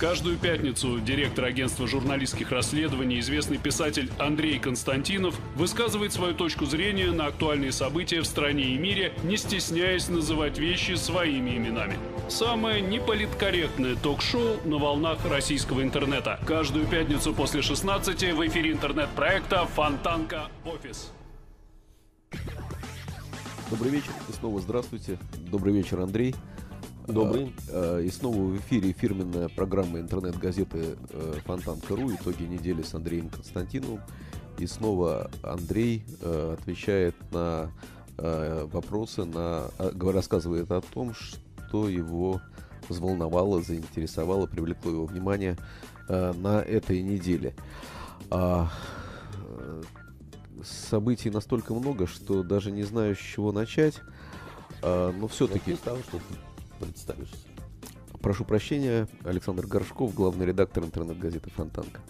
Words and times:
Каждую 0.00 0.38
пятницу 0.38 0.98
директор 0.98 1.44
агентства 1.44 1.86
журналистских 1.86 2.52
расследований, 2.52 3.20
известный 3.20 3.58
писатель 3.58 4.10
Андрей 4.18 4.58
Константинов, 4.58 5.38
высказывает 5.56 6.14
свою 6.14 6.32
точку 6.32 6.64
зрения 6.64 7.10
на 7.10 7.26
актуальные 7.26 7.70
события 7.70 8.22
в 8.22 8.26
стране 8.26 8.70
и 8.70 8.78
мире, 8.78 9.12
не 9.24 9.36
стесняясь 9.36 10.08
называть 10.08 10.56
вещи 10.56 10.92
своими 10.92 11.50
именами. 11.50 11.98
Самое 12.30 12.80
неполиткорректное 12.80 13.94
ток-шоу 13.94 14.56
на 14.64 14.78
волнах 14.78 15.18
российского 15.26 15.82
интернета. 15.82 16.40
Каждую 16.46 16.86
пятницу 16.86 17.34
после 17.34 17.60
16 17.60 18.32
в 18.32 18.46
эфире 18.46 18.72
интернет-проекта 18.72 19.66
«Фонтанка 19.66 20.48
Офис». 20.64 21.12
Добрый 23.68 23.92
вечер 23.92 24.12
и 24.30 24.32
снова 24.32 24.60
здравствуйте. 24.62 25.18
Добрый 25.50 25.74
вечер, 25.74 26.00
Андрей. 26.00 26.34
Добрый. 27.12 27.54
А, 27.68 27.98
И 27.98 28.10
снова 28.10 28.36
в 28.36 28.56
эфире 28.58 28.92
фирменная 28.92 29.48
программа 29.48 30.00
интернет-газеты 30.00 30.96
э, 31.10 31.34
Фонтанка.ру 31.44 32.14
«Итоги 32.14 32.44
недели» 32.44 32.82
с 32.82 32.94
Андреем 32.94 33.28
Константиновым. 33.28 34.00
И 34.58 34.66
снова 34.66 35.30
Андрей 35.42 36.04
э, 36.20 36.56
отвечает 36.58 37.14
на 37.32 37.70
э, 38.18 38.66
вопросы, 38.70 39.24
на, 39.24 39.70
рассказывает 40.12 40.70
о 40.70 40.80
том, 40.80 41.14
что 41.14 41.88
его 41.88 42.40
взволновало, 42.88 43.62
заинтересовало, 43.62 44.46
привлекло 44.46 44.90
его 44.92 45.06
внимание 45.06 45.56
э, 46.08 46.32
на 46.32 46.60
этой 46.60 47.02
неделе. 47.02 47.54
А, 48.30 48.70
э, 49.58 49.82
событий 50.64 51.30
настолько 51.30 51.74
много, 51.74 52.06
что 52.06 52.42
даже 52.42 52.70
не 52.70 52.82
знаю, 52.82 53.16
с 53.16 53.18
чего 53.18 53.52
начать. 53.52 54.00
А, 54.82 55.12
но 55.12 55.28
все-таки 55.28 55.70
Начни 55.70 55.76
с 55.76 55.78
того, 55.80 55.98
что 56.08 56.20
представишься. 56.80 57.36
Прошу 58.20 58.44
прощения, 58.44 59.08
Александр 59.24 59.66
Горшков, 59.66 60.14
главный 60.14 60.46
редактор 60.46 60.84
интернет-газеты 60.84 61.50
«Фонтанка». 61.50 62.00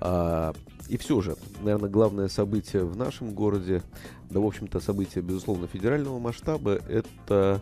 А, 0.00 0.52
и 0.88 0.96
все 0.96 1.20
же, 1.20 1.36
наверное, 1.60 1.90
главное 1.90 2.28
событие 2.28 2.84
в 2.84 2.96
нашем 2.96 3.32
городе, 3.32 3.82
да, 4.30 4.40
в 4.40 4.46
общем-то, 4.46 4.80
событие, 4.80 5.22
безусловно, 5.22 5.66
федерального 5.66 6.18
масштаба, 6.18 6.72
это 6.72 7.60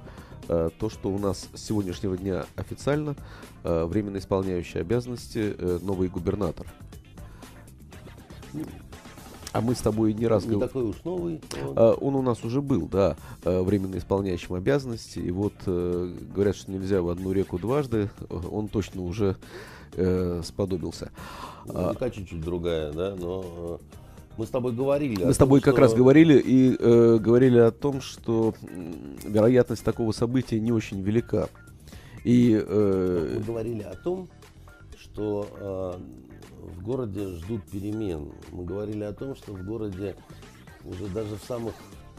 а, 0.49 0.71
то, 0.79 0.91
что 0.91 1.11
у 1.11 1.19
нас 1.19 1.49
с 1.55 1.63
сегодняшнего 1.63 2.17
дня 2.17 2.47
официально 2.57 3.15
а, 3.63 3.87
временно 3.87 4.19
исполняющий 4.19 4.79
обязанности 4.79 5.55
э, 5.57 5.79
новый 5.83 6.09
губернатор. 6.09 6.67
А 9.53 9.61
мы 9.61 9.75
с 9.75 9.79
тобой 9.79 10.13
не 10.15 10.27
раз 10.29 10.45
Не 10.45 10.51
говорили. 10.51 10.69
такой 10.69 10.85
уж 10.85 10.97
новый. 11.05 11.41
вот. 11.65 11.75
А, 11.77 11.93
Он 11.95 12.15
у 12.15 12.23
нас 12.23 12.45
уже 12.45 12.61
был, 12.63 12.87
да, 12.87 13.17
э, 13.45 13.61
временно 13.63 13.97
исполняющим 13.99 14.55
обязанности. 14.55 15.19
И 15.19 15.31
вот 15.33 15.55
э, 15.67 16.15
говорят, 16.35 16.55
что 16.57 16.71
нельзя 16.71 17.03
в 17.03 17.09
одну 17.09 17.33
реку 17.33 17.59
дважды. 17.59 18.11
Он 18.29 18.69
точно 18.69 19.03
уже 19.03 19.37
э, 19.95 20.43
сподобился. 20.45 21.11
а- 21.69 21.91
Река 21.93 22.11
чуть-чуть 22.11 22.41
другая, 22.43 22.93
да, 22.93 23.17
но 23.19 23.45
э, 23.45 23.79
мы 24.39 24.47
с 24.47 24.51
тобой 24.51 24.73
говорили. 24.73 25.25
Мы 25.25 25.35
с 25.35 25.37
том, 25.37 25.47
тобой 25.49 25.61
как 25.61 25.75
что- 25.75 25.81
раз 25.81 25.95
говорили 25.95 26.39
и 26.39 26.77
э, 26.79 27.19
говорили 27.19 27.59
о 27.59 27.73
том, 27.73 28.01
что 28.01 28.55
вероятность 29.25 29.83
такого 29.83 30.13
события 30.13 30.61
не 30.61 30.71
очень 30.71 31.01
велика. 31.03 31.49
И 32.23 32.53
э, 32.65 33.35
Мы 33.39 33.45
говорили 33.45 33.83
о 33.83 33.97
том, 33.97 34.29
что 34.97 35.49
э, 35.59 35.93
в 36.63 36.83
городе 36.83 37.27
ждут 37.37 37.63
перемен. 37.65 38.29
Мы 38.53 38.65
говорили 38.65 39.05
о 39.05 39.13
том, 39.13 39.35
что 39.37 39.53
в 39.53 39.65
городе 39.65 40.17
уже 40.85 41.07
даже 41.09 41.37
в 41.37 41.45
самых 41.45 41.75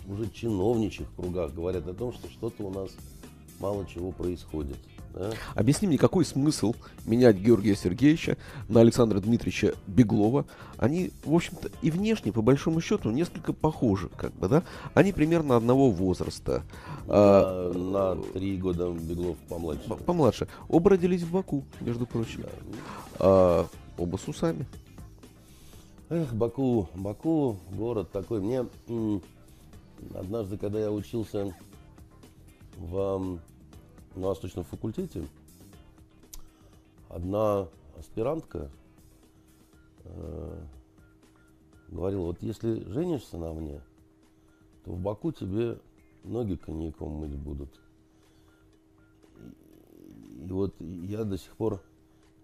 уже 0.07 0.29
чиновничьих 0.29 1.07
кругах 1.15 1.53
говорят 1.53 1.87
о 1.87 1.93
том, 1.93 2.13
что 2.13 2.27
что-то 2.29 2.63
у 2.63 2.71
нас 2.73 2.89
мало 3.59 3.85
чего 3.85 4.11
происходит. 4.11 4.77
да. 5.13 5.31
Объясни 5.53 5.87
мне, 5.87 5.99
какой 5.99 6.25
смысл 6.25 6.73
менять 7.05 7.35
Георгия 7.37 7.75
Сергеевича 7.75 8.37
на 8.67 8.79
Александра 8.81 9.19
Дмитриевича 9.19 9.75
Беглова? 9.85 10.45
Они, 10.77 11.11
в 11.23 11.35
общем-то, 11.35 11.69
и 11.83 11.91
внешне, 11.91 12.31
по 12.31 12.41
большому 12.41 12.81
счету, 12.81 13.11
несколько 13.11 13.53
похожи, 13.53 14.09
как 14.17 14.33
бы, 14.33 14.47
да? 14.47 14.63
Они 14.95 15.11
примерно 15.13 15.55
одного 15.57 15.91
возраста. 15.91 16.63
А, 17.07 17.71
На, 17.71 18.15
на 18.15 18.21
три 18.33 18.57
года 18.57 18.89
Беглов 18.91 19.37
помладше. 19.47 19.87
помладше. 20.05 20.47
Оба 20.67 20.89
родились 20.91 21.21
в 21.21 21.31
Баку, 21.31 21.63
между 21.81 22.07
прочим. 22.07 22.43
А, 23.19 23.67
оба 24.01 24.17
с 24.17 24.27
усами. 24.27 24.65
Эх, 26.09 26.33
Баку, 26.33 26.89
Баку, 26.95 27.57
город 27.71 28.11
такой. 28.11 28.41
Мне 28.41 28.65
однажды, 30.15 30.57
когда 30.57 30.79
я 30.79 30.91
учился 30.91 31.55
в, 32.77 33.39
на 34.15 34.27
Восточном 34.27 34.65
факультете, 34.65 35.27
одна 37.09 37.67
аспирантка 37.97 38.71
э, 40.03 40.63
говорила, 41.89 42.23
вот 42.23 42.41
если 42.41 42.83
женишься 42.89 43.37
на 43.37 43.53
мне, 43.53 43.81
то 44.83 44.93
в 44.93 44.99
Баку 44.99 45.31
тебе 45.31 45.77
ноги 46.23 46.55
коньяком 46.55 47.11
мыть 47.11 47.35
будут. 47.35 47.79
И, 49.37 50.47
и 50.47 50.51
вот 50.51 50.73
я 50.79 51.23
до 51.23 51.37
сих 51.37 51.55
пор 51.55 51.83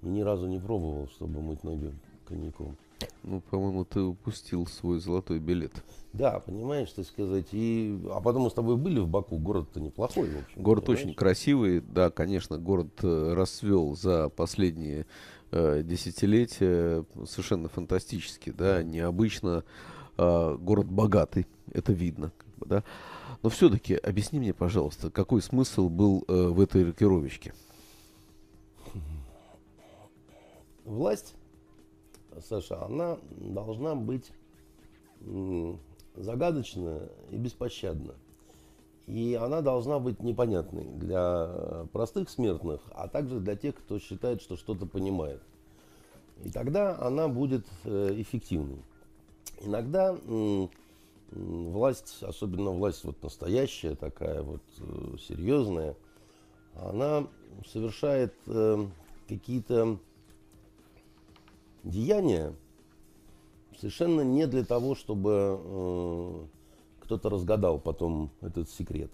ни 0.02 0.22
разу 0.22 0.48
не 0.48 0.60
пробовал, 0.60 1.08
чтобы 1.08 1.42
мыть 1.42 1.64
ноги 1.64 1.94
коньяком. 2.28 2.78
Ну, 3.24 3.42
по-моему, 3.42 3.86
ты 3.86 4.02
упустил 4.02 4.66
свой 4.66 5.00
золотой 5.00 5.40
билет. 5.40 5.72
Да, 6.14 6.40
понимаешь, 6.40 6.92
так 6.92 7.06
сказать. 7.06 7.48
И... 7.52 8.00
А 8.12 8.22
потом 8.22 8.44
мы 8.44 8.50
с 8.50 8.54
тобой 8.54 8.78
были 8.78 9.00
в 9.00 9.08
Баку. 9.08 9.38
Город-то 9.38 9.80
неплохой, 9.80 10.30
в 10.30 10.38
общем. 10.40 10.62
Город 10.62 10.86
понимаешь? 10.86 11.06
очень 11.06 11.16
красивый, 11.16 11.82
да, 11.82 12.10
конечно, 12.10 12.58
город 12.58 12.88
э, 13.04 13.34
расцвел 13.34 13.96
за 13.96 14.30
последние 14.30 15.06
э, 15.52 15.84
десятилетия 15.84 17.06
совершенно 17.26 17.70
фантастически, 17.70 18.52
да, 18.52 18.82
необычно. 18.82 19.64
Э, 20.18 20.58
город 20.60 20.88
богатый, 20.88 21.46
это 21.72 21.94
видно, 21.94 22.32
как 22.38 22.48
бы, 22.58 22.66
да. 22.66 22.84
Но 23.44 23.50
все-таки 23.50 23.96
объясни 23.96 24.40
мне, 24.40 24.54
пожалуйста, 24.54 25.12
какой 25.12 25.42
смысл 25.42 25.90
был 25.90 26.24
э, 26.28 26.48
в 26.48 26.60
этой 26.60 26.84
рокировочке? 26.84 27.54
Власть, 30.88 31.36
Саша, 32.48 32.82
она 32.86 33.18
должна 33.30 33.94
быть 33.94 34.32
загадочна 36.16 37.10
и 37.30 37.36
беспощадна. 37.36 38.16
И 39.06 39.38
она 39.40 39.60
должна 39.62 40.00
быть 40.00 40.24
непонятной 40.24 40.86
для 40.86 41.86
простых 41.92 42.30
смертных, 42.30 42.82
а 42.92 43.10
также 43.10 43.42
для 43.42 43.58
тех, 43.58 43.76
кто 43.76 44.00
считает, 44.00 44.42
что 44.42 44.56
что-то 44.56 44.86
понимает. 44.86 45.42
И 46.46 46.52
тогда 46.52 46.98
она 47.00 47.28
будет 47.28 47.66
э, 47.84 48.14
эффективной. 48.18 48.82
Иногда 49.62 50.18
власть, 51.32 52.24
особенно 52.24 52.72
власть 52.72 53.04
вот 53.04 53.22
настоящая 53.22 53.96
такая 53.96 54.42
вот 54.42 54.62
э, 54.80 55.18
серьезная, 55.20 55.98
она 56.76 57.28
совершает 57.66 58.34
э, 58.46 58.88
какие-то 59.28 60.00
деяния 61.90 62.54
совершенно 63.80 64.22
не 64.22 64.48
для 64.48 64.64
того, 64.64 64.96
чтобы 64.96 65.60
э, 65.60 66.46
кто-то 67.02 67.30
разгадал 67.30 67.80
потом 67.80 68.32
этот 68.42 68.70
секрет. 68.70 69.12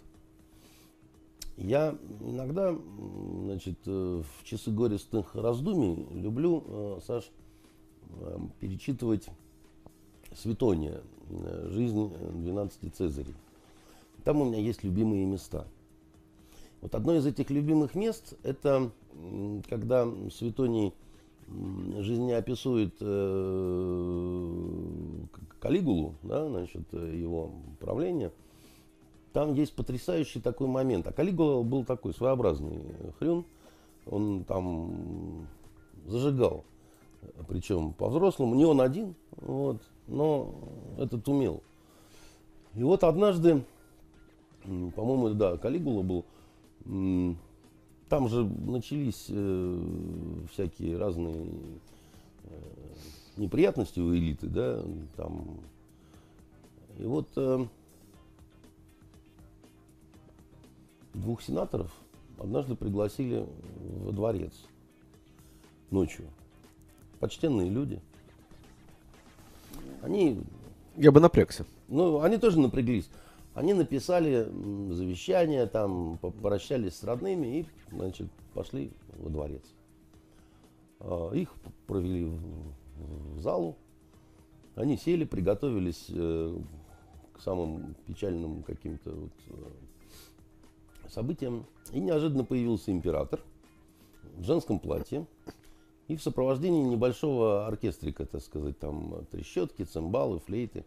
Я 1.57 1.95
иногда, 2.21 2.75
значит, 3.43 3.77
э, 3.85 4.21
в 4.23 4.43
часы 4.43 4.71
горестных 4.71 5.35
раздумий 5.35 6.07
люблю, 6.11 6.63
э, 6.65 6.99
Саш, 7.05 7.29
э, 8.09 8.39
перечитывать 8.59 9.27
Светония 10.35 11.01
э, 11.29 11.67
«Жизнь 11.69 12.11
12 12.33 12.95
Цезарей». 12.95 13.35
Там 14.23 14.41
у 14.41 14.45
меня 14.45 14.59
есть 14.59 14.83
любимые 14.83 15.25
места. 15.25 15.67
Вот 16.81 16.95
одно 16.95 17.15
из 17.15 17.25
этих 17.25 17.49
любимых 17.49 17.93
мест– 17.93 18.33
это 18.43 18.91
когда 19.69 20.07
Светоний 20.31 20.93
м, 21.53 22.01
жизнеописует 22.01 22.95
э, 22.99 24.73
Калигулу, 25.59 26.15
да, 26.23 26.47
значит, 26.47 26.83
э, 26.91 27.15
его 27.15 27.51
правление. 27.79 28.31
Там 29.31 29.53
есть 29.53 29.73
потрясающий 29.75 30.41
такой 30.41 30.67
момент. 30.67 31.07
А 31.07 31.13
Калигула 31.13 31.63
был 31.63 31.85
такой 31.85 32.13
своеобразный 32.13 32.83
хрен. 33.17 33.45
Он 34.05 34.43
там 34.43 35.47
зажигал. 36.05 36.65
Причем 37.47 37.93
по-взрослому, 37.93 38.55
не 38.55 38.65
он 38.65 38.81
один, 38.81 39.15
вот, 39.37 39.81
но 40.07 40.53
этот 40.97 41.27
умел. 41.27 41.63
И 42.75 42.83
вот 42.83 43.03
однажды, 43.03 43.63
по-моему, 44.63 45.29
да, 45.29 45.57
Калигула 45.57 46.01
был, 46.01 46.25
там 48.13 48.29
же 48.29 48.45
начались 48.45 49.25
э, 49.29 49.79
всякие 50.53 50.99
разные 50.99 51.47
э, 52.43 52.59
неприятности 53.37 53.99
у 53.99 54.13
элиты, 54.13 54.45
да, 54.45 54.83
там. 55.17 55.57
И 56.99 57.05
вот 57.05 57.27
э, 57.37 57.65
двух 61.15 61.41
сенаторов 61.41 61.91
однажды 62.37 62.75
пригласили 62.75 63.47
во 64.03 64.11
дворец. 64.11 64.53
ночью. 65.89 66.27
Почтенные 67.19 67.71
люди. 67.71 67.99
Они, 70.03 70.39
Я 70.97 71.11
бы 71.11 71.19
напрягся. 71.19 71.65
ну, 71.87 72.21
они 72.21 72.37
тоже 72.37 72.59
напряглись. 72.59 73.09
Они 73.53 73.73
написали 73.73 74.47
завещание, 74.91 75.67
там, 75.67 76.17
по- 76.17 76.31
попрощались 76.31 76.95
с 76.95 77.03
родными 77.03 77.59
и, 77.59 77.65
значит, 77.91 78.27
пошли 78.53 78.91
во 79.17 79.29
дворец. 79.29 79.63
А, 80.99 81.31
Их 81.33 81.53
провели 81.85 82.25
в, 82.25 83.39
залу. 83.39 83.75
Они 84.75 84.97
сели, 84.97 85.23
приготовились 85.23 86.05
э, 86.09 86.57
к 87.33 87.41
самым 87.41 87.95
печальным 88.07 88.63
каким-то 88.63 89.11
вот, 89.11 89.31
э, 89.49 91.09
событиям. 91.09 91.65
И 91.91 91.99
неожиданно 91.99 92.43
появился 92.43 92.91
император 92.91 93.39
в 94.35 94.43
женском 94.43 94.79
платье 94.79 95.27
и 96.07 96.15
в 96.15 96.23
сопровождении 96.23 96.83
небольшого 96.83 97.67
оркестрика, 97.67 98.25
так 98.25 98.41
сказать, 98.41 98.79
там 98.79 99.25
трещотки, 99.31 99.83
цимбалы, 99.83 100.39
флейты. 100.39 100.85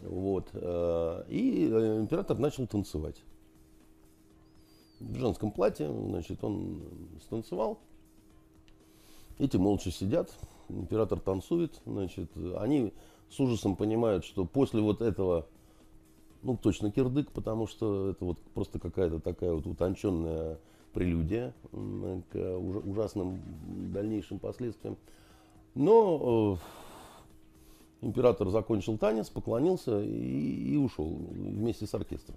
Вот. 0.00 0.48
э, 0.52 1.24
И 1.28 1.68
э, 1.70 2.00
император 2.00 2.38
начал 2.38 2.66
танцевать. 2.66 3.16
В 5.00 5.16
женском 5.16 5.50
платье, 5.50 5.90
значит, 5.90 6.44
он 6.44 6.82
станцевал. 7.22 7.78
Эти 9.38 9.56
молча 9.56 9.90
сидят, 9.90 10.30
император 10.68 11.18
танцует, 11.20 11.80
значит, 11.86 12.30
они 12.58 12.92
с 13.30 13.40
ужасом 13.40 13.76
понимают, 13.76 14.24
что 14.24 14.44
после 14.44 14.82
вот 14.82 15.00
этого, 15.00 15.46
ну, 16.42 16.58
точно 16.58 16.90
кирдык, 16.90 17.30
потому 17.32 17.66
что 17.66 18.10
это 18.10 18.24
вот 18.24 18.38
просто 18.54 18.78
какая-то 18.78 19.20
такая 19.20 19.54
вот 19.54 19.66
утонченная 19.66 20.58
прелюдия 20.92 21.54
к 21.72 22.36
уж- 22.36 22.84
ужасным 22.84 23.40
дальнейшим 23.92 24.38
последствиям. 24.38 24.98
Но 25.74 26.58
э, 26.58 26.89
император 28.02 28.48
закончил 28.50 28.98
танец, 28.98 29.28
поклонился 29.28 30.02
и, 30.02 30.72
и 30.72 30.76
ушел 30.76 31.08
вместе 31.30 31.86
с 31.86 31.94
оркестром. 31.94 32.36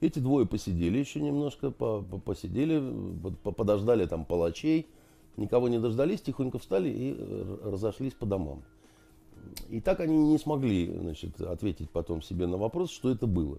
Эти 0.00 0.18
двое 0.18 0.46
посидели 0.46 0.98
еще 0.98 1.20
немножко, 1.20 1.70
по- 1.70 2.02
по- 2.02 2.18
посидели, 2.18 2.82
по- 3.42 3.52
подождали 3.52 4.06
там 4.06 4.24
палачей, 4.24 4.86
никого 5.36 5.68
не 5.68 5.78
дождались, 5.78 6.20
тихонько 6.20 6.58
встали 6.58 6.88
и 6.88 7.16
разошлись 7.64 8.12
по 8.14 8.26
домам. 8.26 8.62
И 9.68 9.80
так 9.80 10.00
они 10.00 10.16
не 10.16 10.38
смогли 10.38 10.92
значит, 10.92 11.40
ответить 11.40 11.90
потом 11.90 12.22
себе 12.22 12.46
на 12.46 12.56
вопрос, 12.56 12.90
что 12.90 13.10
это 13.10 13.26
было. 13.26 13.58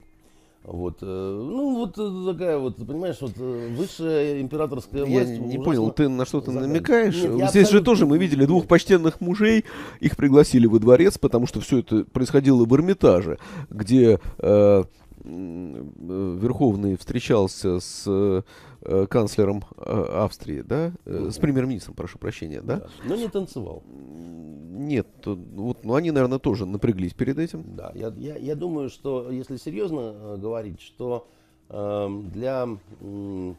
Вот, 0.68 0.98
э, 1.02 1.06
ну, 1.06 1.76
вот 1.76 1.96
э, 2.00 2.34
такая 2.34 2.58
вот, 2.58 2.78
понимаешь, 2.78 3.18
вот 3.22 3.34
э, 3.38 3.70
высшая 3.78 4.42
императорская 4.42 5.06
Я 5.06 5.20
власть. 5.20 5.40
не 5.40 5.58
ужасно 5.58 5.64
понял, 5.64 5.92
ты 5.92 6.10
на 6.10 6.26
что-то 6.26 6.48
загадка. 6.52 6.68
намекаешь? 6.68 7.16
Нет, 7.22 7.38
я 7.38 7.48
Здесь 7.50 7.70
же 7.70 7.84
тоже 7.84 8.08
мы 8.08 8.18
видели 8.18 8.46
двух 8.46 8.66
почтенных 8.66 9.22
мужей, 9.22 9.66
их 10.00 10.18
пригласили 10.18 10.66
во 10.66 10.80
дворец, 10.80 11.20
потому 11.20 11.46
что 11.46 11.60
все 11.62 11.80
это 11.80 12.04
происходило 12.06 12.66
в 12.66 12.76
Эрмитаже, 12.76 13.38
где 13.70 14.20
э, 14.40 14.84
Верховный 15.25 16.95
встречался 16.98 17.80
с 17.80 18.04
э, 18.06 19.06
канцлером 19.07 19.63
э, 19.77 20.06
Австрии, 20.24 20.62
да, 20.62 20.92
Э, 21.06 21.30
с 21.31 21.38
премьер-министром, 21.38 21.95
прошу 21.95 22.19
прощения, 22.19 22.62
да? 22.62 22.77
Да, 22.77 22.88
Но 23.06 23.16
не 23.16 23.27
танцевал. 23.27 23.83
Нет, 23.88 25.07
вот, 25.25 25.83
ну 25.83 25.95
они, 25.95 26.12
наверное, 26.12 26.39
тоже 26.39 26.66
напряглись 26.66 27.13
перед 27.13 27.39
этим. 27.39 27.63
Да, 27.75 27.92
я, 27.95 28.13
я, 28.18 28.36
я 28.36 28.56
думаю, 28.56 28.89
что 28.89 29.31
если 29.31 29.57
серьезно 29.57 30.13
э, 30.13 30.38
говорить, 30.38 30.81
что 30.81 31.28
эм, 31.69 32.30
для, 32.30 32.68
м, 33.01 33.57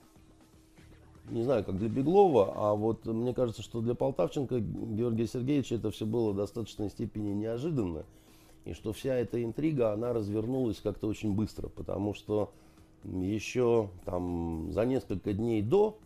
не 1.30 1.42
знаю, 1.42 1.64
как 1.64 1.78
для 1.78 1.88
Беглова, 1.88 2.52
а 2.54 2.74
вот 2.74 3.06
мне 3.06 3.34
кажется, 3.34 3.62
что 3.62 3.80
для 3.80 3.94
Полтавченко 3.94 4.60
Георгия 4.60 5.26
Сергеевича 5.26 5.76
это 5.76 5.90
все 5.90 6.06
было 6.06 6.32
в 6.32 6.36
достаточной 6.36 6.90
степени 6.90 7.32
неожиданно. 7.32 8.04
И 8.66 8.74
что 8.74 8.92
вся 8.92 9.14
эта 9.14 9.42
интрига, 9.42 9.92
она 9.92 10.12
развернулась 10.12 10.80
как-то 10.82 11.06
очень 11.06 11.32
быстро, 11.32 11.68
потому 11.68 12.14
что 12.14 12.52
еще 13.04 13.90
там 14.04 14.72
за 14.72 14.84
несколько 14.84 15.32
дней 15.32 15.62
до 15.62 15.98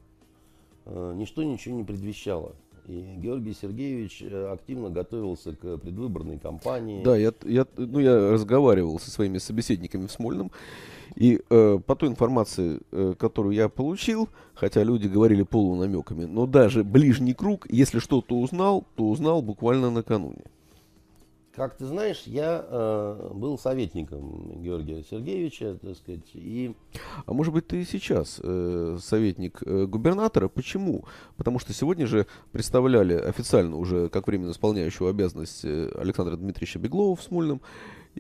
э, 0.85 1.13
ничто 1.17 1.43
ничего 1.43 1.75
не 1.75 1.85
предвещало. 1.85 2.55
И 2.87 3.15
Георгий 3.17 3.55
Сергеевич 3.55 4.23
э, 4.23 4.53
активно 4.53 4.91
готовился 4.91 5.57
к 5.57 5.79
предвыборной 5.79 6.39
кампании. 6.39 7.03
Да, 7.03 7.17
я, 7.17 7.33
я, 7.47 7.67
ну, 7.79 7.99
я 7.99 8.31
разговаривал 8.31 8.99
со 8.99 9.11
своими 9.11 9.39
собеседниками 9.39 10.07
в 10.07 10.13
Смольном, 10.13 10.53
и 11.17 11.41
э, 11.49 11.79
по 11.87 11.97
той 11.97 12.11
информации, 12.11 12.81
э, 12.93 13.15
которую 13.19 13.55
я 13.55 13.71
получил, 13.71 14.29
хотя 14.53 14.83
люди 14.83 15.09
говорили 15.09 15.45
полунамеками, 15.45 16.27
но 16.27 16.47
даже 16.47 16.85
ближний 16.85 17.33
круг, 17.33 17.67
если 17.71 18.01
что-то 18.01 18.39
узнал, 18.39 18.85
то 18.97 19.09
узнал 19.09 19.41
буквально 19.41 19.91
накануне. 19.91 20.45
Как 21.55 21.77
ты 21.77 21.85
знаешь, 21.85 22.23
я 22.27 22.65
э, 22.65 23.31
был 23.35 23.59
советником 23.59 24.63
Георгия 24.63 25.03
Сергеевича, 25.03 25.79
так 25.83 25.97
сказать, 25.97 26.31
и 26.35 26.77
А 27.27 27.33
может 27.33 27.53
быть, 27.53 27.67
ты 27.67 27.85
сейчас 27.85 28.41
э, 28.41 28.99
советник 29.03 29.61
э, 29.67 29.87
губернатора? 29.87 30.49
Почему? 30.49 31.05
Потому 31.37 31.59
что 31.59 31.73
сегодня 31.73 32.07
же 32.07 32.29
представляли 32.53 33.15
официально 33.15 33.77
уже 33.77 34.09
как 34.11 34.29
временно 34.29 34.53
исполняющего 34.53 35.11
обязанность 35.11 35.65
э, 35.65 35.91
Александра 35.97 36.37
Дмитриевича 36.37 36.79
Беглова 36.79 37.17
в 37.17 37.23
Смольном. 37.23 37.61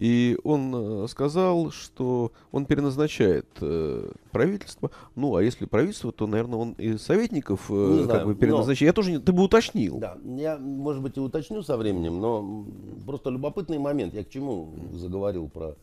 И 0.00 0.38
он 0.44 0.74
э, 0.74 1.08
сказал, 1.08 1.70
что 1.70 2.32
он 2.52 2.64
переназначает 2.64 3.46
э, 3.60 4.10
правительство. 4.32 4.90
Ну, 5.14 5.36
а 5.36 5.42
если 5.42 5.66
правительство, 5.66 6.10
то, 6.10 6.26
наверное, 6.26 6.58
он 6.58 6.72
и 6.72 6.96
советников 6.96 7.66
э, 7.70 7.74
Не 7.74 7.96
как 7.98 8.04
знаю, 8.06 8.26
бы 8.26 8.32
но- 8.32 8.38
переназначает. 8.38 8.88
Я 8.88 8.92
тоже 8.94 9.12
не... 9.12 9.18
Ты 9.18 9.32
бы 9.32 9.42
уточнил. 9.42 9.98
да, 9.98 10.16
я, 10.24 10.56
может 10.56 11.02
быть, 11.02 11.18
и 11.18 11.20
уточню 11.20 11.62
со 11.62 11.76
временем, 11.76 12.18
но 12.18 12.64
просто 13.04 13.28
любопытный 13.28 13.78
момент. 13.78 14.14
Я 14.14 14.24
к 14.24 14.30
чему 14.30 14.72
заговорил 14.92 15.50
про 15.50 15.76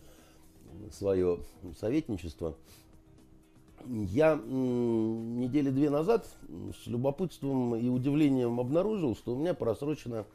свое 0.92 1.38
советничество. 1.80 2.56
Я 3.86 4.34
недели 4.36 5.70
две 5.70 5.92
назад 5.92 6.28
с 6.84 6.88
любопытством 6.88 7.76
и 7.76 7.88
удивлением 7.88 8.60
обнаружил, 8.60 9.16
что 9.16 9.36
у 9.36 9.38
меня 9.40 9.54
просрочено 9.54 10.26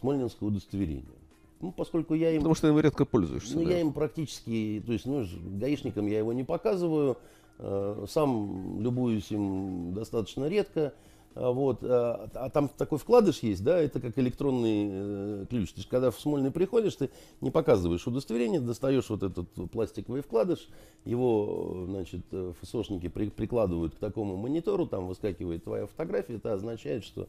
смольнинское 0.00 0.48
удостоверение. 0.48 1.19
Ну, 1.60 1.72
поскольку 1.72 2.14
я 2.14 2.30
им 2.30 2.38
Потому 2.38 2.54
что 2.54 2.68
им 2.68 2.78
редко 2.78 3.04
пользуешься. 3.04 3.58
Ну, 3.58 3.64
да. 3.64 3.70
я 3.70 3.80
им 3.80 3.92
практически, 3.92 4.82
то 4.84 4.92
есть, 4.92 5.06
ну, 5.06 5.26
гаишникам 5.58 6.06
я 6.06 6.18
его 6.18 6.32
не 6.32 6.44
показываю, 6.44 7.18
э, 7.58 8.06
сам 8.08 8.80
любуюсь 8.80 9.30
им 9.30 9.92
достаточно 9.94 10.48
редко. 10.48 10.94
А 11.34 11.52
Вот, 11.52 11.78
а, 11.82 12.28
а 12.34 12.50
там 12.50 12.68
такой 12.68 12.98
вкладыш 12.98 13.40
есть, 13.44 13.62
да, 13.62 13.78
это 13.78 14.00
как 14.00 14.18
электронный 14.18 14.88
э, 14.90 15.46
ключ. 15.48 15.70
То 15.70 15.78
есть, 15.78 15.88
когда 15.88 16.10
в 16.10 16.18
Смольный 16.18 16.50
приходишь, 16.50 16.96
ты 16.96 17.08
не 17.40 17.52
показываешь 17.52 18.04
удостоверение, 18.04 18.58
достаешь 18.58 19.08
вот 19.10 19.22
этот 19.22 19.46
пластиковый 19.70 20.22
вкладыш, 20.22 20.68
его, 21.04 21.84
э, 21.84 21.90
значит, 21.90 22.22
э, 22.32 22.52
ФСОшники 22.60 23.08
при- 23.08 23.28
прикладывают 23.30 23.94
к 23.94 23.98
такому 23.98 24.36
монитору, 24.36 24.86
там 24.86 25.06
выскакивает 25.06 25.62
твоя 25.62 25.86
фотография, 25.86 26.34
это 26.34 26.52
означает, 26.54 27.04
что 27.04 27.22
э, 27.22 27.26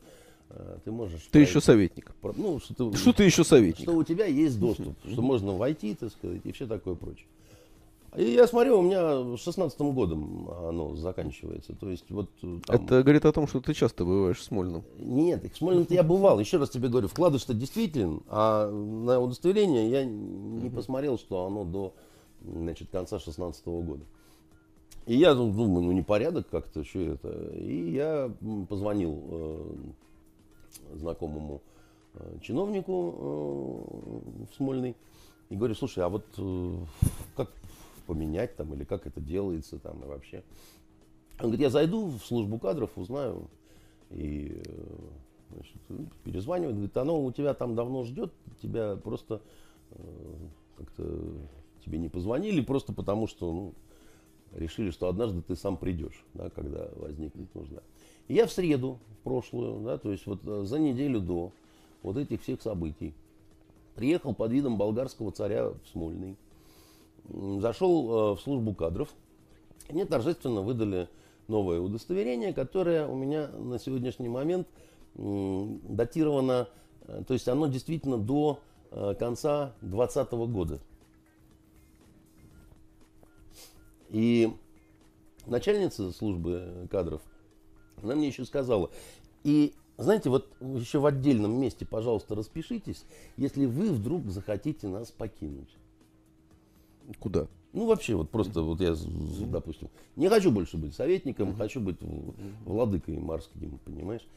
ты 0.83 0.91
можешь... 0.91 1.27
Ты 1.31 1.39
еще 1.39 1.61
советник. 1.61 2.11
Ну, 2.35 2.59
что 2.59 2.73
ты, 2.73 2.97
Что 2.97 3.13
ты 3.13 3.23
еще 3.23 3.43
советник? 3.43 3.83
что 3.83 3.95
у 3.95 4.03
тебя 4.03 4.25
есть 4.25 4.59
доступ, 4.59 4.95
что 5.09 5.21
можно 5.21 5.53
войти, 5.53 5.95
так 5.95 6.11
сказать, 6.11 6.41
и 6.43 6.51
все 6.51 6.67
такое 6.67 6.95
прочее. 6.95 7.27
И 8.17 8.25
я 8.31 8.45
смотрю, 8.45 8.79
у 8.79 8.81
меня 8.81 9.37
16 9.37 9.79
годом 9.79 10.49
оно 10.67 10.95
заканчивается. 10.95 11.73
То 11.73 11.89
есть 11.89 12.11
вот 12.11 12.29
э, 12.43 12.59
там... 12.65 12.75
Это 12.75 13.03
говорит 13.03 13.23
о 13.23 13.31
том, 13.31 13.47
что 13.47 13.61
ты 13.61 13.73
часто 13.73 14.03
бываешь 14.03 14.37
в 14.37 14.43
Смольном. 14.43 14.83
Нет, 14.99 15.49
в 15.49 15.57
Смольном 15.57 15.87
я 15.89 16.03
бывал. 16.03 16.39
Еще 16.39 16.57
раз 16.57 16.69
тебе 16.69 16.89
говорю, 16.89 17.07
вкладыш-то 17.07 17.53
действителен, 17.53 18.21
а 18.27 18.69
на 18.69 19.19
удостоверение 19.21 19.89
я 19.89 20.03
не 20.03 20.69
посмотрел, 20.69 21.17
что 21.17 21.45
оно 21.45 21.63
до 21.63 21.93
значит, 22.43 22.89
конца 22.89 23.17
16 23.17 23.65
года. 23.65 24.03
И 25.05 25.15
я 25.15 25.33
ну, 25.33 25.51
думаю, 25.51 25.85
ну 25.85 25.91
непорядок 25.93 26.49
как-то, 26.49 26.83
что 26.83 26.99
это. 26.99 27.53
И 27.55 27.91
я 27.91 28.29
позвонил 28.67 29.23
э, 29.29 29.73
знакомому 30.93 31.61
э, 32.13 32.37
чиновнику 32.41 33.15
э, 33.17 34.45
в 34.51 34.55
Смольный 34.55 34.95
и 35.49 35.55
говорю, 35.55 35.75
слушай, 35.75 36.03
а 36.03 36.09
вот 36.09 36.25
э, 36.37 36.75
как 37.35 37.51
поменять 38.07 38.55
там 38.55 38.73
или 38.73 38.83
как 38.83 39.07
это 39.07 39.21
делается 39.21 39.79
там 39.79 40.03
и 40.03 40.07
вообще. 40.07 40.43
Он 41.39 41.47
говорит, 41.47 41.61
я 41.61 41.69
зайду 41.69 42.07
в 42.07 42.19
службу 42.19 42.59
кадров, 42.59 42.91
узнаю 42.95 43.49
и 44.09 44.61
значит, 45.49 45.77
перезванивает, 46.23 46.75
говорит, 46.75 46.97
оно 46.97 47.23
у 47.23 47.31
тебя 47.31 47.53
там 47.53 47.75
давно 47.75 48.03
ждет, 48.03 48.31
тебя 48.61 48.95
просто 48.95 49.41
как-то 50.77 51.33
тебе 51.83 51.97
не 51.97 52.09
позвонили, 52.09 52.61
просто 52.61 52.93
потому 52.93 53.27
что 53.27 53.51
ну, 53.51 53.73
решили, 54.53 54.91
что 54.91 55.07
однажды 55.07 55.41
ты 55.41 55.55
сам 55.55 55.77
придешь, 55.77 56.23
да, 56.33 56.49
когда 56.49 56.89
возникнет 56.95 57.53
нужда. 57.55 57.81
Я 58.27 58.47
в 58.47 58.51
среду, 58.51 58.99
в 59.19 59.23
прошлую, 59.23 59.81
да, 59.81 59.97
то 59.97 60.11
есть 60.11 60.25
вот 60.25 60.41
э, 60.45 60.63
за 60.65 60.79
неделю 60.79 61.19
до 61.19 61.51
вот 62.01 62.17
этих 62.17 62.41
всех 62.41 62.61
событий, 62.61 63.13
приехал 63.95 64.33
под 64.33 64.51
видом 64.51 64.77
болгарского 64.77 65.31
царя 65.31 65.69
в 65.69 65.79
Смольный, 65.91 66.37
зашел 67.27 68.33
э, 68.33 68.35
в 68.35 68.41
службу 68.41 68.73
кадров, 68.73 69.09
мне 69.89 70.05
торжественно 70.05 70.61
выдали 70.61 71.09
новое 71.47 71.79
удостоверение, 71.79 72.53
которое 72.53 73.07
у 73.07 73.15
меня 73.15 73.47
на 73.49 73.77
сегодняшний 73.79 74.29
момент 74.29 74.67
датировано, 75.15 76.69
э, 77.07 77.23
то 77.27 77.33
есть 77.33 77.47
оно 77.47 77.67
действительно 77.67 78.17
до 78.17 78.59
конца 79.19 79.73
2020 79.79 80.31
года. 80.51 80.79
И 84.09 84.53
начальница 85.45 86.11
службы 86.11 86.87
кадров, 86.91 87.21
она 88.03 88.15
мне 88.15 88.27
еще 88.27 88.45
сказала, 88.45 88.89
и 89.43 89.73
знаете, 89.97 90.29
вот 90.29 90.49
еще 90.61 90.99
в 90.99 91.05
отдельном 91.05 91.59
месте, 91.59 91.85
пожалуйста, 91.85 92.35
распишитесь, 92.35 93.05
если 93.37 93.65
вы 93.65 93.91
вдруг 93.91 94.25
захотите 94.25 94.87
нас 94.87 95.11
покинуть. 95.11 95.69
Куда? 97.19 97.47
Ну, 97.73 97.85
вообще, 97.85 98.15
вот 98.15 98.29
просто 98.29 98.61
вот 98.61 98.81
я, 98.81 98.95
допустим, 99.47 99.89
не 100.15 100.27
хочу 100.27 100.51
больше 100.51 100.77
быть 100.77 100.93
советником, 100.93 101.49
mm-hmm. 101.49 101.57
хочу 101.57 101.79
быть 101.79 101.97
владыкой 102.65 103.17
морским, 103.17 103.79
понимаешь? 103.85 104.27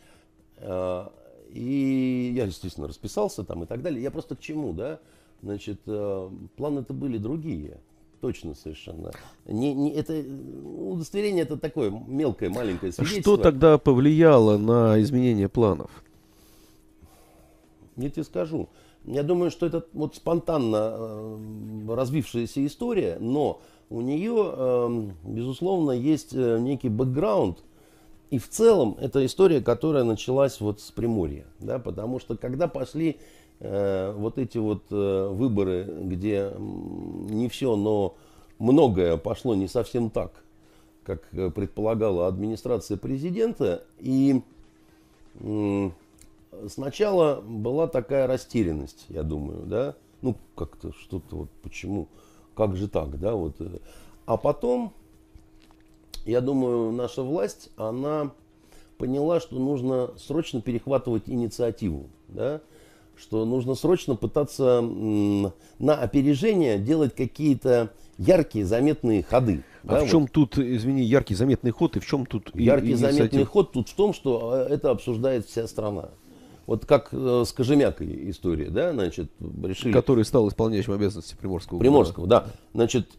А, 0.58 1.12
и 1.50 2.32
я, 2.34 2.44
естественно, 2.44 2.86
расписался 2.86 3.44
там 3.44 3.64
и 3.64 3.66
так 3.66 3.82
далее. 3.82 4.02
Я 4.02 4.10
просто 4.10 4.36
к 4.36 4.40
чему, 4.40 4.72
да? 4.72 5.00
Значит, 5.42 5.80
э, 5.86 6.30
планы-то 6.56 6.92
были 6.94 7.18
другие. 7.18 7.80
Точно 8.24 8.54
совершенно. 8.54 9.10
Не, 9.44 9.74
не, 9.74 9.92
это 9.92 10.24
удостоверение 10.78 11.42
это 11.42 11.58
такое 11.58 11.90
мелкое, 11.90 12.48
маленькое 12.48 12.90
свидетельство. 12.90 13.34
Что 13.34 13.36
тогда 13.36 13.76
повлияло 13.76 14.56
на 14.56 14.98
изменение 15.02 15.50
планов? 15.50 15.90
Я 17.98 18.08
тебе 18.08 18.24
скажу. 18.24 18.70
Я 19.04 19.24
думаю, 19.24 19.50
что 19.50 19.66
это 19.66 19.84
вот 19.92 20.16
спонтанно 20.16 20.94
э, 20.96 21.94
развившаяся 21.94 22.64
история, 22.64 23.18
но 23.20 23.60
у 23.90 24.00
нее, 24.00 24.52
э, 24.56 25.10
безусловно, 25.24 25.90
есть 25.90 26.32
э, 26.32 26.58
некий 26.60 26.88
бэкграунд. 26.88 27.58
И 28.30 28.38
в 28.38 28.48
целом 28.48 28.96
это 29.02 29.26
история, 29.26 29.60
которая 29.60 30.04
началась 30.04 30.62
вот 30.62 30.80
с 30.80 30.90
Приморья. 30.90 31.44
Да, 31.60 31.78
потому 31.78 32.18
что 32.20 32.38
когда 32.38 32.68
пошли 32.68 33.18
вот 33.64 34.38
эти 34.38 34.58
вот 34.58 34.82
э, 34.90 35.28
выборы, 35.28 35.84
где 35.84 36.52
не 36.58 37.48
все, 37.48 37.76
но 37.76 38.14
многое 38.58 39.16
пошло 39.16 39.54
не 39.54 39.68
совсем 39.68 40.10
так, 40.10 40.44
как 41.02 41.22
э, 41.32 41.50
предполагала 41.50 42.26
администрация 42.26 42.96
президента, 42.96 43.84
и 43.98 44.42
сначала 46.68 47.40
была 47.40 47.88
такая 47.88 48.26
растерянность, 48.26 49.06
я 49.08 49.22
думаю, 49.22 49.66
да, 49.66 49.96
ну 50.22 50.36
как-то 50.54 50.92
что-то 50.92 51.36
вот 51.36 51.50
почему, 51.62 52.08
как 52.54 52.76
же 52.76 52.88
так, 52.88 53.18
да, 53.18 53.34
вот, 53.34 53.56
э. 53.60 53.78
а 54.26 54.36
потом, 54.36 54.92
я 56.24 56.40
думаю, 56.40 56.92
наша 56.92 57.22
власть, 57.22 57.70
она 57.76 58.30
поняла, 58.98 59.40
что 59.40 59.56
нужно 59.56 60.10
срочно 60.18 60.60
перехватывать 60.60 61.24
инициативу, 61.26 62.06
да, 62.28 62.60
что 63.16 63.44
нужно 63.44 63.74
срочно 63.74 64.16
пытаться 64.16 64.80
на 64.80 65.94
опережение 65.94 66.78
делать 66.78 67.14
какие-то 67.14 67.90
яркие, 68.18 68.64
заметные 68.64 69.22
ходы. 69.22 69.64
А 69.84 70.00
да, 70.00 70.04
в 70.04 70.08
чем 70.08 70.22
вот. 70.22 70.32
тут, 70.32 70.58
извини, 70.58 71.02
яркий, 71.02 71.34
заметный 71.34 71.70
ход 71.70 71.96
и 71.96 72.00
в 72.00 72.06
чем 72.06 72.26
тут 72.26 72.50
Яркий, 72.54 72.92
инициатива? 72.92 73.16
заметный 73.18 73.44
ход 73.44 73.72
тут 73.72 73.88
в 73.88 73.94
том, 73.94 74.14
что 74.14 74.66
э, 74.68 74.74
это 74.74 74.90
обсуждает 74.90 75.46
вся 75.46 75.66
страна. 75.66 76.10
Вот 76.66 76.86
как 76.86 77.10
э, 77.12 77.44
с 77.46 77.52
Кожемякой 77.52 78.30
история, 78.30 78.70
да, 78.70 78.92
значит, 78.92 79.30
решили... 79.62 79.92
Который 79.92 80.24
стал 80.24 80.48
исполняющим 80.48 80.94
обязанности 80.94 81.36
Приморского. 81.38 81.78
Приморского, 81.78 82.26
да. 82.26 82.46
Значит, 82.72 83.10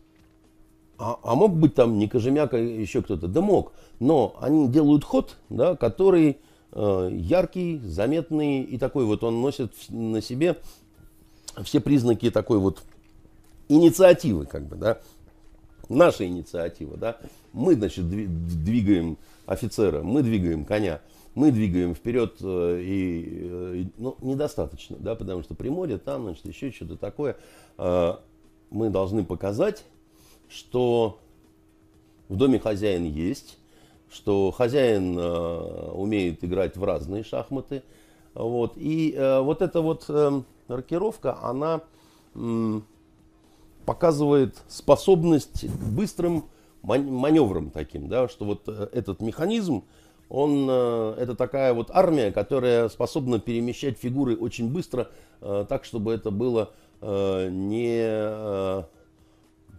а, 0.98 1.18
а 1.22 1.36
мог 1.36 1.56
быть 1.56 1.76
там 1.76 2.00
не 2.00 2.08
Кожемяка, 2.08 2.58
еще 2.58 3.02
кто-то? 3.02 3.28
Да 3.28 3.42
мог. 3.42 3.74
Но 4.00 4.36
они 4.42 4.68
делают 4.68 5.04
ход, 5.04 5.38
да, 5.50 5.76
который 5.76 6.38
яркий, 6.76 7.80
заметный 7.80 8.62
и 8.62 8.78
такой 8.78 9.06
вот 9.06 9.24
он 9.24 9.42
носит 9.42 9.72
на 9.90 10.22
себе 10.22 10.58
все 11.64 11.80
признаки 11.80 12.30
такой 12.30 12.60
вот 12.60 12.84
инициативы, 13.70 14.46
как 14.46 14.68
бы, 14.68 14.76
да. 14.76 15.00
Наша 15.88 16.26
инициатива, 16.26 16.98
да. 16.98 17.18
Мы, 17.54 17.76
значит, 17.76 18.10
двигаем 18.10 19.18
офицера, 19.46 20.02
мы 20.02 20.22
двигаем 20.22 20.66
коня 20.66 21.00
мы 21.36 21.52
двигаем 21.52 21.94
вперед 21.94 22.38
э, 22.42 22.82
и, 22.82 23.26
э, 23.28 23.76
и 23.78 23.88
ну, 23.98 24.18
недостаточно, 24.22 24.96
да, 24.98 25.16
потому 25.16 25.44
что 25.44 25.54
Приморье 25.54 25.98
там, 25.98 26.24
значит, 26.24 26.46
еще 26.46 26.72
что-то 26.72 26.96
такое. 26.96 27.38
Э, 27.78 28.16
мы 28.72 28.90
должны 28.90 29.24
показать, 29.26 29.84
что 30.48 31.20
в 32.30 32.38
доме 32.38 32.58
хозяин 32.58 33.04
есть, 33.04 33.58
что 34.16 34.52
хозяин 34.52 35.18
умеет 35.18 36.44
играть 36.44 36.78
в 36.78 36.84
разные 36.84 37.24
шахматы. 37.24 37.84
Вот. 38.34 38.74
И 38.78 39.16
вот 39.18 39.62
эта 39.62 39.82
вот 39.82 40.10
рокировка, 40.68 41.38
она 41.42 41.82
показывает 43.86 44.56
способность 44.68 45.68
к 45.68 45.84
быстрым 45.92 46.46
маневрам 46.82 47.70
таким, 47.70 48.08
да, 48.08 48.28
что 48.30 48.46
вот 48.46 48.68
этот 48.68 49.22
механизм, 49.22 49.84
он, 50.30 50.68
э, 50.70 51.16
это 51.20 51.36
такая 51.36 51.74
вот 51.74 51.90
армия, 51.92 52.32
которая 52.32 52.90
способна 52.90 53.40
перемещать 53.40 53.98
фигуры 53.98 54.36
очень 54.36 54.72
быстро, 54.72 55.10
э, 55.42 55.66
так, 55.68 55.86
чтобы 55.86 56.14
это 56.14 56.32
было 56.32 56.72
э, 57.02 57.50
не 57.52 58.86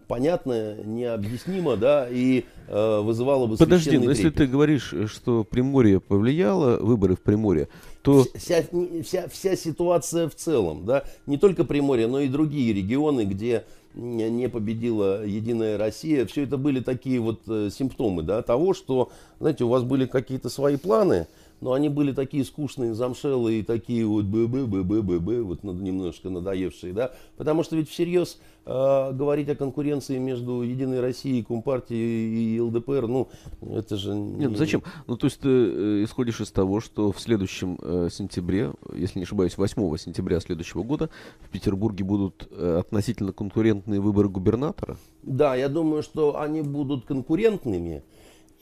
понятно, 0.07 0.75
необъяснимо, 0.83 1.75
да, 1.77 2.07
и 2.09 2.45
э, 2.67 2.99
вызывало 3.01 3.47
бы 3.47 3.57
Подожди, 3.57 3.97
но 3.97 4.09
если 4.09 4.29
ты 4.29 4.47
говоришь, 4.47 4.93
что 5.07 5.43
Приморье 5.43 5.99
повлияло, 5.99 6.77
выборы 6.79 7.15
в 7.15 7.21
Приморье, 7.21 7.67
то... 8.01 8.25
Вся, 8.35 8.63
вся, 9.03 9.27
вся 9.27 9.55
ситуация 9.55 10.29
в 10.29 10.35
целом, 10.35 10.85
да, 10.85 11.03
не 11.25 11.37
только 11.37 11.63
Приморье, 11.63 12.07
но 12.07 12.19
и 12.21 12.27
другие 12.27 12.73
регионы, 12.73 13.25
где 13.25 13.65
не 13.93 14.47
победила 14.47 15.25
Единая 15.25 15.77
Россия, 15.77 16.25
все 16.25 16.43
это 16.43 16.57
были 16.57 16.79
такие 16.81 17.19
вот 17.19 17.41
э, 17.47 17.69
симптомы 17.71 18.21
да, 18.23 18.41
того, 18.43 18.73
что, 18.73 19.11
знаете, 19.39 19.63
у 19.63 19.69
вас 19.69 19.83
были 19.83 20.05
какие-то 20.05 20.49
свои 20.49 20.77
планы, 20.77 21.27
но 21.61 21.73
они 21.73 21.89
были 21.89 22.11
такие 22.11 22.43
скучные, 22.43 22.93
замшелые, 22.93 23.63
такие 23.63 24.05
вот 24.05 24.25
бы-бы-бы-бы-бы, 24.25 25.43
вот 25.43 25.63
немножко 25.63 26.29
надоевшие, 26.29 26.93
да, 26.93 27.13
потому 27.35 27.63
что 27.63 27.75
ведь 27.75 27.89
всерьез 27.89 28.39
э, 28.65 29.11
говорить 29.13 29.49
о 29.49 29.55
конкуренции 29.55 30.17
между 30.17 30.61
Единой 30.61 30.99
Россией, 30.99 31.43
Компартией 31.43 32.55
и 32.55 32.59
ЛДПР, 32.59 33.07
ну, 33.07 33.27
это 33.61 33.97
же... 33.97 34.13
Нет, 34.13 34.51
ну 34.51 34.55
зачем? 34.57 34.83
Ну, 35.07 35.17
то 35.17 35.25
есть 35.27 35.39
ты 35.39 35.49
э, 35.49 36.03
исходишь 36.03 36.41
из 36.41 36.51
того, 36.51 36.79
что 36.79 37.11
в 37.11 37.19
следующем 37.19 37.77
э, 37.81 38.09
сентябре, 38.11 38.71
если 38.93 39.19
не 39.19 39.23
ошибаюсь, 39.23 39.57
8 39.57 39.97
сентября 39.97 40.39
следующего 40.39 40.83
года 40.83 41.09
в 41.41 41.49
Петербурге 41.49 42.03
будут 42.03 42.47
э, 42.51 42.79
относительно 42.79 43.33
конкурентные 43.33 43.99
выборы 43.99 44.29
губернатора? 44.29 44.97
Да, 45.23 45.55
я 45.55 45.69
думаю, 45.69 46.03
что 46.03 46.39
они 46.39 46.61
будут 46.61 47.05
конкурентными, 47.05 48.03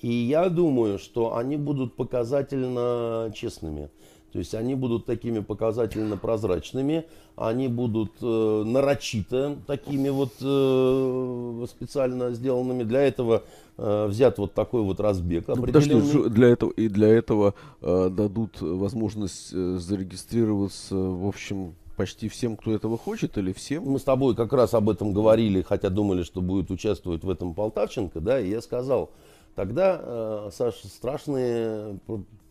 и 0.02 0.12
я 0.12 0.50
думаю, 0.50 1.00
что 1.00 1.36
они 1.36 1.58
будут 1.58 1.96
показательно 1.96 3.32
честными. 3.36 3.90
То 4.36 4.40
есть 4.40 4.54
они 4.54 4.76
будут 4.76 5.06
такими 5.06 5.40
показательно 5.40 6.18
прозрачными, 6.18 7.06
они 7.38 7.70
будут 7.70 8.12
э, 8.22 8.64
нарочито 8.66 9.56
такими 9.66 10.10
вот 10.10 10.34
э, 10.42 11.66
специально 11.70 12.34
сделанными. 12.34 12.84
Для 12.84 13.04
этого 13.04 13.44
э, 13.78 14.08
взят 14.08 14.38
вот 14.38 14.54
такой 14.54 14.82
вот 14.82 15.00
разбег. 15.00 15.48
Ну, 15.48 15.56
подожди, 15.56 16.30
для 16.30 16.50
этого, 16.50 16.72
и 16.72 16.90
для 16.90 17.08
этого 17.08 17.54
э, 17.80 18.10
дадут 18.12 18.60
возможность 18.60 19.54
э, 19.54 19.78
зарегистрироваться, 19.80 20.96
в 20.96 21.28
общем, 21.28 21.76
почти 21.96 22.28
всем, 22.28 22.58
кто 22.58 22.74
этого 22.74 22.98
хочет, 22.98 23.38
или 23.38 23.54
всем? 23.54 23.84
Мы 23.84 24.00
с 24.00 24.04
тобой 24.04 24.36
как 24.36 24.52
раз 24.52 24.74
об 24.74 24.90
этом 24.90 25.14
говорили, 25.14 25.62
хотя 25.62 25.90
думали, 25.90 26.24
что 26.24 26.42
будет 26.42 26.72
участвовать 26.72 27.24
в 27.24 27.30
этом 27.30 27.54
Полтавченко, 27.54 28.20
да, 28.20 28.40
и 28.42 28.50
я 28.50 28.62
сказал, 28.62 29.12
Тогда, 29.56 30.00
э, 30.02 30.50
Саша, 30.52 30.88
страшные, 30.88 31.98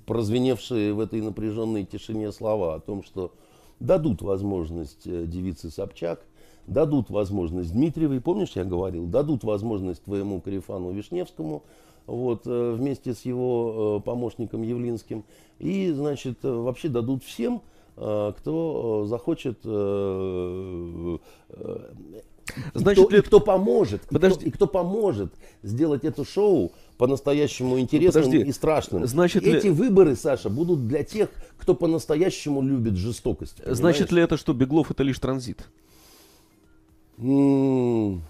прозвеневшие 0.06 0.94
в 0.94 1.00
этой 1.00 1.20
напряженной 1.20 1.84
тишине 1.84 2.32
слова 2.32 2.74
о 2.74 2.80
том, 2.80 3.02
что 3.02 3.32
дадут 3.78 4.22
возможность 4.22 5.06
э, 5.06 5.26
девице 5.26 5.70
Собчак, 5.70 6.24
дадут 6.66 7.10
возможность 7.10 7.72
Дмитриевой, 7.72 8.22
помнишь, 8.22 8.52
я 8.54 8.64
говорил, 8.64 9.06
дадут 9.06 9.44
возможность 9.44 10.02
твоему 10.02 10.40
Карифану 10.40 10.92
Вишневскому, 10.92 11.62
вот, 12.06 12.46
э, 12.46 12.72
вместе 12.72 13.12
с 13.12 13.20
его 13.22 14.00
помощником 14.00 14.62
Явлинским, 14.62 15.24
и, 15.58 15.92
значит, 15.92 16.38
вообще 16.42 16.88
дадут 16.88 17.22
всем, 17.22 17.60
кто 17.96 19.04
захочет 19.06 19.64
Значит, 22.74 22.98
и 22.98 23.06
кто, 23.06 23.10
ли... 23.10 23.18
и 23.18 23.22
кто 23.22 23.40
поможет, 23.40 24.02
Подожди. 24.02 24.36
И, 24.36 24.38
кто, 24.38 24.48
и 24.48 24.50
кто 24.50 24.66
поможет 24.66 25.32
сделать 25.62 26.04
это 26.04 26.24
шоу 26.24 26.72
по-настоящему 26.98 27.80
интересным 27.80 28.24
Подожди. 28.24 28.48
и 28.48 28.52
страшным. 28.52 29.06
Значит 29.06 29.44
Эти 29.44 29.66
ли... 29.66 29.72
выборы, 29.72 30.16
Саша, 30.16 30.50
будут 30.50 30.86
для 30.86 31.02
тех, 31.02 31.30
кто 31.58 31.74
по-настоящему 31.74 32.62
любит 32.62 32.96
жестокость. 32.96 33.56
Понимаешь? 33.56 33.78
Значит 33.78 34.12
ли 34.12 34.22
это, 34.22 34.36
что 34.36 34.52
Беглов 34.52 34.90
это 34.90 35.02
лишь 35.02 35.18
транзит? 35.18 35.66
У 37.16 38.20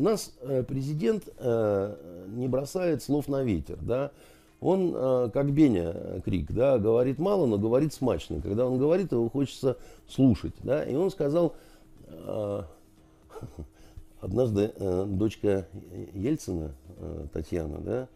нас 0.00 0.34
э, 0.42 0.62
президент 0.64 1.28
э, 1.38 1.96
не 2.28 2.46
бросает 2.46 3.02
слов 3.02 3.26
на 3.26 3.42
ветер, 3.42 3.78
да. 3.80 4.10
он, 4.60 4.92
э, 4.94 5.30
как 5.32 5.50
Беня 5.50 6.20
Крик, 6.24 6.52
да, 6.52 6.78
говорит 6.78 7.18
мало, 7.18 7.46
но 7.46 7.56
говорит 7.56 7.94
смачно. 7.94 8.42
Когда 8.42 8.66
он 8.66 8.78
говорит, 8.78 9.12
его 9.12 9.30
хочется 9.30 9.78
слушать. 10.06 10.52
Да? 10.62 10.84
И 10.84 10.94
он 10.94 11.10
сказал, 11.10 11.54
однажды 14.20 14.72
э, 14.74 15.04
дочка 15.06 15.68
Ельцина, 16.14 16.74
Татьяна, 17.32 17.78
да, 17.78 18.08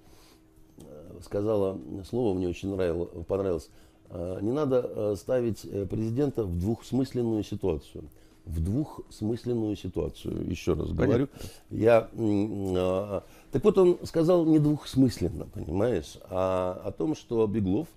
сказала 1.22 1.78
слово, 2.08 2.34
мне 2.34 2.48
очень 2.48 2.74
нравилось, 2.74 3.10
понравилось, 3.26 3.70
не 4.10 4.50
надо 4.50 5.14
ставить 5.14 5.60
президента 5.88 6.44
в 6.44 6.58
двухсмысленную 6.58 7.44
ситуацию 7.44 8.04
в 8.44 8.62
двухсмысленную 8.62 9.76
ситуацию. 9.76 10.48
Еще 10.48 10.74
раз 10.74 10.88
Понятно. 10.88 11.06
говорю. 11.06 11.28
Я, 11.70 12.08
а, 12.12 13.24
так 13.50 13.64
вот, 13.64 13.78
он 13.78 13.98
сказал 14.04 14.44
не 14.44 14.58
двухсмысленно, 14.58 15.46
понимаешь, 15.46 16.18
а 16.28 16.80
о 16.84 16.92
том, 16.92 17.14
что 17.14 17.46
Беглов 17.46 17.88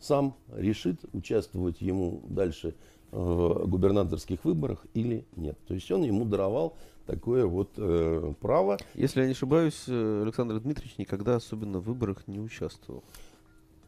сам 0.00 0.34
решит, 0.54 1.00
участвовать 1.12 1.80
ему 1.80 2.22
дальше 2.28 2.74
в 3.14 3.66
губернаторских 3.66 4.44
выборах 4.44 4.84
или 4.92 5.24
нет. 5.36 5.56
То 5.68 5.74
есть 5.74 5.90
он 5.90 6.02
ему 6.02 6.24
даровал 6.24 6.74
такое 7.06 7.46
вот 7.46 7.70
э, 7.76 8.32
право. 8.40 8.76
Если 8.94 9.20
я 9.20 9.26
не 9.26 9.32
ошибаюсь, 9.32 9.84
э, 9.86 10.22
Александр 10.24 10.58
Дмитриевич 10.58 10.98
никогда 10.98 11.36
особенно 11.36 11.78
в 11.78 11.84
выборах 11.84 12.26
не 12.26 12.40
участвовал. 12.40 13.04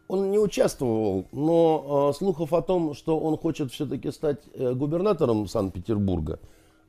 Он 0.08 0.30
не 0.30 0.38
участвовал, 0.38 1.26
но 1.32 2.10
э, 2.12 2.16
слухов 2.16 2.52
о 2.52 2.62
том, 2.62 2.94
что 2.94 3.18
он 3.18 3.36
хочет 3.36 3.72
все-таки 3.72 4.12
стать 4.12 4.38
э, 4.54 4.72
губернатором 4.74 5.48
Санкт-Петербурга, 5.48 6.38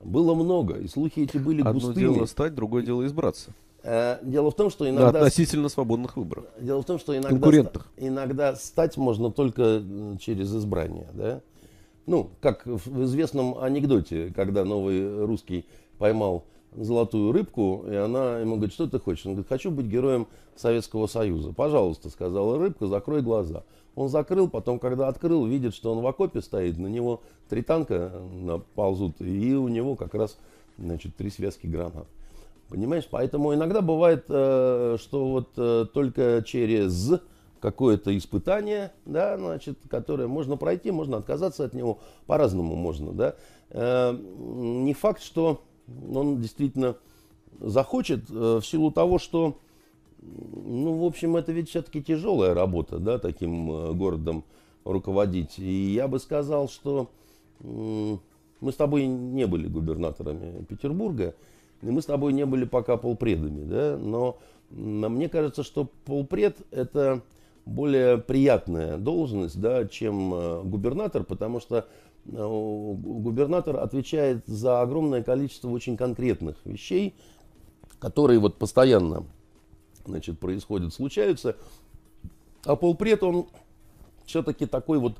было 0.04 0.36
много. 0.36 0.76
И 0.76 0.88
слухи 0.88 1.22
эти 1.22 1.38
были 1.38 1.62
Одно 1.62 1.74
густыми. 1.74 2.14
дело 2.14 2.26
стать, 2.26 2.54
другое 2.54 2.84
дело 2.84 3.04
избраться. 3.08 3.52
Э, 3.82 4.20
дело 4.22 4.52
в 4.52 4.56
том, 4.56 4.70
что 4.70 4.88
иногда... 4.88 5.12
На 5.12 5.20
относительно 5.20 5.70
свободных 5.70 6.18
выборах. 6.18 6.46
Дело 6.60 6.84
в 6.84 6.86
том, 6.86 7.00
что 7.00 7.18
иногда, 7.18 7.72
иногда 7.98 8.56
стать 8.56 8.96
можно 8.98 9.32
только 9.32 9.82
через 10.20 10.54
избрание. 10.56 11.08
Да? 11.14 11.42
Ну, 12.08 12.32
как 12.40 12.66
в 12.66 13.04
известном 13.04 13.60
анекдоте, 13.60 14.32
когда 14.34 14.64
новый 14.64 15.26
русский 15.26 15.66
поймал 15.98 16.46
золотую 16.74 17.34
рыбку, 17.34 17.84
и 17.86 17.96
она 17.96 18.40
ему 18.40 18.56
говорит, 18.56 18.74
что 18.74 18.88
ты 18.88 18.98
хочешь? 18.98 19.26
Он 19.26 19.34
говорит, 19.34 19.50
хочу 19.50 19.72
быть 19.72 19.88
героем 19.88 20.26
Советского 20.56 21.08
Союза. 21.08 21.52
Пожалуйста, 21.54 22.10
сказала 22.10 22.58
рыбка, 22.58 22.88
закрой 22.88 23.22
глаза. 23.22 23.64
Он 23.96 24.08
закрыл, 24.08 24.48
потом, 24.48 24.80
когда 24.80 25.10
открыл, 25.10 25.46
видит, 25.46 25.74
что 25.74 25.92
он 25.92 26.02
в 26.02 26.08
окопе 26.08 26.42
стоит, 26.42 26.78
на 26.78 26.88
него 26.88 27.22
три 27.50 27.62
танка 27.62 28.14
ползут, 28.74 29.20
и 29.20 29.56
у 29.56 29.68
него 29.68 29.96
как 29.96 30.14
раз 30.14 30.38
значит, 30.78 31.16
три 31.18 31.30
связки 31.30 31.68
гранат. 31.68 32.08
Понимаешь? 32.70 33.08
Поэтому 33.10 33.54
иногда 33.54 33.82
бывает, 33.82 34.26
э, 34.30 34.98
что 35.00 35.28
вот 35.28 35.50
э, 35.58 35.86
только 35.94 36.44
через 36.46 37.20
какое-то 37.68 38.18
испытание, 38.18 38.94
да, 39.06 39.38
значит, 39.38 39.78
которое 39.90 40.28
можно 40.28 40.56
пройти, 40.56 40.90
можно 40.90 41.18
отказаться 41.18 41.66
от 41.66 41.74
него, 41.74 42.00
по-разному 42.26 42.76
можно, 42.76 43.12
да. 43.12 43.36
Э, 43.72 44.18
не 44.18 44.94
факт, 44.94 45.22
что 45.22 45.62
он 45.88 46.40
действительно 46.40 46.96
захочет 47.60 48.30
э, 48.30 48.60
в 48.62 48.66
силу 48.66 48.90
того, 48.92 49.20
что, 49.20 49.58
ну, 50.22 50.98
в 51.00 51.04
общем, 51.04 51.36
это 51.36 51.52
ведь 51.52 51.70
все-таки 51.70 52.02
тяжелая 52.02 52.54
работа, 52.54 53.00
да, 53.00 53.20
таким 53.20 53.70
э, 53.70 53.92
городом 53.92 54.46
руководить. 54.86 55.60
И 55.60 55.92
я 55.92 56.08
бы 56.08 56.20
сказал, 56.20 56.70
что 56.70 57.10
мы 57.60 58.72
с 58.72 58.76
тобой 58.76 59.08
не 59.08 59.46
были 59.46 59.68
губернаторами 59.68 60.64
Петербурга, 60.64 61.36
и 61.82 61.88
мы 61.88 62.02
с 62.02 62.06
тобой 62.06 62.32
не 62.32 62.46
были 62.46 62.64
пока 62.64 62.96
полпредами, 62.96 63.66
да, 63.66 63.98
но 63.98 64.38
мне 64.70 65.30
кажется, 65.30 65.64
что 65.64 65.90
полпред 66.06 66.58
это 66.72 67.22
более 67.68 68.18
приятная 68.18 68.98
должность, 68.98 69.60
да, 69.60 69.86
чем 69.86 70.34
э, 70.34 70.64
губернатор, 70.64 71.24
потому 71.24 71.60
что 71.60 71.86
Э, 72.32 72.94
губернатор 72.98 73.78
отвечает 73.78 74.46
за 74.48 74.82
огромное 74.82 75.24
количество 75.24 75.70
очень 75.70 75.96
конкретных 75.96 76.58
вещей, 76.66 77.16
которые 78.00 78.40
вот 78.40 78.58
постоянно 78.58 79.26
значит, 80.06 80.40
происходят, 80.40 80.94
случаются. 80.94 81.56
А 82.66 82.76
полпред, 82.76 83.24
он 83.24 83.48
все-таки 84.26 84.66
такой 84.66 85.00
вот 85.00 85.18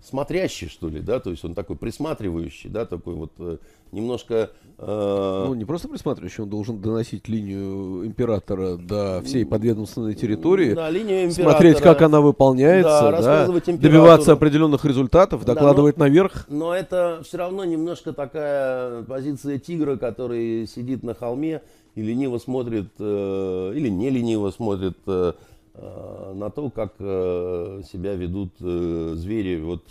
смотрящий, 0.00 0.68
что 0.68 0.88
ли, 0.88 1.00
да, 1.00 1.20
то 1.20 1.30
есть 1.30 1.44
он 1.44 1.54
такой 1.54 1.76
присматривающий, 1.76 2.70
да, 2.70 2.86
такой 2.86 3.14
вот 3.14 3.32
э, 3.38 3.58
немножко... 3.90 4.50
Э... 4.78 5.44
Ну, 5.48 5.54
не 5.54 5.64
просто 5.64 5.88
присматривающий, 5.88 6.44
он 6.44 6.50
должен 6.50 6.80
доносить 6.80 7.28
линию 7.28 8.06
императора 8.06 8.76
до 8.76 9.22
всей 9.24 9.44
подведомственной 9.44 10.14
территории, 10.14 10.74
да, 10.74 10.88
линию 10.88 11.30
смотреть, 11.32 11.78
как 11.80 12.02
она 12.02 12.20
выполняется, 12.20 13.10
да, 13.10 13.46
да, 13.46 13.72
добиваться 13.72 14.32
определенных 14.32 14.84
результатов, 14.84 15.44
докладывать 15.44 15.96
да, 15.96 16.04
но, 16.04 16.08
наверх. 16.08 16.46
Но 16.48 16.74
это 16.74 17.22
все 17.24 17.38
равно 17.38 17.64
немножко 17.64 18.12
такая 18.12 19.02
позиция 19.02 19.58
тигра, 19.58 19.96
который 19.96 20.66
сидит 20.66 21.02
на 21.02 21.14
холме 21.14 21.62
и 21.96 22.02
лениво 22.02 22.38
смотрит, 22.38 22.92
э, 23.00 23.72
или 23.74 23.88
не 23.88 24.10
лениво 24.10 24.50
смотрит 24.50 24.96
Э, 25.06 25.32
на 25.80 26.50
то, 26.50 26.70
как 26.70 26.94
э, 26.98 27.82
себя 27.90 28.14
ведут 28.14 28.52
э, 28.60 29.12
звери, 29.16 29.60
вот, 29.60 29.84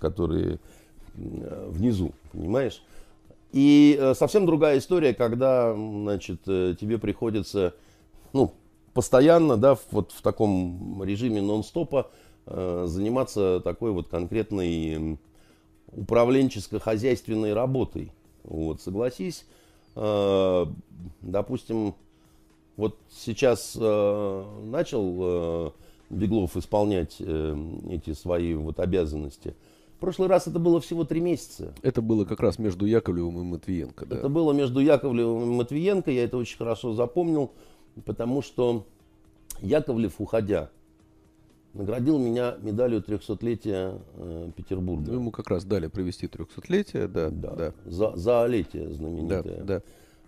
которые 0.00 0.58
внизу, 1.14 2.12
понимаешь? 2.32 2.82
И 3.52 4.12
совсем 4.14 4.46
другая 4.46 4.78
история, 4.78 5.12
когда, 5.12 5.74
значит, 5.74 6.42
тебе 6.44 6.96
приходится, 6.96 7.74
ну, 8.32 8.54
постоянно, 8.94 9.58
да, 9.58 9.76
вот 9.90 10.12
в 10.12 10.22
таком 10.22 11.02
режиме 11.04 11.42
нон-стопа 11.42 12.10
заниматься 12.46 13.60
такой 13.62 13.90
вот 13.90 14.08
конкретной 14.08 15.18
управленческо-хозяйственной 15.88 17.52
работой. 17.52 18.10
Вот, 18.42 18.80
согласись, 18.80 19.44
допустим, 21.20 21.94
вот 22.76 22.98
сейчас 23.10 23.76
э, 23.78 24.44
начал 24.64 25.18
э, 25.20 25.70
Беглов 26.10 26.56
исполнять 26.56 27.16
э, 27.18 27.56
эти 27.90 28.12
свои 28.12 28.54
вот 28.54 28.80
обязанности. 28.80 29.54
В 29.96 30.00
прошлый 30.00 30.28
раз 30.28 30.46
это 30.46 30.58
было 30.58 30.80
всего 30.80 31.04
три 31.04 31.20
месяца. 31.20 31.74
Это 31.82 32.02
было 32.02 32.24
как 32.24 32.40
раз 32.40 32.58
между 32.58 32.86
Яковлевым 32.86 33.40
и 33.40 33.44
Матвиенко, 33.44 34.06
да? 34.06 34.16
Это 34.16 34.28
было 34.28 34.52
между 34.52 34.80
Яковлевым 34.80 35.42
и 35.42 35.54
Матвиенко, 35.56 36.10
я 36.10 36.24
это 36.24 36.38
очень 36.38 36.58
хорошо 36.58 36.92
запомнил, 36.94 37.52
потому 38.04 38.42
что 38.42 38.86
Яковлев, 39.60 40.14
уходя, 40.18 40.70
наградил 41.72 42.18
меня 42.18 42.56
медалью 42.60 43.00
300-летия 43.00 44.00
э, 44.16 44.50
Петербурга. 44.56 45.12
Ну, 45.12 45.18
ему 45.18 45.30
как 45.30 45.50
раз 45.50 45.64
дали 45.64 45.86
провести 45.86 46.26
300-летие, 46.26 47.06
да. 47.06 47.30
Да, 47.30 47.54
да. 47.54 47.74
За, 47.84 48.16
за 48.16 48.46
летие 48.46 48.92
знаменитое. 48.92 49.42
Да, 49.42 49.64
да 49.64 49.82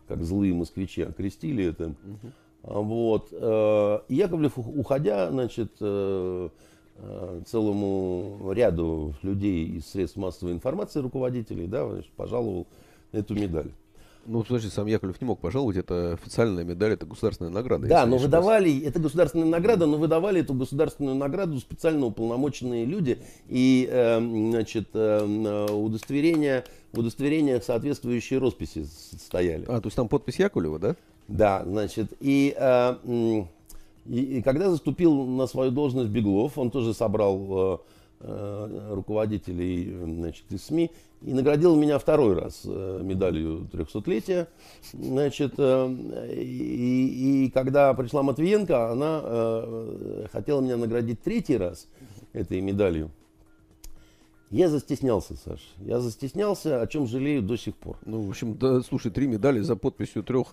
как 0.09 0.23
злые 0.25 0.55
москвичи 0.55 1.03
окрестили 1.03 1.64
это. 1.64 1.87
Угу. 1.87 2.33
Вот. 2.62 3.29
Э, 3.33 4.01
Яковлев, 4.09 4.53
уходя, 4.57 5.31
значит, 5.31 5.73
э, 5.81 6.49
э, 6.97 7.43
целому 7.47 8.53
ряду 8.53 9.14
людей 9.23 9.67
из 9.67 9.87
средств 9.87 10.17
массовой 10.17 10.53
информации, 10.53 11.01
руководителей, 11.01 11.67
да, 11.67 11.88
пожаловал 12.17 12.67
эту 13.12 13.35
медаль. 13.35 13.71
Ну, 14.27 14.43
подожди, 14.43 14.69
сам 14.69 14.87
Яковлев 14.87 15.21
не 15.21 15.27
мог 15.27 15.41
пожаловать, 15.41 15.77
это 15.77 16.15
официальная 16.15 16.65
медаль, 16.65 16.93
это 16.93 17.07
государственная 17.07 17.53
награда. 17.53 17.87
Да, 17.87 18.07
но 18.07 18.17
выдавали, 18.17 18.81
это 18.85 18.99
государственная 18.99 19.47
награда, 19.47 19.87
но 19.87 19.99
выдавали 19.99 20.41
эту 20.41 20.55
государственную 20.55 21.17
награду 21.17 21.59
специально 21.59 22.07
уполномоченные 22.07 22.85
люди, 22.85 23.19
и, 23.49 23.89
э, 23.91 24.19
значит, 24.19 24.89
э, 24.95 25.67
удостоверения, 25.71 26.65
в 26.93 27.01
удостоверениях 27.01 27.65
соответствующие 27.65 28.39
росписи 28.39 28.87
стояли. 29.19 29.65
А, 29.69 29.81
то 29.81 29.87
есть 29.87 29.97
там 29.97 30.09
подпись 30.09 30.39
Яковлева, 30.39 30.79
да? 30.79 30.97
Да, 31.29 31.63
значит, 31.65 32.13
и, 32.21 32.55
э, 32.57 32.95
и, 34.07 34.21
и 34.39 34.43
когда 34.43 34.71
заступил 34.71 35.25
на 35.27 35.47
свою 35.47 35.71
должность 35.71 36.11
Беглов, 36.11 36.57
он 36.59 36.71
тоже 36.71 36.95
собрал 36.95 37.83
э, 38.21 38.91
руководителей 38.93 39.97
значит, 40.03 40.45
из 40.51 40.65
СМИ 40.65 40.91
и 41.25 41.33
наградил 41.33 41.75
меня 41.75 41.99
второй 41.99 42.35
раз 42.35 42.63
э, 42.65 43.01
медалью 43.03 43.69
300-летия. 43.73 44.47
Значит, 44.93 45.55
э, 45.57 46.33
и, 46.37 47.47
и 47.47 47.51
когда 47.51 47.95
пришла 47.95 48.23
Матвиенко, 48.23 48.91
она 48.91 49.21
э, 49.25 50.27
хотела 50.33 50.61
меня 50.61 50.77
наградить 50.77 51.23
третий 51.23 51.57
раз 51.57 51.89
этой 52.33 52.61
медалью. 52.61 53.11
Я 54.51 54.69
застеснялся, 54.69 55.35
Саш. 55.35 55.61
Я 55.79 55.99
застеснялся, 55.99 56.81
о 56.81 56.87
чем 56.87 57.09
жалею 57.09 57.43
до 57.43 57.57
сих 57.57 57.75
пор. 57.75 57.97
Ну, 58.05 58.21
в 58.21 58.29
общем, 58.29 58.57
да, 58.57 58.83
слушай, 58.83 59.11
три 59.11 59.27
медали 59.27 59.61
за 59.61 59.75
подписью 59.75 60.23
трех 60.23 60.49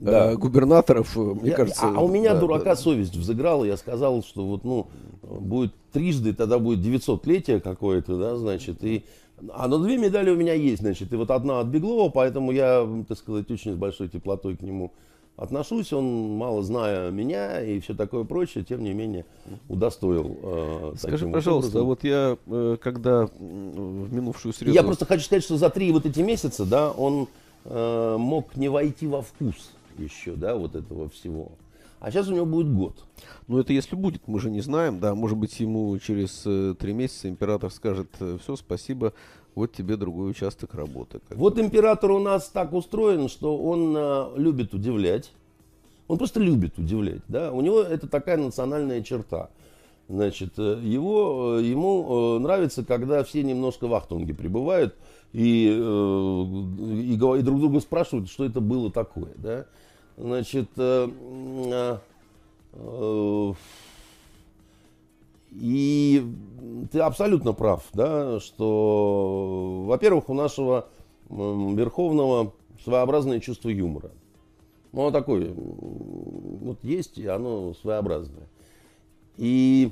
да. 0.00 0.32
э, 0.32 0.36
губернаторов, 0.36 1.16
мне 1.16 1.50
я, 1.50 1.56
кажется. 1.56 1.86
А, 1.86 1.94
а 1.96 2.00
у 2.00 2.08
меня 2.08 2.34
да, 2.34 2.40
дурака 2.40 2.64
да, 2.64 2.76
совесть 2.76 3.14
взыграла. 3.14 3.64
Я 3.64 3.76
сказал, 3.76 4.22
что 4.22 4.44
вот, 4.44 4.64
ну, 4.64 4.88
будет 5.22 5.72
трижды, 5.92 6.34
тогда 6.34 6.58
будет 6.58 6.84
900-летие 6.84 7.60
какое-то, 7.60 8.18
да, 8.18 8.36
значит, 8.36 8.82
и 8.84 9.04
а, 9.52 9.68
ну 9.68 9.78
две 9.78 9.96
медали 9.96 10.30
у 10.30 10.36
меня 10.36 10.54
есть, 10.54 10.82
значит, 10.82 11.12
и 11.12 11.16
вот 11.16 11.30
одна 11.30 11.60
от 11.60 11.66
Беглова, 11.66 12.10
поэтому 12.10 12.52
я, 12.52 12.86
так 13.08 13.18
сказать, 13.18 13.50
очень 13.50 13.72
с 13.72 13.76
большой 13.76 14.08
теплотой 14.08 14.56
к 14.56 14.62
нему 14.62 14.92
отношусь, 15.36 15.92
он 15.92 16.36
мало 16.36 16.62
зная 16.62 17.10
меня 17.10 17.60
и 17.62 17.78
все 17.80 17.94
такое 17.94 18.24
прочее, 18.24 18.64
тем 18.64 18.82
не 18.82 18.92
менее 18.92 19.26
удостоил. 19.68 20.38
Э, 20.42 20.92
Скажи, 20.96 21.28
пожалуйста, 21.28 21.82
вот 21.82 22.04
я 22.04 22.38
э, 22.46 22.76
когда 22.80 23.26
в 23.26 24.12
минувшую 24.14 24.52
среду... 24.52 24.72
Я 24.72 24.82
просто 24.82 25.04
хочу 25.04 25.24
сказать, 25.24 25.44
что 25.44 25.56
за 25.56 25.70
три 25.70 25.92
вот 25.92 26.06
эти 26.06 26.20
месяца, 26.20 26.64
да, 26.64 26.90
он 26.90 27.28
э, 27.64 28.16
мог 28.18 28.56
не 28.56 28.68
войти 28.68 29.06
во 29.06 29.22
вкус 29.22 29.72
еще, 29.98 30.32
да, 30.32 30.56
вот 30.56 30.74
этого 30.74 31.08
всего. 31.10 31.52
А 32.00 32.10
сейчас 32.10 32.28
у 32.28 32.34
него 32.34 32.46
будет 32.46 32.72
год. 32.72 33.04
Ну, 33.48 33.58
это 33.58 33.72
если 33.72 33.96
будет, 33.96 34.26
мы 34.26 34.38
же 34.40 34.50
не 34.50 34.60
знаем, 34.60 35.00
да. 35.00 35.14
Может 35.14 35.38
быть, 35.38 35.58
ему 35.60 35.98
через 35.98 36.42
э, 36.44 36.74
три 36.78 36.92
месяца 36.92 37.28
император 37.28 37.70
скажет, 37.70 38.08
э, 38.20 38.38
все, 38.42 38.56
спасибо, 38.56 39.12
вот 39.54 39.72
тебе 39.72 39.96
другой 39.96 40.30
участок 40.30 40.74
работы. 40.74 41.20
Вот 41.30 41.58
император 41.58 42.10
у 42.10 42.18
нас 42.18 42.48
так 42.48 42.72
устроен, 42.74 43.28
что 43.28 43.56
он 43.56 43.94
э, 43.96 44.32
любит 44.36 44.74
удивлять. 44.74 45.32
Он 46.08 46.18
просто 46.18 46.38
любит 46.38 46.78
удивлять, 46.78 47.22
да. 47.28 47.50
У 47.52 47.60
него 47.60 47.80
это 47.80 48.08
такая 48.08 48.36
национальная 48.36 49.02
черта. 49.02 49.48
Значит, 50.08 50.56
его, 50.56 51.58
ему 51.58 52.38
нравится, 52.38 52.84
когда 52.84 53.24
все 53.24 53.42
немножко 53.42 53.88
в 53.88 53.94
ахтунге 53.94 54.34
пребывают 54.34 54.94
и, 55.32 55.66
и, 55.66 57.12
и 57.12 57.16
друг 57.16 57.58
друга 57.58 57.80
спрашивают, 57.80 58.30
что 58.30 58.44
это 58.44 58.60
было 58.60 58.92
такое, 58.92 59.32
да. 59.34 59.66
Значит, 60.16 60.68
э, 60.76 61.08
э, 61.10 61.98
э, 62.72 63.52
и 65.52 66.26
ты 66.90 67.00
абсолютно 67.00 67.52
прав, 67.52 67.84
да, 67.92 68.40
что, 68.40 69.84
во-первых, 69.86 70.28
у 70.28 70.34
нашего 70.34 70.88
Верховного 71.28 72.52
своеобразное 72.82 73.40
чувство 73.40 73.68
юмора. 73.68 74.10
Ну, 74.92 75.02
оно 75.02 75.10
такое, 75.10 75.52
вот 75.54 76.78
есть, 76.82 77.18
и 77.18 77.26
оно 77.26 77.74
своеобразное. 77.74 78.48
И 79.36 79.90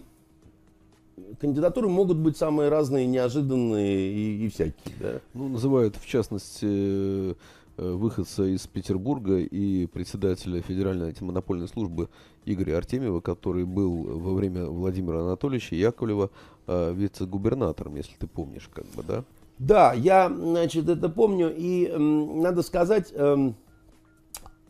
кандидатуры 1.39 1.89
могут 1.89 2.17
быть 2.17 2.37
самые 2.37 2.71
разные, 2.71 3.07
неожиданные 3.07 4.13
и, 4.13 4.47
и 4.47 4.49
всякие, 4.49 4.95
да. 5.01 5.21
Ну, 5.35 5.49
называют, 5.49 5.97
в 5.97 6.07
частности, 6.07 6.65
Э, 6.65 7.35
выходца 7.77 8.45
из 8.45 8.67
Петербурга 8.67 9.39
и 9.39 9.87
председателя 9.87 10.61
Федеральной 10.61 11.09
антимонопольной 11.09 11.69
службы 11.69 12.09
Игоря 12.45 12.79
Артемьева, 12.79 13.21
который 13.21 13.65
был 13.65 14.05
во 14.21 14.35
время 14.35 14.67
Владимира 14.67 15.21
Анатольевича 15.21 15.75
Яковлева 15.75 16.31
э, 16.67 16.93
вице-губернатором, 16.95 17.97
если 17.97 18.15
ты 18.17 18.27
помнишь, 18.27 18.69
как 18.73 18.87
бы, 18.87 19.03
да? 19.03 19.25
Да, 19.59 19.93
я, 19.93 20.29
значит, 20.29 20.89
это 20.89 21.09
помню, 21.09 21.55
и 21.57 21.87
э, 21.87 21.99
надо 21.99 22.63
сказать, 22.63 23.13
э, 23.13 23.53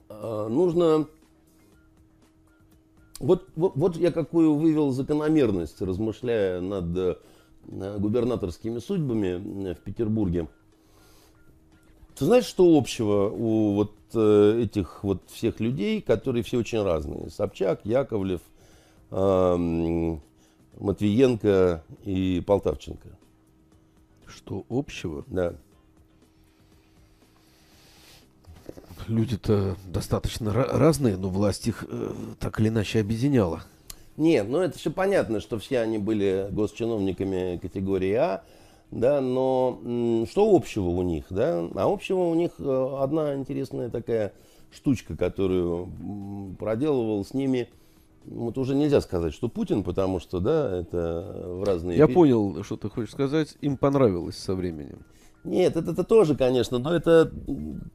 э, 0.08 0.48
нужно... 0.48 1.06
Вот, 3.20 3.48
вот, 3.56 3.72
вот 3.76 3.96
я 3.96 4.12
какую 4.12 4.54
вывел 4.54 4.90
закономерность, 4.90 5.80
размышляя 5.80 6.60
над 6.60 6.96
э, 6.96 7.16
губернаторскими 7.98 8.78
судьбами 8.78 9.72
в 9.72 9.80
Петербурге. 9.80 10.48
Ты 12.16 12.26
знаешь, 12.26 12.44
что 12.44 12.76
общего 12.76 13.28
у 13.28 13.74
вот 13.74 13.92
э, 14.14 14.62
этих 14.62 15.02
вот 15.02 15.22
всех 15.30 15.58
людей, 15.58 16.00
которые 16.00 16.44
все 16.44 16.58
очень 16.58 16.82
разные? 16.82 17.28
Собчак, 17.30 17.80
Яковлев, 17.84 18.40
э, 19.10 20.16
Матвиенко 20.78 21.82
и 22.04 22.42
Полтавченко. 22.46 23.08
Что 24.26 24.64
общего? 24.68 25.24
Да. 25.26 25.54
Люди-то 29.08 29.76
достаточно 29.86 30.52
разные, 30.52 31.16
но 31.16 31.28
власть 31.28 31.66
их 31.66 31.84
э, 31.88 32.12
так 32.38 32.60
или 32.60 32.68
иначе 32.68 33.00
объединяла. 33.00 33.64
Нет, 34.16 34.48
ну 34.48 34.60
это 34.60 34.78
все 34.78 34.92
понятно, 34.92 35.40
что 35.40 35.58
все 35.58 35.80
они 35.80 35.98
были 35.98 36.46
госчиновниками 36.52 37.58
категории 37.58 38.12
А 38.12 38.44
да, 38.94 39.20
но 39.20 40.24
что 40.30 40.54
общего 40.54 40.88
у 40.88 41.02
них, 41.02 41.24
да? 41.30 41.68
А 41.74 41.92
общего 41.92 42.20
у 42.20 42.34
них 42.34 42.52
э, 42.58 42.96
одна 43.00 43.34
интересная 43.34 43.90
такая 43.90 44.32
штучка, 44.72 45.16
которую 45.16 45.88
проделывал 46.58 47.24
с 47.24 47.34
ними, 47.34 47.68
вот 48.24 48.56
уже 48.56 48.74
нельзя 48.74 49.00
сказать, 49.00 49.34
что 49.34 49.48
Путин, 49.48 49.82
потому 49.82 50.20
что, 50.20 50.40
да, 50.40 50.80
это 50.80 51.44
в 51.46 51.64
разные... 51.64 51.98
Я 51.98 52.08
понял, 52.08 52.62
что 52.62 52.76
ты 52.76 52.88
хочешь 52.88 53.12
сказать, 53.12 53.56
им 53.60 53.76
понравилось 53.76 54.36
со 54.36 54.54
временем. 54.54 55.00
Нет, 55.42 55.76
это, 55.76 55.90
это 55.90 56.04
тоже, 56.04 56.36
конечно, 56.36 56.78
но 56.78 56.94
это 56.94 57.30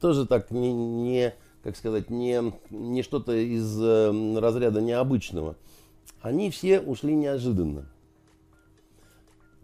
тоже 0.00 0.26
так 0.26 0.50
не, 0.50 0.72
не 0.72 1.34
как 1.62 1.76
сказать, 1.76 2.10
не, 2.10 2.52
не 2.70 3.02
что-то 3.02 3.34
из 3.34 3.78
э, 3.80 4.38
разряда 4.38 4.80
необычного. 4.80 5.56
Они 6.20 6.50
все 6.50 6.80
ушли 6.80 7.14
неожиданно. 7.14 7.86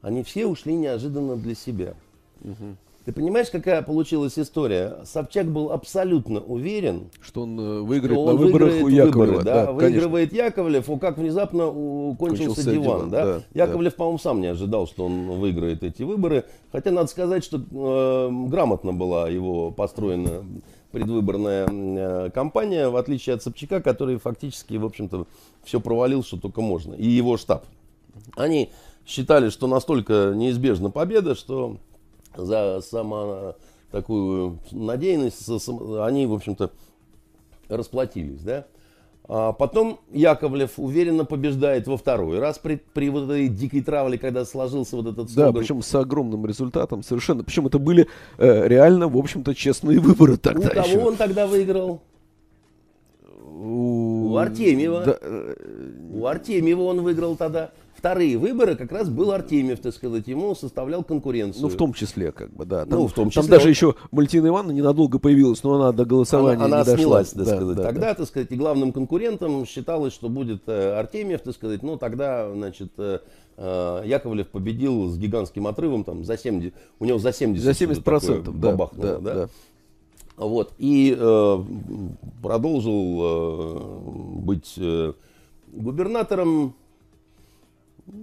Они 0.06 0.22
все 0.22 0.46
ушли 0.46 0.76
неожиданно 0.76 1.34
для 1.34 1.56
себя. 1.56 1.94
Угу. 2.42 2.76
Ты 3.06 3.12
понимаешь, 3.12 3.50
какая 3.50 3.82
получилась 3.82 4.38
история? 4.38 4.98
Собчак 5.04 5.46
был 5.50 5.72
абсолютно 5.72 6.38
уверен, 6.38 7.10
что 7.20 7.42
он 7.42 7.58
э, 7.58 7.80
выиграет 7.80 8.12
что 8.12 8.24
он 8.24 8.36
на 8.36 8.40
выборах 8.40 8.68
выиграет 8.68 8.84
у 8.84 8.88
Яковлева. 8.88 9.26
Выборы, 9.26 9.44
да, 9.44 9.66
да, 9.66 9.72
выигрывает 9.72 10.30
конечно. 10.30 10.46
Яковлев, 10.46 10.90
о, 10.90 10.98
как 10.98 11.18
внезапно 11.18 11.66
кончился, 11.66 12.16
кончился 12.18 12.70
диван. 12.70 12.84
диван 12.84 13.10
да? 13.10 13.24
Да, 13.24 13.42
Яковлев, 13.52 13.94
да. 13.94 13.96
по-моему, 13.96 14.18
сам 14.18 14.40
не 14.40 14.46
ожидал, 14.46 14.86
что 14.86 15.06
он 15.06 15.40
выиграет 15.40 15.82
эти 15.82 16.04
выборы. 16.04 16.44
Хотя 16.70 16.92
надо 16.92 17.08
сказать, 17.08 17.42
что 17.42 17.56
э, 17.58 18.48
грамотно 18.48 18.92
была 18.92 19.28
его 19.28 19.72
построена 19.72 20.44
предвыборная 20.92 21.66
э, 21.68 22.30
кампания, 22.30 22.90
в 22.90 22.96
отличие 22.96 23.34
от 23.34 23.42
Собчака, 23.42 23.82
который 23.82 24.18
фактически, 24.18 24.76
в 24.76 24.84
общем-то, 24.84 25.26
все 25.64 25.80
провалил, 25.80 26.22
что 26.22 26.36
только 26.38 26.60
можно. 26.60 26.94
И 26.94 27.08
его 27.08 27.36
штаб. 27.36 27.64
Они 28.36 28.70
считали, 29.06 29.50
что 29.50 29.66
настолько 29.66 30.32
неизбежна 30.34 30.90
победа, 30.90 31.34
что 31.34 31.78
за 32.36 32.80
сама 32.82 33.54
такую 33.90 34.58
надеянность 34.72 35.48
они, 36.00 36.26
в 36.26 36.34
общем-то, 36.34 36.70
расплатились, 37.68 38.42
да. 38.42 38.66
А 39.28 39.52
потом 39.52 39.98
Яковлев 40.12 40.72
уверенно 40.76 41.24
побеждает 41.24 41.88
во 41.88 41.96
второй 41.96 42.38
раз 42.38 42.58
при, 42.58 42.80
при 42.94 43.10
вот 43.10 43.24
этой 43.24 43.48
дикой 43.48 43.82
травле, 43.82 44.18
когда 44.18 44.44
сложился 44.44 44.96
вот 44.96 45.06
этот 45.06 45.30
слоган. 45.30 45.52
Да, 45.52 45.60
причем 45.60 45.82
с 45.82 45.92
огромным 45.96 46.46
результатом 46.46 47.02
совершенно. 47.02 47.42
Причем 47.42 47.66
это 47.66 47.80
были 47.80 48.06
э, 48.38 48.68
реально, 48.68 49.08
в 49.08 49.16
общем-то, 49.16 49.52
честные 49.54 49.98
выборы 49.98 50.36
тогда 50.36 50.68
У 50.68 50.70
кого 50.70 50.86
еще. 50.86 50.98
он 51.00 51.16
тогда 51.16 51.48
выиграл? 51.48 52.02
У, 53.42 54.34
у 54.34 54.36
Артемьева. 54.36 55.02
Да, 55.04 55.18
э... 55.20 55.54
У 56.12 56.24
Артемьева 56.26 56.82
он 56.82 57.00
выиграл 57.00 57.34
тогда 57.34 57.72
вторые 58.06 58.38
выборы 58.38 58.76
как 58.76 58.92
раз 58.92 59.08
был 59.08 59.32
Артемьев, 59.32 59.80
так 59.80 59.92
сказать, 59.92 60.28
ему 60.28 60.54
составлял 60.54 61.02
конкуренцию. 61.02 61.62
Ну, 61.62 61.68
в 61.68 61.74
том 61.74 61.92
числе, 61.92 62.30
как 62.30 62.52
бы, 62.52 62.64
да. 62.64 62.86
Там, 62.86 63.00
ну, 63.00 63.06
в 63.08 63.12
том 63.12 63.30
числе. 63.30 63.42
Там 63.42 63.50
даже 63.50 63.68
еще 63.68 63.96
Валентина 64.12 64.46
Ивановна 64.46 64.76
ненадолго 64.76 65.18
появилась, 65.18 65.64
но 65.64 65.74
она 65.74 65.90
до 65.90 66.04
голосования 66.04 66.62
она, 66.62 66.82
она 66.82 66.92
не 66.92 66.96
снялась, 66.96 67.30
так 67.30 67.44
да, 67.44 67.56
сказать. 67.56 67.76
Да, 67.76 67.82
тогда, 67.82 68.08
да. 68.08 68.14
так 68.14 68.28
сказать, 68.28 68.52
и 68.52 68.56
главным 68.56 68.92
конкурентом 68.92 69.66
считалось, 69.66 70.12
что 70.12 70.28
будет 70.28 70.62
э, 70.68 70.96
Артемьев, 70.96 71.40
так 71.40 71.54
сказать, 71.54 71.82
ну, 71.82 71.96
тогда, 71.96 72.48
значит, 72.52 72.92
э, 72.98 73.18
э 73.56 74.02
Яковлев 74.04 74.46
победил 74.50 75.08
с 75.08 75.18
гигантским 75.18 75.66
отрывом, 75.66 76.04
там, 76.04 76.22
за 76.22 76.38
70, 76.38 76.74
у 77.00 77.04
него 77.04 77.18
за 77.18 77.32
70, 77.32 77.64
за 77.64 77.74
70 77.74 78.04
процентов, 78.04 78.60
да, 78.60 78.76
да, 78.76 79.18
да. 79.18 79.18
да. 79.18 79.48
Вот, 80.36 80.74
и 80.78 81.16
э, 81.18 81.64
продолжил 82.40 83.20
э, 83.20 84.40
быть 84.42 84.74
э, 84.76 85.12
губернатором 85.72 86.74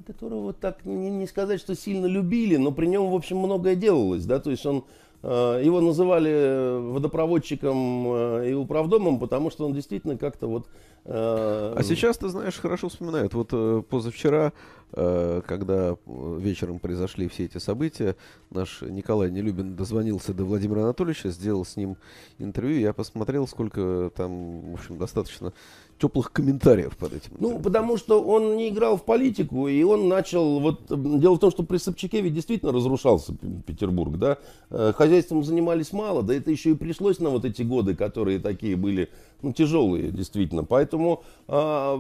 которого 0.06 0.54
так 0.54 0.86
не, 0.86 1.10
не 1.10 1.28
сказать, 1.28 1.60
что 1.60 1.76
сильно 1.76 2.06
любили, 2.06 2.56
но 2.58 2.72
при 2.72 2.88
нем, 2.88 3.10
в 3.10 3.16
общем, 3.16 3.38
многое 3.38 3.76
делалось, 3.76 4.26
да, 4.26 4.40
то 4.40 4.52
есть 4.52 4.66
он, 4.66 4.86
э, 5.22 5.62
его 5.64 5.82
называли 5.82 6.80
водопроводчиком 6.92 8.08
э, 8.08 8.50
и 8.52 8.54
управдомом, 8.54 9.20
потому 9.20 9.50
что 9.50 9.66
он 9.66 9.74
действительно 9.74 10.18
как-то 10.18 10.48
вот... 10.48 10.68
Э, 11.06 11.74
а 11.78 11.84
сейчас, 11.84 12.18
ты 12.18 12.30
знаешь, 12.30 12.58
хорошо 12.60 12.90
вспоминают, 12.90 13.34
вот 13.34 13.88
позавчера, 13.88 14.54
когда 14.92 15.98
вечером 16.08 16.78
произошли 16.78 17.28
все 17.28 17.46
эти 17.46 17.58
события, 17.58 18.16
наш 18.52 18.84
Николай 18.84 19.32
Нелюбин 19.32 19.76
дозвонился 19.76 20.36
до 20.36 20.46
Владимира 20.46 20.84
Анатольевича, 20.84 21.30
сделал 21.30 21.66
с 21.66 21.76
ним 21.78 21.98
интервью, 22.38 22.80
я 22.80 22.94
посмотрел, 22.94 23.48
сколько 23.48 24.12
там, 24.16 24.72
в 24.72 24.74
общем, 24.76 25.00
достаточно 25.00 25.52
теплых 26.00 26.32
комментариев 26.32 26.98
под 26.98 27.14
этим. 27.14 27.32
Ну, 27.40 27.60
потому 27.60 27.98
что 27.98 28.22
он 28.24 28.58
не 28.58 28.70
играл 28.70 28.98
в 28.98 29.04
политику, 29.04 29.68
и 29.68 29.84
он 29.84 30.08
начал... 30.08 30.60
Вот, 30.60 30.82
дело 31.20 31.36
в 31.36 31.40
том, 31.40 31.52
что 31.52 31.64
при 31.64 31.78
Собчаке 31.78 32.22
ведь 32.22 32.34
действительно 32.34 32.72
разрушался 32.72 33.34
Петербург, 33.66 34.18
да. 34.18 34.38
Э, 34.70 34.94
хозяйством 34.96 35.44
занимались 35.44 35.94
мало, 35.94 36.24
да 36.24 36.34
это 36.34 36.52
еще 36.52 36.72
и 36.72 36.76
пришлось 36.76 37.20
на 37.20 37.30
вот 37.30 37.46
эти 37.46 37.62
годы, 37.62 37.96
которые 37.96 38.40
такие 38.40 38.76
были, 38.76 39.10
ну, 39.44 39.52
тяжелые, 39.52 40.12
действительно. 40.12 40.64
Поэтому 40.64 41.24
а, 41.48 41.98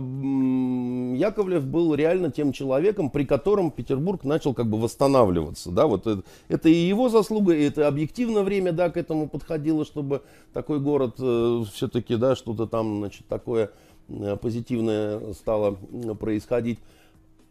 Яковлев 1.15 1.65
был 1.65 1.93
реально 1.93 2.31
тем 2.31 2.53
человеком, 2.53 3.09
при 3.09 3.25
котором 3.25 3.69
Петербург 3.69 4.23
начал 4.23 4.53
как 4.53 4.67
бы 4.67 4.79
восстанавливаться. 4.79 5.69
Да, 5.69 5.85
вот 5.87 6.07
это, 6.07 6.23
это 6.47 6.69
и 6.69 6.73
его 6.73 7.09
заслуга, 7.09 7.53
и 7.53 7.63
это 7.63 7.87
объективно 7.87 8.43
время 8.43 8.71
да, 8.71 8.89
к 8.89 8.97
этому 8.97 9.27
подходило, 9.27 9.85
чтобы 9.85 10.21
такой 10.53 10.79
город 10.79 11.15
э, 11.19 11.63
все-таки 11.73 12.15
да, 12.15 12.35
что-то 12.35 12.65
там 12.65 12.99
значит, 12.99 13.27
такое 13.27 13.71
э, 14.07 14.37
позитивное 14.37 15.33
стало 15.33 15.77
происходить. 16.19 16.79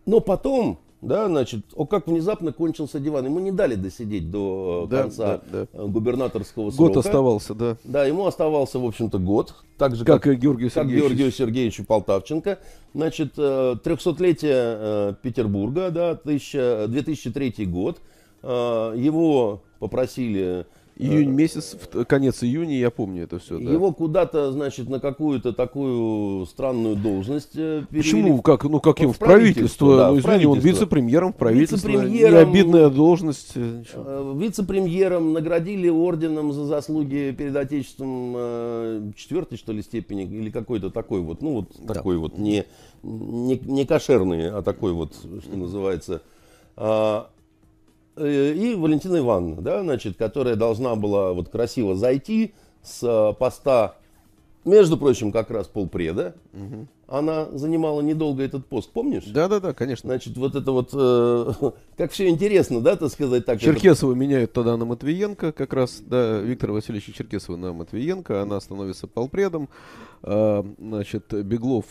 Но 0.07 0.21
потом 0.21 0.79
да, 1.03 1.27
значит, 1.27 1.65
о, 1.75 1.85
как 1.85 2.07
внезапно 2.07 2.53
кончился 2.53 3.01
диван. 3.01 3.25
Ему 3.25 3.41
не 3.41 3.51
дали 3.51 3.75
досидеть 3.75 4.31
до 4.31 4.85
э, 4.87 4.91
да, 4.91 5.03
конца 5.03 5.41
да, 5.51 5.67
да. 5.67 5.67
Э, 5.73 5.87
губернаторского 5.89 6.71
срока. 6.71 6.95
Год 6.95 7.05
оставался, 7.05 7.55
да. 7.55 7.77
Да, 7.83 8.05
ему 8.05 8.25
оставался, 8.25 8.79
в 8.79 8.87
общем-то, 8.87 9.19
год. 9.19 9.53
Так 9.79 9.97
же, 9.97 10.05
как, 10.05 10.23
как 10.23 10.33
и 10.33 10.37
Георгию 10.37 10.71
Сергеевичу. 10.71 11.03
Как 11.03 11.09
Георгию 11.09 11.33
Сергеевичу 11.33 11.85
Полтавченко. 11.85 12.61
Значит, 12.95 13.37
300-летие 13.37 14.53
э, 14.53 15.15
Петербурга, 15.21 15.91
да, 15.91 16.15
2003 16.15 17.67
год. 17.67 18.01
Его 18.45 19.63
попросили 19.79 20.67
Июнь 20.97 21.31
месяц, 21.31 21.75
конец 22.07 22.43
июня, 22.43 22.79
я 22.79 22.91
помню 22.91 23.25
это 23.25 23.39
все. 23.39 23.59
Да. 23.59 23.71
Его 23.71 23.93
куда-то, 23.93 24.53
значит, 24.53 24.91
на 24.91 25.01
какую-то 25.01 25.55
такую 25.55 26.45
странную 26.47 26.97
должность 26.97 27.53
э, 27.55 27.85
перевели. 27.89 28.03
Почему? 28.03 28.43
Как, 28.43 28.65
ну, 28.65 28.79
как 28.79 29.01
его 29.01 29.13
в 29.13 29.19
правительство? 29.19 29.97
Да, 29.97 30.11
ну, 30.11 30.19
извини, 30.19 30.45
он 30.45 30.59
вице-премьером 30.59 31.33
в 31.33 31.37
правительство. 31.37 31.89
Вице-премьером, 31.89 32.49
обидная 32.49 32.91
должность. 32.91 33.53
Э, 33.55 33.83
э, 33.95 34.35
вице-премьером 34.37 35.33
наградили 35.33 35.89
орденом 35.89 36.53
за 36.53 36.67
заслуги 36.67 37.35
перед 37.37 37.57
Отечеством 37.57 38.35
э, 38.37 39.13
четвертой, 39.17 39.57
что 39.57 39.73
ли, 39.73 39.83
степени, 39.83 40.25
или 40.25 40.51
какой-то 40.51 40.91
такой 40.91 41.23
вот, 41.23 41.41
ну, 41.41 41.55
вот 41.55 41.71
да. 41.79 41.95
такой 41.95 42.19
вот, 42.19 42.37
не, 42.37 42.67
не, 43.03 43.59
не 43.59 43.87
кошерный, 43.87 44.51
а 44.51 44.61
такой 44.61 44.93
вот, 44.93 45.15
что 45.15 45.57
называется. 45.57 46.21
Э, 48.17 48.53
и 48.53 48.75
Валентина 48.75 49.19
Ивановна, 49.19 49.63
да, 49.63 49.83
значит, 49.83 50.17
которая 50.17 50.57
должна 50.57 50.95
была 50.97 51.33
вот 51.33 51.49
красиво 51.49 51.95
зайти 51.95 52.53
с 52.83 53.03
э, 53.03 53.35
поста, 53.39 53.97
между 54.65 54.97
прочим, 54.97 55.33
как 55.33 55.51
раз 55.51 55.67
полпреда. 55.67 56.35
Угу. 56.53 56.87
Она 57.09 57.47
занимала 57.51 58.01
недолго 58.01 58.43
этот 58.43 58.67
пост, 58.67 58.91
помнишь? 58.91 59.25
Да, 59.27 59.49
да, 59.49 59.61
да, 59.61 59.73
конечно. 59.73 60.09
Значит, 60.09 60.37
вот 60.37 60.55
это 60.55 60.73
вот, 60.73 60.91
э, 60.93 61.53
как 61.97 62.13
все 62.13 62.29
интересно, 62.29 62.81
да, 62.81 62.97
так 62.97 63.11
сказать 63.11 63.47
так. 63.47 63.61
Черкесова 63.61 64.13
это... 64.13 64.21
меняют 64.21 64.53
тогда 64.53 64.77
на 64.77 64.85
Матвиенко, 64.85 65.53
как 65.53 65.73
раз, 65.73 66.03
да, 66.07 66.39
Виктора 66.41 66.75
Васильевича 66.75 67.13
Черкесова 67.13 67.57
на 67.57 67.73
Матвиенко, 67.73 68.43
она 68.43 68.61
становится 68.61 69.07
полпредом. 69.07 69.69
А, 70.23 70.65
значит, 70.79 71.33
Беглов, 71.33 71.87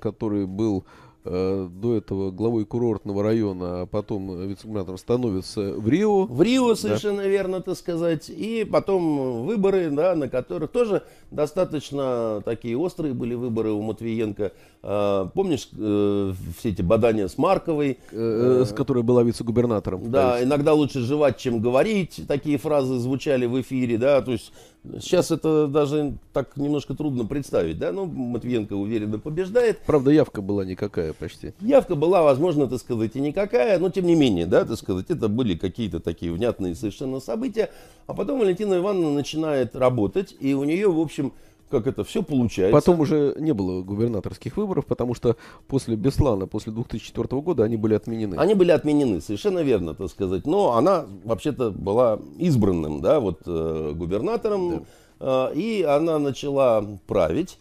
который 0.00 0.46
был 0.46 0.84
Э, 0.84 1.01
до 1.24 1.96
этого 1.96 2.30
главой 2.30 2.64
курортного 2.64 3.22
района, 3.22 3.82
а 3.82 3.86
потом 3.86 4.48
вице-губернатором 4.48 4.98
становится 4.98 5.72
в 5.72 5.88
Рио. 5.88 6.24
В 6.24 6.42
Рио, 6.42 6.74
совершенно 6.74 7.22
да. 7.22 7.28
верно, 7.28 7.60
так 7.60 7.76
сказать. 7.76 8.28
И 8.28 8.66
потом 8.70 9.46
выборы, 9.46 9.90
да, 9.90 10.14
на 10.14 10.28
которых 10.28 10.70
тоже 10.70 11.02
достаточно 11.30 12.42
такие 12.44 12.76
острые 12.76 13.14
были 13.14 13.34
выборы 13.34 13.70
у 13.70 13.82
Матвиенко. 13.82 14.52
А, 14.82 15.26
помнишь 15.26 15.68
э, 15.78 16.32
все 16.58 16.70
эти 16.70 16.82
бадания 16.82 17.28
с 17.28 17.38
Марковой? 17.38 17.98
Э, 18.10 18.64
с 18.66 18.72
которой 18.72 19.04
была 19.04 19.22
вице-губернатором. 19.22 20.10
Да, 20.10 20.42
иногда 20.42 20.74
лучше 20.74 21.00
жевать, 21.00 21.38
чем 21.38 21.60
говорить. 21.60 22.20
Такие 22.26 22.58
фразы 22.58 22.98
звучали 22.98 23.46
в 23.46 23.60
эфире, 23.60 23.96
да, 23.96 24.20
то 24.22 24.32
есть 24.32 24.52
Сейчас 25.00 25.30
это 25.30 25.68
даже 25.68 26.14
так 26.32 26.56
немножко 26.56 26.94
трудно 26.94 27.24
представить, 27.24 27.78
да, 27.78 27.92
но 27.92 28.04
ну, 28.04 28.12
Матвиенко 28.12 28.72
уверенно 28.72 29.20
побеждает. 29.20 29.78
Правда, 29.86 30.10
явка 30.10 30.42
была 30.42 30.64
никакая 30.64 31.12
почти. 31.12 31.52
Явка 31.60 31.94
была, 31.94 32.22
возможно, 32.22 32.66
так 32.66 32.80
сказать, 32.80 33.14
и 33.14 33.20
никакая, 33.20 33.78
но 33.78 33.90
тем 33.90 34.06
не 34.06 34.16
менее, 34.16 34.44
да, 34.46 34.64
так 34.64 34.76
сказать, 34.76 35.06
это 35.08 35.28
были 35.28 35.54
какие-то 35.54 36.00
такие 36.00 36.32
внятные 36.32 36.74
совершенно 36.74 37.20
события. 37.20 37.70
А 38.08 38.14
потом 38.14 38.40
Валентина 38.40 38.74
Ивановна 38.74 39.12
начинает 39.12 39.76
работать, 39.76 40.34
и 40.40 40.52
у 40.52 40.64
нее, 40.64 40.90
в 40.90 40.98
общем, 40.98 41.32
как 41.72 41.86
это 41.86 42.04
все 42.04 42.22
получается. 42.22 42.72
Потом 42.72 43.00
уже 43.00 43.34
не 43.38 43.52
было 43.52 43.82
губернаторских 43.82 44.56
выборов, 44.56 44.86
потому 44.86 45.14
что 45.14 45.36
после 45.66 45.96
Беслана, 45.96 46.46
после 46.46 46.72
2004 46.72 47.40
года 47.40 47.64
они 47.64 47.76
были 47.76 47.94
отменены. 47.94 48.36
Они 48.36 48.54
были 48.54 48.70
отменены, 48.70 49.20
совершенно 49.20 49.60
верно, 49.60 49.94
так 49.94 50.10
сказать. 50.10 50.46
Но 50.46 50.76
она 50.76 51.06
вообще-то 51.24 51.70
была 51.70 52.20
избранным, 52.38 53.00
да, 53.00 53.18
вот 53.20 53.40
э, 53.46 53.92
губернатором, 53.96 54.84
да. 55.18 55.50
э, 55.50 55.54
и 55.56 55.82
она 55.82 56.18
начала 56.18 56.84
править 57.06 57.58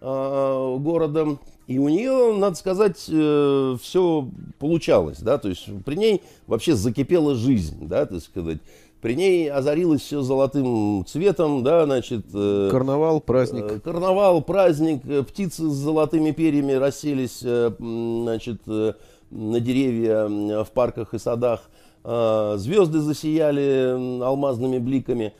э, 0.00 0.76
городом. 0.78 1.40
И 1.66 1.78
у 1.78 1.88
нее, 1.88 2.34
надо 2.34 2.56
сказать, 2.56 3.04
э, 3.08 3.76
все 3.82 4.28
получалось, 4.58 5.18
да, 5.20 5.36
то 5.36 5.48
есть 5.48 5.68
при 5.84 5.96
ней 5.96 6.22
вообще 6.46 6.74
закипела 6.74 7.34
жизнь, 7.34 7.86
да, 7.88 8.06
так 8.06 8.20
сказать. 8.20 8.58
При 9.00 9.14
ней 9.14 9.48
озарилось 9.48 10.02
все 10.02 10.22
золотым 10.22 11.04
цветом, 11.06 11.62
да, 11.62 11.84
значит... 11.84 12.26
Э, 12.34 12.68
карнавал, 12.70 13.20
праздник. 13.20 13.64
Э, 13.64 13.78
карнавал, 13.80 14.42
праздник, 14.42 15.02
э, 15.06 15.22
птицы 15.22 15.68
с 15.68 15.74
золотыми 15.74 16.32
перьями 16.32 16.72
расселись, 16.72 17.38
значит, 17.38 18.66
на 18.66 19.60
деревья 19.60 20.26
в 20.64 20.70
парках 20.72 21.14
и 21.14 21.18
садах. 21.18 21.70
Звезды 22.02 23.00
засияли 23.00 24.20
алмазными 24.22 24.78
бликами. 24.78 25.32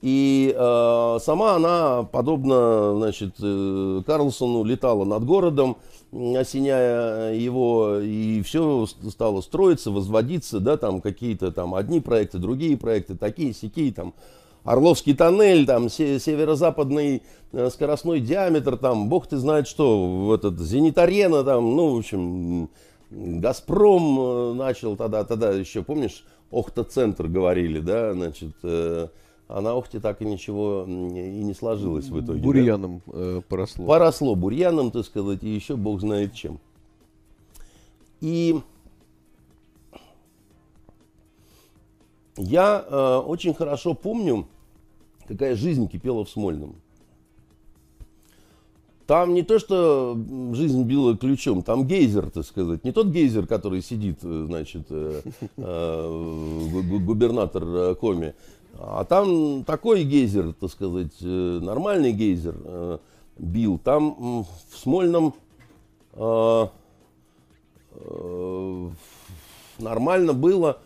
И 0.00 0.54
э, 0.54 1.18
сама 1.22 1.54
она, 1.54 2.02
подобно, 2.02 2.96
значит, 2.96 3.36
Карлсону, 3.38 4.62
летала 4.64 5.04
над 5.04 5.24
городом, 5.24 5.78
осеняя 6.36 7.32
его, 7.34 7.98
и 7.98 8.42
все 8.42 8.86
стало 8.86 9.40
строиться, 9.40 9.90
возводиться, 9.90 10.60
да, 10.60 10.76
там 10.76 11.00
какие-то 11.00 11.50
там 11.50 11.74
одни 11.74 12.00
проекты, 12.00 12.38
другие 12.38 12.76
проекты, 12.76 13.16
такие, 13.16 13.52
сякие, 13.52 13.92
там, 13.92 14.14
Орловский 14.64 15.14
тоннель, 15.14 15.66
там, 15.66 15.90
северо-западный 15.90 17.22
э, 17.52 17.70
скоростной 17.70 18.20
диаметр, 18.20 18.78
там, 18.78 19.08
бог 19.10 19.26
ты 19.26 19.36
знает 19.36 19.68
что, 19.68 20.26
в 20.26 20.32
этот, 20.32 20.58
Зенит-арена, 20.58 21.44
там, 21.44 21.76
ну, 21.76 21.94
в 21.94 21.98
общем, 21.98 22.70
Газпром 23.10 24.20
э, 24.20 24.54
начал 24.54 24.96
тогда, 24.96 25.24
тогда 25.24 25.50
еще, 25.50 25.82
помнишь, 25.82 26.24
Охта-центр 26.50 27.26
говорили, 27.26 27.80
да, 27.80 28.14
значит, 28.14 28.54
э, 28.62 29.08
а 29.48 29.60
на 29.60 29.74
Охте 29.74 30.00
так 30.00 30.22
и 30.22 30.24
ничего 30.24 30.84
и 30.86 30.90
не 30.90 31.54
сложилось 31.54 32.08
в 32.08 32.20
итоге. 32.20 32.40
Бурьяном 32.40 33.02
да? 33.06 33.12
э, 33.14 33.42
поросло. 33.48 33.86
Поросло 33.86 34.34
бурьяном, 34.34 34.90
так 34.90 35.04
сказать, 35.04 35.42
и 35.42 35.48
еще 35.48 35.76
бог 35.76 36.00
знает 36.00 36.32
чем. 36.32 36.58
И 38.20 38.60
я 42.36 42.84
э, 42.88 43.16
очень 43.26 43.54
хорошо 43.54 43.94
помню, 43.94 44.46
какая 45.26 45.54
жизнь 45.54 45.88
кипела 45.88 46.24
в 46.24 46.30
Смольном. 46.30 46.76
Там 49.06 49.34
не 49.34 49.42
то, 49.42 49.58
что 49.58 50.18
жизнь 50.54 50.82
била 50.84 51.14
ключом, 51.16 51.62
там 51.62 51.86
гейзер, 51.86 52.30
так 52.30 52.46
сказать. 52.46 52.84
Не 52.84 52.92
тот 52.92 53.08
гейзер, 53.08 53.46
который 53.46 53.82
сидит, 53.82 54.20
э, 54.22 54.44
значит, 54.46 54.86
э, 54.88 55.20
э, 55.58 56.98
губернатор 57.04 57.62
э, 57.64 57.94
Коми, 57.96 58.34
а 58.78 59.04
там 59.04 59.64
такой 59.64 60.04
гейзер, 60.04 60.52
так 60.54 60.70
сказать, 60.70 61.14
э, 61.20 61.58
нормальный 61.62 62.12
гейзер 62.12 62.56
э, 62.64 62.98
бил. 63.38 63.78
Там 63.78 64.44
в 64.44 64.76
Смольном 64.76 65.34
э, 66.12 66.66
нормально 69.78 70.32
было, 70.32 70.78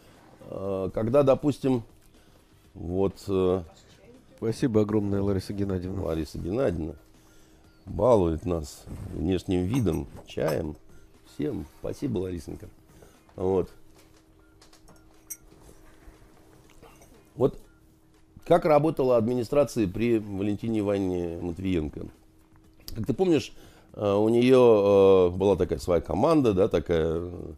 когда, 0.94 1.22
допустим, 1.22 1.83
вот... 2.74 3.14
Спасибо 4.37 4.83
огромное, 4.83 5.20
Лариса 5.20 5.53
Геннадьевна. 5.53 6.03
Лариса 6.03 6.38
Геннадьевна 6.38 6.94
балует 7.87 8.46
нас 8.46 8.85
внешним 9.12 9.64
видом, 9.64 10.07
чаем, 10.29 10.77
всем. 11.35 11.66
Спасибо, 11.81 12.18
Ларисенька. 12.18 12.68
Вот 13.35 13.68
как 18.49 18.65
работала 18.65 19.19
администрация 19.19 19.87
при 19.87 20.19
Валентине 20.19 20.81
Ивановне 20.81 21.39
Матвиенко? 21.41 22.07
Как 22.97 23.07
ты 23.07 23.13
помнишь, 23.13 23.53
э, 23.93 24.15
у 24.15 24.31
нее 24.31 24.57
э, 24.57 25.37
была 25.37 25.55
такая 25.55 25.79
своя 25.79 26.01
команда, 26.01 26.55
да, 26.55 26.67
такая 26.69 27.21
э, 27.21 27.53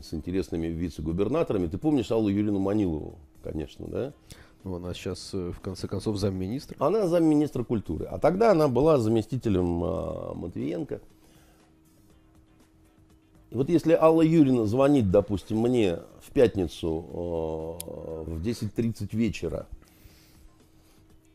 с, 0.00 0.14
интересными 0.14 0.68
вице-губернаторами. 0.68 1.66
Ты 1.66 1.76
помнишь 1.76 2.12
Аллу 2.12 2.28
Юрину 2.28 2.60
Манилову, 2.60 3.18
конечно, 3.42 3.84
да? 3.88 4.12
Ну, 4.62 4.76
она 4.76 4.94
сейчас, 4.94 5.32
в 5.32 5.58
конце 5.60 5.88
концов, 5.88 6.16
замминистра. 6.16 6.76
Она 6.78 7.08
замминистра 7.08 7.64
культуры. 7.64 8.04
А 8.04 8.18
тогда 8.18 8.52
она 8.52 8.68
была 8.68 8.98
заместителем 8.98 9.66
Матвиенко. 10.38 11.00
Вот 13.54 13.68
если 13.68 13.92
Алла 13.92 14.22
Юрина 14.22 14.66
звонит, 14.66 15.12
допустим, 15.12 15.58
мне 15.60 16.00
в 16.20 16.32
пятницу 16.32 17.06
э, 18.26 18.30
в 18.32 18.44
10.30 18.44 19.10
вечера 19.12 19.68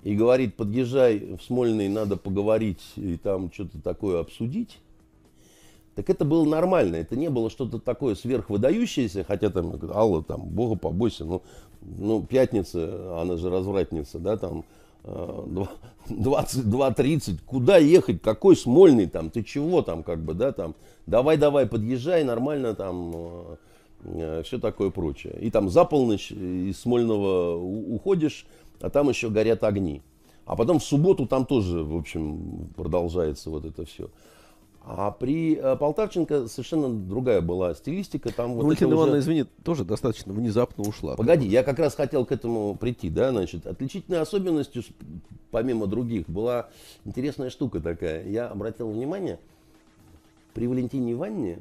и 0.03 0.13
говорит, 0.15 0.55
подъезжай 0.55 1.37
в 1.37 1.41
Смольный, 1.41 1.87
надо 1.87 2.17
поговорить 2.17 2.81
и 2.97 3.15
там 3.15 3.49
что-то 3.53 3.81
такое 3.81 4.19
обсудить, 4.19 4.79
Так 5.95 6.09
это 6.09 6.25
было 6.25 6.43
нормально, 6.43 6.97
это 6.97 7.15
не 7.15 7.29
было 7.29 7.49
что-то 7.49 7.79
такое 7.79 8.15
сверхвыдающееся, 8.15 9.23
хотя 9.23 9.49
там, 9.49 9.79
Алла, 9.89 10.21
там, 10.21 10.41
бога 10.41 10.77
побойся, 10.77 11.23
ну, 11.23 11.41
ну, 11.81 12.21
пятница, 12.21 13.21
она 13.21 13.37
же 13.37 13.49
развратница, 13.49 14.19
да, 14.19 14.35
там, 14.35 14.65
22-30, 15.03 17.39
куда 17.45 17.77
ехать, 17.77 18.21
какой 18.21 18.55
Смольный 18.55 19.07
там, 19.07 19.29
ты 19.29 19.43
чего 19.43 19.81
там, 19.81 20.03
как 20.03 20.23
бы, 20.23 20.33
да, 20.33 20.51
там, 20.51 20.75
давай-давай, 21.05 21.67
подъезжай, 21.67 22.23
нормально 22.23 22.75
там, 22.75 23.11
э, 23.15 23.55
э, 24.03 24.43
все 24.43 24.59
такое 24.59 24.89
прочее. 24.89 25.37
И 25.39 25.49
там 25.49 25.69
за 25.69 25.85
полночь 25.85 26.31
из 26.31 26.79
Смольного 26.79 27.55
уходишь, 27.57 28.45
а 28.81 28.89
там 28.89 29.09
еще 29.09 29.29
горят 29.29 29.63
огни. 29.63 30.01
А 30.45 30.55
потом 30.55 30.79
в 30.79 30.83
субботу 30.83 31.27
там 31.27 31.45
тоже, 31.45 31.83
в 31.83 31.95
общем, 31.95 32.69
продолжается 32.75 33.49
вот 33.49 33.65
это 33.65 33.85
все. 33.85 34.09
А 34.81 35.11
при 35.11 35.55
э, 35.55 35.75
Полтавченко 35.75 36.47
совершенно 36.47 36.89
другая 36.89 37.41
была 37.41 37.75
стилистика. 37.75 38.33
Там 38.33 38.53
вот 38.53 38.63
Валентина 38.63 38.93
Ивановна, 38.93 39.17
уже... 39.17 39.21
извини, 39.21 39.45
тоже 39.63 39.83
достаточно 39.83 40.33
внезапно 40.33 40.83
ушла. 40.83 41.15
Погоди, 41.15 41.47
я 41.47 41.63
как 41.63 41.79
раз 41.79 41.95
хотел 41.95 42.25
к 42.25 42.31
этому 42.31 42.75
прийти. 42.75 43.09
Да? 43.09 43.31
Значит, 43.31 43.67
отличительной 43.67 44.19
особенностью, 44.19 44.83
помимо 45.51 45.85
других, 45.85 46.27
была 46.29 46.69
интересная 47.05 47.49
штука 47.49 47.81
такая. 47.81 48.27
Я 48.27 48.47
обратил 48.47 48.89
внимание, 48.89 49.39
при 50.53 50.65
Валентине 50.65 51.13
Ивановне 51.13 51.59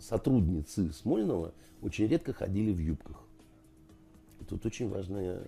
сотрудницы 0.00 0.92
Смольного 0.92 1.52
очень 1.80 2.06
редко 2.06 2.32
ходили 2.32 2.72
в 2.72 2.78
юбках. 2.78 3.16
Тут 4.48 4.66
очень 4.66 4.90
важная 4.90 5.40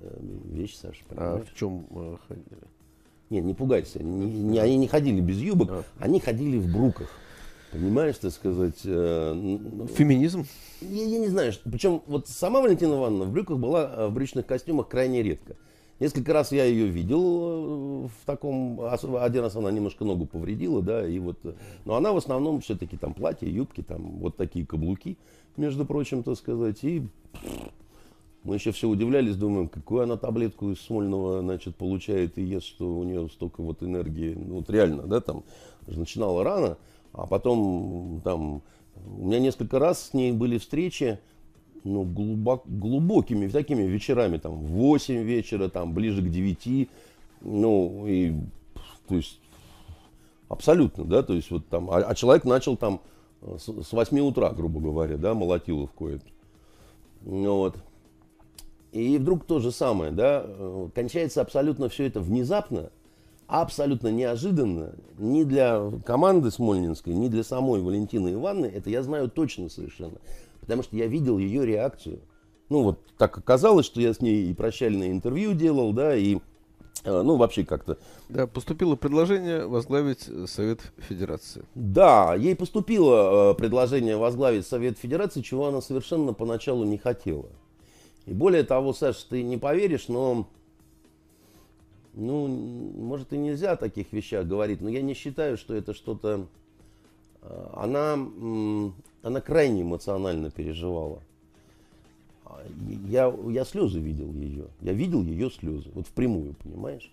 э, 0.00 0.18
вещь, 0.46 0.76
Саша. 0.76 1.04
Понимаешь? 1.08 1.46
А 1.48 1.54
в 1.54 1.56
чем 1.56 1.86
э, 1.90 2.16
ходили? 2.26 2.62
Нет, 3.30 3.44
не 3.44 3.54
пугайся. 3.54 4.02
Не, 4.02 4.26
не, 4.26 4.58
они 4.58 4.76
не 4.76 4.88
ходили 4.88 5.20
без 5.20 5.38
юбок, 5.38 5.70
а. 5.70 5.84
они 6.00 6.18
ходили 6.18 6.58
в 6.58 6.70
бруках. 6.70 7.08
Понимаешь, 7.70 8.16
так 8.18 8.32
сказать... 8.32 8.80
Э, 8.84 9.32
Феминизм? 9.94 10.44
Я, 10.80 11.04
я 11.04 11.18
не 11.20 11.28
знаю. 11.28 11.52
Причем 11.62 12.02
вот 12.08 12.26
сама 12.26 12.60
Валентина 12.60 12.94
Ивановна 12.94 13.26
в 13.26 13.32
брюках 13.32 13.58
была 13.58 13.88
э, 13.96 14.06
в 14.08 14.12
брючных 14.12 14.46
костюмах 14.46 14.88
крайне 14.88 15.22
редко. 15.22 15.54
Несколько 16.00 16.32
раз 16.32 16.50
я 16.50 16.64
ее 16.64 16.86
видел 16.86 17.20
э, 17.22 18.08
в 18.08 18.26
таком... 18.26 18.80
Один 18.80 19.42
раз 19.42 19.54
она 19.54 19.70
немножко 19.70 20.04
ногу 20.04 20.26
повредила, 20.26 20.82
да, 20.82 21.06
и 21.06 21.20
вот... 21.20 21.38
Э, 21.44 21.52
но 21.84 21.94
она 21.94 22.12
в 22.12 22.16
основном 22.16 22.60
все-таки 22.62 22.96
там 22.96 23.14
платья, 23.14 23.46
юбки, 23.46 23.82
там 23.82 24.18
вот 24.18 24.36
такие 24.36 24.66
каблуки, 24.66 25.16
между 25.56 25.86
прочим, 25.86 26.24
так 26.24 26.36
сказать, 26.36 26.82
и 26.82 27.06
мы 28.42 28.54
еще 28.54 28.72
все 28.72 28.88
удивлялись, 28.88 29.36
думаем, 29.36 29.68
какую 29.68 30.02
она 30.02 30.16
таблетку 30.16 30.70
из 30.70 30.80
Смольного, 30.80 31.40
значит, 31.40 31.76
получает 31.76 32.38
и 32.38 32.42
ест, 32.42 32.66
что 32.66 32.86
у 32.86 33.04
нее 33.04 33.28
столько 33.28 33.62
вот 33.62 33.82
энергии. 33.82 34.34
Ну, 34.34 34.56
вот 34.56 34.70
реально, 34.70 35.02
да, 35.02 35.20
там, 35.20 35.44
начинала 35.86 36.42
рано, 36.42 36.78
а 37.12 37.26
потом 37.26 38.22
там, 38.24 38.62
у 39.18 39.26
меня 39.26 39.40
несколько 39.40 39.78
раз 39.78 40.08
с 40.08 40.14
ней 40.14 40.32
были 40.32 40.56
встречи, 40.56 41.18
ну, 41.84 42.04
глубок, 42.04 42.62
глубокими 42.66 43.46
такими 43.48 43.82
вечерами, 43.82 44.38
там, 44.38 44.54
в 44.54 44.68
8 44.68 45.22
вечера, 45.22 45.68
там, 45.68 45.92
ближе 45.92 46.22
к 46.22 46.30
9, 46.30 46.88
ну, 47.42 48.06
и, 48.06 48.34
то 49.06 49.16
есть, 49.16 49.38
абсолютно, 50.48 51.04
да, 51.04 51.22
то 51.22 51.34
есть, 51.34 51.50
вот 51.50 51.66
там, 51.68 51.90
а, 51.90 51.98
а 51.98 52.14
человек 52.14 52.44
начал 52.44 52.76
там 52.78 53.02
с, 53.42 53.64
с 53.64 53.92
8 53.92 54.18
утра, 54.20 54.50
грубо 54.50 54.80
говоря, 54.80 55.18
да, 55.18 55.34
молотилов 55.34 55.90
кое-то. 55.92 56.24
Ну, 57.22 57.56
вот. 57.56 57.76
И 58.92 59.18
вдруг 59.18 59.44
то 59.44 59.60
же 59.60 59.70
самое, 59.70 60.10
да, 60.10 60.44
э, 60.44 60.88
кончается 60.94 61.40
абсолютно 61.40 61.88
все 61.88 62.06
это 62.06 62.20
внезапно, 62.20 62.90
абсолютно 63.46 64.08
неожиданно, 64.08 64.94
ни 65.18 65.44
для 65.44 65.90
команды 66.04 66.50
Смольнинской, 66.50 67.14
ни 67.14 67.28
для 67.28 67.44
самой 67.44 67.82
Валентины 67.82 68.34
Ивановны, 68.34 68.66
это 68.66 68.90
я 68.90 69.02
знаю 69.02 69.30
точно 69.30 69.68
совершенно, 69.68 70.18
потому 70.60 70.82
что 70.82 70.96
я 70.96 71.06
видел 71.06 71.38
ее 71.38 71.64
реакцию. 71.64 72.20
Ну 72.68 72.82
вот 72.82 73.00
так 73.16 73.36
оказалось, 73.38 73.86
что 73.86 74.00
я 74.00 74.12
с 74.12 74.20
ней 74.20 74.50
и 74.50 74.54
прощальное 74.54 75.10
интервью 75.10 75.52
делал, 75.54 75.92
да, 75.92 76.16
и 76.16 76.38
э, 77.04 77.22
ну, 77.22 77.36
вообще 77.36 77.64
как-то. 77.64 77.96
Да, 78.28 78.48
поступило 78.48 78.96
предложение 78.96 79.66
возглавить 79.66 80.28
Совет 80.46 80.80
Федерации. 80.96 81.64
Да, 81.76 82.34
ей 82.34 82.56
поступило 82.56 83.52
э, 83.52 83.54
предложение 83.54 84.16
возглавить 84.16 84.66
Совет 84.66 84.98
Федерации, 84.98 85.42
чего 85.42 85.68
она 85.68 85.80
совершенно 85.80 86.32
поначалу 86.32 86.84
не 86.84 86.98
хотела. 86.98 87.50
И 88.26 88.32
более 88.32 88.64
того, 88.64 88.92
Саша, 88.92 89.28
ты 89.28 89.42
не 89.42 89.56
поверишь, 89.56 90.08
но, 90.08 90.46
ну, 92.14 92.46
может 92.48 93.32
и 93.32 93.38
нельзя 93.38 93.72
о 93.72 93.76
таких 93.76 94.12
вещах 94.12 94.46
говорить, 94.46 94.80
но 94.80 94.88
я 94.88 95.02
не 95.02 95.14
считаю, 95.14 95.56
что 95.56 95.74
это 95.74 95.94
что-то... 95.94 96.46
Э, 97.42 97.68
она, 97.74 98.18
она 99.22 99.40
крайне 99.40 99.82
эмоционально 99.82 100.50
переживала. 100.50 101.22
Я, 103.06 103.34
я 103.48 103.64
слезы 103.64 104.00
видел 104.00 104.32
ее. 104.32 104.66
Я 104.80 104.92
видел 104.92 105.22
ее 105.22 105.50
слезы. 105.50 105.88
Вот 105.94 106.06
впрямую, 106.06 106.54
понимаешь? 106.62 107.10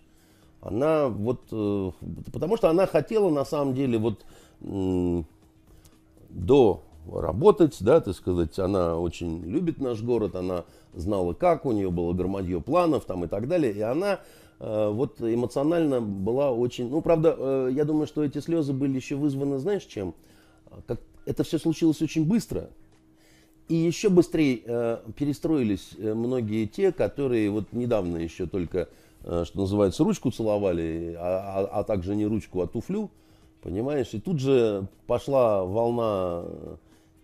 Она 0.60 1.08
вот... 1.08 1.40
Э, 1.52 1.90
потому 2.32 2.56
что 2.56 2.68
она 2.68 2.86
хотела, 2.86 3.30
на 3.30 3.44
самом 3.44 3.74
деле, 3.74 3.98
вот 3.98 4.24
до 6.30 6.82
работать, 7.12 7.76
да, 7.80 8.00
так 8.00 8.14
сказать, 8.14 8.58
она 8.58 8.98
очень 8.98 9.42
любит 9.44 9.80
наш 9.80 10.02
город, 10.02 10.34
она 10.34 10.64
знала 10.94 11.32
как, 11.32 11.64
у 11.64 11.72
нее 11.72 11.90
было 11.90 12.12
громадье 12.12 12.60
планов 12.60 13.04
там 13.04 13.24
и 13.24 13.28
так 13.28 13.48
далее, 13.48 13.72
и 13.72 13.80
она 13.80 14.20
э, 14.60 14.90
вот 14.90 15.20
эмоционально 15.20 16.00
была 16.00 16.50
очень, 16.50 16.88
ну, 16.88 17.00
правда, 17.00 17.34
э, 17.38 17.70
я 17.72 17.84
думаю, 17.84 18.06
что 18.06 18.24
эти 18.24 18.38
слезы 18.38 18.72
были 18.72 18.96
еще 18.96 19.16
вызваны, 19.16 19.58
знаешь, 19.58 19.84
чем? 19.84 20.14
Как 20.86 21.00
это 21.24 21.44
все 21.44 21.58
случилось 21.58 22.02
очень 22.02 22.26
быстро, 22.26 22.70
и 23.68 23.74
еще 23.74 24.08
быстрее 24.08 24.62
э, 24.64 24.98
перестроились 25.14 25.90
э, 25.98 26.14
многие 26.14 26.66
те, 26.66 26.90
которые 26.90 27.50
вот 27.50 27.72
недавно 27.72 28.16
еще 28.16 28.46
только, 28.46 28.88
э, 29.24 29.44
что 29.44 29.60
называется, 29.60 30.04
ручку 30.04 30.30
целовали, 30.30 31.14
а, 31.18 31.68
а, 31.72 31.80
а 31.80 31.84
также 31.84 32.16
не 32.16 32.24
ручку, 32.24 32.62
а 32.62 32.66
туфлю, 32.66 33.10
понимаешь, 33.62 34.08
и 34.12 34.20
тут 34.20 34.40
же 34.40 34.86
пошла 35.06 35.64
волна 35.64 36.44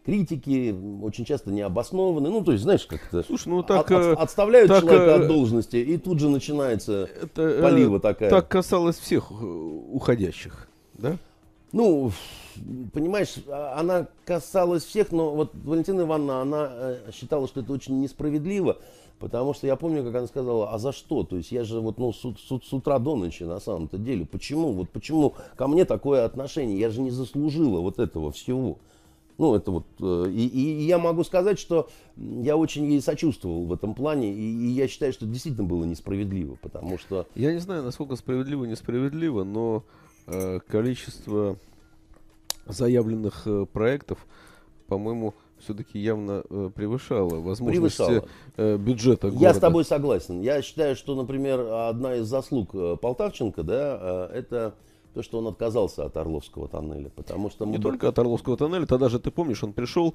критики, 0.05 0.75
очень 1.03 1.25
часто 1.25 1.51
необоснованные. 1.51 2.31
Ну, 2.31 2.45
то 2.45 2.53
есть, 2.53 2.65
знаешь, 2.65 2.87
как-то 2.87 3.23
Слушай, 3.23 3.49
ну, 3.49 3.63
так, 3.63 3.91
от, 3.91 4.05
от, 4.05 4.19
отставляют 4.19 4.69
так, 4.69 4.83
человека 4.83 5.15
от 5.15 5.29
должности, 5.29 5.77
и 5.77 5.97
тут 5.97 6.21
же 6.21 6.29
начинается 6.29 7.09
это, 7.23 7.43
э, 7.43 7.63
полива 7.63 8.01
такая. 8.01 8.31
Так 8.31 8.49
касалось 8.49 8.99
всех 8.99 9.31
э, 9.31 9.35
уходящих, 9.35 10.69
да? 10.95 11.17
Ну, 11.73 12.13
понимаешь, 12.93 13.35
а, 13.49 13.81
она 13.81 14.07
касалась 14.25 14.85
всех, 14.85 15.11
но 15.11 15.35
вот 15.35 15.53
Валентина 15.55 16.03
Ивановна, 16.03 16.43
она 16.43 16.69
э, 16.71 17.11
считала, 17.13 17.49
что 17.49 17.61
это 17.61 17.73
очень 17.73 18.01
несправедливо, 18.01 18.79
потому 19.19 19.55
что 19.55 19.67
я 19.67 19.75
помню, 19.75 20.05
как 20.05 20.15
она 20.15 20.27
сказала, 20.27 20.71
а 20.71 20.79
за 20.79 20.93
что? 20.93 21.25
То 21.25 21.37
есть 21.37 21.51
я 21.51 21.65
же 21.65 21.81
вот 21.81 21.99
ну, 21.99 22.13
с, 22.13 22.21
с, 22.21 22.69
с 22.69 22.73
утра 22.73 22.99
до 22.99 23.17
ночи 23.17 23.43
на 23.43 23.59
самом-то 23.59 23.99
деле. 23.99 24.25
Почему? 24.25 24.73
Вот 24.73 24.91
почему 24.91 25.35
ко 25.57 25.67
мне 25.67 25.85
такое 25.85 26.25
отношение? 26.25 26.79
Я 26.79 26.91
же 26.91 27.01
не 27.01 27.11
заслужила 27.11 27.81
вот 27.81 27.99
этого 27.99 28.31
всего. 28.31 28.79
Ну, 29.37 29.55
это 29.55 29.71
вот, 29.71 29.87
э, 30.01 30.31
и, 30.31 30.47
и 30.47 30.85
я 30.85 30.99
могу 30.99 31.25
сказать, 31.25 31.59
что 31.59 31.89
я 32.17 32.57
очень 32.57 32.85
ей 32.87 33.01
сочувствовал 33.01 33.67
в 33.67 33.73
этом 33.73 33.95
плане, 33.95 34.33
и, 34.33 34.39
и 34.39 34.67
я 34.69 34.87
считаю, 34.87 35.13
что 35.13 35.27
действительно 35.27 35.67
было 35.67 35.85
несправедливо, 35.85 36.57
потому 36.63 36.99
что... 36.99 37.27
Я 37.35 37.53
не 37.53 37.59
знаю, 37.59 37.83
насколько 37.83 38.15
справедливо, 38.15 38.65
несправедливо, 38.65 39.43
но 39.43 39.83
э, 40.27 40.61
количество 40.69 41.59
заявленных 42.67 43.43
э, 43.47 43.67
проектов, 43.67 44.25
по-моему, 44.87 45.35
все-таки 45.59 45.99
явно 45.99 46.45
э, 46.49 46.71
превышало 46.75 47.41
возможности 47.41 47.99
превышало. 47.99 48.29
Э, 48.57 48.77
бюджета 48.77 49.29
города. 49.29 49.43
Я 49.43 49.55
с 49.55 49.59
тобой 49.59 49.85
согласен. 49.85 50.41
Я 50.43 50.63
считаю, 50.63 50.95
что, 50.95 51.15
например, 51.15 51.61
одна 51.61 52.17
из 52.17 52.27
заслуг 52.27 52.71
э, 52.75 52.97
Полтавченко, 53.01 53.63
да, 53.63 54.29
э, 54.31 54.39
это 54.39 54.75
то, 55.15 55.23
что 55.23 55.39
он 55.39 55.47
отказался 55.47 56.05
от 56.05 56.17
Орловского 56.17 56.69
тоннеля. 56.69 57.09
Потому 57.09 57.49
что 57.49 57.65
Не 57.65 57.79
только 57.79 58.09
от 58.09 58.19
Орловского 58.19 58.57
тоннеля, 58.57 58.85
тогда 58.85 59.09
же, 59.09 59.19
ты 59.19 59.31
помнишь, 59.31 59.63
он 59.63 59.73
пришел 59.73 60.15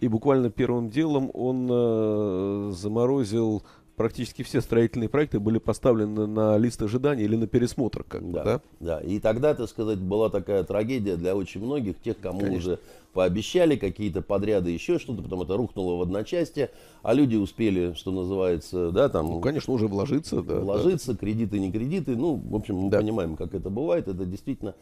и 0.00 0.08
буквально 0.08 0.50
первым 0.50 0.88
делом 0.88 1.30
он 1.34 1.68
э, 1.70 2.70
заморозил 2.72 3.62
практически 3.98 4.42
все 4.42 4.62
строительные 4.62 5.08
проекты 5.08 5.40
были 5.40 5.58
поставлены 5.58 6.26
на 6.26 6.56
лист 6.56 6.80
ожидания 6.80 7.24
или 7.24 7.36
на 7.36 7.46
пересмотр. 7.46 8.04
Как 8.04 8.30
да, 8.30 8.44
да? 8.44 8.60
да. 8.80 9.00
И 9.00 9.18
тогда, 9.18 9.52
так 9.54 9.68
сказать, 9.68 9.98
была 9.98 10.30
такая 10.30 10.64
трагедия 10.64 11.16
для 11.16 11.36
очень 11.36 11.60
многих, 11.62 12.00
тех, 12.00 12.18
кому 12.18 12.40
Конечно. 12.40 12.58
уже 12.58 12.78
пообещали 13.12 13.76
какие-то 13.76 14.22
подряды, 14.22 14.70
еще 14.70 14.98
что-то, 14.98 15.22
потом 15.22 15.42
это 15.42 15.56
рухнуло 15.56 15.96
в 15.96 16.02
одночасье, 16.02 16.70
а 17.02 17.12
люди 17.12 17.34
успели, 17.34 17.94
что 17.94 18.12
называется, 18.12 18.90
да, 18.92 19.08
там... 19.08 19.26
Ну, 19.26 19.40
конечно, 19.40 19.74
уже 19.74 19.88
вложиться. 19.88 20.40
Да, 20.42 20.60
вложиться, 20.60 21.12
да. 21.12 21.18
кредиты, 21.18 21.58
не 21.58 21.72
кредиты. 21.72 22.16
Ну, 22.16 22.36
в 22.36 22.54
общем, 22.54 22.76
мы 22.76 22.90
да. 22.90 22.98
понимаем, 22.98 23.36
как 23.36 23.54
это 23.54 23.68
бывает. 23.68 24.08
Это 24.08 24.24
действительно... 24.24 24.74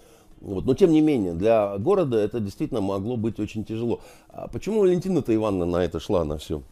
Вот. 0.42 0.66
Но, 0.66 0.74
тем 0.74 0.90
не 0.92 1.00
менее, 1.00 1.32
для 1.32 1.78
города 1.78 2.18
это 2.18 2.40
действительно 2.40 2.82
могло 2.82 3.16
быть 3.16 3.40
очень 3.40 3.64
тяжело. 3.64 4.00
А 4.28 4.48
почему 4.48 4.80
Валентина-то 4.80 5.34
Ивановна 5.34 5.64
на 5.64 5.84
это 5.84 5.98
шла, 5.98 6.24
на 6.26 6.36
все 6.36 6.62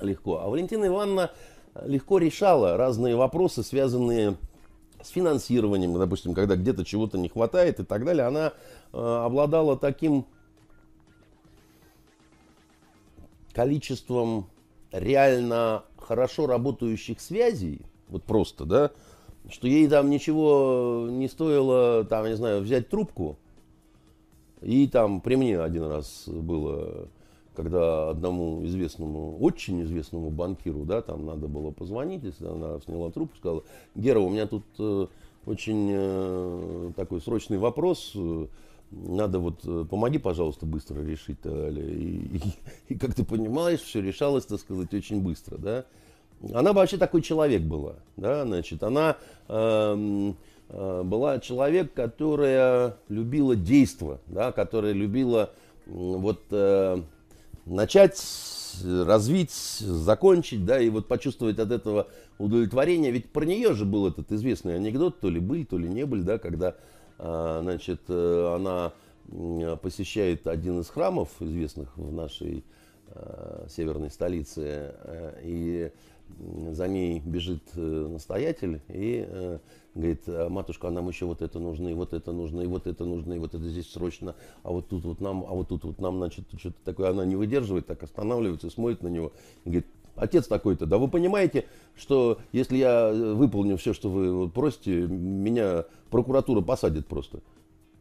легко? 0.00 0.40
А 0.42 0.48
Валентина 0.48 0.86
Ивановна 0.86 1.30
легко 1.84 2.18
решала 2.18 2.76
разные 2.76 3.16
вопросы, 3.16 3.62
связанные 3.62 4.36
с 5.02 5.08
финансированием, 5.08 5.98
допустим, 5.98 6.34
когда 6.34 6.56
где-то 6.56 6.84
чего-то 6.84 7.18
не 7.18 7.28
хватает 7.28 7.80
и 7.80 7.84
так 7.84 8.04
далее, 8.04 8.26
она 8.26 8.52
э, 8.92 8.98
обладала 8.98 9.76
таким 9.76 10.26
количеством 13.52 14.46
реально 14.92 15.84
хорошо 15.98 16.46
работающих 16.46 17.20
связей, 17.20 17.80
вот 18.08 18.22
просто, 18.24 18.64
да, 18.64 18.90
что 19.50 19.66
ей 19.66 19.88
там 19.88 20.10
ничего 20.10 21.08
не 21.10 21.28
стоило, 21.28 22.04
там, 22.04 22.26
не 22.26 22.36
знаю, 22.36 22.62
взять 22.62 22.88
трубку. 22.88 23.38
И 24.60 24.86
там 24.86 25.20
при 25.20 25.34
мне 25.34 25.60
один 25.60 25.84
раз 25.84 26.24
было, 26.28 27.08
когда 27.54 28.10
одному 28.10 28.64
известному, 28.64 29.38
очень 29.38 29.82
известному 29.82 30.30
банкиру, 30.30 30.84
да, 30.84 31.02
там 31.02 31.26
надо 31.26 31.48
было 31.48 31.70
позвонить, 31.70 32.22
если 32.24 32.46
она 32.46 32.80
сняла 32.80 33.10
трубку, 33.10 33.36
сказала, 33.36 33.62
Гера, 33.94 34.20
у 34.20 34.30
меня 34.30 34.46
тут 34.46 34.64
э, 34.78 35.06
очень 35.46 35.88
э, 35.92 36.92
такой 36.96 37.20
срочный 37.20 37.58
вопрос, 37.58 38.12
э, 38.14 38.46
надо 38.90 39.38
вот, 39.38 39.60
э, 39.64 39.84
помоги, 39.88 40.18
пожалуйста, 40.18 40.66
быстро 40.66 41.02
решить. 41.02 41.38
И, 41.44 42.40
и, 42.88 42.94
и 42.94 42.98
как 42.98 43.14
ты 43.14 43.24
понимаешь, 43.24 43.80
все 43.80 44.00
решалось, 44.00 44.46
так 44.46 44.60
сказать, 44.60 44.92
очень 44.94 45.20
быстро, 45.22 45.56
да. 45.58 45.84
Она 46.52 46.72
вообще 46.72 46.96
такой 46.96 47.22
человек 47.22 47.62
была, 47.62 47.94
да, 48.16 48.44
значит, 48.44 48.82
она 48.82 49.16
э, 49.48 50.32
э, 50.68 51.02
была 51.04 51.38
человек, 51.38 51.94
которая 51.94 52.96
любила 53.08 53.54
действо, 53.54 54.18
да, 54.26 54.50
которая 54.50 54.92
любила 54.92 55.50
э, 55.86 55.90
вот 55.92 56.40
э, 56.50 57.00
начать, 57.66 58.22
развить, 58.84 59.52
закончить, 59.52 60.64
да, 60.64 60.80
и 60.80 60.88
вот 60.88 61.08
почувствовать 61.08 61.58
от 61.58 61.70
этого 61.70 62.08
удовлетворение. 62.38 63.10
Ведь 63.10 63.30
про 63.30 63.44
нее 63.44 63.74
же 63.74 63.84
был 63.84 64.06
этот 64.06 64.32
известный 64.32 64.76
анекдот, 64.76 65.20
то 65.20 65.28
ли 65.28 65.40
был, 65.40 65.64
то 65.64 65.78
ли 65.78 65.88
не 65.88 66.06
был, 66.06 66.22
да, 66.22 66.38
когда 66.38 66.76
а, 67.18 67.60
значит, 67.62 68.00
э, 68.08 68.54
она 68.54 68.92
посещает 69.76 70.48
один 70.48 70.80
из 70.80 70.88
храмов, 70.88 71.30
известных 71.38 71.96
в 71.96 72.12
нашей 72.12 72.64
э, 73.08 73.66
северной 73.70 74.10
столице, 74.10 74.94
э, 75.04 75.40
и 75.44 75.92
за 76.72 76.88
ней 76.88 77.20
бежит 77.20 77.62
настоятель 77.74 78.80
и 78.88 79.58
говорит, 79.94 80.22
«А, 80.26 80.48
матушка, 80.48 80.88
а 80.88 80.90
нам 80.90 81.08
еще 81.08 81.26
вот 81.26 81.42
это 81.42 81.58
нужно, 81.58 81.88
и 81.88 81.94
вот 81.94 82.12
это 82.12 82.32
нужно, 82.32 82.62
и 82.62 82.66
вот 82.66 82.86
это 82.86 83.04
нужно, 83.04 83.34
и 83.34 83.38
вот 83.38 83.54
это 83.54 83.68
здесь 83.68 83.90
срочно, 83.90 84.34
а 84.62 84.70
вот 84.70 84.88
тут 84.88 85.04
вот 85.04 85.20
нам, 85.20 85.44
а 85.48 85.52
вот 85.52 85.68
тут 85.68 85.84
вот 85.84 85.98
нам, 86.00 86.16
значит, 86.18 86.44
что-то 86.58 86.76
такое, 86.84 87.10
она 87.10 87.24
не 87.24 87.36
выдерживает, 87.36 87.86
так 87.86 88.02
останавливается, 88.02 88.70
смотрит 88.70 89.02
на 89.02 89.08
него 89.08 89.32
говорит, 89.64 89.86
отец 90.16 90.46
такой-то, 90.46 90.86
да 90.86 90.98
вы 90.98 91.08
понимаете, 91.08 91.66
что 91.96 92.38
если 92.52 92.76
я 92.76 93.10
выполню 93.10 93.76
все, 93.76 93.92
что 93.92 94.10
вы 94.10 94.48
просите, 94.48 95.06
меня 95.06 95.84
прокуратура 96.10 96.60
посадит 96.60 97.06
просто. 97.06 97.40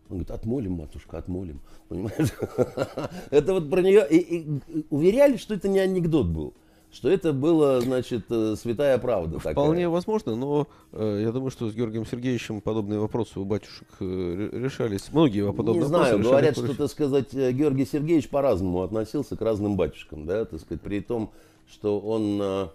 Он 0.09 0.17
говорит, 0.17 0.31
отмолим, 0.31 0.73
матушка, 0.73 1.17
отмолим. 1.19 1.61
Понимаешь? 1.87 2.33
Это 3.31 3.53
вот 3.53 3.69
про 3.69 3.81
нее. 3.81 4.05
И, 4.09 4.17
и 4.17 4.85
уверяли, 4.89 5.37
что 5.37 5.53
это 5.53 5.69
не 5.69 5.79
анекдот 5.79 6.27
был. 6.27 6.53
Что 6.91 7.09
это 7.09 7.31
было, 7.31 7.79
значит, 7.79 8.25
э, 8.29 8.55
святая 8.57 8.97
правда. 8.97 9.39
Вполне 9.39 9.83
такая. 9.83 9.89
возможно, 9.89 10.35
но 10.35 10.67
э, 10.91 11.21
я 11.23 11.31
думаю, 11.31 11.49
что 11.49 11.69
с 11.69 11.73
Георгием 11.73 12.05
Сергеевичем 12.05 12.59
подобные 12.59 12.99
вопросы 12.99 13.39
у 13.39 13.45
батюшек 13.45 13.87
э, 14.01 14.49
решались. 14.51 15.09
Многие 15.13 15.53
подобные 15.53 15.83
Не 15.83 15.87
знаю, 15.87 16.19
говорят, 16.19 16.57
что, 16.57 16.75
так 16.75 16.89
сказать, 16.89 17.33
э, 17.33 17.53
Георгий 17.53 17.85
Сергеевич 17.85 18.27
по-разному 18.27 18.81
относился 18.81 19.37
к 19.37 19.41
разным 19.41 19.77
батюшкам, 19.77 20.25
да, 20.25 20.43
так 20.43 20.59
сказать, 20.59 20.81
при 20.81 20.99
том, 20.99 21.31
что 21.65 21.97
он 21.97 22.69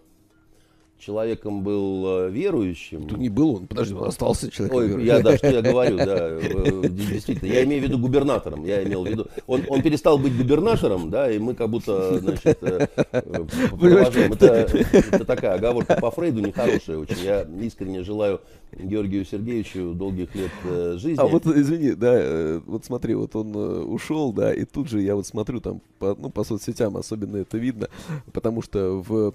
человеком 0.98 1.62
был 1.62 2.26
э, 2.26 2.30
верующим. 2.30 3.06
Тут 3.06 3.18
не 3.18 3.28
был 3.28 3.56
он, 3.56 3.66
подожди, 3.66 3.94
он 3.94 4.08
остался 4.08 4.50
человеком 4.50 4.78
Ой, 4.78 4.88
верующим. 4.88 5.06
Я, 5.06 5.20
да, 5.20 5.36
что 5.36 5.50
я 5.50 5.62
говорю, 5.62 5.96
да, 5.96 6.28
э, 6.30 6.88
действительно. 6.88 7.48
Я 7.48 7.64
имею 7.64 7.82
в 7.82 7.84
виду 7.84 7.98
губернатором, 7.98 8.64
я 8.64 8.82
имел 8.82 9.04
в 9.04 9.08
виду. 9.08 9.26
Он, 9.46 9.62
он 9.68 9.82
перестал 9.82 10.18
быть 10.18 10.36
губернатором, 10.36 11.10
да, 11.10 11.30
и 11.30 11.38
мы 11.38 11.54
как 11.54 11.68
будто, 11.70 12.18
значит, 12.18 12.58
продолжаем. 13.10 14.32
Это, 14.32 14.46
это 14.46 15.24
такая 15.24 15.54
оговорка 15.54 15.96
по 16.00 16.10
Фрейду 16.10 16.40
нехорошая 16.40 16.98
очень. 16.98 17.22
Я 17.22 17.46
искренне 17.60 18.02
желаю 18.02 18.40
Георгию 18.78 19.24
Сергеевичу 19.24 19.94
долгих 19.94 20.34
лет 20.34 20.50
жизни. 20.98 21.20
А 21.20 21.26
вот, 21.26 21.46
извини, 21.46 21.94
да, 21.94 22.60
вот 22.66 22.84
смотри, 22.84 23.14
вот 23.14 23.34
он 23.36 23.56
ушел, 23.56 24.32
да, 24.32 24.52
и 24.52 24.64
тут 24.64 24.88
же 24.88 25.00
я 25.00 25.16
вот 25.16 25.26
смотрю 25.26 25.60
там, 25.60 25.80
по, 25.98 26.14
ну, 26.18 26.30
по 26.30 26.44
соцсетям 26.44 26.96
особенно 26.96 27.38
это 27.38 27.58
видно, 27.58 27.88
потому 28.32 28.62
что 28.62 29.02
в 29.06 29.34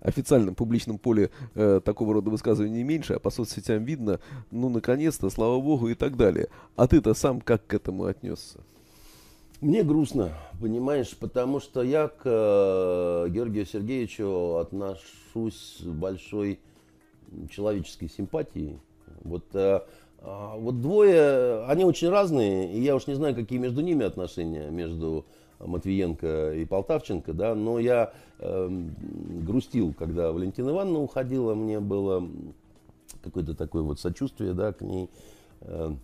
официальном 0.00 0.54
публичном 0.54 0.98
поле 0.98 1.30
э, 1.54 1.80
такого 1.84 2.14
рода 2.14 2.30
высказываний 2.30 2.82
меньше, 2.82 3.14
а 3.14 3.18
по 3.18 3.30
соцсетям 3.30 3.84
видно, 3.84 4.20
ну, 4.50 4.68
наконец-то, 4.68 5.30
слава 5.30 5.60
богу 5.60 5.88
и 5.88 5.94
так 5.94 6.16
далее. 6.16 6.48
А 6.76 6.86
ты-то 6.86 7.14
сам 7.14 7.40
как 7.40 7.66
к 7.66 7.74
этому 7.74 8.04
отнесся? 8.04 8.60
Мне 9.60 9.84
грустно, 9.84 10.32
понимаешь, 10.60 11.16
потому 11.16 11.60
что 11.60 11.82
я 11.82 12.08
к 12.08 12.22
э, 12.24 13.28
Георгию 13.30 13.64
Сергеевичу 13.64 14.56
отношусь 14.56 15.78
с 15.78 15.82
большой 15.82 16.58
человеческой 17.50 18.08
симпатией. 18.08 18.78
Вот, 19.22 19.44
э, 19.54 19.80
э, 20.18 20.50
вот 20.56 20.80
двое, 20.80 21.64
они 21.66 21.84
очень 21.84 22.08
разные, 22.08 22.72
и 22.72 22.80
я 22.80 22.96
уж 22.96 23.06
не 23.06 23.14
знаю, 23.14 23.34
какие 23.34 23.58
между 23.58 23.80
ними 23.80 24.04
отношения, 24.04 24.70
между 24.70 25.24
Матвиенко 25.60 26.54
и 26.54 26.64
Полтавченко, 26.64 27.32
да, 27.32 27.54
но 27.54 27.78
я 27.78 28.12
э, 28.38 28.68
грустил, 29.46 29.94
когда 29.96 30.32
Валентина 30.32 30.70
Ивановна 30.70 31.00
уходила, 31.00 31.54
мне 31.54 31.80
было 31.80 32.28
какое-то 33.22 33.54
такое 33.54 33.82
вот 33.82 34.00
сочувствие, 34.00 34.54
да, 34.54 34.72
к 34.72 34.80
ней. 34.80 35.08
Э, 35.60 35.94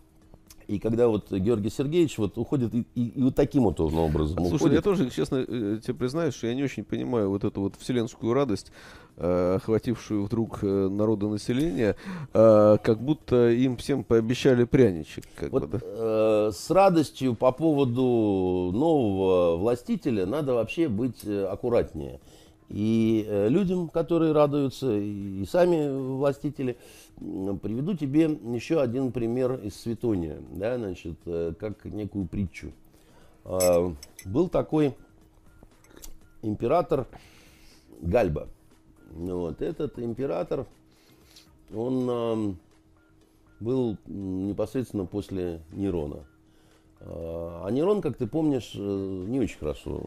и 0.69 0.79
когда 0.79 1.09
вот 1.09 1.33
Георгий 1.33 1.71
Сергеевич 1.71 2.19
вот 2.19 2.37
уходит 2.37 2.75
и, 2.75 2.87
и, 2.95 3.09
и 3.09 3.23
вот 3.23 3.35
таким 3.35 3.65
вот 3.65 3.81
он 3.81 3.95
образом 3.95 4.37
Слушай, 4.37 4.57
уходит. 4.57 4.75
я 4.77 4.83
тоже, 4.83 5.11
честно, 5.11 5.37
э, 5.37 5.81
тебе 5.83 5.95
признаюсь, 5.95 6.35
что 6.35 6.47
я 6.47 6.55
не 6.55 6.63
очень 6.63 6.85
понимаю 6.85 7.31
вот 7.31 7.43
эту 7.43 7.63
вот 7.63 7.77
вселенскую 7.79 8.35
радость, 8.35 8.71
э, 9.17 9.55
охватившую 9.57 10.25
вдруг 10.25 10.59
э, 10.63 10.67
народонаселение, 10.67 11.97
как 12.33 13.01
будто 13.01 13.49
им 13.51 13.79
всем 13.79 14.05
пообещали 14.05 14.65
пряничек. 14.65 15.25
Как 15.37 15.51
вот, 15.51 15.65
бы, 15.65 15.79
да? 15.79 15.81
э, 15.83 16.51
с 16.55 16.71
радостью 16.71 17.35
по 17.35 17.51
поводу 17.51 18.71
нового 18.75 19.57
властителя 19.57 20.27
надо 20.27 20.53
вообще 20.53 20.89
быть 20.89 21.25
аккуратнее. 21.25 22.21
И 22.69 23.27
людям, 23.49 23.89
которые 23.89 24.33
радуются, 24.33 24.93
и 24.95 25.47
сами 25.47 25.89
властители, 25.89 26.77
приведу 27.19 27.95
тебе 27.95 28.25
еще 28.55 28.81
один 28.81 29.13
пример 29.13 29.55
из 29.55 29.75
Светония, 29.77 30.39
да, 30.51 30.77
значит, 30.77 31.17
э, 31.27 31.53
как 31.59 31.85
некую 31.85 32.27
притчу. 32.27 32.73
А, 33.45 33.95
был 34.25 34.49
такой 34.49 34.95
император 36.43 37.07
Гальба. 38.01 38.49
Вот, 39.11 39.63
этот 39.63 39.99
император, 39.99 40.67
он 41.75 42.59
был 43.61 43.97
непосредственно 44.07 45.07
после 45.07 45.61
Нерона. 45.73 46.25
А, 47.01 47.65
а 47.67 47.71
Нерон, 47.71 48.01
как 48.01 48.17
ты 48.17 48.27
помнишь, 48.27 48.73
э, 48.75 49.25
не 49.29 49.41
очень 49.41 49.59
хорошо 49.59 50.03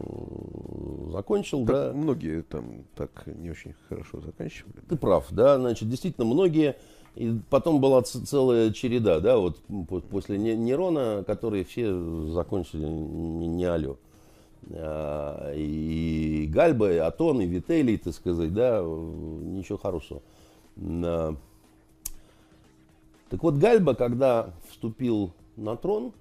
закончил, 1.12 1.66
так 1.66 1.76
да? 1.76 1.94
Многие 1.94 2.42
там 2.44 2.86
так 2.96 3.26
не 3.28 3.50
очень 3.50 3.74
хорошо 3.88 4.20
заканчивали. 4.22 4.82
Ты 4.88 4.98
прав, 4.98 5.28
да, 5.32 5.58
значит, 5.58 5.90
действительно 5.90 6.26
многие. 6.26 6.78
И 7.16 7.38
потом 7.50 7.82
была 7.82 8.02
целая 8.04 8.72
череда, 8.72 9.20
да, 9.20 9.38
вот 9.38 9.60
после 10.10 10.38
Нерона, 10.38 11.24
которые 11.26 11.66
все 11.66 11.94
закончили 12.28 12.86
не, 12.86 13.48
не 13.48 13.66
алё. 13.66 13.98
А, 14.72 15.54
и 15.54 16.48
Гальба, 16.50 16.92
и 16.92 16.98
Атон, 16.98 17.42
и 17.42 17.46
Вителий, 17.46 17.98
так 17.98 18.14
сказать, 18.14 18.54
да, 18.54 18.82
ничего 18.82 19.78
хорошего. 19.78 20.22
Так 20.78 21.36
вот, 23.44 23.56
Гальба, 23.56 23.94
когда 23.96 24.54
вступил 24.70 25.32
на 25.58 25.76
трон, 25.76 26.14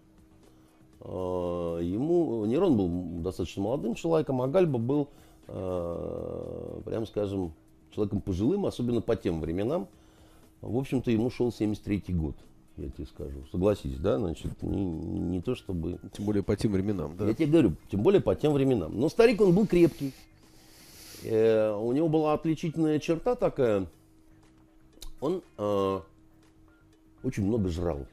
Э, 1.03 1.79
ему 1.83 2.45
Нерон 2.45 2.77
был 2.77 3.23
достаточно 3.23 3.63
молодым 3.63 3.95
человеком, 3.95 4.43
а 4.43 4.49
Гальба 4.49 4.79
был, 4.79 5.09
э, 5.49 6.81
прям 6.85 7.07
скажем, 7.07 7.53
человеком 7.95 8.21
пожилым, 8.21 8.67
особенно 8.67 9.01
по 9.01 9.17
тем 9.17 9.41
временам. 9.41 9.89
В 10.61 10.77
общем-то, 10.77 11.11
ему 11.11 11.31
шел 11.31 11.49
73-й 11.49 12.13
год, 12.13 12.37
я 12.77 12.89
тебе 12.91 13.07
скажу. 13.07 13.45
Согласись, 13.51 13.97
да, 13.99 14.19
значит, 14.19 14.63
не, 14.63 14.85
не 14.85 15.41
то 15.41 15.55
чтобы... 15.55 15.99
Тем 16.13 16.27
более 16.27 16.43
по 16.43 16.57
тем 16.57 16.73
временам, 16.73 17.17
да. 17.17 17.27
Я 17.27 17.35
тебе 17.35 17.47
говорю, 17.47 17.77
тем 17.91 18.03
более 18.03 18.21
по 18.21 18.35
тем 18.35 18.53
временам. 18.53 18.99
Но 18.99 19.09
старик, 19.09 19.41
он 19.41 19.55
был 19.55 19.67
крепкий. 19.67 20.13
Э, 21.25 21.73
у 21.73 21.93
него 21.93 22.09
была 22.09 22.35
отличительная 22.35 22.99
черта 22.99 23.35
такая. 23.35 23.87
Он 25.21 25.43
э, 25.59 26.01
очень 27.23 27.45
много 27.45 27.69
жрал. 27.69 28.07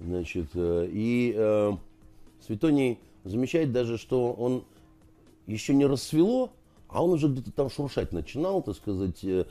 Значит, 0.00 0.48
э, 0.54 0.88
и 0.90 1.34
э, 1.36 1.72
Светоний 2.46 2.98
замечает 3.24 3.72
даже, 3.72 3.96
что 3.96 4.32
он 4.32 4.64
еще 5.46 5.74
не 5.74 5.86
рассвело, 5.86 6.52
А 6.88 7.02
он 7.02 7.12
уже 7.12 7.28
где-то 7.28 7.52
там 7.52 7.70
шуршать 7.70 8.12
начинал, 8.12 8.62
так 8.62 8.76
сказать, 8.76 9.24
э, 9.24 9.46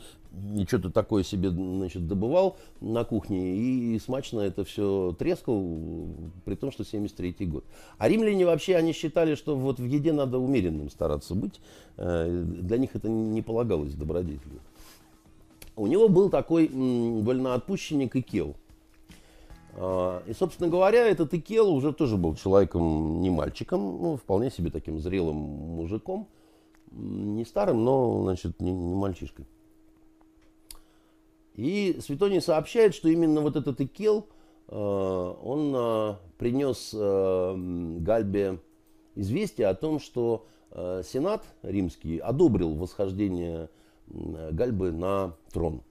что-то 0.67 0.89
такое 0.89 1.23
себе, 1.23 1.49
значит, 1.49 2.07
добывал 2.07 2.57
на 2.81 3.03
кухне, 3.03 3.55
и, 3.55 3.99
смачно 3.99 4.39
это 4.41 4.63
все 4.63 5.15
трескал, 5.17 6.07
при 6.45 6.55
том, 6.55 6.71
что 6.71 6.83
73-й 6.83 7.45
год. 7.45 7.63
А 7.97 8.07
римляне 8.07 8.45
вообще, 8.45 8.75
они 8.75 8.93
считали, 8.93 9.35
что 9.35 9.55
вот 9.55 9.79
в 9.79 9.85
еде 9.85 10.11
надо 10.11 10.39
умеренным 10.39 10.89
стараться 10.89 11.35
быть. 11.35 11.59
Э, 11.97 12.43
для 12.45 12.77
них 12.77 12.95
это 12.95 13.09
не 13.09 13.41
полагалось 13.41 13.93
добродетелью. 13.93 14.59
У 15.75 15.87
него 15.87 16.07
был 16.07 16.29
такой 16.29 16.67
вольноотпущенник 16.67 18.15
Икел. 18.15 18.55
А, 19.75 20.21
и, 20.27 20.33
собственно 20.33 20.69
говоря, 20.69 21.07
этот 21.07 21.33
Икел 21.33 21.73
уже 21.73 21.93
тоже 21.93 22.17
был 22.17 22.35
человеком, 22.35 23.21
не 23.21 23.29
мальчиком, 23.29 23.79
ну, 23.79 24.17
вполне 24.17 24.51
себе 24.51 24.69
таким 24.71 24.99
зрелым 24.99 25.35
мужиком– 25.35 26.27
не 26.93 27.45
старым, 27.45 27.83
но, 27.83 28.23
значит, 28.23 28.59
не, 28.61 28.71
не 28.71 28.95
мальчишкой. 28.95 29.45
И 31.55 31.99
Светоний 32.01 32.41
сообщает, 32.41 32.95
что 32.95 33.09
именно 33.09 33.41
вот 33.41 33.55
этот 33.55 33.79
Икел, 33.79 34.27
э, 34.67 34.75
он 34.75 35.73
э, 35.75 36.15
принес 36.37 36.91
э, 36.93 37.55
Гальбе 37.99 38.59
известие 39.15 39.67
о 39.67 39.75
том, 39.75 39.99
что 39.99 40.47
Сенат 40.71 41.45
римский 41.61 42.17
одобрил 42.17 42.73
восхождение 42.73 43.69
Гальбы 44.07 44.91
на 44.91 45.35
трон. 45.51 45.83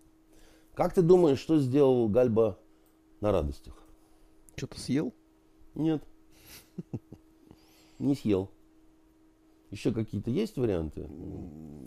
Как 0.74 0.92
ты 0.92 1.02
думаешь, 1.02 1.38
что 1.38 1.60
сделал 1.60 2.08
Гальба 2.08 2.58
на 3.20 3.30
радостях? 3.30 3.74
Что-то 4.56 4.80
съел? 4.80 5.14
Нет. 5.76 6.02
Не 8.00 8.16
съел. 8.16 8.50
Еще 9.70 9.92
какие-то 9.92 10.32
есть 10.32 10.56
варианты? 10.56 11.08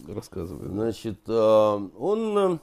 Рассказывай. 0.08 0.70
Значит, 0.70 1.28
он 1.28 2.62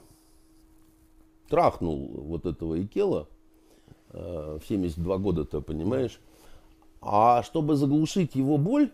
трахнул 1.53 2.09
вот 2.15 2.47
этого 2.47 2.81
Икела 2.81 3.27
э, 4.09 4.57
в 4.59 4.67
72 4.67 5.17
года-то, 5.19 5.61
понимаешь? 5.61 6.19
А 6.99 7.43
чтобы 7.43 7.75
заглушить 7.75 8.33
его 8.33 8.57
боль, 8.57 8.89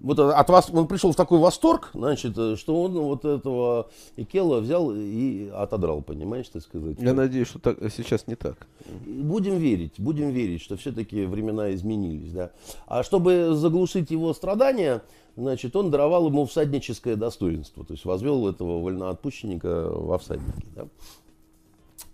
вот 0.00 0.18
от 0.18 0.50
вас 0.50 0.68
он 0.70 0.86
пришел 0.86 1.12
в 1.12 1.16
такой 1.16 1.38
восторг, 1.38 1.88
значит, 1.94 2.34
что 2.58 2.82
он 2.82 2.92
вот 2.92 3.24
этого 3.24 3.88
Икела 4.18 4.60
взял 4.60 4.92
и 4.94 5.48
отодрал, 5.48 6.02
понимаешь, 6.02 6.46
так 6.48 6.60
сказать. 6.60 6.98
Я 7.00 7.14
надеюсь, 7.14 7.48
что 7.48 7.58
так, 7.58 7.78
сейчас 7.90 8.26
не 8.26 8.34
так. 8.34 8.66
Будем 9.06 9.56
верить, 9.56 9.94
будем 9.96 10.28
верить, 10.28 10.60
что 10.60 10.76
все-таки 10.76 11.24
времена 11.24 11.72
изменились, 11.72 12.32
да. 12.32 12.50
А 12.86 13.02
чтобы 13.02 13.54
заглушить 13.54 14.10
его 14.10 14.34
страдания, 14.34 15.00
значит, 15.36 15.74
он 15.74 15.90
даровал 15.90 16.26
ему 16.26 16.44
всадническое 16.44 17.16
достоинство, 17.16 17.82
то 17.82 17.94
есть 17.94 18.04
возвел 18.04 18.46
этого 18.46 18.82
вольноотпущенника 18.82 19.88
во 19.88 20.18
всадники. 20.18 20.66
Да? 20.76 20.86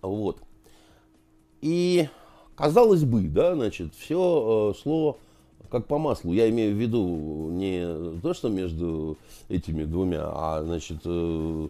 Вот. 0.03 0.38
И 1.61 2.09
казалось 2.57 3.05
бы, 3.05 3.22
да, 3.22 3.55
значит, 3.55 3.94
все 3.94 4.72
э, 4.74 4.80
шло 4.80 5.18
как 5.70 5.86
по 5.86 5.98
маслу. 5.98 6.32
Я 6.32 6.48
имею 6.51 6.74
в 6.74 6.78
виду 6.78 7.51
не 7.53 8.20
то, 8.20 8.34
что 8.34 8.48
между 8.48 9.16
этими 9.48 9.84
двумя, 9.84 10.24
а, 10.24 10.62
значит, 10.64 10.98
э, 11.05 11.68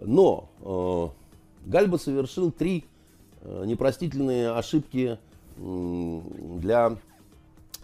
но 0.00 0.48
э, 0.60 1.68
Гальба 1.70 1.98
совершил 1.98 2.50
три 2.52 2.84
непростительные 3.44 4.50
ошибки 4.50 5.16
для 5.56 6.96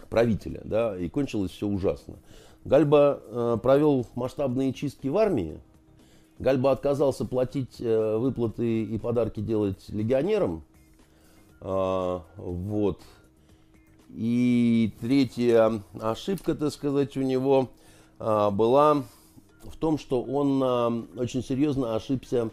правителя, 0.09 0.61
да, 0.65 0.97
и 0.97 1.07
кончилось 1.07 1.51
все 1.51 1.65
ужасно. 1.65 2.15
Гальба 2.65 3.57
провел 3.63 4.05
масштабные 4.15 4.73
чистки 4.73 5.07
в 5.07 5.17
армии. 5.17 5.57
Гальба 6.39 6.71
отказался 6.71 7.25
платить 7.25 7.79
э, 7.79 8.17
выплаты 8.17 8.83
и 8.83 8.97
подарки 8.97 9.39
делать 9.39 9.87
легионерам. 9.89 10.63
Э, 11.61 12.19
вот. 12.37 13.01
И 14.09 14.93
третья 15.01 15.81
ошибка, 15.99 16.55
так 16.55 16.71
сказать, 16.71 17.15
у 17.17 17.21
него 17.21 17.69
э, 18.19 18.49
была 18.51 19.03
в 19.63 19.77
том, 19.79 19.97
что 19.97 20.21
он 20.21 20.61
э, 21.17 21.21
очень 21.21 21.43
серьезно 21.43 21.95
ошибся 21.95 22.49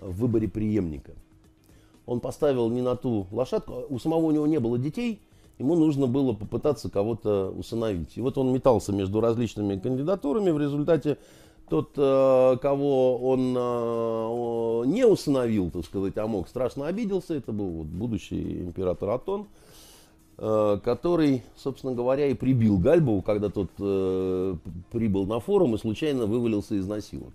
в 0.00 0.20
выборе 0.20 0.48
преемника. 0.48 1.12
Он 2.06 2.20
поставил 2.20 2.68
не 2.70 2.82
на 2.82 2.96
ту 2.96 3.26
лошадку. 3.30 3.84
У 3.88 3.98
самого 3.98 4.26
у 4.26 4.30
него 4.30 4.46
не 4.46 4.58
было 4.58 4.78
детей– 4.78 5.20
ему 5.60 5.76
нужно 5.76 6.06
было 6.06 6.32
попытаться 6.32 6.90
кого-то 6.90 7.50
усыновить. 7.50 8.16
И 8.16 8.20
вот 8.20 8.38
он 8.38 8.52
метался 8.52 8.92
между 8.92 9.20
различными 9.20 9.78
кандидатурами, 9.78 10.50
в 10.50 10.58
результате 10.58 11.18
тот, 11.70 11.92
э, 11.96 12.56
кого 12.60 13.16
он 13.16 13.54
э, 13.56 14.86
не 14.88 15.06
усыновил, 15.06 15.70
так 15.70 15.84
сказать, 15.86 16.18
а 16.18 16.26
мог, 16.26 16.48
страшно 16.48 16.86
обиделся, 16.86 17.34
это 17.34 17.52
был 17.52 17.70
вот 17.70 17.86
будущий 17.86 18.60
император 18.60 19.10
Атон, 19.10 19.46
э, 20.36 20.80
который, 20.84 21.44
собственно 21.56 21.94
говоря, 21.94 22.26
и 22.26 22.34
прибил 22.34 22.76
Гальбову, 22.76 23.22
когда 23.22 23.48
тот 23.48 23.70
прибыл 24.90 25.26
на 25.26 25.40
форум 25.40 25.76
и 25.76 25.78
случайно 25.78 26.26
вывалился 26.26 26.74
из 26.74 26.86
носилок. 26.86 27.32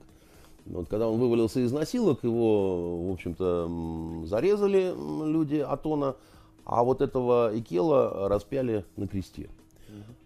Вот, 0.65 0.87
когда 0.89 1.07
он 1.07 1.19
вывалился 1.19 1.61
из 1.61 1.71
носилок, 1.71 2.23
его, 2.23 3.07
в 3.07 3.13
общем-то, 3.13 4.25
зарезали 4.25 4.93
люди 5.31 5.57
Атона, 5.57 6.15
а 6.65 6.83
вот 6.83 7.01
этого 7.01 7.51
Икела 7.57 8.27
распяли 8.27 8.83
на 8.97 9.07
кресте. 9.07 9.47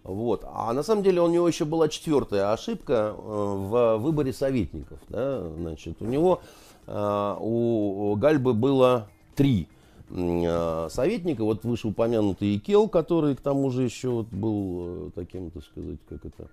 Вот. 0.03 0.43
А 0.47 0.74
на 0.74 0.84
самом 0.84 1.03
деле 1.03 1.22
у 1.22 1.28
него 1.28 1.47
еще 1.47 1.66
была 1.66 1.88
четвертая 1.88 2.51
ошибка 2.51 3.14
э, 3.16 3.22
в 3.22 3.97
выборе 3.97 4.34
советников. 4.34 4.99
Да? 5.10 5.47
Значит, 5.57 6.01
у 6.01 6.05
него, 6.05 6.41
э, 6.88 7.36
у 7.39 8.16
Гальбы 8.16 8.53
было 8.53 9.10
три 9.36 9.68
э, 10.10 10.88
советника. 10.89 11.43
Вот 11.43 11.64
вышеупомянутый 11.64 12.55
Икел, 12.57 12.88
который 12.88 13.36
к 13.36 13.41
тому 13.41 13.70
же 13.70 13.84
еще 13.84 14.10
вот 14.10 14.28
был 14.28 15.12
таким, 15.14 15.51
так 15.51 15.64
сказать, 15.64 15.99
как 16.07 16.26
это, 16.26 16.47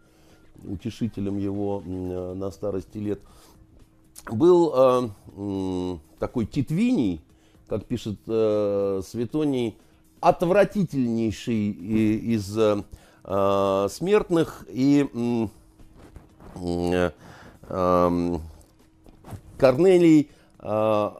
утешителем 0.64 1.38
его 1.38 1.80
на 1.80 2.50
старости 2.50 2.98
лет. 2.98 3.20
Был 4.30 5.10
такой 6.18 6.46
Титвиний, 6.46 7.20
как 7.68 7.84
пишет 7.84 8.18
э, 8.26 9.00
Светоний, 9.04 9.76
отвратительнейший 10.28 11.70
из 11.70 12.58
э, 12.58 12.82
э, 13.24 13.88
смертных 13.90 14.66
и 14.68 15.08
э, 16.56 17.10
э, 17.68 18.38
Корнелий 19.56 20.30
э, 20.58 21.10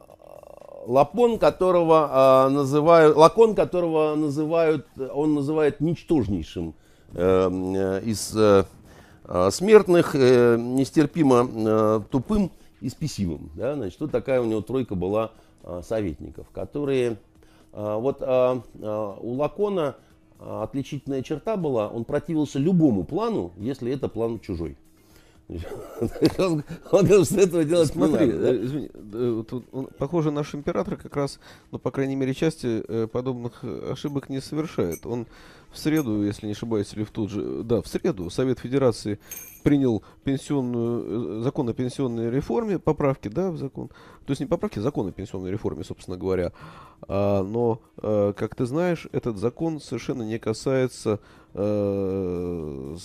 Лапон, 0.87 1.39
которого 1.39 2.47
э, 2.47 2.49
называют, 2.49 3.15
Лакон, 3.15 3.55
которого 3.55 4.15
называют, 4.15 4.85
он 5.13 5.35
называет 5.35 5.79
ничтожнейшим 5.79 6.73
э, 7.13 7.49
э 7.49 8.01
из 8.03 8.35
э, 8.35 8.65
э, 9.23 9.49
смертных, 9.51 10.15
э, 10.15 10.57
нестерпимо 10.57 11.47
э, 11.49 12.01
тупым 12.11 12.51
и 12.81 12.89
спесивым. 12.89 13.51
Да? 13.55 13.75
Значит, 13.75 14.01
вот 14.01 14.11
такая 14.11 14.41
у 14.41 14.45
него 14.45 14.61
тройка 14.61 14.95
была 14.95 15.31
Э, 15.69 15.81
советников, 15.83 16.47
которые... 16.53 17.17
Э, 17.77 17.95
вот 17.99 18.21
э, 18.21 18.61
у 19.21 19.33
Лакона 19.33 19.97
отличительная 20.39 21.21
черта 21.21 21.57
была, 21.57 21.87
он 21.87 22.05
противился 22.05 22.59
любому 22.59 23.03
плану, 23.03 23.53
если 23.57 23.91
это 23.91 24.07
план 24.07 24.39
чужой. 24.39 24.77
Он 25.47 26.63
говорил, 26.91 27.23
что 27.23 27.39
этого 27.39 27.63
делать 27.63 27.87
Смотри, 27.87 28.27
извини, 28.29 28.89
похоже, 29.97 30.29
наш 30.29 30.53
император 30.53 30.97
как 30.97 31.15
раз, 31.15 31.39
ну, 31.71 31.79
по 31.79 31.89
крайней 31.89 32.17
мере, 32.17 32.33
части 32.33 32.83
подобных 33.07 33.63
ошибок 33.63 34.27
не 34.27 34.41
совершает. 34.41 35.05
Он 35.05 35.25
в 35.71 35.77
среду, 35.77 36.23
если 36.23 36.45
не 36.45 36.53
ошибаюсь, 36.53 36.93
или 36.93 37.03
в 37.03 37.11
тот 37.11 37.29
же, 37.29 37.63
да, 37.63 37.81
в 37.81 37.87
среду 37.87 38.29
Совет 38.29 38.59
Федерации 38.59 39.19
принял 39.63 40.03
пенсионную, 40.23 41.39
э, 41.39 41.43
закон 41.43 41.67
о 41.69 41.73
пенсионной 41.73 42.29
реформе, 42.31 42.79
поправки, 42.79 43.27
да, 43.27 43.51
в 43.51 43.57
закон. 43.57 43.89
То 43.89 44.31
есть 44.31 44.39
не 44.39 44.45
поправки, 44.45 44.79
закон 44.79 45.07
о 45.07 45.11
пенсионной 45.11 45.51
реформе, 45.51 45.83
собственно 45.83 46.17
говоря. 46.17 46.53
А, 47.07 47.43
но, 47.43 47.81
а, 47.97 48.33
как 48.33 48.55
ты 48.55 48.65
знаешь, 48.65 49.07
этот 49.11 49.37
закон 49.37 49.81
совершенно 49.81 50.23
не 50.23 50.39
касается 50.39 51.19
а, 51.53 52.95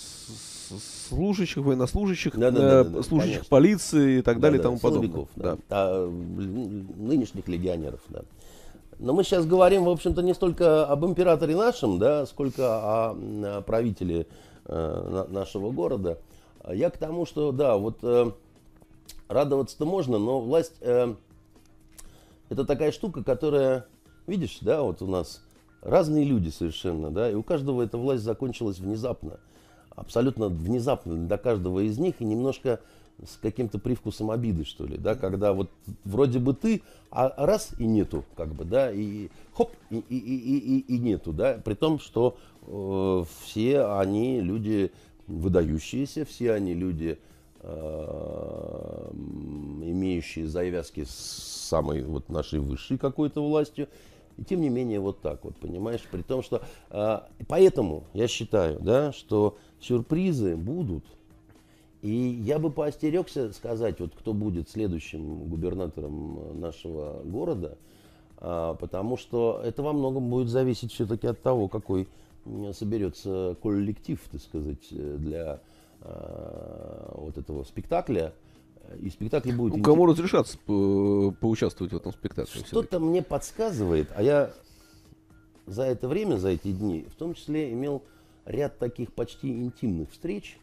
служащих, 1.09 1.57
военнослужащих, 1.57 2.37
да, 2.37 2.51
да, 2.51 2.81
э, 2.81 2.83
да, 2.83 3.03
служащих 3.03 3.33
конечно. 3.33 3.49
полиции 3.49 4.19
и 4.19 4.21
так 4.21 4.39
далее 4.39 4.59
и 4.59 4.63
тому 4.63 4.79
подобное. 4.79 5.27
Да. 5.35 5.55
Да. 5.55 5.57
А, 5.69 6.09
нынешних 6.09 7.47
легионеров, 7.47 8.01
да. 8.09 8.23
Но 8.99 9.13
мы 9.13 9.23
сейчас 9.23 9.45
говорим, 9.45 9.85
в 9.85 9.89
общем-то, 9.89 10.21
не 10.21 10.33
столько 10.33 10.85
об 10.85 11.05
императоре 11.05 11.55
нашем, 11.55 11.99
да, 11.99 12.25
сколько 12.25 13.11
о, 13.11 13.61
правителе 13.65 14.27
э, 14.65 15.25
нашего 15.29 15.71
города. 15.71 16.19
Я 16.71 16.89
к 16.89 16.97
тому, 16.97 17.25
что, 17.25 17.51
да, 17.51 17.75
вот 17.77 17.97
э, 18.03 18.31
радоваться-то 19.27 19.85
можно, 19.85 20.17
но 20.17 20.39
власть 20.39 20.75
э, 20.81 21.13
это 22.49 22.65
такая 22.65 22.91
штука, 22.91 23.23
которая, 23.23 23.85
видишь, 24.27 24.59
да, 24.61 24.81
вот 24.81 25.01
у 25.01 25.07
нас 25.07 25.41
разные 25.81 26.23
люди 26.23 26.49
совершенно, 26.49 27.09
да, 27.09 27.29
и 27.29 27.33
у 27.33 27.43
каждого 27.43 27.81
эта 27.81 27.97
власть 27.97 28.23
закончилась 28.23 28.79
внезапно. 28.79 29.39
Абсолютно 29.95 30.49
внезапно 30.49 31.15
для 31.15 31.37
каждого 31.37 31.79
из 31.81 31.97
них 31.97 32.15
и 32.19 32.25
немножко 32.25 32.79
с 33.23 33.37
каким-то 33.37 33.79
привкусом 33.79 34.31
обиды, 34.31 34.65
что 34.65 34.85
ли, 34.85 34.97
да, 34.97 35.15
когда 35.15 35.53
вот 35.53 35.69
вроде 36.03 36.39
бы 36.39 36.53
ты, 36.53 36.81
а 37.11 37.33
раз 37.37 37.71
и 37.77 37.85
нету, 37.85 38.25
как 38.35 38.53
бы, 38.53 38.65
да, 38.65 38.91
и 38.91 39.29
хоп, 39.53 39.71
и, 39.89 39.97
и, 39.97 40.17
и, 40.17 40.57
и, 40.57 40.95
и 40.95 40.97
нету, 40.97 41.31
да, 41.31 41.59
при 41.63 41.75
том, 41.75 41.99
что 41.99 42.37
э, 42.65 43.23
все 43.45 43.85
они 43.85 44.41
люди 44.41 44.91
выдающиеся, 45.27 46.25
все 46.25 46.53
они 46.53 46.73
люди, 46.73 47.19
э, 47.61 49.11
имеющие 49.13 50.47
завязки 50.47 51.05
с 51.05 51.67
самой 51.69 52.03
вот 52.03 52.29
нашей 52.29 52.59
высшей 52.59 52.97
какой-то 52.97 53.47
властью, 53.47 53.87
и 54.37 54.43
тем 54.43 54.61
не 54.61 54.69
менее 54.69 54.99
вот 54.99 55.21
так 55.21 55.43
вот, 55.43 55.55
понимаешь, 55.57 56.01
при 56.11 56.21
том, 56.21 56.43
что, 56.43 56.61
э, 56.89 57.19
поэтому 57.47 58.03
я 58.13 58.27
считаю, 58.27 58.79
да, 58.79 59.11
что 59.11 59.57
сюрпризы 59.79 60.55
будут, 60.55 61.03
и 62.01 62.11
я 62.11 62.59
бы 62.59 62.69
поостерегся 62.69 63.53
сказать, 63.53 63.99
вот 64.01 64.13
кто 64.13 64.33
будет 64.33 64.69
следующим 64.69 65.45
губернатором 65.45 66.59
нашего 66.59 67.21
города, 67.23 67.77
а, 68.37 68.73
потому 68.73 69.15
что 69.15 69.61
это 69.63 69.83
во 69.83 69.93
многом 69.93 70.29
будет 70.29 70.49
зависеть 70.49 70.91
все-таки 70.91 71.27
от 71.27 71.41
того, 71.41 71.69
какой 71.69 72.09
соберется 72.73 73.55
коллектив, 73.63 74.19
так 74.29 74.41
сказать, 74.41 74.85
для 74.91 75.61
а, 76.01 77.13
вот 77.15 77.37
этого 77.37 77.63
спектакля. 77.63 78.33
И 78.99 79.09
спектакль 79.09 79.51
будет... 79.51 79.77
Ну, 79.77 79.83
кому 79.83 80.05
разрешаться 80.05 80.57
по 80.65 81.33
поучаствовать 81.39 81.93
в 81.93 81.95
этом 81.95 82.11
спектакле? 82.11 82.61
Что-то 82.65 82.99
мне 82.99 83.21
подсказывает, 83.21 84.09
а 84.15 84.21
я 84.21 84.53
за 85.65 85.83
это 85.83 86.07
время, 86.07 86.37
за 86.37 86.49
эти 86.49 86.71
дни, 86.71 87.05
в 87.09 87.15
том 87.15 87.33
числе 87.33 87.71
имел 87.71 88.03
ряд 88.45 88.77
таких 88.77 89.13
почти 89.13 89.49
интимных 89.49 90.11
встреч 90.11 90.57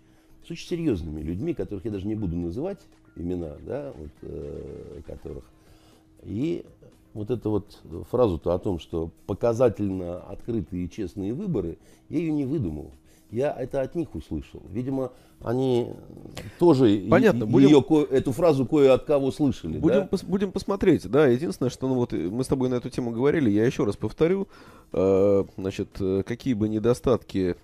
с 0.47 0.51
очень 0.51 0.68
серьезными 0.68 1.21
людьми, 1.21 1.55
которых 1.55 1.85
я 1.85 1.91
даже 1.91 2.07
не 2.07 2.14
буду 2.14 2.37
называть 2.37 2.81
имена, 3.16 3.57
да, 3.66 3.93
вот, 3.97 4.11
э, 4.23 5.01
которых. 5.07 5.45
И 6.23 6.64
вот 7.14 7.31
эту 7.31 7.51
вот 7.51 7.81
фразу-то 8.11 8.55
о 8.55 8.59
том, 8.59 8.79
что 8.79 9.11
показательно 9.27 10.21
открытые 10.21 10.85
и 10.85 10.91
честные 10.91 11.35
выборы, 11.35 11.79
я 12.09 12.18
ее 12.18 12.33
не 12.33 12.45
выдумал. 12.45 12.93
Я 13.31 13.53
это 13.53 13.81
от 13.81 13.95
них 13.95 14.14
услышал. 14.14 14.62
Видимо, 14.70 15.12
они 15.43 15.93
тоже 16.59 17.07
Понятно, 17.09 17.47
будем, 17.47 17.68
ее, 17.68 18.07
эту 18.11 18.33
фразу 18.33 18.66
кое 18.66 18.93
от 18.93 19.05
кого 19.05 19.31
слышали. 19.31 19.78
Будем, 19.78 20.01
да? 20.01 20.07
пос, 20.07 20.22
будем 20.24 20.53
посмотреть. 20.53 21.09
Да, 21.09 21.26
единственное, 21.26 21.70
что 21.70 21.89
ну, 21.89 21.95
вот, 21.95 22.12
мы 22.12 22.43
с 22.43 22.49
тобой 22.49 22.68
на 22.68 22.74
эту 22.74 22.91
тему 22.91 23.11
говорили, 23.11 23.51
я 23.51 23.64
еще 23.64 23.85
раз 23.85 23.97
повторю. 23.97 24.49
Э, 24.93 25.45
значит, 25.57 25.89
э, 26.01 26.22
какие 26.26 26.55
бы 26.55 26.68
недостатки 26.68 27.57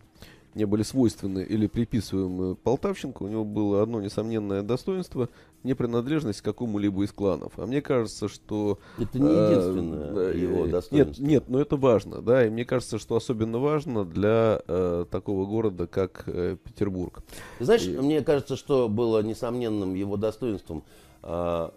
не 0.54 0.64
были 0.64 0.82
свойственны 0.82 1.40
или 1.40 1.66
приписываемы 1.66 2.54
Полтавченко, 2.54 3.24
у 3.24 3.28
него 3.28 3.44
было 3.44 3.82
одно 3.82 4.00
несомненное 4.00 4.62
достоинство– 4.62 5.28
не 5.66 5.74
принадлежность 5.74 6.40
к 6.40 6.44
какому-либо 6.44 7.04
из 7.04 7.12
кланов. 7.12 7.52
А 7.58 7.66
мне 7.66 7.82
кажется, 7.82 8.28
что... 8.28 8.78
Это 8.98 9.18
не 9.18 9.28
единственное 9.28 10.32
э, 10.32 10.38
его 10.38 10.66
достоинство. 10.66 11.22
Нет, 11.22 11.28
нет, 11.28 11.48
но 11.48 11.60
это 11.60 11.76
важно, 11.76 12.22
да, 12.22 12.46
и 12.46 12.50
мне 12.50 12.64
кажется, 12.64 12.98
что 12.98 13.16
особенно 13.16 13.58
важно 13.58 14.04
для 14.04 14.62
э, 14.66 15.04
такого 15.10 15.44
города, 15.44 15.86
как 15.86 16.22
э, 16.26 16.56
Петербург. 16.62 17.22
знаешь, 17.60 17.84
и... 17.84 17.98
мне 17.98 18.22
кажется, 18.22 18.56
что 18.56 18.88
было 18.88 19.22
несомненным 19.22 19.94
его 19.94 20.16
достоинством 20.16 20.84
э, 21.22 21.68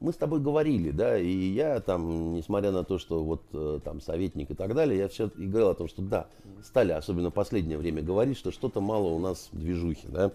мы 0.00 0.12
с 0.12 0.16
тобой 0.16 0.40
говорили, 0.40 0.90
да, 0.90 1.18
и 1.18 1.28
я 1.30 1.78
там, 1.80 2.34
несмотря 2.34 2.72
на 2.72 2.84
то, 2.84 2.98
что 2.98 3.22
вот 3.22 3.42
э, 3.52 3.80
там 3.84 4.00
советник 4.00 4.50
и 4.50 4.54
так 4.54 4.74
далее, 4.74 4.98
я 4.98 5.08
все 5.08 5.30
и 5.36 5.46
говорил 5.46 5.68
о 5.68 5.74
том, 5.74 5.88
что 5.88 6.00
да, 6.00 6.26
стали, 6.64 6.92
особенно 6.92 7.30
в 7.30 7.34
последнее 7.34 7.76
время, 7.76 8.02
говорить, 8.02 8.38
что 8.38 8.50
что-то 8.50 8.80
мало 8.80 9.08
у 9.08 9.18
нас 9.18 9.50
движухи, 9.52 10.06
да. 10.08 10.32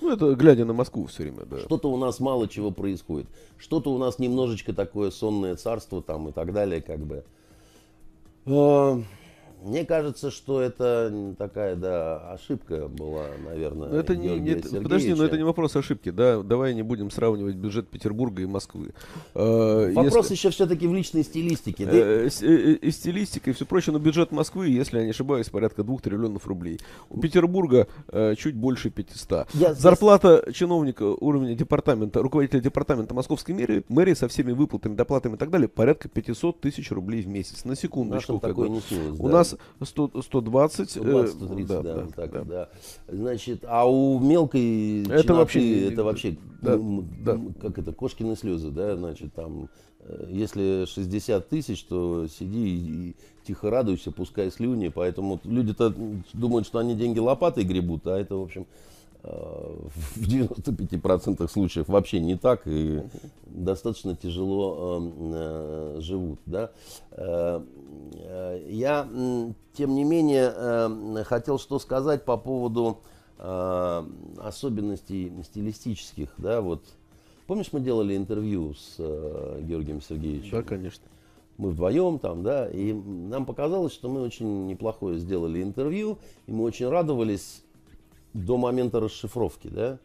Ну, 0.00 0.12
это 0.12 0.34
глядя 0.34 0.64
на 0.64 0.72
Москву 0.72 1.06
все 1.06 1.24
время, 1.24 1.44
да. 1.46 1.58
Что-то 1.60 1.90
у 1.90 1.96
нас 1.96 2.20
мало 2.20 2.48
чего 2.48 2.70
происходит. 2.70 3.26
Что-то 3.58 3.92
у 3.92 3.98
нас 3.98 4.18
немножечко 4.18 4.72
такое 4.72 5.10
сонное 5.10 5.56
царство 5.56 6.02
там 6.02 6.28
и 6.28 6.32
так 6.32 6.52
далее, 6.52 6.82
как 6.82 7.00
бы. 7.00 7.24
А, 9.64 9.66
мне 9.66 9.84
кажется, 9.84 10.30
что 10.30 10.60
это 10.60 11.34
такая, 11.38 11.76
да, 11.76 12.32
ошибка 12.32 12.88
была, 12.88 13.26
наверное. 13.44 13.88
Но 13.88 13.96
это 13.96 14.16
не, 14.16 14.38
нет, 14.38 14.66
подожди, 14.70 15.14
но 15.14 15.24
это 15.24 15.36
не 15.36 15.42
вопрос 15.42 15.76
ошибки, 15.76 16.10
да. 16.10 16.42
Давай 16.42 16.74
не 16.74 16.82
будем 16.82 17.10
сравнивать 17.10 17.56
бюджет 17.56 17.88
Петербурга 17.88 18.42
и 18.42 18.46
Москвы. 18.46 18.90
Э, 19.34 19.92
вопрос 19.92 20.30
если, 20.30 20.34
еще 20.34 20.50
все-таки 20.50 20.86
в 20.86 20.94
личной 20.94 21.24
стилистике. 21.24 21.84
Э, 21.84 22.28
э, 22.28 22.30
э, 22.42 22.72
и 22.74 22.90
стилистика 22.90 23.50
и 23.50 23.52
все 23.52 23.64
прочее, 23.66 23.92
но 23.92 23.98
бюджет 23.98 24.32
Москвы, 24.32 24.68
если 24.68 24.98
я 24.98 25.04
не 25.04 25.10
ошибаюсь, 25.10 25.48
порядка 25.48 25.82
двух 25.82 26.02
триллионов 26.02 26.46
рублей. 26.46 26.78
У 27.08 27.20
Петербурга 27.20 27.86
чуть 28.36 28.54
больше 28.54 28.90
500. 28.90 29.48
Я, 29.54 29.74
Зарплата 29.74 30.52
чиновника 30.52 31.04
уровня 31.04 31.54
департамента, 31.54 32.22
руководителя 32.22 32.60
департамента 32.60 33.14
Московской 33.14 33.54
мэрии, 33.54 33.84
мэрии 33.88 34.14
со 34.14 34.28
всеми 34.28 34.52
выплатами, 34.52 34.94
доплатами 34.94 35.34
и 35.34 35.38
так 35.38 35.50
далее, 35.50 35.68
порядка 35.68 36.08
500 36.08 36.60
тысяч 36.60 36.90
рублей 36.90 37.22
в 37.22 37.28
месяц. 37.28 37.64
На 37.64 37.76
секундочку. 37.76 38.40
Не 38.64 38.80
снилось, 38.80 39.20
у 39.20 39.26
да. 39.28 39.32
нас 39.32 39.53
100, 39.82 40.22
120. 40.22 40.90
120, 40.90 41.34
130, 41.34 41.68
да, 41.68 41.82
да, 41.82 41.94
да, 41.94 42.06
так, 42.14 42.32
да. 42.32 42.44
да. 42.44 42.68
Значит, 43.08 43.64
а 43.66 43.88
у 43.88 44.18
мелкой 44.18 45.04
это 45.04 45.34
вообще, 45.34 45.88
это 45.88 46.04
вообще, 46.04 46.36
да, 46.62 46.78
да. 46.78 47.40
как 47.60 47.78
это, 47.78 47.92
кошкины 47.92 48.36
слезы, 48.36 48.70
да, 48.70 48.96
значит, 48.96 49.34
там, 49.34 49.68
э, 50.00 50.28
если 50.30 50.86
60 50.86 51.48
тысяч, 51.48 51.84
то 51.84 52.26
сиди 52.26 52.68
и 52.68 53.16
тихо 53.46 53.70
радуйся, 53.70 54.10
пускай 54.10 54.50
слюни, 54.50 54.88
поэтому 54.88 55.40
люди-то 55.44 55.94
думают, 56.32 56.66
что 56.66 56.78
они 56.78 56.94
деньги 56.94 57.18
лопатой 57.18 57.64
гребут, 57.64 58.06
а 58.06 58.18
это, 58.18 58.36
в 58.36 58.42
общем, 58.42 58.66
в 59.24 60.20
95% 60.20 61.48
случаев 61.48 61.88
вообще 61.88 62.20
не 62.20 62.36
так 62.36 62.62
и 62.66 63.02
достаточно 63.46 64.14
тяжело 64.14 65.00
э, 65.00 65.96
живут. 66.00 66.40
Да? 66.44 66.70
Э, 67.12 67.62
я, 68.68 69.08
тем 69.72 69.94
не 69.94 70.04
менее, 70.04 70.52
э, 70.54 71.24
хотел 71.24 71.58
что 71.58 71.78
сказать 71.78 72.24
по 72.24 72.36
поводу 72.36 72.98
э, 73.38 74.04
особенностей 74.38 75.32
стилистических. 75.44 76.34
Да? 76.36 76.60
Вот, 76.60 76.82
помнишь, 77.46 77.68
мы 77.72 77.80
делали 77.80 78.16
интервью 78.16 78.74
с 78.74 78.98
Георгием 78.98 80.02
Сергеевичем? 80.02 80.58
Да, 80.58 80.62
конечно. 80.62 81.04
Мы 81.56 81.70
вдвоем 81.70 82.18
там, 82.18 82.42
да, 82.42 82.68
и 82.68 82.92
нам 82.92 83.46
показалось, 83.46 83.92
что 83.92 84.08
мы 84.08 84.22
очень 84.22 84.66
неплохое 84.66 85.18
сделали 85.18 85.62
интервью, 85.62 86.18
и 86.48 86.52
мы 86.52 86.64
очень 86.64 86.88
радовались 86.88 87.63
до 88.34 88.58
момента 88.58 89.00
расшифровки, 89.00 89.68
да, 89.68 89.98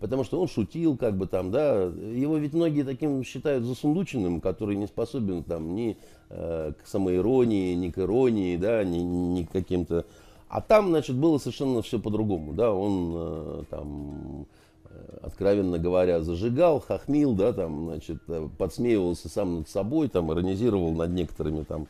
потому 0.00 0.24
что 0.24 0.40
он 0.40 0.48
шутил, 0.48 0.96
как 0.96 1.16
бы 1.16 1.26
там, 1.26 1.50
да, 1.50 1.82
его 1.82 2.38
ведь 2.38 2.54
многие 2.54 2.84
таким 2.84 3.22
считают 3.24 3.64
засундученным, 3.64 4.40
который 4.40 4.76
не 4.76 4.86
способен 4.86 5.42
там 5.42 5.74
ни 5.74 5.96
э, 6.30 6.72
к 6.82 6.86
самоиронии, 6.86 7.74
ни 7.74 7.90
к 7.90 7.98
иронии, 7.98 8.56
да, 8.56 8.84
ни, 8.84 8.98
ни 8.98 9.42
к 9.42 9.50
каким-то... 9.50 10.06
А 10.48 10.62
там, 10.62 10.88
значит, 10.88 11.16
было 11.16 11.38
совершенно 11.38 11.82
все 11.82 11.98
по-другому, 11.98 12.54
да, 12.54 12.72
он 12.72 13.12
э, 13.14 13.62
там 13.68 14.46
э, 14.84 15.18
откровенно 15.22 15.78
говоря, 15.78 16.22
зажигал, 16.22 16.80
хохмил, 16.80 17.34
да, 17.34 17.52
там, 17.52 17.86
значит, 17.88 18.22
э, 18.28 18.48
подсмеивался 18.56 19.28
сам 19.28 19.58
над 19.58 19.68
собой, 19.68 20.08
там, 20.08 20.32
иронизировал 20.32 20.92
над 20.92 21.10
некоторыми 21.10 21.64
там 21.64 21.88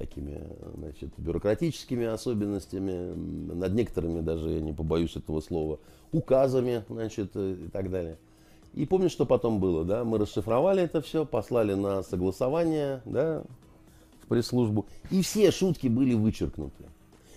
такими 0.00 0.40
значит, 0.76 1.10
бюрократическими 1.18 2.06
особенностями, 2.06 3.52
над 3.52 3.74
некоторыми 3.74 4.20
даже, 4.22 4.48
я 4.48 4.60
не 4.60 4.72
побоюсь 4.72 5.14
этого 5.14 5.42
слова, 5.42 5.78
указами 6.10 6.84
значит, 6.88 7.36
и 7.36 7.68
так 7.70 7.90
далее. 7.90 8.16
И 8.72 8.86
помнишь, 8.86 9.10
что 9.10 9.26
потом 9.26 9.60
было, 9.60 9.84
да? 9.84 10.04
Мы 10.04 10.16
расшифровали 10.16 10.82
это 10.82 11.02
все, 11.02 11.26
послали 11.26 11.74
на 11.74 12.02
согласование, 12.02 13.02
да, 13.04 13.42
в 14.22 14.28
пресс-службу, 14.28 14.86
и 15.10 15.20
все 15.20 15.50
шутки 15.50 15.88
были 15.88 16.14
вычеркнуты. 16.14 16.84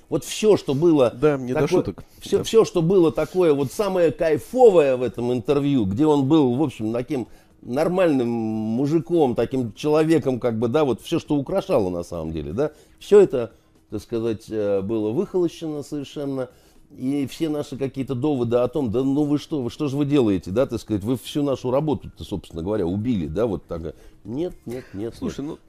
Вот 0.08 0.24
все, 0.24 0.58
что 0.58 0.74
было... 0.74 1.12
Да, 1.14 1.38
мне 1.38 1.54
такое, 1.54 1.68
до 1.68 1.68
шуток. 1.68 2.04
Все, 2.20 2.38
да. 2.38 2.44
все, 2.44 2.64
что 2.66 2.82
было 2.82 3.12
такое, 3.12 3.54
вот 3.54 3.72
самое 3.72 4.12
кайфовое 4.12 4.96
в 4.96 5.02
этом 5.02 5.34
интервью, 5.34 5.86
где 5.86 6.06
он 6.06 6.28
был, 6.28 6.54
в 6.54 6.62
общем, 6.62 6.94
таким 6.94 7.28
нормальным 7.66 8.28
мужиком, 8.28 9.36
таким 9.36 9.74
человеком, 9.74 10.40
как 10.40 10.58
бы, 10.58 10.68
да, 10.68 10.84
вот 10.84 11.02
все, 11.02 11.20
что 11.20 11.36
украшало 11.36 11.90
на 11.90 12.04
самом 12.04 12.32
деле, 12.32 12.54
да, 12.54 12.72
все 13.00 13.22
это, 13.22 13.52
так 13.90 14.02
сказать, 14.02 14.46
э, 14.50 14.82
было 14.82 15.12
выхолощено 15.12 15.84
совершенно, 15.84 16.50
и 16.96 17.26
все 17.28 17.50
наши 17.50 17.78
какие-то 17.78 18.16
доводы 18.16 18.58
о 18.58 18.68
том, 18.68 18.92
да 18.92 19.04
ну 19.04 19.24
вы 19.24 19.38
что, 19.38 19.62
вы 19.62 19.70
что 19.70 19.88
же 19.88 19.98
вы 19.98 20.06
делаете, 20.06 20.52
да, 20.52 20.66
так 20.66 20.80
сказать, 20.80 21.04
вы 21.04 21.18
всю 21.18 21.44
нашу 21.44 21.72
работу, 21.72 22.12
собственно 22.18 22.62
говоря, 22.62 22.86
убили, 22.86 23.28
да, 23.28 23.46
вот 23.46 23.66
так. 23.66 23.96
Нет, 24.24 24.54
нет, 24.66 24.86
нет. 24.94 25.16
Слушай, 25.18 25.46
нет. 25.46 25.60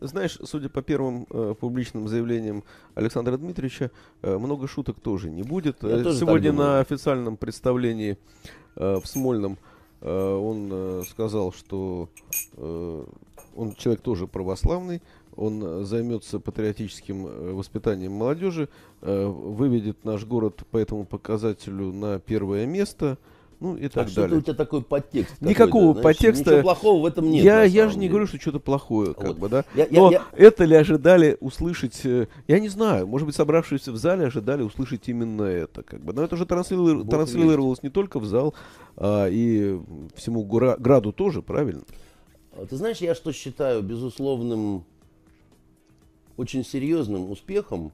ну, 0.00 0.06
знаешь, 0.06 0.38
судя 0.44 0.68
по 0.68 0.82
первым 0.82 1.26
э, 1.30 1.54
публичным 1.58 2.08
заявлениям 2.08 2.64
Александра 2.94 3.36
Дмитриевича, 3.36 3.90
э, 4.22 4.38
много 4.38 4.68
шуток 4.68 5.00
тоже 5.00 5.30
не 5.30 5.42
будет. 5.42 5.82
Я 5.82 6.04
Сегодня 6.12 6.52
на 6.52 6.80
официальном 6.80 7.36
представлении 7.36 8.18
э, 8.76 9.00
в 9.02 9.06
Смольном 9.06 9.54
Э, 9.54 9.69
он 10.08 10.68
э, 10.72 11.02
сказал, 11.08 11.52
что 11.52 12.08
э, 12.56 13.04
он 13.56 13.74
человек 13.74 14.02
тоже 14.02 14.26
православный, 14.26 15.02
он 15.36 15.84
займется 15.84 16.40
патриотическим 16.40 17.54
воспитанием 17.56 18.12
молодежи, 18.12 18.68
выведет 19.00 20.04
наш 20.04 20.24
город 20.24 20.64
по 20.70 20.76
этому 20.76 21.06
показателю 21.06 21.92
на 21.92 22.18
первое 22.18 22.66
место– 22.66 23.16
ну 23.60 23.76
и 23.76 23.88
так 23.88 24.08
а 24.08 24.14
далее. 24.14 24.28
Что 24.28 24.38
у 24.38 24.40
тебя 24.40 24.54
такой 24.54 24.82
подтекст? 24.82 25.40
Никакого 25.40 25.92
Значит, 25.92 26.02
подтекста. 26.02 26.50
Ничего 26.50 26.62
плохого 26.62 27.02
в 27.02 27.06
этом 27.06 27.30
нет. 27.30 27.44
Я, 27.44 27.62
я 27.62 27.88
же 27.88 27.94
не 27.94 28.00
деле. 28.00 28.10
говорю, 28.10 28.26
что 28.26 28.40
что-то 28.40 28.58
плохое, 28.58 29.12
как 29.12 29.28
вот. 29.28 29.38
бы, 29.38 29.48
да. 29.50 29.64
Я, 29.74 29.86
Но 29.90 30.10
я, 30.10 30.24
это 30.32 30.64
ли 30.64 30.74
ожидали 30.74 31.36
услышать? 31.40 32.00
Э, 32.04 32.26
я 32.48 32.58
не 32.58 32.68
знаю. 32.68 33.06
Может 33.06 33.26
быть, 33.26 33.36
собравшиеся 33.36 33.92
в 33.92 33.96
зале 33.96 34.26
ожидали 34.26 34.62
услышать 34.62 35.08
именно 35.08 35.42
это, 35.42 35.82
как 35.82 36.02
бы. 36.02 36.14
Но 36.14 36.22
это 36.22 36.36
же 36.36 36.46
транслировалось, 36.46 37.08
транслировалось 37.08 37.82
не 37.82 37.90
только 37.90 38.18
в 38.18 38.24
зал, 38.24 38.54
а 38.96 39.26
и 39.28 39.78
всему 40.14 40.42
граду 40.44 41.12
тоже, 41.12 41.42
правильно? 41.42 41.82
А 42.52 42.64
ты 42.64 42.76
знаешь, 42.76 42.98
я 42.98 43.14
что 43.14 43.30
считаю 43.32 43.82
безусловным, 43.82 44.84
очень 46.38 46.64
серьезным 46.64 47.30
успехом 47.30 47.92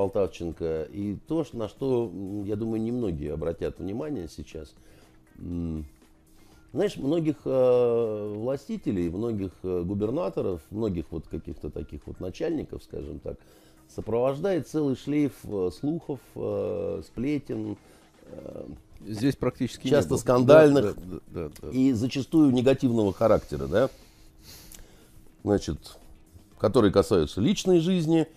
Полтавченко 0.00 0.88
и 0.92 1.16
то, 1.28 1.44
на 1.52 1.68
что, 1.68 2.10
я 2.46 2.56
думаю, 2.56 2.80
немногие 2.80 3.34
обратят 3.34 3.78
внимание 3.78 4.28
сейчас– 4.28 4.74
знаешь, 6.72 6.96
многих 6.96 7.36
э, 7.44 8.34
властителей, 8.36 9.08
многих 9.08 9.50
э, 9.62 9.82
губернаторов, 9.82 10.60
многих 10.70 11.06
вот 11.10 11.26
каких-то 11.26 11.68
таких 11.68 12.06
вот 12.06 12.20
начальников, 12.20 12.84
скажем 12.84 13.18
так, 13.18 13.38
сопровождает 13.88 14.68
целый 14.68 14.96
шлейф 14.96 15.32
э, 15.44 15.70
слухов, 15.78 16.20
э, 16.36 17.02
сплетен. 17.04 17.76
Э, 18.26 18.68
Здесь 19.04 19.34
практически 19.34 19.88
часто 19.88 20.16
скандальных 20.16 20.94
да, 20.94 21.20
да, 21.26 21.48
да, 21.48 21.50
да. 21.62 21.68
и 21.70 21.92
зачастую 21.92 22.52
негативного 22.52 23.12
характера, 23.12 23.66
да, 23.66 23.90
значит, 25.42 25.98
которые 26.58 26.92
касаются 26.92 27.40
личной 27.40 27.80
жизни, 27.80 28.28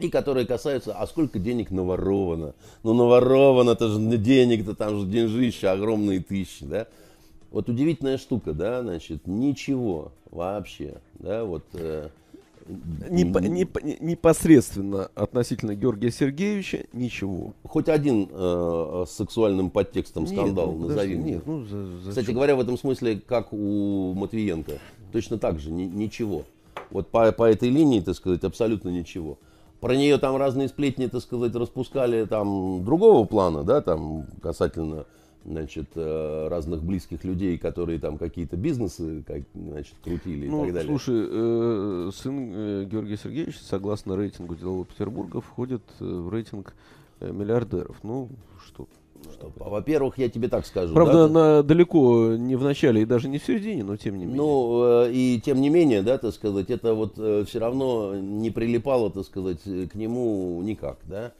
и 0.00 0.08
которые 0.08 0.46
касаются, 0.46 0.94
а 0.94 1.06
сколько 1.06 1.38
денег 1.38 1.70
наворовано. 1.70 2.54
Ну, 2.82 2.94
наворовано, 2.94 3.70
это 3.70 3.88
же 3.88 3.98
денег-то, 4.16 4.74
там 4.74 5.00
же 5.00 5.06
деньжища, 5.06 5.72
огромные 5.72 6.20
тысячи, 6.20 6.64
да. 6.64 6.86
Вот 7.50 7.68
удивительная 7.68 8.16
штука, 8.16 8.52
да, 8.52 8.82
значит, 8.82 9.26
ничего 9.26 10.12
вообще, 10.30 10.96
да, 11.18 11.44
вот... 11.44 11.64
Э, 11.74 12.08
Неп, 13.10 13.40
неп, 13.40 13.78
непосредственно 14.00 15.10
относительно 15.16 15.74
Георгия 15.74 16.12
Сергеевича 16.12 16.84
ничего. 16.92 17.52
Хоть 17.64 17.88
один 17.88 18.28
э, 18.30 19.04
с 19.08 19.12
сексуальным 19.16 19.70
подтекстом 19.70 20.28
скандал 20.28 20.72
нет, 20.72 20.80
ну, 20.80 20.88
назови. 20.88 21.16
Нет, 21.16 21.42
ну, 21.46 21.64
за, 21.64 21.98
за 21.98 22.10
Кстати 22.10 22.30
говоря, 22.30 22.54
в 22.54 22.60
этом 22.60 22.78
смысле, 22.78 23.20
как 23.26 23.52
у 23.52 24.14
Матвиенко, 24.14 24.74
точно 25.10 25.38
так 25.38 25.58
же, 25.58 25.72
ни, 25.72 25.82
ничего. 25.82 26.44
Вот 26.90 27.08
по, 27.08 27.32
по 27.32 27.44
этой 27.44 27.70
линии, 27.70 28.00
так 28.00 28.14
сказать, 28.14 28.44
абсолютно 28.44 28.90
ничего. 28.90 29.38
Про 29.80 29.96
нее 29.96 30.18
там 30.18 30.36
разные 30.36 30.68
сплетни, 30.68 31.06
так 31.06 31.22
сказать, 31.22 31.54
распускали 31.54 32.26
там 32.26 32.84
другого 32.84 33.26
плана, 33.26 33.64
да, 33.64 33.80
там 33.80 34.26
касательно 34.42 35.06
значит, 35.44 35.88
э, 35.94 36.48
разных 36.48 36.82
близких 36.82 37.24
людей, 37.24 37.56
которые 37.56 37.98
там 37.98 38.18
какие-то 38.18 38.56
бизнесы 38.56 39.22
как, 39.26 39.42
значит, 39.54 39.94
крутили 40.04 40.48
ну, 40.48 40.64
и 40.64 40.66
так 40.66 40.74
далее. 40.74 40.90
Слушай, 40.90 41.26
э, 41.30 42.10
сын 42.14 42.52
э, 42.52 42.84
Георгия 42.84 43.16
Сергеевича, 43.16 43.64
согласно 43.64 44.16
рейтингу 44.16 44.54
делового 44.54 44.84
Петербурга, 44.84 45.40
входит 45.40 45.82
э, 46.00 46.04
в 46.04 46.28
рейтинг 46.30 46.74
э, 47.20 47.32
миллиардеров. 47.32 47.96
Ну, 48.02 48.28
что 48.62 48.86
во-первых, 49.56 50.18
я 50.18 50.28
тебе 50.28 50.48
так 50.48 50.66
скажу. 50.66 50.94
Правда, 50.94 51.28
да, 51.28 51.32
на, 51.32 51.62
далеко 51.62 52.36
не 52.36 52.56
в 52.56 52.62
начале 52.62 53.02
и 53.02 53.04
даже 53.04 53.28
не 53.28 53.38
в 53.38 53.44
середине, 53.44 53.84
но 53.84 53.96
тем 53.96 54.18
не 54.18 54.24
менее. 54.24 54.36
Ну, 54.36 55.04
э, 55.04 55.12
и 55.12 55.40
тем 55.44 55.60
не 55.60 55.70
менее, 55.70 56.02
да, 56.02 56.18
так 56.18 56.34
сказать, 56.34 56.70
это 56.70 56.94
вот 56.94 57.14
э, 57.16 57.44
все 57.46 57.58
равно 57.58 58.16
не 58.16 58.50
прилипало, 58.50 59.10
так 59.10 59.24
сказать, 59.24 59.62
к 59.62 59.94
нему 59.94 60.60
никак, 60.62 60.98
да. 61.04 61.32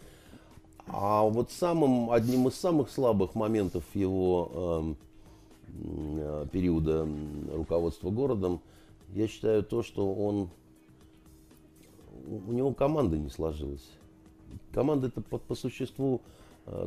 А 0.86 1.22
вот 1.22 1.50
самым, 1.50 2.10
одним 2.10 2.48
из 2.48 2.54
самых 2.54 2.90
слабых 2.90 3.34
моментов 3.34 3.84
его 3.94 4.96
э, 5.84 6.46
периода 6.52 7.06
руководства 7.54 8.10
городом, 8.10 8.60
я 9.14 9.28
считаю 9.28 9.62
то, 9.62 9.82
что 9.82 10.12
он, 10.12 10.50
у 12.26 12.52
него 12.52 12.72
команда 12.72 13.16
не 13.18 13.28
сложилась. 13.28 13.88
Команда 14.72 15.08
это 15.08 15.20
по, 15.20 15.38
по 15.38 15.54
существу 15.54 16.20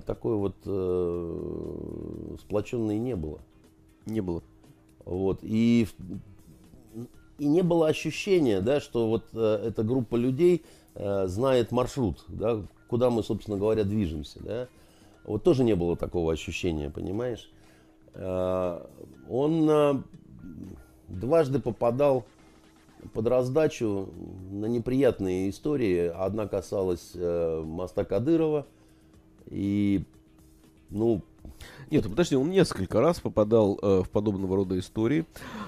такой 0.06 0.36
вот 0.36 0.56
э, 0.66 2.36
сплоченной 2.40 2.98
не 2.98 3.16
было. 3.16 3.40
Не 4.06 4.22
было. 4.22 4.44
Вот. 5.06 5.40
И, 5.42 5.88
и 7.38 7.46
не 7.46 7.62
было 7.62 7.88
ощущения, 7.88 8.62
да, 8.62 8.80
что 8.80 9.10
вот 9.10 9.26
э, 9.34 9.68
эта 9.68 9.84
группа 9.84 10.16
людей 10.16 10.64
э, 10.96 11.28
знает 11.28 11.72
маршрут, 11.72 12.24
да, 12.28 12.62
куда 12.88 13.10
мы, 13.10 13.24
собственно 13.24 13.58
говоря, 13.58 13.84
движемся. 13.84 14.40
Да. 14.44 14.68
Вот 15.26 15.44
тоже 15.44 15.64
не 15.64 15.76
было 15.76 15.96
такого 15.96 16.32
ощущения, 16.32 16.90
понимаешь? 16.90 17.52
Э, 18.14 18.86
он 19.30 19.70
э, 19.70 19.94
дважды 21.10 21.60
попадал 21.60 22.26
под 23.14 23.28
раздачу 23.28 24.10
на 24.52 24.66
неприятные 24.68 25.50
истории. 25.50 26.08
Одна 26.08 26.48
касалась 26.48 27.12
э, 27.16 27.62
моста 27.66 28.06
Кадырова– 28.06 28.66
и, 29.50 30.04
ну, 30.90 31.22
нет, 31.92 32.04
подожди, 32.10 32.36
он 32.36 32.50
несколько 32.50 33.02
раз 33.02 33.20
попадал 33.20 33.78
э, 33.82 34.02
в 34.04 34.10
подобного 34.10 34.56
рода 34.56 34.78
истории. 34.80 35.26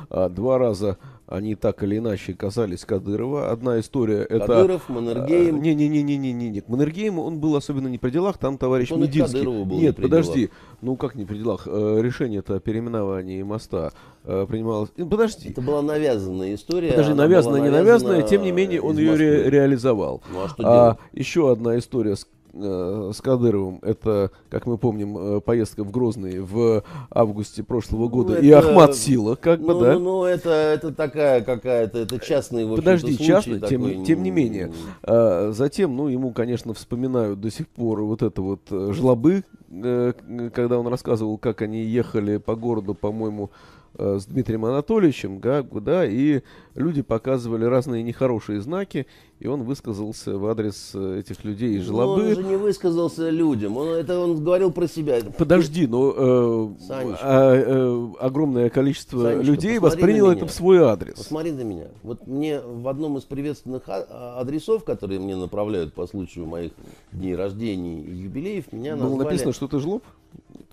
А, 0.09 0.27
два 0.27 0.57
раза 0.57 0.97
они 1.27 1.55
так 1.55 1.83
или 1.83 1.97
иначе 1.97 2.33
касались 2.33 2.85
Кадырова. 2.85 3.51
Одна 3.51 3.79
история 3.79 4.23
это... 4.23 4.47
Кадыров, 4.47 4.89
Маннергейм. 4.89 5.61
Не-не-не-не-не-не. 5.61 6.49
Нет, 6.49 6.69
Маннергейм, 6.69 7.19
он 7.19 7.39
был 7.39 7.55
особенно 7.55 7.87
не 7.87 7.97
при 7.97 8.09
делах, 8.09 8.37
там 8.37 8.57
товарищ 8.57 8.91
он 8.91 9.01
Мединский. 9.01 9.43
Был 9.43 9.65
Нет, 9.65 9.97
подожди. 9.97 10.47
Делах. 10.47 10.51
Ну 10.81 10.95
как 10.95 11.15
не 11.15 11.25
при 11.25 11.37
делах? 11.37 11.67
Э, 11.67 11.99
решение 12.01 12.39
это 12.39 12.55
о 12.55 12.59
переименовании 12.59 13.43
моста 13.43 13.91
э, 14.23 14.45
принималось... 14.47 14.89
Э, 14.97 15.05
подожди. 15.05 15.49
Это 15.49 15.61
была 15.61 15.81
навязанная 15.81 16.55
история. 16.55 16.89
Подожди, 16.91 17.13
навязанная, 17.13 17.61
не 17.61 17.69
навязанная, 17.69 18.21
тем 18.23 18.41
не 18.43 18.51
менее 18.51 18.81
он 18.81 18.97
ее 18.97 19.15
ре- 19.15 19.49
реализовал. 19.49 20.21
Ну 20.31 20.43
а 20.43 20.49
что 20.49 20.63
а, 20.63 20.97
Еще 21.13 21.51
одна 21.51 21.77
история 21.77 22.15
с 22.15 22.27
э, 22.55 23.11
с 23.13 23.21
Кадыровым. 23.21 23.79
Это, 23.81 24.31
как 24.49 24.65
мы 24.65 24.77
помним, 24.77 25.17
э, 25.17 25.41
поездка 25.41 25.83
в 25.83 25.91
Грозный 25.91 26.39
в 26.39 26.83
августе 27.11 27.63
прошлого 27.63 28.07
года. 28.07 28.33
Ну, 28.33 28.35
это, 28.35 28.45
и 28.45 28.51
Ахмат 28.51 28.95
Сила, 28.95 29.35
как 29.35 29.59
ну, 29.59 29.67
бы, 29.67 29.85
да? 29.85 29.93
Ну, 29.93 29.99
ну, 29.99 30.23
это, 30.23 30.49
это 30.49 30.93
такая 30.93 31.41
какая-то, 31.41 31.99
это 31.99 32.19
частный, 32.19 32.65
в 32.65 32.75
Подожди, 32.75 33.17
частный, 33.17 33.59
тем, 33.59 34.03
тем 34.03 34.23
не 34.23 34.31
менее. 34.31 34.71
А, 35.03 35.51
затем, 35.51 35.95
ну, 35.95 36.07
ему, 36.07 36.31
конечно, 36.31 36.73
вспоминают 36.73 37.39
до 37.39 37.51
сих 37.51 37.67
пор 37.67 38.01
вот 38.01 38.21
это 38.21 38.41
вот 38.41 38.61
э, 38.71 38.91
жлобы, 38.93 39.43
э, 39.69 40.13
когда 40.53 40.79
он 40.79 40.87
рассказывал, 40.87 41.37
как 41.37 41.61
они 41.61 41.83
ехали 41.83 42.37
по 42.37 42.55
городу, 42.55 42.95
по-моему, 42.95 43.51
Э, 43.97 44.17
с 44.19 44.25
Дмитрием 44.25 44.65
Анатольевичем, 44.65 45.39
Гагу, 45.39 45.79
да, 45.79 46.05
и 46.05 46.41
люди 46.75 47.01
показывали 47.01 47.63
разные 47.63 48.03
нехорошие 48.03 48.59
знаки, 48.59 49.07
и 49.39 49.47
он 49.47 49.63
высказался 49.63 50.37
в 50.37 50.45
адрес 50.47 50.91
э, 50.93 51.19
этих 51.19 51.45
людей 51.45 51.77
из 51.77 51.85
Жлобы. 51.85 52.23
Ну, 52.23 52.29
он 52.29 52.35
же 52.35 52.43
не 52.43 52.57
высказался 52.57 53.29
людям, 53.29 53.77
он, 53.77 53.89
это 53.89 54.19
он 54.19 54.43
говорил 54.43 54.71
про 54.71 54.87
себя. 54.87 55.19
Подожди, 55.37 55.87
но 55.87 56.11
э, 56.11 56.67
а, 56.89 57.53
э, 57.55 58.07
огромное 58.19 58.69
количество 58.69 59.23
Санечка, 59.23 59.51
людей 59.51 59.79
восприняло 59.79 60.31
это 60.31 60.45
в 60.45 60.51
свой 60.51 60.79
адрес. 60.79 61.15
Посмотри 61.15 61.53
на 61.53 61.61
меня. 61.61 61.87
Вот 62.03 62.27
мне 62.27 62.59
в 62.59 62.89
одном 62.89 63.17
из 63.17 63.23
приветственных 63.23 63.83
а, 63.87 64.39
адресов, 64.41 64.83
которые 64.83 65.21
мне 65.21 65.37
направляют 65.37 65.93
по 65.93 66.05
случаю 66.05 66.47
моих 66.47 66.73
дней 67.13 67.35
рождения 67.35 68.01
и 68.01 68.13
юбилеев, 68.13 68.73
меня 68.73 68.97
Было 68.97 69.03
назвали... 69.03 69.23
написано, 69.23 69.53
что 69.53 69.69
ты 69.69 69.79
жлоб? 69.79 70.03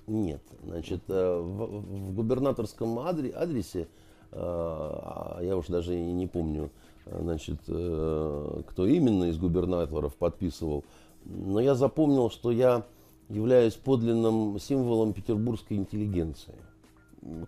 Нет. 0.07 0.43
Значит, 0.63 1.03
э, 1.09 1.39
в, 1.41 1.81
в 1.81 2.15
губернаторском 2.15 2.99
адресе, 2.99 3.83
э, 3.83 3.87
а 4.33 5.39
я 5.43 5.57
уж 5.57 5.67
даже 5.67 5.97
и 5.97 6.13
не 6.13 6.27
помню, 6.27 6.71
значит, 7.07 7.61
э, 7.69 8.63
кто 8.67 8.87
именно 8.87 9.25
из 9.25 9.39
губернаторов 9.39 10.15
подписывал, 10.17 10.85
но 11.25 11.61
я 11.61 11.75
запомнил, 11.75 12.31
что 12.31 12.51
я 12.51 12.85
являюсь 13.29 13.75
подлинным 13.75 14.59
символом 14.59 15.13
петербургской 15.13 15.77
интеллигенции. 15.77 16.55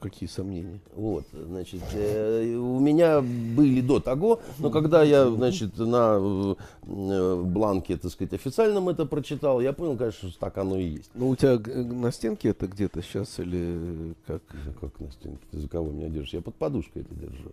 Какие 0.01 0.29
сомнения? 0.29 0.79
Вот, 0.95 1.25
значит, 1.33 1.83
э, 1.95 2.55
у 2.55 2.79
меня 2.79 3.21
были 3.21 3.81
до 3.81 3.99
того, 3.99 4.41
но 4.61 4.71
когда 4.71 5.03
я, 5.03 5.29
значит, 5.29 5.77
на 5.79 6.55
э, 6.87 7.43
бланке, 7.43 7.97
так 7.97 8.13
сказать, 8.13 8.35
официальном 8.35 8.89
это 8.89 9.05
прочитал, 9.05 9.61
я 9.61 9.73
понял, 9.73 9.97
конечно, 9.97 10.29
что 10.29 10.39
так 10.39 10.59
оно 10.59 10.79
и 10.79 10.85
есть. 10.85 11.11
Ну, 11.15 11.31
у 11.31 11.35
тебя 11.35 11.59
на 11.59 12.13
стенке 12.13 12.51
это 12.51 12.69
где-то 12.69 13.03
сейчас 13.03 13.41
или 13.41 14.15
как? 14.29 14.43
Как 14.81 15.01
на 15.01 15.11
стенке? 15.11 15.45
Ты 15.51 15.59
за 15.59 15.69
кого 15.69 15.91
меня 15.91 16.09
держишь? 16.09 16.35
Я 16.35 16.41
под 16.41 16.55
подушкой 16.55 17.03
это 17.03 17.15
держу. 17.17 17.51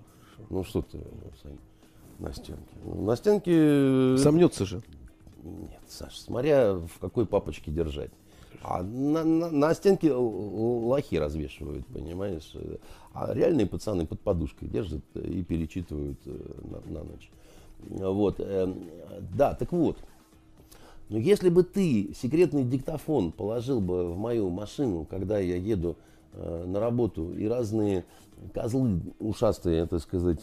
Ну, 0.51 0.63
что 0.63 0.83
ты, 0.83 0.99
Сань, 1.41 1.57
на 2.19 2.31
стенке? 2.33 2.75
Ну, 2.85 3.03
на 3.03 3.15
стенке... 3.15 3.51
Э, 3.55 4.17
Сомнется 4.19 4.65
же. 4.65 4.83
Нет, 5.43 5.81
Саш, 5.87 6.19
смотря 6.19 6.75
в 6.75 6.99
какой 6.99 7.25
папочке 7.25 7.71
держать. 7.71 8.11
А 8.63 8.83
на, 8.83 9.23
на, 9.23 9.49
на 9.49 9.73
стенке 9.73 10.13
лохи 10.13 11.15
развешивают, 11.17 11.85
понимаешь? 11.87 12.53
А 13.13 13.33
реальные 13.33 13.65
пацаны 13.65 14.05
под 14.05 14.19
подушкой 14.21 14.67
держат 14.67 15.03
и 15.15 15.43
перечитывают 15.43 16.19
э, 16.25 16.37
на, 16.63 16.99
на 16.99 17.03
ночь. 17.03 17.29
Вот, 17.89 18.35
э, 18.39 18.73
да, 19.35 19.53
так 19.53 19.71
вот. 19.71 19.97
Но 21.09 21.17
если 21.17 21.49
бы 21.49 21.63
ты 21.63 22.13
секретный 22.15 22.63
диктофон 22.63 23.31
положил 23.31 23.81
бы 23.81 24.13
в 24.13 24.17
мою 24.17 24.49
машину, 24.49 25.05
когда 25.09 25.39
я 25.39 25.55
еду 25.55 25.97
э, 26.33 26.65
на 26.65 26.79
работу, 26.79 27.33
и 27.33 27.47
разные 27.47 28.05
козлы 28.53 29.01
ушастые, 29.19 29.87
так 29.87 30.01
сказать, 30.01 30.41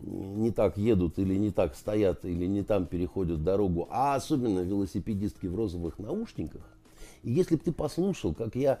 не 0.00 0.50
так 0.50 0.76
едут 0.76 1.18
или 1.18 1.34
не 1.34 1.50
так 1.50 1.74
стоят, 1.74 2.24
или 2.24 2.46
не 2.46 2.62
там 2.62 2.86
переходят 2.86 3.42
дорогу, 3.42 3.88
а 3.90 4.14
особенно 4.14 4.60
велосипедистки 4.60 5.46
в 5.46 5.56
розовых 5.56 5.98
наушниках, 5.98 6.62
и 7.24 7.32
если 7.32 7.56
бы 7.56 7.62
ты 7.64 7.72
послушал, 7.72 8.34
как 8.34 8.54
я... 8.54 8.78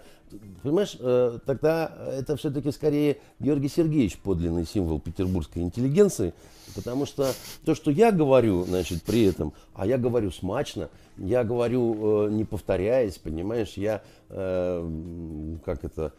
Понимаешь, 0.62 0.96
э, 1.00 1.38
тогда 1.46 1.92
это 2.12 2.36
все-таки 2.36 2.70
скорее 2.72 3.18
Георгий 3.40 3.68
Сергеевич 3.68 4.18
подлинный 4.18 4.66
символ 4.66 5.00
петербургской 5.00 5.62
интеллигенции, 5.62 6.34
потому 6.74 7.06
что 7.06 7.32
то, 7.64 7.74
что 7.74 7.90
я 7.90 8.12
говорю, 8.12 8.64
значит, 8.64 9.02
при 9.02 9.24
этом, 9.24 9.52
а 9.74 9.86
я 9.86 9.96
говорю 9.96 10.30
смачно, 10.30 10.90
я 11.16 11.44
говорю, 11.44 12.26
э, 12.26 12.30
не 12.30 12.44
повторяясь, 12.44 13.18
понимаешь, 13.18 13.74
я, 13.76 14.02
э, 14.28 15.56
как 15.64 15.84
это, 15.84 16.12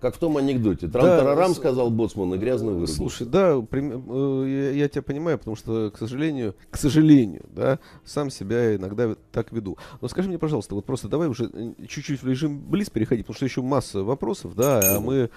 как 0.00 0.14
в 0.14 0.18
том 0.18 0.36
анекдоте. 0.36 0.88
Трам-тарарам, 0.88 1.48
да, 1.48 1.54
сказал 1.54 1.90
Боцман, 1.90 2.34
и 2.34 2.38
грязно 2.38 2.72
вырубил. 2.72 2.86
Слушай, 2.86 3.26
да, 3.26 3.54
я, 3.72 4.70
я 4.72 4.88
тебя 4.88 5.02
понимаю, 5.02 5.38
потому 5.38 5.56
что, 5.56 5.90
к 5.90 5.98
сожалению, 5.98 6.54
к 6.70 6.76
сожалению, 6.76 7.44
да, 7.54 7.78
сам 8.04 8.30
себя 8.30 8.76
иногда 8.76 9.14
так 9.32 9.52
веду. 9.52 9.78
Но 10.00 10.08
скажи 10.08 10.28
мне, 10.28 10.38
пожалуйста, 10.38 10.74
вот 10.74 10.84
просто 10.84 11.08
давай 11.08 11.28
уже 11.28 11.50
чуть-чуть 11.88 12.22
в 12.22 12.28
режим 12.28 12.60
близ 12.60 12.90
переходить, 12.90 13.24
потому 13.24 13.36
что 13.36 13.46
еще 13.46 13.62
масса 13.62 14.02
вопросов, 14.02 14.54
да, 14.54 14.96
а 14.96 15.00
мы 15.00 15.30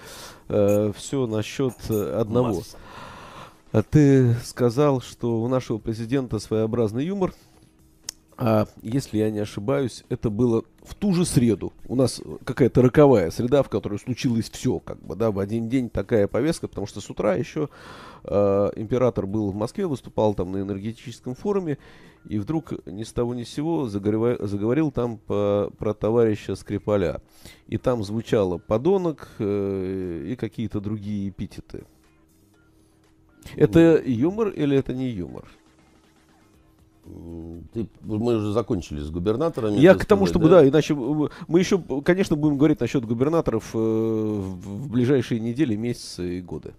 э, 0.49 0.91
все 0.97 1.25
насчет 1.25 1.89
одного. 1.89 2.55
Масса. 2.55 2.77
А 3.71 3.81
ты 3.81 4.35
сказал, 4.43 5.01
что 5.01 5.41
у 5.41 5.47
нашего 5.47 5.77
президента 5.77 6.39
своеобразный 6.39 7.05
юмор– 7.05 7.33
а 8.37 8.67
если 8.81 9.17
я 9.17 9.31
не 9.31 9.39
ошибаюсь, 9.39 10.03
это 10.09 10.29
было 10.29 10.63
в 10.83 10.95
ту 10.95 11.13
же 11.13 11.25
среду. 11.25 11.73
У 11.87 11.95
нас 11.95 12.21
какая-то 12.43 12.81
роковая 12.81 13.31
среда, 13.31 13.63
в 13.63 13.69
которой 13.69 13.99
случилось 13.99 14.49
все, 14.49 14.79
как 14.79 14.99
бы, 15.01 15.15
да, 15.15 15.31
в 15.31 15.39
один 15.39 15.69
день 15.69 15.89
такая 15.89 16.27
повестка, 16.27 16.67
потому 16.67 16.87
что 16.87 17.01
с 17.01 17.09
утра 17.09 17.35
еще 17.35 17.69
э, 18.23 18.71
император 18.75 19.27
был 19.27 19.51
в 19.51 19.55
Москве, 19.55 19.87
выступал 19.87 20.33
там 20.33 20.51
на 20.51 20.61
энергетическом 20.61 21.35
форуме, 21.35 21.77
и 22.27 22.39
вдруг 22.39 22.73
ни 22.85 23.03
с 23.03 23.11
того 23.11 23.33
ни 23.33 23.43
с 23.43 23.49
сего 23.49 23.87
заговорил, 23.87 24.47
заговорил 24.47 24.91
там 24.91 25.17
по, 25.17 25.71
про 25.77 25.93
товарища 25.93 26.55
Скрипаля. 26.55 27.21
И 27.67 27.77
там 27.77 28.03
звучало 28.03 28.57
подонок 28.57 29.29
э, 29.39 30.25
и 30.27 30.35
какие-то 30.35 30.79
другие 30.79 31.29
эпитеты. 31.29 31.85
Это 33.55 34.01
юмор 34.05 34.49
или 34.49 34.77
это 34.77 34.93
не 34.93 35.09
юмор? 35.09 35.45
Ты, 37.73 37.87
мы 38.01 38.37
уже 38.37 38.53
закончили 38.53 39.01
с 39.01 39.09
губернаторами. 39.09 39.77
Я 39.77 39.93
к 39.95 40.05
тому, 40.05 40.25
чтобы, 40.25 40.47
да? 40.49 40.61
да, 40.61 40.69
иначе 40.69 40.95
мы 40.95 41.59
еще, 41.59 41.77
конечно, 42.01 42.37
будем 42.37 42.57
говорить 42.57 42.79
насчет 42.79 43.03
губернаторов 43.05 43.71
э, 43.73 43.77
в 43.77 44.89
ближайшие 44.89 45.41
недели, 45.41 45.75
месяцы 45.75 46.37
и 46.37 46.41
годы. 46.41 46.73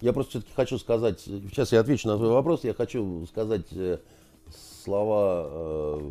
Я 0.00 0.14
просто 0.14 0.30
все-таки 0.30 0.52
хочу 0.54 0.78
сказать, 0.78 1.20
сейчас 1.20 1.72
я 1.72 1.80
отвечу 1.80 2.08
на 2.08 2.16
твой 2.16 2.30
вопрос, 2.30 2.64
я 2.64 2.72
хочу 2.72 3.26
сказать 3.26 3.66
э, 3.72 3.98
слова 4.82 5.46
э, 5.46 6.10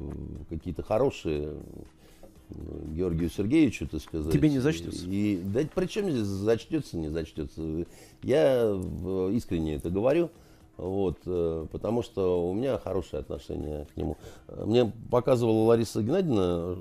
какие-то 0.49 0.83
хорошие 0.83 1.53
Георгию 2.49 3.31
Сергеевичу, 3.31 3.87
так 3.87 4.01
сказать. 4.01 4.31
Тебе 4.31 4.49
не 4.49 4.59
зачтется? 4.59 5.05
И, 5.07 5.41
да 5.43 5.61
причем 5.73 6.11
здесь 6.11 6.25
зачтется, 6.25 6.97
не 6.97 7.09
зачтется. 7.09 7.85
Я 8.21 8.71
искренне 9.33 9.75
это 9.75 9.89
говорю. 9.89 10.29
Вот, 10.77 11.19
э, 11.25 11.67
потому 11.71 12.01
что 12.01 12.49
у 12.49 12.53
меня 12.53 12.77
хорошее 12.77 13.21
отношение 13.21 13.85
к 13.93 13.97
нему. 13.97 14.17
Мне 14.49 14.91
показывала 15.09 15.67
Лариса 15.67 16.03
Геннадьевна 16.03 16.75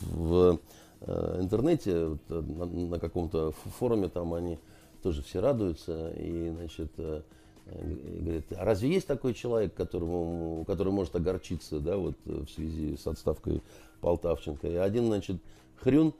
в 0.00 0.58
э, 1.02 1.40
интернете, 1.40 2.18
э, 2.28 2.40
на, 2.40 2.66
на 2.66 2.98
каком-то 2.98 3.52
форуме, 3.78 4.08
там 4.08 4.34
они 4.34 4.58
тоже 5.02 5.22
все 5.22 5.40
радуются, 5.40 6.10
и, 6.16 6.50
значит, 6.50 6.90
говорит, 6.96 8.46
а 8.56 8.64
разве 8.64 8.92
есть 8.92 9.06
такой 9.06 9.34
человек, 9.34 9.74
которому, 9.74 10.64
который 10.66 10.92
может 10.92 11.14
огорчиться, 11.14 11.78
да, 11.78 11.96
вот 11.96 12.16
в 12.24 12.48
связи 12.48 12.96
с 12.96 13.06
отставкой 13.06 13.62
Полтавченко? 14.00 14.66
И 14.66 14.74
один, 14.74 15.06
значит, 15.06 15.36
Хрюн, 15.80 16.12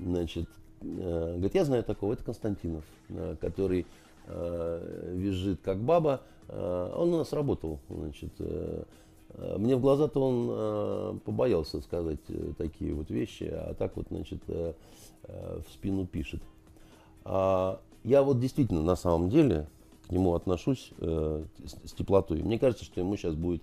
значит, 0.00 0.48
говорит, 0.80 1.54
я 1.54 1.64
знаю 1.64 1.84
такого, 1.84 2.14
это 2.14 2.24
Константинов, 2.24 2.84
который 3.40 3.86
визжит 4.26 5.60
как 5.62 5.78
баба, 5.78 6.22
он 6.48 7.14
у 7.14 7.18
нас 7.18 7.32
работал, 7.32 7.78
значит, 7.88 8.32
э, 8.38 8.84
э, 9.30 9.56
мне 9.58 9.76
в 9.76 9.80
глаза-то 9.80 10.20
он 10.20 11.20
побоялся 11.20 11.80
сказать 11.80 12.20
такие 12.58 12.94
вот 12.94 13.10
вещи, 13.10 13.44
а 13.44 13.74
так 13.74 13.96
вот, 13.96 14.06
значит, 14.10 14.40
в 14.46 15.72
спину 15.72 16.06
пишет. 16.06 16.42
А 17.24 17.80
я 18.04 18.22
вот 18.22 18.40
действительно 18.40 18.82
на 18.82 18.96
самом 18.96 19.28
деле 19.30 19.68
к 20.08 20.10
нему 20.10 20.34
отношусь 20.34 20.92
с 20.98 21.92
теплотой. 21.96 22.42
Мне 22.42 22.58
кажется, 22.58 22.84
что 22.84 23.00
ему 23.00 23.16
сейчас 23.16 23.34
будет 23.34 23.62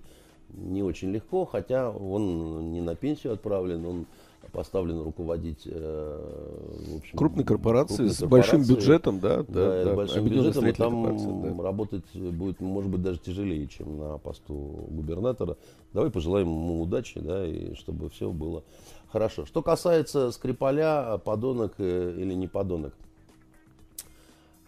не 0.49 0.81
очень 0.81 1.11
легко, 1.11 1.45
хотя 1.45 1.91
он 1.91 2.71
не 2.71 2.81
на 2.81 2.95
пенсию 2.95 3.33
отправлен, 3.33 3.85
он 3.85 4.05
поставлен 4.51 5.01
руководить 5.01 5.63
э, 5.65 6.91
в 6.91 6.97
общем, 6.97 7.17
крупной 7.17 7.45
корпорацией 7.45 8.09
крупной 8.09 8.27
с 8.27 8.29
большим 8.29 8.63
бюджетом, 8.63 9.19
да, 9.19 9.37
да, 9.37 9.43
да, 9.47 9.83
да 9.85 9.93
большим 9.95 10.25
бюджетом, 10.25 10.67
и 10.67 10.71
там 10.71 11.57
да. 11.57 11.63
работать 11.63 12.05
будет, 12.13 12.59
может 12.59 12.89
быть, 12.89 13.01
даже 13.01 13.19
тяжелее, 13.19 13.67
чем 13.67 13.97
на 13.97 14.17
посту 14.17 14.53
губернатора. 14.89 15.57
Давай 15.93 16.09
пожелаем 16.09 16.47
ему 16.47 16.81
удачи, 16.81 17.19
да, 17.19 17.45
и 17.45 17.75
чтобы 17.75 18.09
все 18.09 18.31
было 18.31 18.63
хорошо. 19.11 19.45
Что 19.45 19.61
касается 19.61 20.31
Скрипаля, 20.31 21.19
подонок 21.23 21.75
э, 21.77 22.15
или 22.17 22.33
не 22.33 22.47
подонок. 22.47 22.93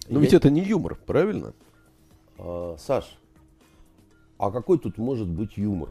Но 0.09 0.19
Я... 0.19 0.25
ведь 0.25 0.33
это 0.33 0.49
не 0.49 0.61
юмор, 0.61 0.97
правильно? 1.05 1.53
А, 2.37 2.75
Саш, 2.77 3.17
а 4.37 4.51
какой 4.51 4.77
тут 4.79 4.97
может 4.97 5.27
быть 5.27 5.57
юмор? 5.57 5.89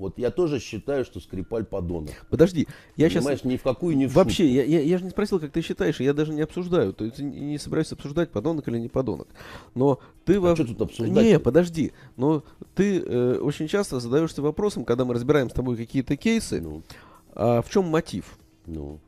Вот 0.00 0.18
я 0.18 0.30
тоже 0.30 0.60
считаю, 0.60 1.04
что 1.04 1.20
Скрипаль 1.20 1.64
подонок. 1.64 2.14
Подожди, 2.30 2.66
я 2.96 3.08
Понимаешь, 3.10 3.40
сейчас... 3.40 3.50
ни 3.50 3.56
в 3.58 3.62
какую, 3.62 3.96
ни 3.98 4.06
в 4.06 4.14
Вообще, 4.14 4.48
я, 4.48 4.64
я, 4.64 4.80
я 4.80 4.96
же 4.96 5.04
не 5.04 5.10
спросил, 5.10 5.38
как 5.38 5.52
ты 5.52 5.60
считаешь, 5.60 6.00
я 6.00 6.14
даже 6.14 6.32
не 6.32 6.40
обсуждаю. 6.40 6.94
То 6.94 7.04
есть 7.04 7.18
не 7.18 7.58
собираюсь 7.58 7.92
обсуждать, 7.92 8.30
подонок 8.30 8.66
или 8.68 8.78
не 8.78 8.88
подонок. 8.88 9.28
Но 9.74 10.00
ты... 10.24 10.36
А 10.36 10.40
во... 10.40 10.54
что 10.56 10.66
тут 10.66 10.80
обсуждать? 10.80 11.22
Не, 11.22 11.38
подожди. 11.38 11.92
Но 12.16 12.42
ты 12.74 12.98
э, 12.98 13.38
очень 13.40 13.68
часто 13.68 14.00
задаешься 14.00 14.40
вопросом, 14.40 14.86
когда 14.86 15.04
мы 15.04 15.12
разбираем 15.12 15.50
с 15.50 15.52
тобой 15.52 15.76
какие-то 15.76 16.16
кейсы, 16.16 16.62
ну. 16.62 16.82
а 17.34 17.60
в 17.60 17.68
чем 17.68 17.84
мотив? 17.84 18.38
Ну. 18.66 19.00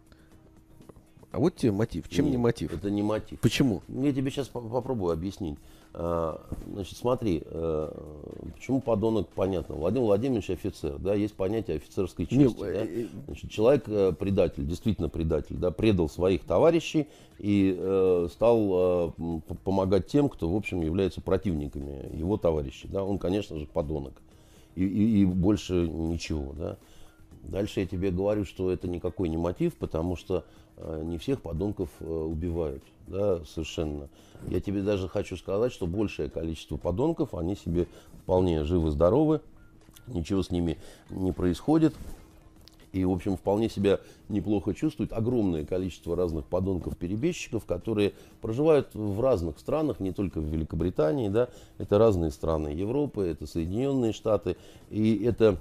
А 1.30 1.38
вот 1.38 1.56
тебе 1.56 1.72
мотив. 1.72 2.06
Чем 2.10 2.26
Нет, 2.26 2.32
не 2.32 2.38
мотив? 2.38 2.74
Это 2.74 2.90
не 2.90 3.02
мотив. 3.02 3.40
Почему? 3.40 3.82
Я 3.88 4.12
тебе 4.12 4.30
сейчас 4.30 4.48
попробую 4.48 5.14
объяснить. 5.14 5.58
А, 5.94 6.40
значит, 6.72 6.96
смотри, 6.96 7.42
э, 7.44 7.90
почему 8.54 8.80
подонок, 8.80 9.28
понятно. 9.34 9.74
Владимир 9.74 10.06
Владимирович 10.06 10.48
офицер, 10.48 10.98
да, 10.98 11.14
есть 11.14 11.34
понятие 11.34 11.76
офицерской 11.76 12.24
чести. 12.26 12.58
Да? 12.58 12.66
Э, 12.66 12.86
э, 12.86 13.06
значит, 13.26 13.50
человек 13.50 13.84
предатель, 14.16 14.66
действительно 14.66 15.10
предатель, 15.10 15.56
да, 15.56 15.70
предал 15.70 16.08
своих 16.08 16.44
товарищей 16.44 17.08
и 17.38 17.76
э, 17.78 18.28
стал 18.32 19.12
э, 19.18 19.40
помогать 19.64 20.06
тем, 20.06 20.30
кто, 20.30 20.48
в 20.48 20.56
общем, 20.56 20.80
является 20.80 21.20
противниками 21.20 22.16
его 22.16 22.38
товарищей. 22.38 22.88
Да? 22.88 23.04
Он, 23.04 23.18
конечно 23.18 23.58
же, 23.58 23.66
подонок. 23.66 24.14
И, 24.74 24.84
и, 24.84 25.20
и 25.20 25.24
больше 25.26 25.74
ничего, 25.74 26.54
да. 26.56 26.78
Дальше 27.42 27.80
я 27.80 27.86
тебе 27.86 28.10
говорю, 28.10 28.44
что 28.44 28.70
это 28.70 28.88
никакой 28.88 29.28
не 29.28 29.36
мотив, 29.36 29.74
потому 29.74 30.16
что 30.16 30.44
э, 30.71 30.71
не 31.02 31.18
всех 31.18 31.40
подонков 31.40 31.88
э, 32.00 32.04
убивают, 32.04 32.82
да, 33.06 33.44
совершенно. 33.44 34.08
Я 34.48 34.60
тебе 34.60 34.82
даже 34.82 35.08
хочу 35.08 35.36
сказать, 35.36 35.72
что 35.72 35.86
большее 35.86 36.28
количество 36.28 36.76
подонков, 36.76 37.34
они 37.34 37.56
себе 37.56 37.86
вполне 38.22 38.64
живы-здоровы, 38.64 39.40
ничего 40.06 40.42
с 40.42 40.50
ними 40.50 40.78
не 41.10 41.32
происходит. 41.32 41.94
И, 42.92 43.06
в 43.06 43.10
общем, 43.10 43.38
вполне 43.38 43.70
себя 43.70 44.00
неплохо 44.28 44.74
чувствуют. 44.74 45.12
Огромное 45.12 45.64
количество 45.64 46.14
разных 46.14 46.44
подонков-перебежчиков, 46.44 47.64
которые 47.64 48.12
проживают 48.42 48.94
в 48.94 49.18
разных 49.20 49.58
странах, 49.58 49.98
не 49.98 50.12
только 50.12 50.40
в 50.40 50.44
Великобритании, 50.44 51.28
да, 51.28 51.48
это 51.78 51.96
разные 51.96 52.30
страны 52.30 52.68
Европы, 52.68 53.22
это 53.22 53.46
Соединенные 53.46 54.12
Штаты, 54.12 54.56
и 54.90 55.24
это 55.24 55.56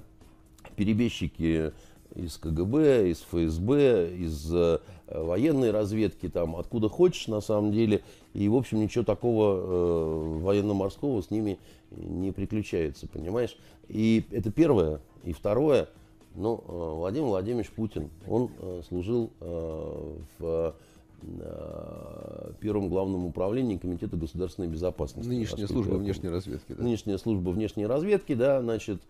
перебежчики 0.76 1.72
из 2.14 2.36
КГБ, 2.36 3.10
из 3.10 3.20
ФСБ, 3.22 4.14
из 4.16 4.52
э, 4.52 4.78
военной 5.08 5.70
разведки, 5.70 6.28
там, 6.28 6.56
откуда 6.56 6.88
хочешь 6.88 7.28
на 7.28 7.40
самом 7.40 7.72
деле. 7.72 8.02
И, 8.34 8.48
в 8.48 8.54
общем, 8.54 8.80
ничего 8.80 9.04
такого 9.04 9.56
э, 9.56 10.38
военно-морского 10.40 11.22
с 11.22 11.30
ними 11.30 11.58
не 11.90 12.32
приключается, 12.32 13.06
понимаешь? 13.06 13.56
И 13.88 14.24
это 14.30 14.50
первое. 14.50 15.00
И 15.24 15.32
второе, 15.32 15.88
ну, 16.34 16.62
э, 16.66 16.94
Владимир 16.96 17.28
Владимирович 17.28 17.70
Путин, 17.70 18.10
он 18.28 18.50
э, 18.58 18.82
служил 18.88 19.30
э, 19.40 20.14
в 20.38 20.74
э, 21.22 22.52
первом 22.60 22.88
главном 22.88 23.26
управлении 23.26 23.76
Комитета 23.76 24.16
государственной 24.16 24.68
безопасности. 24.68 25.28
Нынешняя 25.28 25.66
служба 25.66 25.94
внешней 25.94 26.30
разведки. 26.30 26.72
Да? 26.72 26.82
Нынешняя 26.82 27.18
служба 27.18 27.50
внешней 27.50 27.86
разведки, 27.86 28.34
да, 28.34 28.60
значит, 28.60 29.00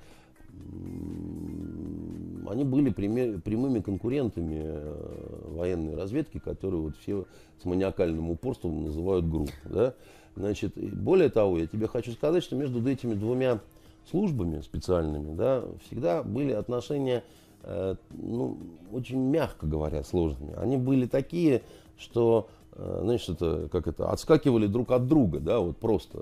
они 2.53 2.65
были 2.65 2.91
прямыми 2.91 3.81
конкурентами 3.81 4.61
э, 4.63 5.51
военной 5.55 5.97
разведки, 5.97 6.39
которую 6.39 6.83
вот 6.85 6.97
все 6.99 7.25
с 7.61 7.65
маниакальным 7.65 8.31
упорством 8.31 8.85
называют 8.85 9.27
ГРУ. 9.27 9.49
Да? 9.65 9.95
Значит, 10.37 10.75
более 10.77 11.31
того, 11.31 11.59
я 11.59 11.67
тебе 11.67 11.89
хочу 11.89 12.13
сказать, 12.13 12.45
что 12.45 12.57
между 12.57 12.87
этими 12.87 13.15
двумя 13.15 13.61
службами 14.11 14.61
специальными 14.61 15.35
да, 15.35 15.65
всегда 15.87 16.23
были 16.23 16.53
отношения, 16.53 17.25
э, 17.63 17.97
ну, 18.11 18.59
очень 18.93 19.19
мягко 19.19 19.67
говоря, 19.67 20.05
сложными. 20.05 20.55
Они 20.57 20.77
были 20.77 21.07
такие, 21.07 21.63
что 21.97 22.49
Э, 22.75 23.01
знаешь, 23.03 23.29
это 23.29 23.69
как 23.71 23.87
это 23.87 24.11
отскакивали 24.11 24.67
друг 24.67 24.93
от 24.93 25.07
друга, 25.07 25.41
да, 25.41 25.59
вот 25.59 25.77
просто 25.77 26.19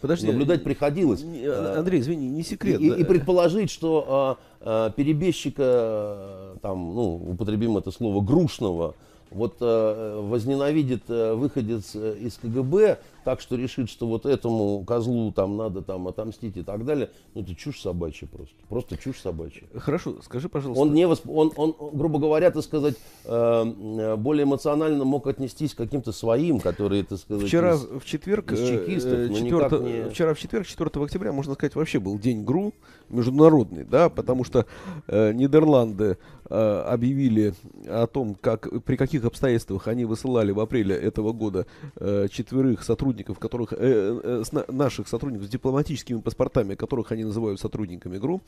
Подожди, 0.00 0.26
наблюдать 0.26 0.62
приходилось. 0.62 1.22
Андрей, 1.22 2.00
извини, 2.00 2.28
не 2.28 2.42
секрет. 2.42 2.80
И, 2.80 2.90
да? 2.90 2.96
и 2.96 3.04
предположить, 3.04 3.70
что 3.70 4.04
а, 4.06 4.36
а, 4.60 4.90
перебежчика, 4.90 6.56
там, 6.60 6.94
ну, 6.94 7.32
употребим 7.32 7.78
это 7.78 7.90
слово 7.90 8.22
грушного, 8.22 8.94
вот 9.30 9.56
э, 9.60 10.20
возненавидит 10.22 11.02
э, 11.08 11.34
выходец 11.34 11.92
э, 11.94 12.16
из 12.20 12.38
КГБ, 12.38 12.98
так 13.28 13.42
что 13.42 13.56
решит, 13.56 13.90
что 13.90 14.06
вот 14.06 14.24
этому 14.24 14.82
козлу 14.86 15.32
там 15.32 15.58
надо 15.58 15.82
там 15.82 16.08
отомстить 16.08 16.56
и 16.56 16.62
так 16.62 16.86
далее, 16.86 17.10
ну 17.34 17.42
это 17.42 17.54
чушь 17.54 17.78
собачья 17.78 18.26
просто, 18.26 18.54
просто 18.70 18.96
чушь 18.96 19.20
собачья. 19.20 19.66
Хорошо, 19.74 20.16
скажи, 20.22 20.48
пожалуйста. 20.48 20.80
Он 20.80 20.94
не 20.94 21.06
восп... 21.06 21.28
он, 21.28 21.52
он, 21.56 21.74
грубо 21.92 22.20
говоря, 22.20 22.50
так 22.50 22.64
сказать, 22.64 22.94
э, 23.26 24.16
более 24.16 24.44
эмоционально 24.44 25.04
мог 25.04 25.26
отнестись 25.26 25.74
к 25.74 25.76
каким-то 25.76 26.10
своим, 26.12 26.58
которые, 26.58 27.04
так 27.04 27.18
сказать, 27.18 27.46
вчера 27.46 27.74
из, 27.74 27.82
в 27.82 28.06
четверг, 28.06 28.50
из 28.50 28.66
чекистов, 28.66 29.12
э, 29.12 29.28
4, 29.28 29.44
не... 29.80 30.08
вчера 30.08 30.32
в 30.32 30.38
четверг, 30.38 30.66
4 30.66 31.04
октября, 31.04 31.30
можно 31.30 31.52
сказать, 31.52 31.74
вообще 31.74 31.98
был 31.98 32.18
день 32.18 32.44
ГРУ 32.44 32.72
международный, 33.10 33.84
да, 33.84 34.08
потому 34.08 34.44
что 34.44 34.66
э, 35.06 35.32
Нидерланды 35.32 36.18
э, 36.48 36.82
объявили 36.86 37.54
о 37.86 38.06
том, 38.06 38.36
как 38.40 38.68
при 38.84 38.96
каких 38.96 39.24
обстоятельствах 39.24 39.88
они 39.88 40.04
высылали 40.04 40.52
в 40.52 40.60
апреле 40.60 40.94
этого 40.96 41.32
года 41.32 41.66
э, 41.96 42.28
четверых 42.30 42.82
сотрудников 42.82 43.38
которых, 43.38 43.72
э, 43.72 43.76
э, 43.78 44.42
с 44.44 44.52
наших 44.68 45.08
сотрудников 45.08 45.46
с 45.46 45.50
дипломатическими 45.50 46.20
паспортами, 46.20 46.74
которых 46.74 47.12
они 47.12 47.24
называют 47.24 47.60
сотрудниками 47.60 48.18
ГРУ, 48.18 48.42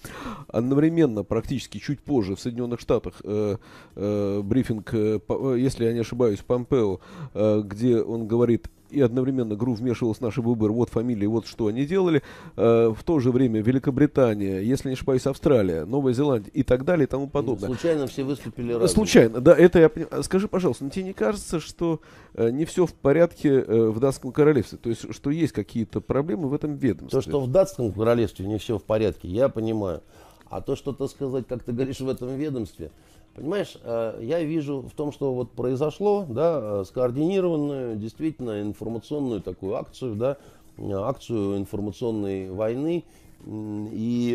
одновременно, 0.49 1.25
практически 1.25 1.79
чуть 1.79 2.01
позже, 2.01 2.37
в 2.37 2.41
Соединенных 2.41 2.81
Штатах 2.81 3.15
э, 3.25 3.57
э, 3.97 4.43
брифинг, 4.43 4.95
э, 4.95 5.19
по, 5.19 5.55
если 5.55 5.85
я 5.85 5.93
не 5.93 6.01
ошибаюсь, 6.01 6.41
Помпео, 6.41 7.01
э, 7.35 7.63
где 7.65 8.01
он 8.01 8.27
говорит 8.27 8.69
и 8.91 9.01
одновременно 9.01 9.55
ГРУ 9.55 9.75
вмешивалась 9.75 10.19
в 10.19 10.21
наши 10.21 10.41
выборы, 10.41 10.73
вот 10.73 10.91
фамилии, 10.91 11.27
вот 11.27 11.47
что 11.47 11.67
они 11.67 11.85
делали. 11.85 12.23
Э, 12.57 12.93
в 12.97 13.03
то 13.05 13.21
же 13.21 13.31
время 13.31 13.61
Великобритания, 13.61 14.61
если 14.61 14.89
не 14.89 14.95
ошибаюсь, 14.95 15.27
Австралия, 15.27 15.85
Новая 15.85 16.13
Зеландия 16.13 16.51
и 16.51 16.63
так 16.63 16.85
далее 16.85 17.05
и 17.05 17.09
тому 17.09 17.29
подобное. 17.29 17.69
Случайно 17.69 18.07
все 18.07 18.25
выступили 18.25 18.73
разом. 18.73 18.89
Случайно, 18.89 19.41
да, 19.41 19.55
это 19.57 19.79
я 19.79 19.89
понимаю. 19.89 20.23
Скажи, 20.23 20.49
пожалуйста, 20.49 20.85
но 20.85 20.91
тебе 20.91 21.05
не 21.05 21.13
кажется, 21.13 21.61
что 21.61 22.01
э, 22.35 22.51
не 22.51 22.65
все 22.65 22.87
в 22.87 22.95
порядке 22.95 23.49
э, 23.49 23.89
в 23.89 24.01
датском 24.01 24.33
королевстве? 24.33 24.79
То 24.79 24.91
есть, 24.91 25.13
что 25.13 25.31
есть 25.31 25.53
какие-то 25.53 26.01
проблемы 26.01 26.49
в 26.49 26.55
этом 26.55 26.77
ведомстве? 26.77 27.21
То, 27.21 27.29
что 27.29 27.41
в 27.41 27.51
датском 27.51 27.93
королевстве 27.93 28.47
не 28.47 28.59
все 28.59 28.79
в 28.79 28.83
порядке, 28.83 29.29
я 29.29 29.49
понимаю. 29.49 30.03
А 30.51 30.61
то, 30.61 30.77
что, 30.77 30.93
так 30.93 31.09
сказать, 31.09 31.47
как 31.49 31.63
ты 31.63 31.73
говоришь, 31.73 32.01
в 32.01 32.09
этом 32.09 32.37
ведомстве, 32.37 32.91
Понимаешь, 33.35 33.77
э, 33.83 34.19
я 34.23 34.43
вижу 34.43 34.83
в 34.83 34.93
том, 34.93 35.13
что 35.13 35.33
вот 35.33 35.53
произошло, 35.53 36.27
да, 36.29 36.61
э, 36.63 36.85
скоординированную, 36.87 37.97
действительно 37.97 38.61
информационную 38.61 39.41
такую 39.41 39.77
акцию, 39.77 40.17
да, 40.17 40.37
э, 40.77 40.93
акцию 40.93 41.57
информационной 41.57 42.51
войны. 42.51 43.05
И 43.47 44.33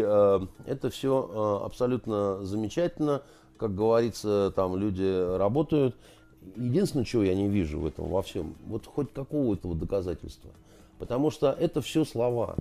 это 0.65 0.89
все 0.89 1.61
абсолютно 1.63 2.43
замечательно. 2.43 3.21
Как 3.57 3.75
говорится, 3.75 4.51
там 4.55 4.75
люди 4.77 5.37
работают. 5.37 5.95
Единственное, 6.55 7.05
чего 7.05 7.21
я 7.21 7.35
не 7.35 7.47
вижу 7.47 7.79
в 7.79 7.85
этом 7.85 8.09
во 8.09 8.23
всем, 8.23 8.55
вот 8.65 8.87
хоть 8.87 9.13
какого-то 9.13 9.75
доказательства. 9.75 10.49
Потому 10.97 11.29
что 11.29 11.51
это 11.51 11.81
все 11.81 12.03
слова. 12.03 12.55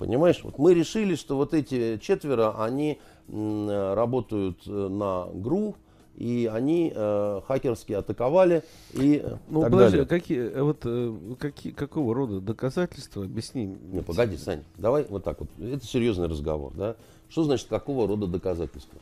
Понимаешь, 0.00 0.40
вот 0.42 0.56
мы 0.56 0.72
решили, 0.72 1.14
что 1.14 1.36
вот 1.36 1.52
эти 1.52 1.98
четверо, 1.98 2.64
они 2.64 2.98
работают 3.28 4.66
на 4.66 5.26
ГРУ, 5.34 5.76
и 6.16 6.50
они 6.50 6.90
э, 6.94 7.40
хакерски 7.46 7.92
атаковали 7.92 8.62
и 8.94 9.22
ну, 9.48 9.60
так 9.60 9.70
подожди, 9.70 9.98
далее. 9.98 10.06
Какие, 10.06 10.40
э, 10.40 10.62
вот, 10.62 10.78
э, 10.84 11.14
какие, 11.38 11.72
какого 11.72 12.14
рода 12.14 12.40
доказательства, 12.40 13.24
объясни. 13.24 13.76
Не, 13.92 14.00
погоди, 14.00 14.38
Сань, 14.38 14.64
давай 14.78 15.04
вот 15.08 15.22
так 15.24 15.40
вот. 15.40 15.48
Это 15.58 15.84
серьезный 15.86 16.28
разговор. 16.28 16.72
Да? 16.74 16.96
Что 17.28 17.44
значит 17.44 17.68
какого 17.68 18.08
рода 18.08 18.26
доказательства? 18.26 18.98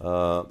А, 0.00 0.50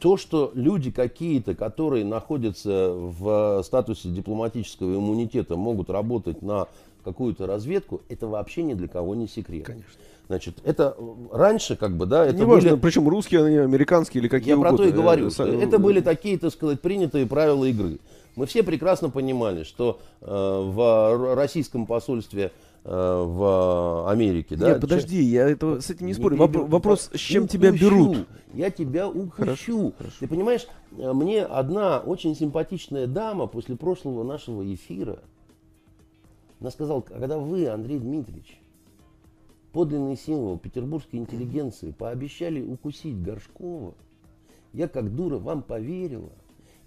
то, 0.00 0.16
что 0.16 0.50
люди 0.54 0.90
какие-то, 0.90 1.54
которые 1.54 2.04
находятся 2.04 2.92
в 2.92 3.62
статусе 3.64 4.08
дипломатического 4.08 4.96
иммунитета, 4.96 5.56
могут 5.56 5.90
работать 5.90 6.40
на 6.40 6.68
какую-то 7.02 7.46
разведку, 7.46 8.02
это 8.08 8.26
вообще 8.26 8.62
ни 8.62 8.74
для 8.74 8.88
кого 8.88 9.14
не 9.14 9.28
секрет. 9.28 9.66
Конечно. 9.66 10.00
Значит, 10.26 10.58
это 10.62 10.96
раньше, 11.32 11.74
как 11.74 11.96
бы, 11.96 12.06
да, 12.06 12.24
это 12.24 12.36
не 12.36 12.44
были... 12.44 12.50
важно, 12.50 12.76
причем 12.78 13.08
русские, 13.08 13.44
они 13.44 13.56
американские 13.56 14.20
или 14.20 14.28
какие 14.28 14.50
Я 14.50 14.56
угодно. 14.56 14.76
про 14.76 14.84
то 14.84 14.88
и 14.88 14.92
говорю. 14.92 15.28
Это 15.28 15.78
были 15.80 16.00
такие, 16.00 16.38
так 16.38 16.52
сказать, 16.52 16.80
принятые 16.80 17.26
правила 17.26 17.64
игры. 17.64 17.98
Мы 18.36 18.46
все 18.46 18.62
прекрасно 18.62 19.10
понимали, 19.10 19.64
что 19.64 19.98
э, 20.20 20.26
в 20.26 21.34
российском 21.34 21.84
посольстве 21.84 22.52
э, 22.84 22.90
в 23.26 24.08
Америке, 24.08 24.54
да. 24.54 24.68
Нет, 24.70 24.80
подожди, 24.80 25.20
я 25.20 25.50
это, 25.50 25.80
с 25.80 25.90
этим 25.90 26.06
не 26.06 26.14
спорю. 26.14 26.36
Не 26.36 26.42
Воп- 26.42 26.68
вопрос, 26.68 27.10
с 27.12 27.18
чем 27.18 27.44
укущу, 27.44 27.58
тебя 27.58 27.72
берут? 27.72 28.28
Я 28.54 28.70
тебя. 28.70 29.10
Хорошо, 29.32 29.92
хорошо. 29.98 30.16
Ты 30.20 30.28
понимаешь, 30.28 30.66
э, 30.96 31.12
мне 31.12 31.42
одна 31.42 31.98
очень 31.98 32.36
симпатичная 32.36 33.08
дама 33.08 33.48
после 33.48 33.76
прошлого 33.76 34.22
нашего 34.22 34.62
эфира, 34.72 35.18
она 36.60 36.70
сказала, 36.70 37.00
когда 37.00 37.38
вы, 37.38 37.66
Андрей 37.68 37.98
Дмитриевич, 37.98 38.60
подлинный 39.72 40.16
символ 40.16 40.58
петербургской 40.58 41.18
интеллигенции, 41.18 41.90
пообещали 41.90 42.60
укусить 42.60 43.22
Горшкова, 43.22 43.94
я 44.72 44.86
как 44.86 45.14
дура 45.14 45.38
вам 45.38 45.62
поверила 45.62 46.30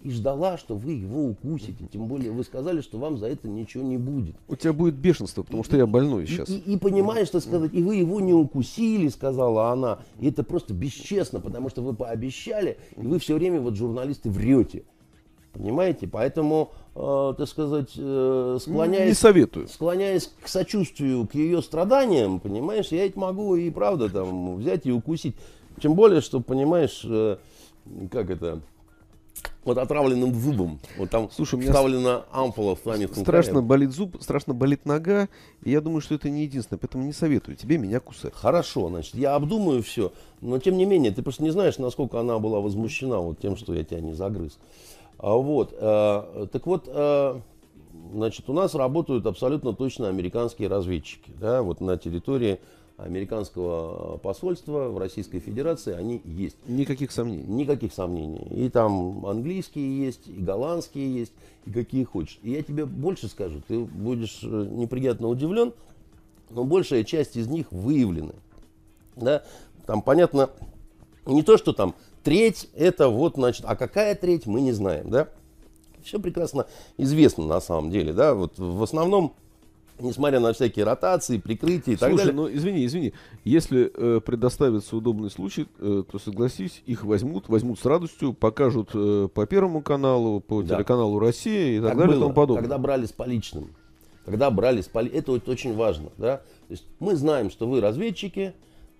и 0.00 0.10
ждала, 0.10 0.58
что 0.58 0.76
вы 0.76 0.92
его 0.92 1.24
укусите. 1.24 1.86
Тем 1.90 2.06
более 2.06 2.30
вы 2.30 2.44
сказали, 2.44 2.82
что 2.82 2.98
вам 2.98 3.16
за 3.16 3.26
это 3.26 3.48
ничего 3.48 3.82
не 3.82 3.96
будет. 3.96 4.36
У 4.48 4.54
тебя 4.54 4.72
будет 4.72 4.94
бешенство, 4.94 5.42
потому 5.42 5.62
и, 5.62 5.64
что 5.64 5.76
я 5.76 5.86
больной 5.86 6.26
сейчас. 6.26 6.50
И, 6.50 6.58
и, 6.58 6.74
и 6.74 6.76
понимаешь, 6.76 7.26
что 7.28 7.40
сказать, 7.40 7.72
и 7.72 7.82
вы 7.82 7.96
его 7.96 8.20
не 8.20 8.34
укусили, 8.34 9.08
сказала 9.08 9.70
она. 9.70 10.00
И 10.20 10.28
это 10.28 10.44
просто 10.44 10.74
бесчестно, 10.74 11.40
потому 11.40 11.70
что 11.70 11.82
вы 11.82 11.94
пообещали, 11.94 12.78
и 12.96 13.06
вы 13.06 13.18
все 13.18 13.34
время, 13.34 13.60
вот 13.60 13.76
журналисты, 13.76 14.30
врете. 14.30 14.84
Понимаете? 15.54 16.06
Поэтому, 16.06 16.72
э, 16.94 17.34
так 17.36 17.48
сказать, 17.48 17.90
э, 17.96 18.58
склоняясь, 18.60 19.08
не 19.08 19.14
советую. 19.14 19.68
склоняясь 19.68 20.30
к 20.42 20.48
сочувствию, 20.48 21.26
к 21.26 21.34
ее 21.34 21.62
страданиям, 21.62 22.40
понимаешь, 22.40 22.88
я 22.88 23.04
ведь 23.04 23.16
могу 23.16 23.56
и 23.56 23.70
правда 23.70 24.08
там 24.08 24.56
взять 24.56 24.86
и 24.86 24.92
укусить. 24.92 25.36
Тем 25.80 25.94
более, 25.94 26.20
что, 26.20 26.40
понимаешь, 26.40 27.02
э, 27.04 27.36
как 28.10 28.30
это, 28.30 28.60
вот 29.64 29.78
отравленным 29.78 30.34
зубом. 30.34 30.78
Вот 30.98 31.10
там 31.10 31.30
Слушай, 31.30 31.60
вставлена 31.60 32.24
ампула 32.30 32.76
в 32.76 32.80
Страшно 32.80 33.52
краем. 33.52 33.66
болит 33.66 33.92
зуб, 33.92 34.16
страшно 34.20 34.54
болит 34.54 34.84
нога. 34.84 35.28
И 35.62 35.70
я 35.70 35.80
думаю, 35.80 36.00
что 36.00 36.14
это 36.14 36.28
не 36.28 36.42
единственное. 36.42 36.78
Поэтому 36.78 37.04
не 37.04 37.12
советую 37.12 37.56
тебе 37.56 37.78
меня 37.78 38.00
кусать. 38.00 38.34
Хорошо, 38.34 38.88
значит, 38.88 39.14
я 39.14 39.34
обдумаю 39.34 39.82
все. 39.82 40.12
Но 40.40 40.58
тем 40.58 40.76
не 40.76 40.84
менее, 40.84 41.12
ты 41.12 41.22
просто 41.22 41.42
не 41.42 41.50
знаешь, 41.50 41.78
насколько 41.78 42.20
она 42.20 42.38
была 42.38 42.60
возмущена 42.60 43.18
вот 43.18 43.40
тем, 43.40 43.56
что 43.56 43.74
я 43.74 43.84
тебя 43.84 44.00
не 44.00 44.12
загрыз. 44.12 44.58
А 45.18 45.34
вот, 45.34 45.72
э, 45.72 46.46
так 46.52 46.66
вот, 46.66 46.84
э, 46.86 47.40
значит, 48.12 48.48
у 48.48 48.52
нас 48.52 48.74
работают 48.74 49.26
абсолютно 49.26 49.74
точно 49.74 50.08
американские 50.08 50.68
разведчики. 50.68 51.30
Да, 51.40 51.62
вот 51.62 51.80
на 51.80 51.96
территории 51.96 52.60
американского 52.96 54.18
посольства 54.18 54.88
в 54.88 54.98
Российской 54.98 55.40
Федерации 55.40 55.94
они 55.94 56.20
есть. 56.24 56.56
Никаких 56.66 57.10
сомнений. 57.10 57.44
Никаких 57.44 57.92
сомнений. 57.92 58.46
И 58.50 58.68
там 58.68 59.26
английские 59.26 60.06
есть, 60.06 60.28
и 60.28 60.40
голландские 60.40 61.12
есть, 61.12 61.32
и 61.66 61.72
какие 61.72 62.04
хочешь. 62.04 62.38
И 62.42 62.52
я 62.52 62.62
тебе 62.62 62.86
больше 62.86 63.28
скажу, 63.28 63.62
ты 63.66 63.80
будешь 63.80 64.40
э, 64.42 64.68
неприятно 64.70 65.28
удивлен, 65.28 65.72
но 66.50 66.64
большая 66.64 67.04
часть 67.04 67.36
из 67.36 67.48
них 67.48 67.70
выявлены. 67.72 68.34
Да? 69.16 69.42
Там 69.86 70.02
понятно, 70.02 70.50
не 71.26 71.42
то, 71.42 71.56
что 71.56 71.72
там 71.72 71.94
Треть 72.24 72.68
это 72.74 73.08
вот, 73.08 73.34
значит, 73.34 73.64
а 73.68 73.76
какая 73.76 74.14
треть, 74.14 74.46
мы 74.46 74.60
не 74.60 74.72
знаем, 74.72 75.10
да? 75.10 75.28
Все 76.02 76.18
прекрасно 76.18 76.66
известно 76.98 77.44
на 77.44 77.60
самом 77.60 77.90
деле, 77.90 78.12
да, 78.12 78.34
вот 78.34 78.58
в 78.58 78.82
основном 78.82 79.34
несмотря 80.00 80.40
на 80.40 80.52
всякие 80.52 80.84
ротации, 80.84 81.38
прикрытия 81.38 81.94
и 81.94 81.96
так 81.96 82.10
Слушай, 82.10 82.26
далее. 82.26 82.34
ну 82.34 82.52
извини, 82.52 82.84
извини, 82.84 83.12
если 83.44 83.90
э, 83.94 84.20
предоставится 84.20 84.96
удобный 84.96 85.30
случай, 85.30 85.66
э, 85.78 86.02
то 86.10 86.18
согласись, 86.18 86.82
их 86.86 87.04
возьмут, 87.04 87.48
возьмут 87.48 87.78
с 87.78 87.84
радостью, 87.84 88.32
покажут 88.32 88.90
э, 88.94 89.28
по 89.32 89.46
Первому 89.46 89.82
каналу, 89.82 90.40
по 90.40 90.62
Да. 90.62 90.76
телеканалу 90.76 91.18
Россия 91.18 91.78
и 91.78 91.80
так 91.80 91.90
Как 91.90 91.98
далее 91.98 92.14
и 92.14 92.18
было, 92.18 92.24
тому 92.26 92.34
подобное. 92.34 92.62
когда 92.62 92.78
брали 92.78 93.06
с 93.06 93.12
поличным. 93.12 93.70
Когда 94.24 94.50
брали 94.50 94.80
с 94.80 94.88
поли... 94.88 95.10
Это 95.10 95.32
вот 95.32 95.48
очень 95.48 95.76
важно. 95.76 96.10
Да? 96.16 96.38
То 96.38 96.70
есть 96.70 96.84
мы 96.98 97.14
знаем, 97.14 97.50
что 97.50 97.68
вы 97.68 97.80
разведчики, 97.80 98.54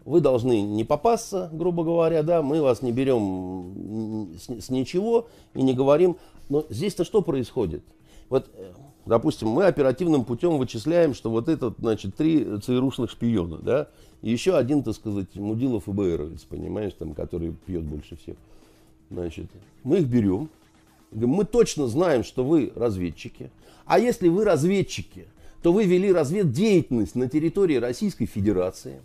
вы 0.05 0.21
должны 0.21 0.61
не 0.63 0.85
попасться, 0.85 1.49
грубо 1.53 1.85
говоря, 1.85 2.23
да, 2.23 2.43
мы 2.43 2.61
вас 2.63 2.83
не 2.83 2.93
берем 2.93 4.35
с, 4.39 4.67
с 4.67 4.71
ничего 4.71 5.29
и 5.55 5.63
не 5.63 5.75
говорим. 5.75 6.17
Но 6.49 6.65
здесь-то 6.69 7.05
что 7.05 7.23
происходит? 7.23 7.83
Вот, 8.29 8.51
э, 8.55 8.73
допустим, 9.07 9.49
мы 9.49 9.65
оперативным 9.65 10.25
путем 10.25 10.59
вычисляем, 10.59 11.15
что 11.15 11.31
вот 11.31 11.49
этот, 11.49 11.79
значит, 11.79 12.17
три 12.17 12.59
ЦРУшных 12.61 13.11
шпиона, 13.11 13.59
да, 13.59 13.89
и 14.21 14.31
еще 14.31 14.57
один, 14.57 14.83
так 14.83 14.95
сказать, 14.95 15.35
Мудилов 15.35 15.85
ФБРовец, 15.85 16.43
понимаешь, 16.45 16.93
там, 16.99 17.15
который 17.15 17.55
пьет 17.67 17.85
больше 17.85 18.17
всех. 18.17 18.37
Значит, 19.11 19.47
мы 19.83 19.99
их 19.99 20.07
берем, 20.07 20.49
Мы 21.13 21.45
точно 21.45 21.87
знаем, 21.87 22.25
что 22.25 22.45
вы 22.45 22.73
разведчики. 22.75 23.51
А 23.85 23.99
если 23.99 24.29
вы 24.29 24.45
разведчики, 24.45 25.27
то 25.63 25.73
вы 25.73 25.85
вели 25.85 26.13
разведдеятельность 26.13 27.15
на 27.15 27.29
территории 27.29 27.77
Российской 27.77 28.27
Федерации. 28.27 29.01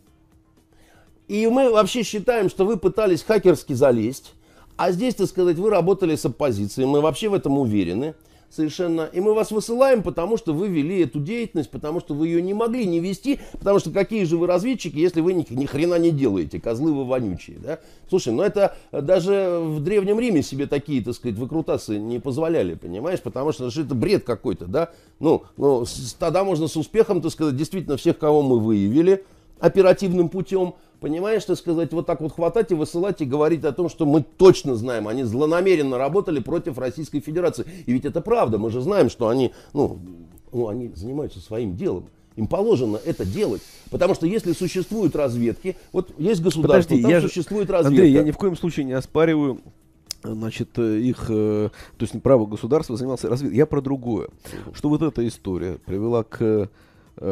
И 1.29 1.45
мы 1.47 1.71
вообще 1.71 2.01
считаем, 2.01 2.49
что 2.49 2.65
вы 2.65 2.75
пытались 2.75 3.21
хакерски 3.21 3.73
залезть. 3.73 4.33
А 4.77 4.91
здесь, 4.91 5.13
так 5.13 5.27
сказать, 5.27 5.57
вы 5.57 5.69
работали 5.69 6.15
с 6.15 6.25
оппозицией. 6.25 6.87
Мы 6.87 7.01
вообще 7.01 7.29
в 7.29 7.35
этом 7.35 7.59
уверены 7.59 8.15
совершенно. 8.49 9.07
И 9.13 9.19
мы 9.19 9.35
вас 9.35 9.51
высылаем, 9.51 10.01
потому 10.01 10.37
что 10.37 10.53
вы 10.53 10.69
вели 10.69 11.01
эту 11.01 11.19
деятельность, 11.19 11.69
потому 11.69 11.99
что 11.99 12.15
вы 12.15 12.29
ее 12.29 12.41
не 12.41 12.55
могли 12.55 12.87
не 12.87 12.99
вести, 12.99 13.39
потому 13.51 13.77
что 13.77 13.91
какие 13.91 14.23
же 14.23 14.37
вы 14.37 14.47
разведчики, 14.47 14.97
если 14.97 15.21
вы 15.21 15.33
ни, 15.33 15.45
ни 15.51 15.67
хрена 15.67 15.99
не 15.99 16.09
делаете, 16.09 16.59
козлы 16.59 16.91
вы 16.91 17.05
вонючие, 17.05 17.57
да? 17.59 17.79
Слушай, 18.09 18.33
ну 18.33 18.41
это 18.41 18.75
даже 18.91 19.59
в 19.61 19.83
Древнем 19.83 20.19
Риме 20.19 20.41
себе 20.41 20.65
такие, 20.65 21.03
так 21.03 21.13
сказать, 21.13 21.37
выкрутасы 21.37 21.99
не 21.99 22.17
позволяли, 22.17 22.73
понимаешь? 22.73 23.21
Потому 23.21 23.51
что 23.51 23.67
это 23.67 23.93
бред 23.93 24.23
какой-то, 24.23 24.65
да? 24.65 24.89
Ну, 25.19 25.43
ну, 25.57 25.85
тогда 26.17 26.43
можно 26.43 26.67
с 26.67 26.75
успехом, 26.75 27.21
так 27.21 27.31
сказать, 27.31 27.55
действительно 27.55 27.97
всех, 27.97 28.17
кого 28.17 28.41
мы 28.41 28.59
выявили, 28.59 29.23
оперативным 29.59 30.29
путем, 30.29 30.73
понимаешь, 30.99 31.45
так 31.45 31.57
сказать, 31.57 31.91
вот 31.93 32.05
так 32.05 32.21
вот 32.21 32.33
хватать 32.33 32.71
и 32.71 32.75
высылать 32.75 33.21
и 33.21 33.25
говорить 33.25 33.63
о 33.63 33.71
том, 33.71 33.89
что 33.89 34.05
мы 34.05 34.23
точно 34.37 34.75
знаем, 34.75 35.07
они 35.07 35.23
злонамеренно 35.23 35.97
работали 35.97 36.39
против 36.39 36.77
Российской 36.77 37.19
Федерации. 37.19 37.65
И 37.85 37.91
ведь 37.93 38.05
это 38.05 38.21
правда, 38.21 38.57
мы 38.57 38.69
же 38.69 38.81
знаем, 38.81 39.09
что 39.09 39.27
они, 39.27 39.53
ну, 39.73 39.99
ну 40.51 40.67
они 40.67 40.91
занимаются 40.95 41.39
своим 41.39 41.75
делом. 41.75 42.05
Им 42.35 42.47
положено 42.47 42.99
это 43.03 43.25
делать. 43.25 43.61
Потому 43.89 44.13
что 44.13 44.25
если 44.25 44.53
существуют 44.53 45.15
разведки, 45.15 45.75
вот 45.91 46.11
есть 46.17 46.41
государство, 46.41 46.89
Подожди, 46.89 47.01
там 47.01 47.11
я 47.11 47.19
же- 47.19 47.27
существует 47.27 47.69
разведка. 47.69 48.01
Андрей, 48.01 48.13
я 48.13 48.23
ни 48.23 48.31
в 48.31 48.37
коем 48.37 48.55
случае 48.55 48.85
не 48.85 48.93
оспариваю 48.93 49.59
значит, 50.23 50.77
их, 50.77 51.25
э, 51.29 51.69
то 51.97 52.05
есть 52.05 52.21
право 52.21 52.45
государства 52.45 52.95
занимался 52.97 53.29
разведкой. 53.29 53.57
Я 53.57 53.65
про 53.65 53.81
другое. 53.81 54.29
Что 54.73 54.89
вот 54.89 55.01
эта 55.01 55.25
история 55.27 55.79
привела 55.85 56.23
к, 56.23 56.69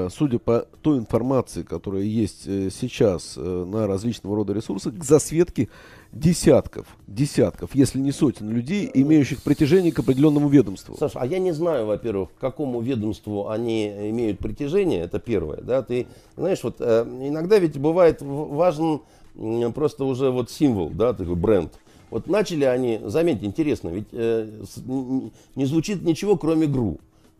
судя 0.10 0.40
по 0.40 0.68
той 0.82 0.98
информации, 0.98 1.64
которая 1.64 2.04
есть 2.04 2.48
э, 2.48 2.70
сейчас 2.70 3.36
э, 3.38 3.42
на 3.42 3.88
различного 3.88 4.36
рода 4.36 4.54
ресурсах, 4.54 4.98
к 4.98 5.04
засветке 5.04 5.70
десятков, 6.12 6.88
десятков, 7.08 7.74
если 7.74 8.00
не 8.00 8.12
сотен 8.12 8.50
людей, 8.50 8.90
имеющих 8.94 9.44
притяжение 9.44 9.92
к 9.92 10.00
определенному 10.00 10.50
ведомству. 10.50 10.96
Саша, 10.98 11.20
а 11.20 11.26
я 11.26 11.40
не 11.40 11.52
знаю, 11.52 11.86
во-первых, 11.86 12.30
к 12.38 12.40
какому 12.40 12.82
ведомству 12.82 13.50
они 13.50 13.88
имеют 14.10 14.40
притяжение, 14.40 15.02
это 15.02 15.20
первое, 15.20 15.62
да, 15.62 15.82
ты 15.82 16.08
знаешь, 16.36 16.64
вот 16.64 16.78
э, 16.80 17.04
иногда 17.22 17.60
ведь 17.60 17.78
бывает 17.78 18.22
важен 18.22 19.02
просто 19.74 20.04
уже 20.04 20.32
вот 20.32 20.50
символ, 20.50 20.90
да, 20.90 21.14
такой 21.14 21.36
бренд. 21.36 21.72
Вот 22.10 22.28
начали 22.28 22.64
они, 22.64 23.00
заметьте, 23.04 23.46
интересно, 23.46 23.90
ведь 23.90 24.08
э, 24.14 24.50
не 25.56 25.66
звучит 25.66 26.04
ничего, 26.04 26.38
кроме 26.38 26.68
ГРУ. 26.68 27.00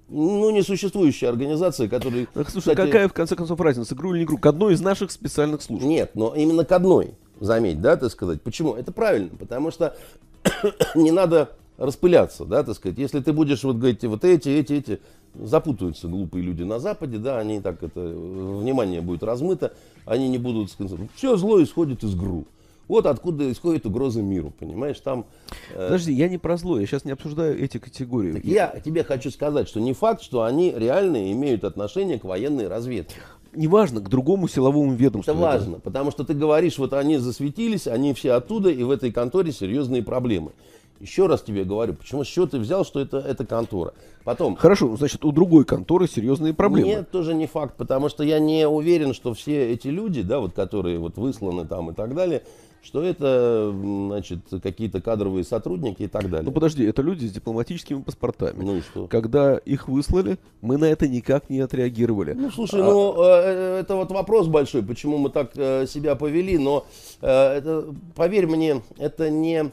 Ну, 0.10 0.50
несуществующая 0.52 1.30
организация, 1.30 1.90
которая... 1.90 2.28
Так, 2.34 2.50
слушай, 2.50 2.70
кстати, 2.72 2.78
какая 2.78 3.08
в 3.10 3.14
конце 3.14 3.36
концов 3.36 3.60
разница, 3.60 3.94
игру 3.94 4.12
или 4.12 4.20
не 4.20 4.26
игру? 4.26 4.38
К 4.38 4.46
одной 4.46 4.74
из 4.74 4.82
наших 4.82 5.12
специальных 5.12 5.62
служб. 5.62 5.84
Нет, 5.84 6.12
но 6.16 6.34
именно 6.34 6.64
к 6.64 6.72
одной, 6.72 7.16
заметь, 7.42 7.82
да, 7.82 7.98
так 7.98 8.12
сказать. 8.12 8.42
Почему? 8.42 8.74
Это 8.74 8.94
правильно, 8.94 9.32
потому 9.38 9.70
что 9.70 9.98
не 10.96 11.12
надо 11.12 11.50
распыляться, 11.78 12.46
да, 12.46 12.64
так 12.64 12.76
сказать. 12.76 12.98
Если 12.98 13.20
ты 13.20 13.34
будешь 13.34 13.64
вот 13.64 13.76
говорить, 13.76 14.04
вот 14.06 14.24
эти, 14.24 14.48
эти, 14.48 14.74
эти, 14.74 15.00
запутаются 15.36 16.08
глупые 16.08 16.44
люди 16.44 16.64
на 16.64 16.80
Западе, 16.80 17.18
да, 17.18 17.40
они 17.40 17.60
так 17.60 17.84
это, 17.84 18.00
внимание 18.00 19.02
будет 19.02 19.24
размыто, 19.24 19.74
они 20.06 20.30
не 20.30 20.38
будут 20.38 20.72
сконцентрироваться. 20.72 21.18
Все 21.18 21.36
зло 21.36 21.62
исходит 21.62 22.04
из 22.04 22.16
ГРУ. 22.16 22.46
Вот 22.88 23.06
откуда 23.06 23.52
исходит 23.52 23.86
угроза 23.86 24.22
миру, 24.22 24.54
понимаешь, 24.58 25.00
там... 25.00 25.26
э, 25.74 25.88
Подожди, 25.88 26.14
я 26.14 26.30
не 26.30 26.38
про 26.38 26.56
зло, 26.58 26.80
я 26.80 26.86
сейчас 26.86 27.04
не 27.04 27.12
обсуждаю 27.12 27.62
эти 27.62 27.80
категории. 27.80 28.34
так 28.34 28.46
я 28.46 28.80
тебе 28.84 29.04
хочу 29.04 29.30
сказать, 29.30 29.68
что 29.68 29.80
не 29.82 29.94
факт, 29.94 30.22
что 30.22 30.44
они 30.44 30.74
реально 30.76 31.32
имеют 31.34 31.64
отношение 31.66 32.18
к 32.18 32.24
военной 32.24 32.68
разведке. 32.68 33.16
Неважно, 33.54 34.02
к 34.02 34.10
другому 34.10 34.48
силовому 34.48 34.94
ведомству. 34.94 35.34
Это 35.34 35.42
важно, 35.42 35.80
потому 35.80 36.12
что 36.12 36.24
ты 36.24 36.34
говоришь, 36.34 36.78
вот 36.78 36.94
они 36.94 37.18
засветились, 37.18 37.88
они 37.88 38.14
все 38.14 38.34
оттуда, 38.34 38.70
и 38.70 38.84
в 38.84 38.92
этой 38.92 39.12
конторе 39.12 39.52
серьезные 39.52 40.04
проблемы. 40.04 40.52
Еще 41.00 41.28
раз 41.28 41.44
тебе 41.44 41.64
говорю, 41.64 41.94
почему 41.94 42.24
с 42.24 42.28
чего 42.28 42.48
ты 42.48 42.58
взял, 42.58 42.84
что 42.84 43.00
это, 43.00 43.18
это 43.18 43.46
контора. 43.46 43.94
Потом, 44.24 44.56
Хорошо, 44.56 44.96
значит, 44.98 45.24
у 45.26 45.32
другой 45.32 45.64
конторы 45.64 46.08
серьезные 46.08 46.54
проблемы. 46.54 46.90
нет, 46.90 47.12
тоже 47.12 47.34
не 47.36 47.46
факт, 47.48 47.76
потому 47.78 48.10
что 48.10 48.24
я 48.24 48.40
не 48.40 48.68
уверен, 48.68 49.14
что 49.14 49.34
все 49.34 49.72
эти 49.72 49.90
люди, 49.90 50.24
да, 50.24 50.40
вот, 50.40 50.54
которые 50.54 50.98
вот 50.98 51.18
высланы 51.18 51.66
там 51.66 51.92
и 51.92 51.94
так 51.94 52.16
далее, 52.16 52.44
что 52.82 53.04
это, 53.04 53.74
значит, 53.74 54.40
какие-то 54.64 55.02
кадровые 55.02 55.44
сотрудники 55.44 56.04
и 56.04 56.08
так 56.08 56.30
далее. 56.30 56.46
Ну 56.46 56.52
подожди, 56.52 56.86
это 56.86 57.02
люди 57.02 57.26
с 57.26 57.32
дипломатическими 57.32 58.02
паспортами. 58.02 58.64
Ну 58.64 58.78
и 58.78 58.82
что? 58.82 59.08
Когда 59.08 59.58
их 59.58 59.88
выслали, 59.88 60.38
мы 60.62 60.78
на 60.78 60.86
это 60.86 61.08
никак 61.08 61.50
не 61.50 61.60
отреагировали. 61.60 62.34
Ну, 62.34 62.50
слушай, 62.52 62.82
ну, 62.82 63.16
э, 63.24 63.80
это 63.82 63.96
вот 63.96 64.12
вопрос 64.12 64.48
большой, 64.48 64.84
почему 64.84 65.18
мы 65.18 65.30
так 65.30 65.52
э, 65.56 65.86
себя 65.88 66.16
повели, 66.16 66.58
но 66.58 66.86
э, 67.22 67.28
это, 67.28 67.94
поверь 68.16 68.48
мне, 68.48 68.82
это 68.98 69.30
не, 69.30 69.72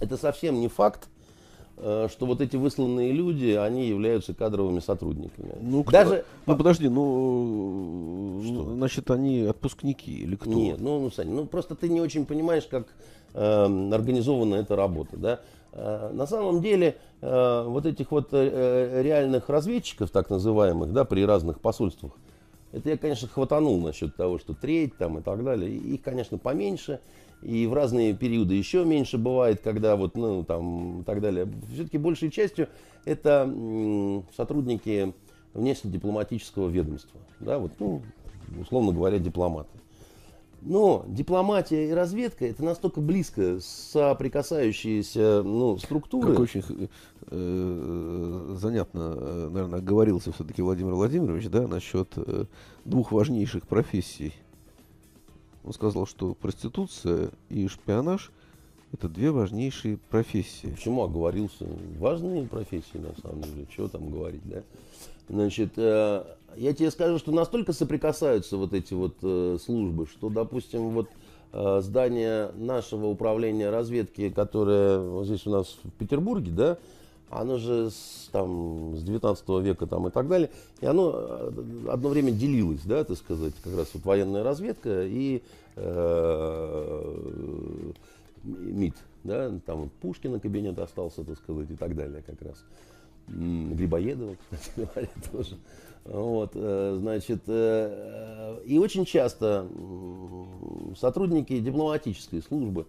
это 0.00 0.16
совсем 0.16 0.60
не 0.60 0.68
факт, 0.68 1.08
что 2.10 2.26
вот 2.26 2.40
эти 2.40 2.56
высланные 2.56 3.12
люди, 3.12 3.50
они 3.52 3.86
являются 3.88 4.34
кадровыми 4.34 4.80
сотрудниками. 4.80 5.54
Ну, 5.60 5.82
кто- 5.82 5.92
Даже, 5.92 6.24
ну 6.46 6.56
подожди, 6.56 6.88
ну, 6.88 8.40
ну, 8.42 8.74
значит, 8.74 9.10
они 9.10 9.42
отпускники 9.42 10.12
или 10.12 10.36
кто? 10.36 10.50
Нет, 10.50 10.78
ну, 10.80 11.00
ну, 11.00 11.10
Саня, 11.10 11.30
ну 11.32 11.46
просто 11.46 11.74
ты 11.74 11.88
не 11.88 12.00
очень 12.00 12.26
понимаешь, 12.26 12.66
как 12.66 12.86
э, 13.34 13.90
организована 13.92 14.56
эта 14.56 14.76
работа, 14.76 15.16
да. 15.16 15.40
Э, 15.72 16.10
на 16.12 16.26
самом 16.26 16.60
деле, 16.60 16.96
э, 17.20 17.64
вот 17.66 17.86
этих 17.86 18.10
вот 18.10 18.28
э, 18.32 18.50
э, 18.52 19.02
реальных 19.02 19.48
разведчиков, 19.48 20.10
так 20.10 20.30
называемых, 20.30 20.92
да, 20.92 21.04
при 21.04 21.24
разных 21.24 21.60
посольствах, 21.60 22.12
это 22.72 22.90
я, 22.90 22.96
конечно, 22.96 23.28
хватанул 23.28 23.78
насчет 23.80 24.14
того, 24.16 24.38
что 24.38 24.54
треть 24.54 24.96
там 24.96 25.18
и 25.18 25.22
так 25.22 25.42
далее. 25.44 25.70
Их, 25.74 26.02
конечно, 26.02 26.38
поменьше. 26.38 27.00
И 27.42 27.66
в 27.66 27.72
разные 27.72 28.14
периоды 28.14 28.54
еще 28.54 28.84
меньше 28.84 29.16
бывает, 29.16 29.60
когда 29.62 29.96
вот, 29.96 30.16
ну, 30.16 30.44
там, 30.44 31.00
и 31.00 31.04
так 31.04 31.20
далее. 31.20 31.48
Все-таки 31.72 31.96
большей 31.96 32.30
частью 32.30 32.68
это 33.04 33.50
сотрудники 34.36 35.14
внешнедипломатического 35.54 36.68
ведомства. 36.68 37.20
Да, 37.40 37.58
вот, 37.58 37.72
ну, 37.78 38.02
условно 38.60 38.92
говоря, 38.92 39.18
дипломаты. 39.18 39.70
Но 40.62 41.04
дипломатия 41.08 41.88
и 41.88 41.92
разведка 41.92 42.46
это 42.46 42.62
настолько 42.62 43.00
близко 43.00 43.58
соприкасающиеся 43.60 45.42
ну, 45.42 45.78
структуры. 45.78 46.32
Как 46.32 46.40
очень 46.40 46.90
э, 47.30 48.56
занятно, 48.60 49.14
э, 49.16 49.48
наверное, 49.50 49.78
оговорился 49.78 50.32
все-таки 50.32 50.60
Владимир 50.60 50.92
Владимирович, 50.92 51.48
да, 51.48 51.66
насчет 51.66 52.12
э, 52.16 52.44
двух 52.84 53.10
важнейших 53.10 53.66
профессий. 53.66 54.34
Он 55.64 55.72
сказал, 55.72 56.06
что 56.06 56.34
проституция 56.34 57.30
и 57.48 57.68
шпионаж 57.68 58.30
это 58.92 59.08
две 59.08 59.30
важнейшие 59.30 59.98
профессии. 60.10 60.68
Почему 60.68 61.04
оговорился? 61.04 61.66
Важные 61.98 62.46
профессии, 62.46 62.98
на 62.98 63.14
самом 63.22 63.42
деле. 63.42 63.66
Чего 63.74 63.88
там 63.88 64.10
говорить, 64.10 64.42
да? 64.44 64.62
Значит, 65.28 65.72
э, 65.76 66.24
я 66.56 66.72
тебе 66.72 66.90
скажу, 66.90 67.18
что 67.18 67.30
настолько 67.30 67.72
соприкасаются 67.72 68.56
вот 68.56 68.72
эти 68.74 68.94
вот 68.94 69.14
э, 69.22 69.58
службы, 69.64 70.06
что, 70.06 70.28
допустим, 70.28 70.90
вот 70.90 71.08
э, 71.52 71.80
здание 71.82 72.50
нашего 72.56 73.06
управления 73.06 73.70
разведки, 73.70 74.28
которое 74.30 74.98
вот 74.98 75.26
здесь 75.26 75.46
у 75.46 75.50
нас 75.50 75.78
в 75.84 75.90
Петербурге, 75.92 76.50
да, 76.50 76.78
оно 77.30 77.58
же 77.58 77.90
с, 77.90 78.28
там, 78.32 78.96
с 78.96 79.02
19 79.02 79.48
века 79.62 79.86
там, 79.86 80.08
и 80.08 80.10
так 80.10 80.28
далее, 80.28 80.50
и 80.80 80.86
оно 80.86 81.12
э, 81.14 81.50
одно 81.88 82.08
время 82.08 82.32
делилось, 82.32 82.82
да, 82.84 83.04
так 83.04 83.16
сказать, 83.16 83.54
как 83.62 83.76
раз 83.76 83.88
вот 83.94 84.04
военная 84.04 84.42
разведка 84.42 85.04
и 85.04 85.42
э, 85.76 87.12
МИД, 88.42 88.94
да, 89.24 89.52
там 89.64 89.82
вот 89.82 89.92
Пушкина 89.92 90.40
кабинет 90.40 90.78
остался, 90.78 91.24
так 91.24 91.38
сказать, 91.38 91.70
и 91.70 91.76
так 91.76 91.94
далее 91.94 92.22
как 92.26 92.42
раз. 92.42 92.56
Грибоедова, 93.28 94.34
кстати 94.50 94.72
говоря, 94.76 95.08
тоже. 95.30 95.56
Вот, 96.04 96.52
э, 96.54 96.96
значит, 96.98 97.42
э, 97.46 98.60
и 98.66 98.78
очень 98.78 99.04
часто 99.04 99.68
сотрудники 100.98 101.60
дипломатической 101.60 102.42
службы, 102.42 102.86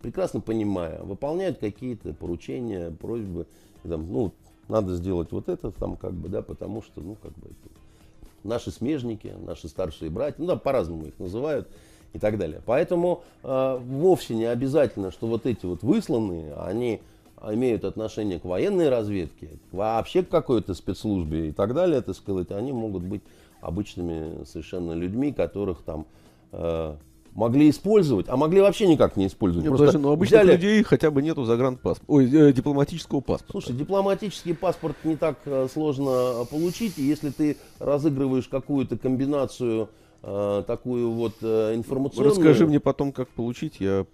прекрасно 0.00 0.40
понимая, 0.40 1.00
выполняют 1.02 1.58
какие-то 1.58 2.14
поручения, 2.14 2.90
просьбы, 2.90 3.46
там, 3.82 4.10
ну, 4.12 4.32
надо 4.68 4.94
сделать 4.96 5.32
вот 5.32 5.48
это, 5.48 5.70
там, 5.70 5.96
как 5.96 6.12
бы, 6.12 6.28
да, 6.28 6.42
потому 6.42 6.82
что, 6.82 7.00
ну, 7.00 7.16
как 7.22 7.32
бы, 7.32 7.48
это 7.48 7.78
наши 8.44 8.70
смежники, 8.70 9.34
наши 9.44 9.68
старшие 9.68 10.10
братья, 10.10 10.36
ну, 10.38 10.46
да, 10.46 10.56
по-разному 10.56 11.06
их 11.06 11.18
называют 11.18 11.68
и 12.12 12.18
так 12.18 12.38
далее. 12.38 12.62
Поэтому 12.64 13.22
э, 13.42 13.78
вовсе 13.80 14.34
не 14.34 14.46
обязательно, 14.46 15.10
что 15.10 15.26
вот 15.26 15.46
эти 15.46 15.66
вот 15.66 15.82
высланные, 15.82 16.54
они 16.54 17.00
имеют 17.42 17.84
отношение 17.84 18.40
к 18.40 18.44
военной 18.44 18.88
разведке, 18.88 19.50
вообще 19.70 20.22
к 20.22 20.28
какой-то 20.28 20.74
спецслужбе 20.74 21.48
и 21.48 21.52
так 21.52 21.74
далее, 21.74 22.00
так 22.00 22.16
сказать, 22.16 22.50
они 22.50 22.72
могут 22.72 23.02
быть 23.02 23.22
обычными 23.60 24.44
совершенно 24.44 24.92
людьми, 24.92 25.32
которых 25.32 25.82
там 25.82 26.06
э, 26.52 26.96
могли 27.34 27.70
использовать, 27.70 28.28
а 28.28 28.36
могли 28.36 28.60
вообще 28.60 28.86
никак 28.86 29.16
не 29.16 29.26
использовать. 29.26 29.68
Нет, 29.68 29.78
даже, 29.78 29.98
ну, 29.98 30.12
обычных 30.12 30.42
взяли... 30.42 30.56
людей 30.56 30.82
хотя 30.82 31.10
бы 31.10 31.22
нету 31.22 31.44
загранпаспорта, 31.44 32.12
ой, 32.12 32.30
э, 32.30 32.52
дипломатического 32.52 33.20
паспорта. 33.20 33.52
Слушай, 33.52 33.76
дипломатический 33.76 34.54
паспорт 34.54 34.96
не 35.04 35.16
так 35.16 35.38
э, 35.44 35.68
сложно 35.72 36.44
получить, 36.50 36.98
и 36.98 37.02
если 37.02 37.30
ты 37.30 37.56
разыгрываешь 37.78 38.48
какую-то 38.48 38.98
комбинацию 38.98 39.88
э, 40.22 40.62
такую 40.66 41.10
вот 41.10 41.34
э, 41.42 41.74
информационную... 41.74 42.30
Расскажи 42.30 42.66
мне 42.66 42.80
потом, 42.80 43.12
как 43.12 43.28
получить, 43.28 43.80
я 43.80 44.06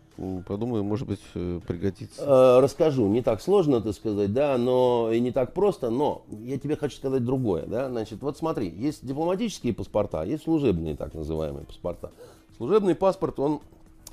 подумаю, 0.47 0.85
может 0.85 1.09
быть, 1.09 1.21
э, 1.35 1.61
пригодится. 1.67 2.23
Э, 2.23 2.61
расскажу, 2.61 3.09
не 3.09 3.23
так 3.23 3.41
сложно, 3.41 3.77
это 3.77 3.93
сказать, 3.93 4.33
да, 4.33 4.57
но 4.59 5.11
и 5.13 5.21
не 5.21 5.33
так 5.33 5.55
просто, 5.55 5.91
но 5.91 6.25
я 6.31 6.59
тебе 6.59 6.77
хочу 6.77 6.97
сказать 6.97 7.25
другое, 7.25 7.67
да, 7.67 7.89
значит, 7.89 8.23
вот 8.23 8.37
смотри, 8.37 8.69
есть 8.69 9.05
дипломатические 9.05 9.75
паспорта, 9.75 10.25
есть 10.25 10.45
служебные 10.45 10.97
так 10.97 11.15
называемые 11.15 11.67
паспорта. 11.67 12.13
Служебный 12.57 12.95
паспорт, 12.95 13.39
он 13.39 13.61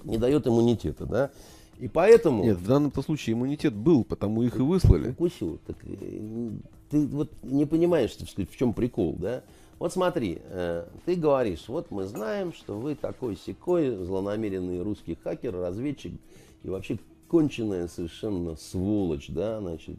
не 0.03 0.17
дает 0.17 0.47
иммунитета, 0.47 1.05
да, 1.05 1.31
и 1.79 1.87
поэтому... 1.87 2.43
Нет, 2.43 2.57
в 2.57 2.67
данном 2.67 2.93
случае 2.93 3.33
иммунитет 3.33 3.73
был, 3.73 4.03
потому 4.03 4.43
их 4.43 4.57
и 4.57 4.61
выслали. 4.61 5.09
Укусил. 5.09 5.59
Так, 5.65 5.77
э, 5.83 6.51
ты 6.91 7.07
вот 7.07 7.31
не 7.41 7.65
понимаешь, 7.65 8.13
так 8.15 8.29
сказать, 8.29 8.51
в 8.51 8.55
чем 8.55 8.73
прикол, 8.73 9.15
да? 9.17 9.41
Вот 9.79 9.91
смотри, 9.91 10.39
э, 10.43 10.85
ты 11.05 11.15
говоришь, 11.15 11.67
вот 11.67 11.89
мы 11.89 12.05
знаем, 12.05 12.53
что 12.53 12.77
вы 12.77 12.93
такой 12.93 13.35
секой 13.35 13.95
злонамеренный 13.95 14.83
русский 14.83 15.17
хакер, 15.23 15.55
разведчик 15.55 16.13
и 16.61 16.69
вообще 16.69 16.99
конченая 17.27 17.87
совершенно 17.87 18.55
сволочь, 18.57 19.29
да, 19.29 19.59
значит, 19.59 19.97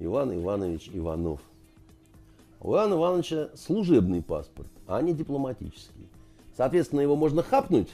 Иван 0.00 0.34
Иванович 0.34 0.90
Иванов. 0.92 1.40
У 2.60 2.72
Ивана 2.72 2.94
Ивановича 2.94 3.50
служебный 3.54 4.22
паспорт, 4.22 4.70
а 4.88 5.00
не 5.02 5.12
дипломатический. 5.12 5.91
Соответственно, 6.62 7.00
его 7.00 7.16
можно 7.16 7.42
хапнуть 7.42 7.88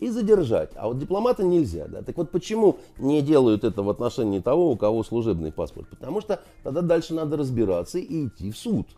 и 0.00 0.08
задержать. 0.08 0.70
А 0.74 0.88
вот 0.88 0.98
дипломата 0.98 1.44
нельзя. 1.44 1.86
Да? 1.86 2.02
Так 2.02 2.16
вот 2.16 2.32
почему 2.32 2.78
не 2.98 3.22
делают 3.22 3.62
это 3.62 3.84
в 3.84 3.88
отношении 3.88 4.40
того, 4.40 4.72
у 4.72 4.76
кого 4.76 5.04
служебный 5.04 5.52
паспорт? 5.52 5.88
Потому 5.90 6.20
что 6.20 6.40
тогда 6.64 6.80
дальше 6.80 7.14
надо 7.14 7.36
разбираться 7.36 7.98
и 8.00 8.26
идти 8.26 8.50
в 8.50 8.58
суд 8.58 8.88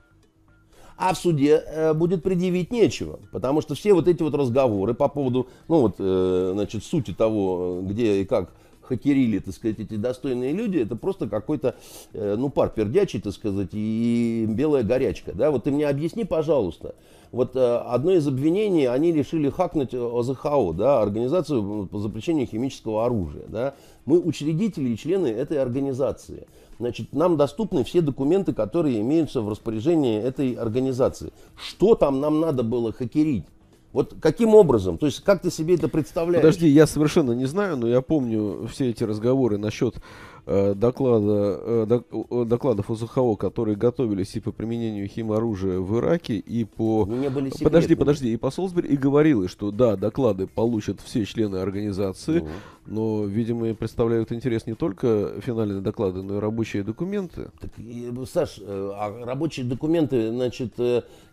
а 0.96 1.12
в 1.12 1.18
суде 1.18 1.62
э, 1.66 1.92
будет 1.92 2.22
предъявить 2.22 2.70
нечего. 2.70 3.20
Потому 3.32 3.60
что 3.60 3.74
все 3.74 3.92
вот 3.92 4.08
эти 4.08 4.22
вот 4.22 4.34
разговоры 4.34 4.94
по 4.94 5.08
поводу, 5.08 5.48
ну 5.68 5.82
вот, 5.82 5.96
э, 5.98 6.52
значит, 6.54 6.82
сути 6.82 7.12
того, 7.12 7.82
где 7.82 8.22
и 8.22 8.24
как 8.24 8.50
хакерили, 8.86 9.38
так 9.38 9.54
сказать, 9.54 9.78
эти 9.78 9.96
достойные 9.96 10.52
люди, 10.52 10.78
это 10.78 10.96
просто 10.96 11.28
какой-то, 11.28 11.76
э, 12.12 12.36
ну, 12.36 12.48
пар 12.48 12.70
пердячий, 12.70 13.20
так 13.20 13.32
сказать, 13.32 13.70
и 13.72 14.46
белая 14.48 14.82
горячка, 14.82 15.32
да, 15.32 15.50
вот 15.50 15.64
ты 15.64 15.70
мне 15.70 15.86
объясни, 15.86 16.24
пожалуйста, 16.24 16.94
вот 17.32 17.56
э, 17.56 17.76
одно 17.76 18.12
из 18.12 18.26
обвинений, 18.26 18.86
они 18.86 19.12
решили 19.12 19.50
хакнуть 19.50 19.94
ОЗХО, 19.94 20.72
да, 20.72 21.02
Организацию 21.02 21.86
по 21.86 21.98
запрещению 21.98 22.46
химического 22.46 23.04
оружия, 23.04 23.44
да, 23.48 23.74
мы 24.04 24.20
учредители 24.20 24.90
и 24.90 24.96
члены 24.96 25.28
этой 25.28 25.60
организации, 25.60 26.46
значит, 26.78 27.12
нам 27.12 27.36
доступны 27.36 27.84
все 27.84 28.00
документы, 28.00 28.52
которые 28.52 29.00
имеются 29.00 29.40
в 29.40 29.48
распоряжении 29.48 30.20
этой 30.20 30.52
организации. 30.52 31.32
Что 31.56 31.94
там 31.94 32.20
нам 32.20 32.40
надо 32.40 32.62
было 32.62 32.92
хакерить? 32.92 33.44
Вот 33.96 34.14
каким 34.20 34.54
образом? 34.54 34.98
То 34.98 35.06
есть 35.06 35.24
как 35.24 35.40
ты 35.40 35.50
себе 35.50 35.76
это 35.76 35.88
представляешь? 35.88 36.42
Подожди, 36.42 36.68
я 36.68 36.86
совершенно 36.86 37.32
не 37.32 37.46
знаю, 37.46 37.78
но 37.78 37.88
я 37.88 38.02
помню 38.02 38.68
все 38.70 38.90
эти 38.90 39.02
разговоры 39.04 39.56
насчет 39.56 39.94
доклада, 40.46 41.60
э, 41.60 42.44
докладов 42.44 42.88
ОЗХО, 42.88 43.34
которые 43.34 43.76
готовились 43.76 44.36
и 44.36 44.40
по 44.40 44.52
применению 44.52 45.08
химоружия 45.08 45.80
в 45.80 45.98
Ираке, 45.98 46.36
и 46.36 46.64
по... 46.64 47.04
не 47.08 47.28
были 47.28 47.50
подожди, 47.50 47.96
подожди, 47.96 48.32
и 48.32 48.36
по 48.36 48.52
Солсбери, 48.52 48.90
и 48.90 48.96
говорилось, 48.96 49.50
что 49.50 49.72
да, 49.72 49.96
доклады 49.96 50.46
получат 50.46 51.00
все 51.00 51.24
члены 51.24 51.56
организации, 51.56 52.40
ну. 52.40 52.48
но, 52.86 53.24
видимо, 53.24 53.74
представляют 53.74 54.30
интерес 54.30 54.66
не 54.66 54.74
только 54.74 55.32
финальные 55.40 55.80
доклады, 55.80 56.22
но 56.22 56.36
и 56.36 56.38
рабочие 56.38 56.84
документы. 56.84 57.50
Так, 57.60 57.70
Саш, 58.32 58.58
э, 58.60 58.92
а 58.94 59.24
рабочие 59.26 59.66
документы, 59.66 60.30
значит, 60.30 60.74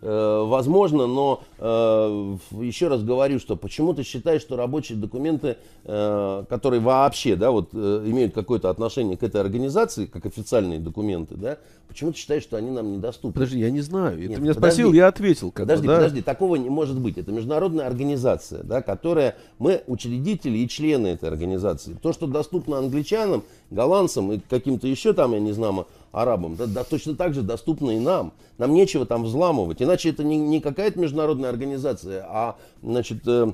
возможно, 0.02 1.08
но 1.08 1.44
еще 1.60 2.88
раз 2.88 3.04
говорю, 3.04 3.40
что 3.40 3.56
почему 3.56 3.94
ты 3.94 4.04
считаешь, 4.04 4.42
что 4.42 4.58
рабочие 4.58 4.98
документы, 4.98 5.58
которые 5.84 6.82
вообще, 6.82 7.36
да, 7.36 7.52
вот 7.52 7.74
имеют 7.74 8.34
какое-то 8.34 8.70
отношение 8.70 9.03
к 9.18 9.24
этой 9.24 9.42
организации, 9.42 10.06
как 10.06 10.26
официальные 10.26 10.80
документы, 10.80 11.36
да, 11.36 11.58
почему 11.88 12.12
ты 12.12 12.18
считаешь, 12.18 12.44
что 12.44 12.58
они 12.58 12.72
нам 12.72 12.94
недоступны? 12.94 13.34
Подожди, 13.34 13.60
я 13.60 13.70
не 13.70 13.82
знаю. 13.82 14.18
Нет, 14.18 14.36
ты 14.36 14.42
меня 14.42 14.54
подожди, 14.54 14.60
спросил, 14.60 14.94
я 14.94 15.08
ответил. 15.08 15.52
Как 15.52 15.66
подожди, 15.66 15.88
бы, 15.88 15.94
да? 15.94 16.00
подожди, 16.00 16.22
такого 16.22 16.56
не 16.56 16.70
может 16.70 17.00
быть. 17.00 17.18
Это 17.18 17.32
международная 17.32 17.86
организация, 17.86 18.64
да, 18.64 18.82
которая, 18.82 19.36
мы 19.60 19.84
учредители 19.88 20.58
и 20.58 20.68
члены 20.68 21.08
этой 21.08 21.30
организации. 21.30 21.98
То, 22.02 22.14
что 22.14 22.28
доступно 22.28 22.78
англичанам, 22.78 23.44
голландцам 23.70 24.32
и 24.32 24.40
каким-то 24.40 24.88
еще 24.88 25.14
там, 25.14 25.34
я 25.34 25.40
не 25.40 25.52
знаю, 25.52 25.88
арабам, 26.12 26.56
да, 26.56 26.68
да, 26.68 26.84
точно 26.84 27.16
так 27.16 27.34
же 27.34 27.42
доступно 27.42 27.92
и 27.92 28.00
нам. 28.00 28.34
Нам 28.58 28.74
нечего 28.74 29.06
там 29.06 29.24
взламывать. 29.24 29.82
Иначе 29.82 30.10
это 30.10 30.24
не, 30.24 30.38
не 30.38 30.62
какая-то 30.62 31.00
международная 31.00 31.50
организация, 31.50 32.26
а, 32.30 32.56
значит, 32.82 33.28
э, 33.28 33.52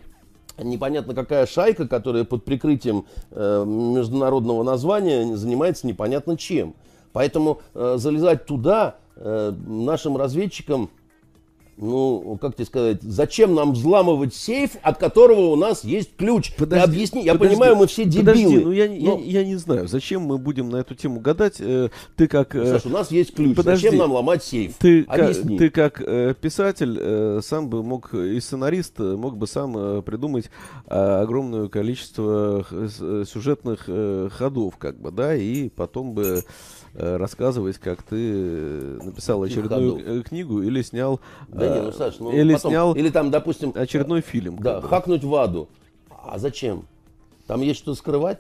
непонятно 0.64 1.14
какая 1.14 1.46
шайка, 1.46 1.88
которая 1.88 2.24
под 2.24 2.46
прикрытием 2.46 3.06
э, 3.32 3.64
международного 3.66 4.64
названия 4.64 5.36
занимается 5.36 5.88
непонятно 5.88 6.38
чем. 6.38 6.76
Поэтому 7.14 7.62
э, 7.74 7.96
залезать 7.98 8.46
туда 8.46 8.96
э, 9.16 9.54
нашим 9.68 10.18
разведчикам 10.18 10.90
ну, 11.82 12.38
как 12.42 12.56
тебе 12.56 12.66
сказать, 12.66 13.02
зачем 13.02 13.56
нам 13.56 13.72
взламывать 13.72 14.36
сейф, 14.36 14.72
от 14.82 14.98
которого 14.98 15.52
у 15.52 15.56
нас 15.56 15.84
есть 15.86 16.16
ключ? 16.18 16.54
Подожди, 16.58 16.86
Ты 16.86 16.92
объясни, 16.92 17.24
я 17.24 17.34
подожди, 17.34 17.56
понимаю, 17.56 17.76
мы 17.78 17.88
все 17.88 18.04
дебилы. 18.04 18.26
Подожди, 18.26 18.60
ну 18.60 18.72
я, 18.72 18.88
но... 18.88 19.20
я, 19.20 19.40
я 19.42 19.46
не 19.46 19.56
знаю, 19.56 19.88
зачем 19.88 20.24
мы 20.24 20.38
будем 20.38 20.70
на 20.70 20.78
эту 20.78 20.94
тему 20.96 21.22
гадать. 21.22 21.56
Э, 21.60 21.90
ты 22.18 22.28
как... 22.28 22.54
Э, 22.56 22.66
Саша, 22.66 22.90
у 22.90 22.92
нас 22.92 23.12
есть 23.12 23.34
ключ, 23.34 23.56
подожди, 23.56 23.88
зачем 23.88 24.00
нам 24.00 24.12
ломать 24.12 24.44
сейф? 24.44 24.74
Ты, 24.78 25.04
объясни. 25.04 25.58
Как, 25.58 25.60
ты 25.60 25.70
как 25.70 26.02
э, 26.06 26.36
писатель 26.40 27.42
сам 27.42 27.70
бы 27.70 27.82
мог, 27.82 28.14
и 28.14 28.40
сценарист 28.40 29.00
мог 29.00 29.38
бы 29.38 29.48
сам 29.48 30.04
придумать 30.04 30.50
огромное 30.86 31.70
количество 31.70 32.66
сюжетных 33.26 33.88
ходов, 34.34 34.76
как 34.78 35.00
бы, 35.00 35.12
да, 35.12 35.36
и 35.36 35.70
потом 35.70 36.14
бы... 36.14 36.44
Э, 37.00 37.16
рассказывать, 37.16 37.78
как 37.78 38.04
ты 38.04 38.18
э, 38.18 39.00
написал 39.02 39.42
очередную 39.42 39.94
ходов. 39.94 40.08
Э, 40.08 40.22
книгу 40.22 40.62
или 40.62 40.82
снял... 40.82 41.22
Да 41.48 41.76
не, 41.76 41.82
ну, 41.82 41.92
Саш, 41.94 42.20
ну, 42.20 42.30
или 42.34 42.54
потом, 42.54 42.72
снял 42.72 42.94
или 42.94 43.10
там, 43.10 43.32
допустим... 43.32 43.72
Очередной 43.74 44.20
фильм. 44.20 44.58
Да, 44.60 44.82
хакнуть 44.82 45.24
в 45.24 45.34
аду. 45.34 45.70
А 46.10 46.38
зачем? 46.38 46.84
Там 47.48 47.62
есть 47.62 47.80
что 47.80 47.96
скрывать? 47.96 48.40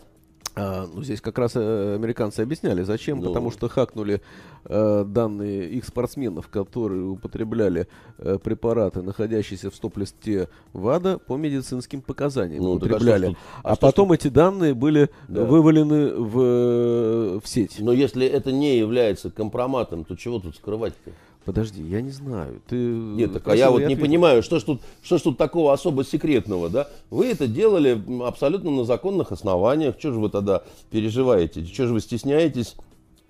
А, 0.60 0.90
ну, 0.94 1.04
здесь 1.04 1.22
как 1.22 1.38
раз 1.38 1.54
э, 1.56 1.96
американцы 1.96 2.42
объясняли, 2.42 2.84
зачем. 2.84 3.20
Ну. 3.20 3.28
Потому 3.28 3.50
что 3.52 3.70
хакнули 3.70 4.22
э, 4.66 5.06
данные 5.08 5.70
их 5.70 5.86
спортсменов, 5.86 6.50
которые 6.50 7.04
употребляли 7.04 7.88
э, 8.18 8.38
препараты, 8.44 9.02
находящиеся 9.02 9.70
в 9.70 9.76
стоп-листе 9.76 10.50
ВАДА, 10.74 11.18
по 11.18 11.38
медицинским 11.38 12.02
показаниям. 12.02 12.64
Ну, 12.64 12.72
употребляли. 12.74 13.28
А, 13.28 13.30
что, 13.30 13.40
а, 13.64 13.74
а 13.74 13.76
потом 13.78 14.08
что, 14.08 14.16
эти 14.16 14.28
данные 14.28 14.74
были 14.74 15.10
да. 15.30 15.46
вывалены 15.46 16.14
в, 16.14 17.40
в 17.40 17.48
сеть. 17.48 17.78
Но 17.80 17.94
если 17.94 18.28
это 18.28 18.52
не 18.52 18.78
является 18.78 19.32
компроматом, 19.32 20.04
то 20.04 20.18
чего 20.18 20.40
тут 20.40 20.58
скрывать-то? 20.58 21.12
Подожди, 21.50 21.82
я 21.82 22.02
не 22.02 22.12
знаю. 22.12 22.62
Ты 22.68 22.76
Нет, 22.76 23.34
так 23.34 23.48
а 23.48 23.56
я 23.56 23.72
вот 23.72 23.82
не 23.82 23.96
понимаю, 23.96 24.44
что 24.44 24.60
ж 24.60 24.64
тут, 24.64 24.82
что 25.02 25.18
ж 25.18 25.22
тут 25.24 25.40
такого 25.40 25.74
особо 25.74 26.04
секретного, 26.04 26.70
да? 26.70 26.88
Вы 27.10 27.26
это 27.26 27.48
делали 27.48 28.00
абсолютно 28.24 28.70
на 28.70 28.84
законных 28.84 29.32
основаниях. 29.32 29.96
Что 29.98 30.12
же 30.12 30.20
вы 30.20 30.30
тогда 30.30 30.62
переживаете? 30.92 31.66
Что 31.66 31.88
же 31.88 31.94
вы 31.94 32.02
стесняетесь? 32.02 32.76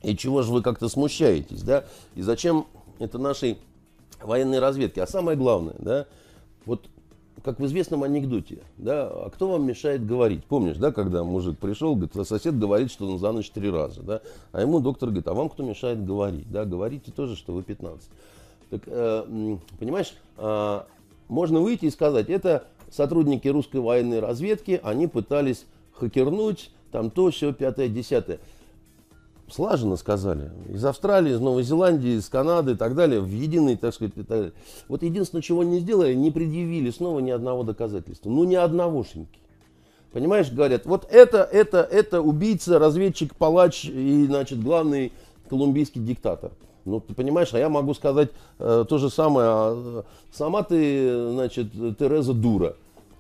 И 0.03 0.17
чего 0.17 0.41
же 0.41 0.51
вы 0.51 0.61
как-то 0.61 0.89
смущаетесь, 0.89 1.61
да? 1.61 1.85
И 2.15 2.21
зачем 2.21 2.65
это 2.99 3.17
нашей 3.19 3.57
военной 4.21 4.59
разведке? 4.59 5.01
А 5.01 5.07
самое 5.07 5.37
главное, 5.37 5.75
да, 5.79 6.05
вот 6.65 6.89
как 7.44 7.60
в 7.60 7.66
известном 7.66 8.03
анекдоте, 8.03 8.60
да, 8.78 9.07
а 9.07 9.30
кто 9.30 9.49
вам 9.49 9.66
мешает 9.66 10.06
говорить? 10.06 10.44
Помнишь, 10.45 10.78
да, 10.78 10.91
когда 10.91 11.24
мужик 11.24 11.57
пришел, 11.57 11.95
говорит, 11.95 12.16
а 12.16 12.26
сосед 12.26 12.57
говорит, 12.57 12.91
что 12.91 13.07
он 13.07 13.20
за 13.20 13.32
ночь 13.32 13.49
три 13.49 13.70
раза, 13.70 14.02
да, 14.02 14.22
а 14.52 14.61
ему 14.61 14.80
доктор 14.80 15.10
говорит, 15.10 15.28
а 15.28 15.34
вам 15.34 15.49
кто 15.49 15.64
мешает 15.64 16.06
говорить, 16.06 16.49
да, 16.52 16.66
говорите 16.66 17.11
тоже, 17.11 17.36
что 17.36 17.53
вы 17.53 17.64
15. 17.64 18.10
Так, 18.70 18.82
э, 18.86 19.57
понимаешь, 19.80 20.14
э, 20.38 20.82
можно 21.28 21.60
выйти 21.60 21.86
и 21.86 21.90
сказать, 21.90 22.30
это 22.30 22.66
сотрудники 22.91 23.48
русской 23.48 23.82
военной 23.82 24.20
разведки, 24.20 24.80
они 24.84 25.07
пытались 25.07 25.66
хакернуть, 25.94 26.72
там 26.91 27.11
то, 27.11 27.30
все, 27.32 27.53
пятое, 27.53 27.88
десятое 27.88 28.40
слаженно 29.51 29.95
сказали. 29.95 30.51
Из 30.69 30.84
Австралии, 30.85 31.34
из 31.34 31.39
Новой 31.39 31.63
Зеландии, 31.63 32.17
из 32.17 32.30
Канады 32.30 32.73
и 32.73 32.76
так 32.76 32.95
далее, 32.95 33.21
в 33.21 33.27
единый, 33.27 33.77
так 33.77 33.93
сказать, 33.93 34.13
и. 34.15 34.51
Вот 34.88 35.03
единственное, 35.03 35.41
чего 35.41 35.63
не 35.63 35.80
сделали, 35.80 36.13
не 36.13 36.31
предъявили 36.31 36.89
снова 36.91 37.19
ни 37.19 37.31
одного 37.31 37.63
доказательства. 37.63 38.30
Ну, 38.30 38.43
ни 38.43 38.55
одногошеньки. 38.55 39.39
Понимаешь, 40.11 40.51
говорят, 40.51 40.85
вот 40.85 41.07
это, 41.11 41.43
это, 41.43 41.81
это 41.81 42.21
убийца, 42.21 42.80
разведчик, 42.80 43.35
палач 43.35 43.85
и, 43.85 44.26
значит, 44.26 44.61
главный 44.61 45.11
колумбийский 45.49 46.01
диктатор. 46.01 46.51
Ну, 46.85 46.99
ты 46.99 47.13
понимаешь, 47.13 47.53
а 47.53 47.59
я 47.59 47.69
могу 47.69 47.93
сказать 47.93 48.30
э, 48.57 48.85
то 48.88 48.97
же 48.97 49.09
самое. 49.09 49.47
А, 49.49 50.03
сама 50.31 50.63
ты, 50.63 51.31
значит, 51.31 51.71
Тереза 51.97 52.34
дура. 52.34 52.76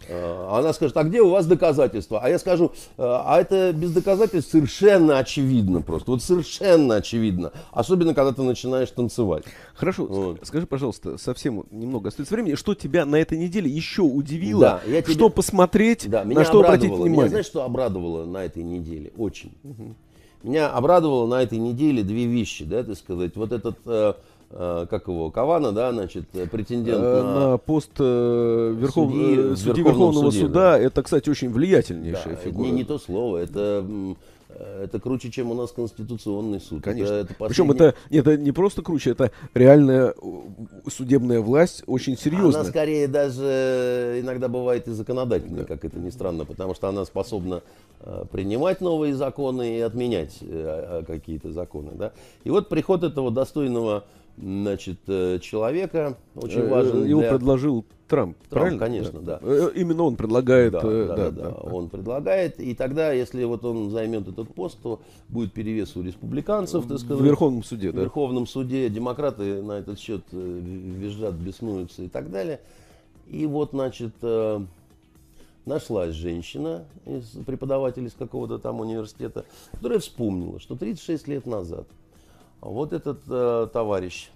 Э, 0.09 0.47
она 0.51 0.73
скажет, 0.73 0.97
а 0.97 1.03
где 1.03 1.21
у 1.21 1.29
вас 1.29 1.45
доказательства? 1.45 2.19
А 2.21 2.29
я 2.29 2.39
скажу, 2.39 2.71
«Э, 2.97 3.03
а 3.03 3.39
это 3.39 3.71
без 3.73 3.91
доказательств 3.91 4.51
совершенно 4.51 5.19
очевидно 5.19 5.81
просто. 5.81 6.11
Вот 6.11 6.23
совершенно 6.23 6.95
очевидно. 6.95 7.51
Особенно, 7.71 8.13
когда 8.15 8.31
ты 8.33 8.41
начинаешь 8.41 8.89
танцевать. 8.89 9.43
Хорошо, 9.75 10.05
вот. 10.05 10.39
скажи, 10.43 10.65
пожалуйста, 10.65 11.17
совсем 11.17 11.63
немного 11.69 12.09
остается 12.09 12.33
времени. 12.33 12.55
Что 12.55 12.73
тебя 12.73 13.05
на 13.05 13.17
этой 13.17 13.37
неделе 13.37 13.69
еще 13.69 14.01
удивило? 14.01 14.61
Да, 14.61 14.81
я 14.87 15.01
тебе... 15.01 15.13
Что 15.13 15.29
посмотреть, 15.29 16.09
да, 16.09 16.23
меня 16.23 16.39
на 16.39 16.45
что 16.45 16.61
обратить 16.61 16.89
внимание? 16.89 17.15
Меня, 17.15 17.29
знаешь, 17.29 17.45
что 17.45 17.63
обрадовало 17.63 18.25
на 18.25 18.43
этой 18.43 18.63
неделе? 18.63 19.11
Очень. 19.15 19.53
Угу. 19.63 19.95
Меня 20.43 20.69
обрадовало 20.69 21.27
на 21.27 21.43
этой 21.43 21.59
неделе 21.59 22.01
две 22.01 22.25
вещи, 22.25 22.65
да, 22.65 22.83
так 22.83 22.97
сказать. 22.97 23.35
Вот 23.35 23.51
этот... 23.51 23.77
Э, 24.51 24.87
как 24.89 25.07
его, 25.07 25.29
Кавана, 25.29 25.71
да, 25.71 25.91
значит, 25.91 26.25
э, 26.33 26.47
претендент 26.47 27.03
э, 27.03 27.21
на, 27.21 27.49
на 27.51 27.57
пост 27.57 27.91
э, 27.99 28.75
верхов... 28.75 29.11
судьи, 29.11 29.55
судьи 29.55 29.83
Верховного 29.83 30.31
суде, 30.31 30.39
суда. 30.39 30.71
Да. 30.71 30.79
Это, 30.79 31.03
кстати, 31.03 31.29
очень 31.29 31.51
влиятельнейшая 31.51 32.35
да, 32.35 32.41
фигура. 32.41 32.65
Не, 32.65 32.71
не 32.71 32.83
то 32.83 32.97
слово, 32.97 33.37
это 33.37 33.85
это 34.81 34.99
круче, 34.99 35.29
чем 35.29 35.51
у 35.51 35.53
нас 35.53 35.71
Конституционный 35.71 36.59
суд. 36.59 36.83
Конечно. 36.83 37.13
Это, 37.13 37.13
это 37.13 37.35
последний... 37.35 37.47
Причем 37.49 37.71
это, 37.71 37.95
это 38.09 38.37
не 38.37 38.51
просто 38.51 38.81
круче, 38.81 39.11
это 39.11 39.31
реальная 39.53 40.15
судебная 40.87 41.39
власть 41.39 41.83
очень 41.85 42.17
серьезная. 42.17 42.61
Она 42.61 42.69
скорее 42.69 43.07
даже 43.07 44.17
иногда 44.19 44.47
бывает 44.47 44.87
и 44.87 44.91
законодательная, 44.91 45.61
да. 45.61 45.65
как 45.65 45.85
это 45.85 45.99
ни 45.99 46.09
странно, 46.09 46.45
потому 46.45 46.73
что 46.73 46.89
она 46.89 47.05
способна 47.05 47.61
принимать 48.31 48.81
новые 48.81 49.13
законы 49.13 49.77
и 49.77 49.81
отменять 49.81 50.39
какие-то 51.05 51.51
законы. 51.51 51.91
Да? 51.93 52.13
И 52.43 52.49
вот 52.49 52.69
приход 52.69 53.03
этого 53.03 53.29
достойного 53.29 54.05
значит, 54.37 54.99
э, 55.07 55.39
человека, 55.39 56.17
очень 56.35 56.61
э, 56.61 56.67
важен. 56.69 57.05
Его 57.05 57.21
для... 57.21 57.29
предложил 57.29 57.85
Трамп, 58.07 58.37
Трамп 58.49 58.49
правильно? 58.49 58.79
конечно, 58.79 59.19
да. 59.19 59.39
да. 59.39 59.69
Именно 59.75 60.03
он 60.03 60.15
предлагает. 60.15 60.73
Да, 60.73 60.81
да, 60.81 61.05
да, 61.05 61.15
да, 61.15 61.31
да, 61.31 61.49
он 61.51 61.89
предлагает. 61.89 62.59
И 62.59 62.73
тогда, 62.73 63.11
если 63.11 63.43
вот 63.43 63.63
он 63.65 63.91
займет 63.91 64.27
этот 64.27 64.53
пост, 64.53 64.79
то 64.81 65.01
будет 65.27 65.53
перевес 65.53 65.95
у 65.95 66.01
республиканцев, 66.01 66.87
так 66.87 66.99
сказать. 66.99 67.21
В 67.21 67.25
Верховном 67.25 67.63
суде, 67.63 67.91
в 67.91 67.93
да. 67.93 67.99
В 67.99 68.03
Верховном 68.03 68.47
суде. 68.47 68.89
Демократы 68.89 69.61
на 69.61 69.73
этот 69.73 69.99
счет 69.99 70.23
э, 70.31 70.59
визжат, 70.63 71.35
беснуются 71.35 72.03
и 72.03 72.07
так 72.07 72.31
далее. 72.31 72.59
И 73.27 73.45
вот, 73.45 73.71
значит, 73.71 74.15
нашлась 75.67 76.15
женщина, 76.15 76.85
преподаватель 77.45 78.05
из 78.05 78.13
какого-то 78.13 78.57
там 78.57 78.79
университета, 78.79 79.45
которая 79.71 79.99
вспомнила, 79.99 80.59
что 80.59 80.75
36 80.75 81.27
лет 81.27 81.45
назад 81.45 81.87
вот 82.61 82.93
этот 82.93 83.21
э, 83.27 83.67
товарищ. 83.71 84.29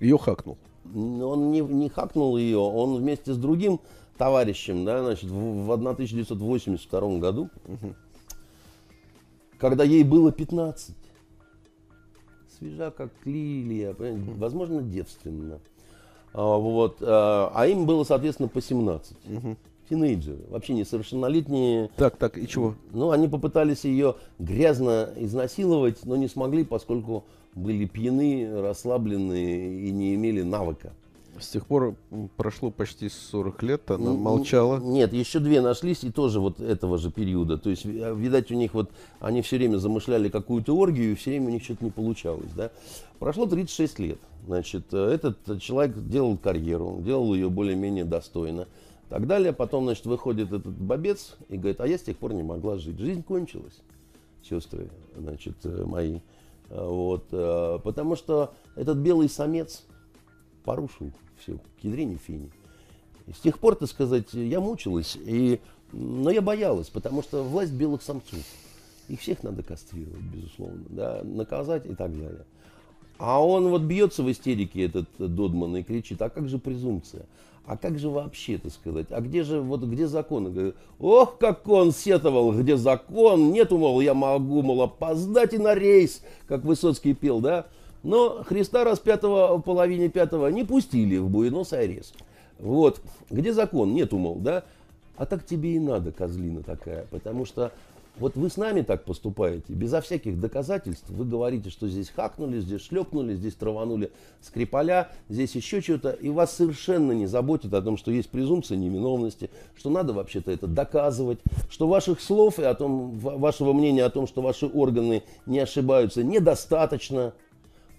Ее 0.00 0.18
хакнул. 0.18 0.58
Он 0.94 1.50
не, 1.50 1.60
не 1.60 1.88
хакнул 1.88 2.36
ее, 2.36 2.58
он 2.58 2.96
вместе 2.96 3.32
с 3.32 3.36
другим 3.36 3.80
товарищем, 4.18 4.84
да, 4.84 5.02
значит, 5.02 5.30
в, 5.30 5.66
в 5.66 5.72
1982 5.72 7.18
году, 7.18 7.48
угу. 7.66 7.94
когда 9.58 9.82
ей 9.82 10.04
было 10.04 10.30
15, 10.30 10.94
свежа 12.58 12.90
как 12.90 13.10
лилия, 13.24 13.96
возможно, 13.98 14.82
девственно. 14.82 15.58
А, 16.34 16.56
вот, 16.58 16.98
а, 17.00 17.50
а 17.54 17.66
им 17.66 17.86
было, 17.86 18.04
соответственно, 18.04 18.48
по 18.48 18.60
17. 18.60 19.16
Угу 19.26 19.56
тинейджеры, 19.88 20.40
вообще 20.48 20.74
несовершеннолетние. 20.74 21.90
Так, 21.96 22.16
так, 22.16 22.38
и 22.38 22.46
чего? 22.46 22.74
Ну, 22.92 23.10
они 23.10 23.28
попытались 23.28 23.84
ее 23.84 24.16
грязно 24.38 25.10
изнасиловать, 25.16 26.04
но 26.04 26.16
не 26.16 26.28
смогли, 26.28 26.64
поскольку 26.64 27.24
были 27.54 27.86
пьяны, 27.86 28.60
расслаблены 28.60 29.86
и 29.86 29.90
не 29.90 30.14
имели 30.14 30.42
навыка. 30.42 30.92
С 31.40 31.48
тех 31.48 31.66
пор 31.66 31.96
прошло 32.36 32.70
почти 32.70 33.08
40 33.08 33.62
лет, 33.64 33.90
она 33.90 34.12
молчала. 34.12 34.78
Нет, 34.78 35.12
еще 35.12 35.40
две 35.40 35.60
нашлись, 35.60 36.04
и 36.04 36.10
тоже 36.10 36.38
вот 36.38 36.60
этого 36.60 36.96
же 36.96 37.10
периода. 37.10 37.58
То 37.58 37.70
есть, 37.70 37.84
видать, 37.84 38.52
у 38.52 38.54
них 38.54 38.72
вот, 38.74 38.90
они 39.18 39.42
все 39.42 39.56
время 39.56 39.78
замышляли 39.78 40.28
какую-то 40.28 40.76
оргию, 40.76 41.12
и 41.12 41.14
все 41.16 41.30
время 41.30 41.48
у 41.48 41.50
них 41.50 41.64
что-то 41.64 41.84
не 41.84 41.90
получалось, 41.90 42.50
да. 42.56 42.70
Прошло 43.18 43.46
36 43.46 43.98
лет. 43.98 44.18
Значит, 44.46 44.84
э, 44.92 44.98
этот 44.98 45.60
человек 45.60 45.96
делал 46.06 46.36
карьеру, 46.36 47.00
делал 47.00 47.34
ее 47.34 47.48
более-менее 47.48 48.04
достойно 48.04 48.68
так 49.08 49.26
далее. 49.26 49.52
Потом, 49.52 49.84
значит, 49.84 50.06
выходит 50.06 50.52
этот 50.52 50.76
бобец 50.76 51.36
и 51.48 51.56
говорит, 51.56 51.80
а 51.80 51.86
я 51.86 51.98
с 51.98 52.02
тех 52.02 52.16
пор 52.16 52.34
не 52.34 52.42
могла 52.42 52.76
жить. 52.78 52.98
Жизнь 52.98 53.22
кончилась, 53.22 53.80
сестры, 54.42 54.90
значит, 55.16 55.56
э, 55.64 55.84
мои. 55.84 56.20
А, 56.70 56.88
вот, 56.88 57.26
э, 57.32 57.78
потому 57.82 58.16
что 58.16 58.54
этот 58.76 58.98
белый 58.98 59.28
самец 59.28 59.84
порушил 60.64 61.12
все, 61.38 61.58
к 61.80 61.84
ядрине 61.84 62.16
фини. 62.16 62.50
И 63.26 63.32
с 63.32 63.38
тех 63.38 63.58
пор, 63.58 63.76
так 63.76 63.88
сказать, 63.88 64.32
я 64.32 64.60
мучилась, 64.60 65.16
и, 65.16 65.60
но 65.92 66.30
я 66.30 66.42
боялась, 66.42 66.88
потому 66.88 67.22
что 67.22 67.42
власть 67.42 67.72
белых 67.72 68.02
самцов. 68.02 68.40
Их 69.08 69.20
всех 69.20 69.42
надо 69.42 69.62
кастрировать, 69.62 70.22
безусловно, 70.22 70.84
да, 70.88 71.20
наказать 71.22 71.86
и 71.86 71.94
так 71.94 72.12
далее. 72.12 72.44
А 73.18 73.44
он 73.44 73.68
вот 73.68 73.82
бьется 73.82 74.22
в 74.22 74.30
истерике, 74.30 74.86
этот 74.86 75.08
Додман, 75.18 75.76
и 75.76 75.82
кричит, 75.82 76.20
а 76.22 76.30
как 76.30 76.48
же 76.48 76.58
презумпция? 76.58 77.26
А 77.66 77.78
как 77.78 77.98
же 77.98 78.10
вообще, 78.10 78.58
так 78.58 78.72
сказать, 78.72 79.06
а 79.10 79.20
где 79.20 79.42
же, 79.42 79.60
вот 79.60 79.82
где 79.82 80.06
закон? 80.06 80.52
Говорит, 80.52 80.74
Ох, 80.98 81.38
как 81.38 81.66
он 81.66 81.92
сетовал, 81.92 82.52
где 82.52 82.76
закон, 82.76 83.52
нету, 83.52 83.78
мол, 83.78 84.00
я 84.00 84.12
могу, 84.12 84.62
мол, 84.62 84.82
опоздать 84.82 85.54
и 85.54 85.58
на 85.58 85.74
рейс, 85.74 86.22
как 86.46 86.64
Высоцкий 86.64 87.14
пел, 87.14 87.40
да? 87.40 87.66
Но 88.02 88.44
Христа 88.44 88.84
распятого 88.84 89.56
в 89.56 89.62
половине 89.62 90.10
пятого 90.10 90.48
не 90.48 90.64
пустили 90.64 91.16
в 91.16 91.30
Буэнос-Айрес. 91.30 92.12
Вот, 92.58 93.00
где 93.30 93.54
закон, 93.54 93.94
нету, 93.94 94.18
мол, 94.18 94.36
да? 94.36 94.64
А 95.16 95.24
так 95.24 95.46
тебе 95.46 95.76
и 95.76 95.78
надо, 95.78 96.12
козлина 96.12 96.62
такая, 96.62 97.06
потому 97.10 97.46
что 97.46 97.72
вот 98.16 98.36
вы 98.36 98.48
с 98.48 98.56
нами 98.56 98.82
так 98.82 99.04
поступаете, 99.04 99.72
безо 99.72 100.00
всяких 100.00 100.38
доказательств. 100.38 101.08
Вы 101.08 101.24
говорите, 101.24 101.70
что 101.70 101.88
здесь 101.88 102.10
хакнули, 102.10 102.60
здесь 102.60 102.82
шлепнули, 102.82 103.34
здесь 103.34 103.54
траванули 103.54 104.12
скрипаля, 104.40 105.10
здесь 105.28 105.56
еще 105.56 105.80
что-то. 105.80 106.10
И 106.10 106.28
вас 106.28 106.54
совершенно 106.54 107.10
не 107.10 107.26
заботит 107.26 107.74
о 107.74 107.82
том, 107.82 107.96
что 107.96 108.12
есть 108.12 108.28
презумпция 108.30 108.76
невиновности, 108.76 109.50
что 109.76 109.90
надо 109.90 110.12
вообще-то 110.12 110.52
это 110.52 110.68
доказывать, 110.68 111.40
что 111.68 111.88
ваших 111.88 112.20
слов 112.20 112.60
и 112.60 112.62
о 112.62 112.74
том, 112.74 113.18
вашего 113.18 113.72
мнения 113.72 114.04
о 114.04 114.10
том, 114.10 114.28
что 114.28 114.42
ваши 114.42 114.66
органы 114.66 115.24
не 115.46 115.58
ошибаются, 115.58 116.22
недостаточно. 116.22 117.34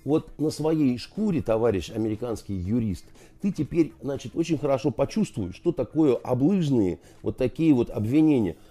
Вот 0.05 0.37
на 0.37 0.51
своей 0.51 0.99
шкуре, 0.99 1.41
товарищ 1.41 1.89
американский 1.89 2.53
юрист, 2.53 3.05
ты 3.41 3.51
теперь, 3.51 3.91
значит, 4.03 4.35
очень 4.35 4.59
хорошо 4.59 4.91
почувствуешь, 4.91 5.55
что 5.55 5.71
такое 5.71 6.15
облыжные 6.15 6.99
вот 7.23 7.37
такие 7.37 7.73
вот 7.73 7.89
обвинения– 7.89 8.55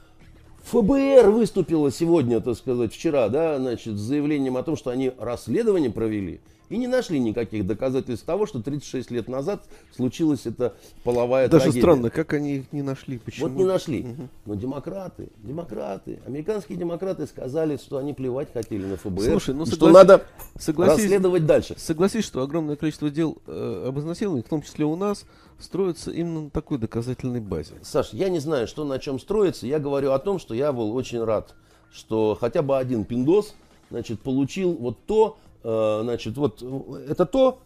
ФБР 0.64 1.28
выступило 1.30 1.90
сегодня, 1.90 2.40
так 2.40 2.56
сказать, 2.56 2.92
вчера, 2.92 3.28
да, 3.28 3.58
значит, 3.58 3.96
с 3.96 4.00
заявлением 4.00 4.56
о 4.56 4.62
том, 4.62 4.76
что 4.76 4.90
они 4.90 5.12
расследование 5.18 5.90
провели 5.90 6.40
и 6.68 6.76
не 6.76 6.86
нашли 6.86 7.18
никаких 7.18 7.66
доказательств 7.66 8.24
того, 8.24 8.46
что 8.46 8.62
36 8.62 9.10
лет 9.10 9.28
назад 9.28 9.64
случилась 9.94 10.46
эта 10.46 10.74
половая 11.02 11.48
Даже 11.48 11.64
трагедия. 11.64 11.80
странно, 11.80 12.10
как 12.10 12.32
они 12.32 12.56
их 12.56 12.72
не 12.72 12.82
нашли, 12.82 13.18
почему? 13.18 13.48
Вот 13.48 13.56
не 13.56 13.64
нашли. 13.64 14.02
Угу. 14.02 14.28
Но 14.46 14.54
демократы, 14.54 15.28
демократы, 15.42 16.20
американские 16.26 16.78
демократы 16.78 17.26
сказали, 17.26 17.76
что 17.76 17.98
они 17.98 18.14
плевать 18.14 18.52
хотели 18.52 18.84
на 18.84 18.96
ФБР, 18.96 19.22
Слушай, 19.22 19.54
ну, 19.54 19.66
согласись, 19.66 19.74
что 19.74 19.90
надо 19.90 20.24
согласись, 20.58 21.04
расследовать 21.04 21.46
дальше. 21.46 21.74
Согласись, 21.76 22.24
что 22.24 22.42
огромное 22.42 22.76
количество 22.76 23.10
дел 23.10 23.38
э, 23.46 23.84
об 23.88 23.98
изнасиловании, 23.98 24.42
в 24.42 24.48
том 24.48 24.62
числе 24.62 24.84
у 24.84 24.96
нас, 24.96 25.26
строится 25.58 26.10
именно 26.10 26.42
на 26.42 26.50
такой 26.50 26.78
доказательной 26.78 27.40
базе. 27.40 27.74
Саш, 27.82 28.12
я 28.12 28.28
не 28.28 28.38
знаю, 28.38 28.66
что 28.66 28.84
на 28.84 28.98
чем 28.98 29.18
строится. 29.18 29.66
Я 29.66 29.78
говорю 29.78 30.12
о 30.12 30.18
том, 30.18 30.38
что 30.38 30.54
я 30.54 30.72
был 30.72 30.94
очень 30.94 31.22
рад, 31.22 31.54
что 31.92 32.36
хотя 32.40 32.62
бы 32.62 32.76
один 32.78 33.04
пиндос 33.04 33.54
значит, 33.90 34.20
получил 34.20 34.72
вот 34.72 34.98
то, 35.06 35.36
значит, 35.64 36.36
вот 36.36 36.62
это 37.08 37.24
то, 37.26 37.58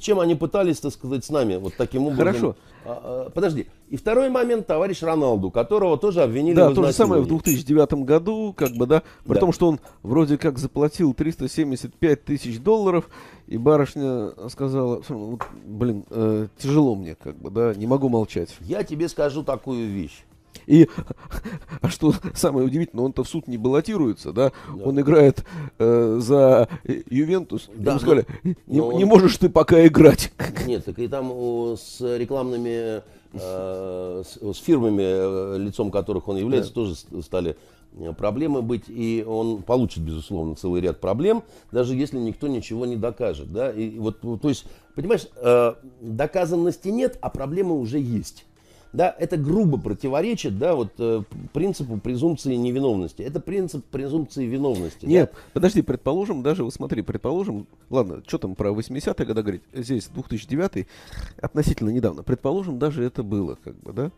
чем 0.00 0.20
они 0.20 0.34
пытались, 0.34 0.78
так 0.80 0.92
сказать, 0.92 1.24
с 1.24 1.30
нами 1.30 1.56
вот 1.56 1.74
таким 1.76 2.02
образом. 2.06 2.24
Хорошо. 2.26 2.56
А, 2.84 3.26
а, 3.26 3.30
подожди. 3.30 3.66
И 3.88 3.96
второй 3.96 4.28
момент, 4.30 4.66
товарищ 4.66 5.02
Роналду, 5.02 5.50
которого 5.50 5.96
тоже 5.98 6.22
обвинили 6.22 6.54
Да, 6.56 6.70
в 6.70 6.74
то 6.74 6.84
же 6.84 6.92
самое 6.92 7.22
в 7.22 7.26
изнасиловании. 7.26 7.62
2009 7.62 8.04
году, 8.04 8.54
как 8.56 8.72
бы, 8.72 8.86
да, 8.86 9.02
при 9.24 9.34
Да. 9.34 9.40
том, 9.40 9.52
что 9.52 9.68
он 9.68 9.80
вроде 10.02 10.38
как 10.38 10.58
заплатил 10.58 11.12
375 11.14 12.24
тысяч 12.24 12.58
долларов, 12.60 13.08
и 13.46 13.58
барышня 13.58 14.30
сказала, 14.48 15.02
«Слушай, 15.06 15.20
ну, 15.20 15.38
блин, 15.66 16.04
э, 16.10 16.48
тяжело 16.58 16.94
мне, 16.94 17.14
как 17.14 17.36
бы, 17.36 17.50
да, 17.50 17.74
не 17.74 17.86
могу 17.86 18.08
молчать. 18.08 18.56
Я 18.60 18.82
тебе 18.82 19.08
скажу 19.08 19.42
такую 19.42 19.88
вещь. 19.88 20.24
И, 20.70 20.88
а 21.82 21.88
что 21.88 22.14
самое 22.34 22.64
удивительное, 22.64 23.04
он-то 23.04 23.24
в 23.24 23.28
суд 23.28 23.48
не 23.48 23.58
баллотируется, 23.58 24.32
да, 24.32 24.52
он 24.84 25.00
играет 25.00 25.44
э, 25.80 26.18
за 26.22 26.68
э, 26.84 27.02
Ювентус, 27.10 27.68
Да, 27.74 27.90
ему 27.90 27.98
сказали, 28.00 28.26
но- 28.44 28.50
не, 28.68 28.78
но 28.80 28.92
не 28.92 29.02
он- 29.02 29.08
можешь 29.10 29.36
ты 29.36 29.48
пока 29.48 29.84
играть. 29.84 30.32
Нет, 30.66 30.84
так 30.84 30.96
и 31.00 31.08
там 31.08 31.32
о, 31.32 31.74
с 31.76 32.00
рекламными, 32.00 33.02
э, 33.32 34.22
с, 34.24 34.38
с 34.40 34.58
фирмами, 34.58 35.02
э, 35.02 35.58
лицом 35.58 35.90
которых 35.90 36.28
он 36.28 36.36
является, 36.36 36.72
тоже 36.72 36.94
с- 36.94 37.06
стали 37.24 37.56
э, 37.98 38.12
проблемы 38.12 38.62
быть, 38.62 38.84
и 38.86 39.24
он 39.26 39.62
получит, 39.62 40.04
безусловно, 40.04 40.54
целый 40.54 40.80
ряд 40.82 41.00
проблем, 41.00 41.42
даже 41.72 41.96
если 41.96 42.18
никто 42.18 42.46
ничего 42.46 42.86
не 42.86 42.94
докажет, 42.94 43.52
да, 43.52 43.72
и 43.72 43.98
вот, 43.98 44.20
то 44.20 44.48
есть, 44.48 44.66
понимаешь, 44.94 45.26
э, 45.34 45.74
доказанности 46.00 46.90
нет, 46.90 47.18
а 47.20 47.28
проблемы 47.28 47.76
уже 47.76 47.98
есть. 47.98 48.46
Да, 48.92 49.14
это 49.18 49.36
грубо 49.36 49.78
противоречит, 49.78 50.58
да, 50.58 50.74
вот 50.74 50.92
э, 50.98 51.22
принципу 51.52 51.98
презумпции 51.98 52.56
невиновности. 52.56 53.22
Это 53.22 53.38
принцип 53.38 53.84
презумпции 53.84 54.46
виновности. 54.46 55.06
да. 55.06 55.10
Нет, 55.10 55.32
подожди, 55.52 55.82
предположим, 55.82 56.42
даже, 56.42 56.64
вот 56.64 56.74
смотри, 56.74 57.02
предположим, 57.02 57.66
ладно, 57.88 58.22
что 58.26 58.38
там 58.38 58.56
про 58.56 58.70
80-е 58.70 59.26
года 59.26 59.42
говорить, 59.42 59.62
здесь 59.72 60.08
2009 60.08 60.88
относительно 61.40 61.90
недавно, 61.90 62.24
предположим, 62.24 62.78
даже 62.78 63.04
это 63.04 63.22
было, 63.22 63.56
как 63.62 63.78
бы, 63.80 63.92
да? 63.92 64.10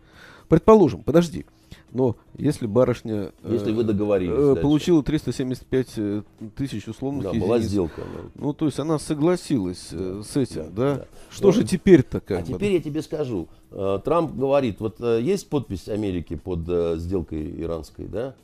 Предположим, 0.49 1.03
подожди, 1.03 1.45
но 1.93 2.17
если 2.37 2.67
барышня 2.67 3.33
э, 3.43 3.53
Если 3.53 3.73
вы 3.73 3.85
договорились 3.85 4.59
э, 4.59 4.61
получила 4.61 5.03
375 5.03 5.89
э, 5.97 6.23
тысяч 6.57 6.89
условных 6.89 7.25
Да, 7.25 7.33
была 7.33 7.57
единиц, 7.57 7.71
сделка. 7.71 8.01
да. 8.01 8.21
ну, 8.35 8.53
то 8.55 8.67
есть 8.67 8.79
она 8.79 8.99
согласилась 8.99 9.89
э, 9.93 10.23
с 10.27 10.37
этим, 10.37 10.65
да, 10.65 10.71
да? 10.71 10.95
да. 10.97 11.07
Что 11.31 11.47
Ну, 11.49 11.53
же 11.53 11.65
теперь-то, 11.65 12.21
как 12.21 12.41
А 12.41 12.43
бы? 12.45 12.55
теперь 12.55 12.73
я 12.73 12.81
тебе 12.81 13.03
скажу. 13.03 13.49
Трамп 13.71 14.35
говорит, 14.37 14.81
вот 14.81 15.01
есть 15.01 15.49
подпись 15.49 15.89
Америки 15.89 16.37
под 16.37 16.99
сделкой 17.01 17.61
иранской, 17.63 18.07
да? 18.07 18.35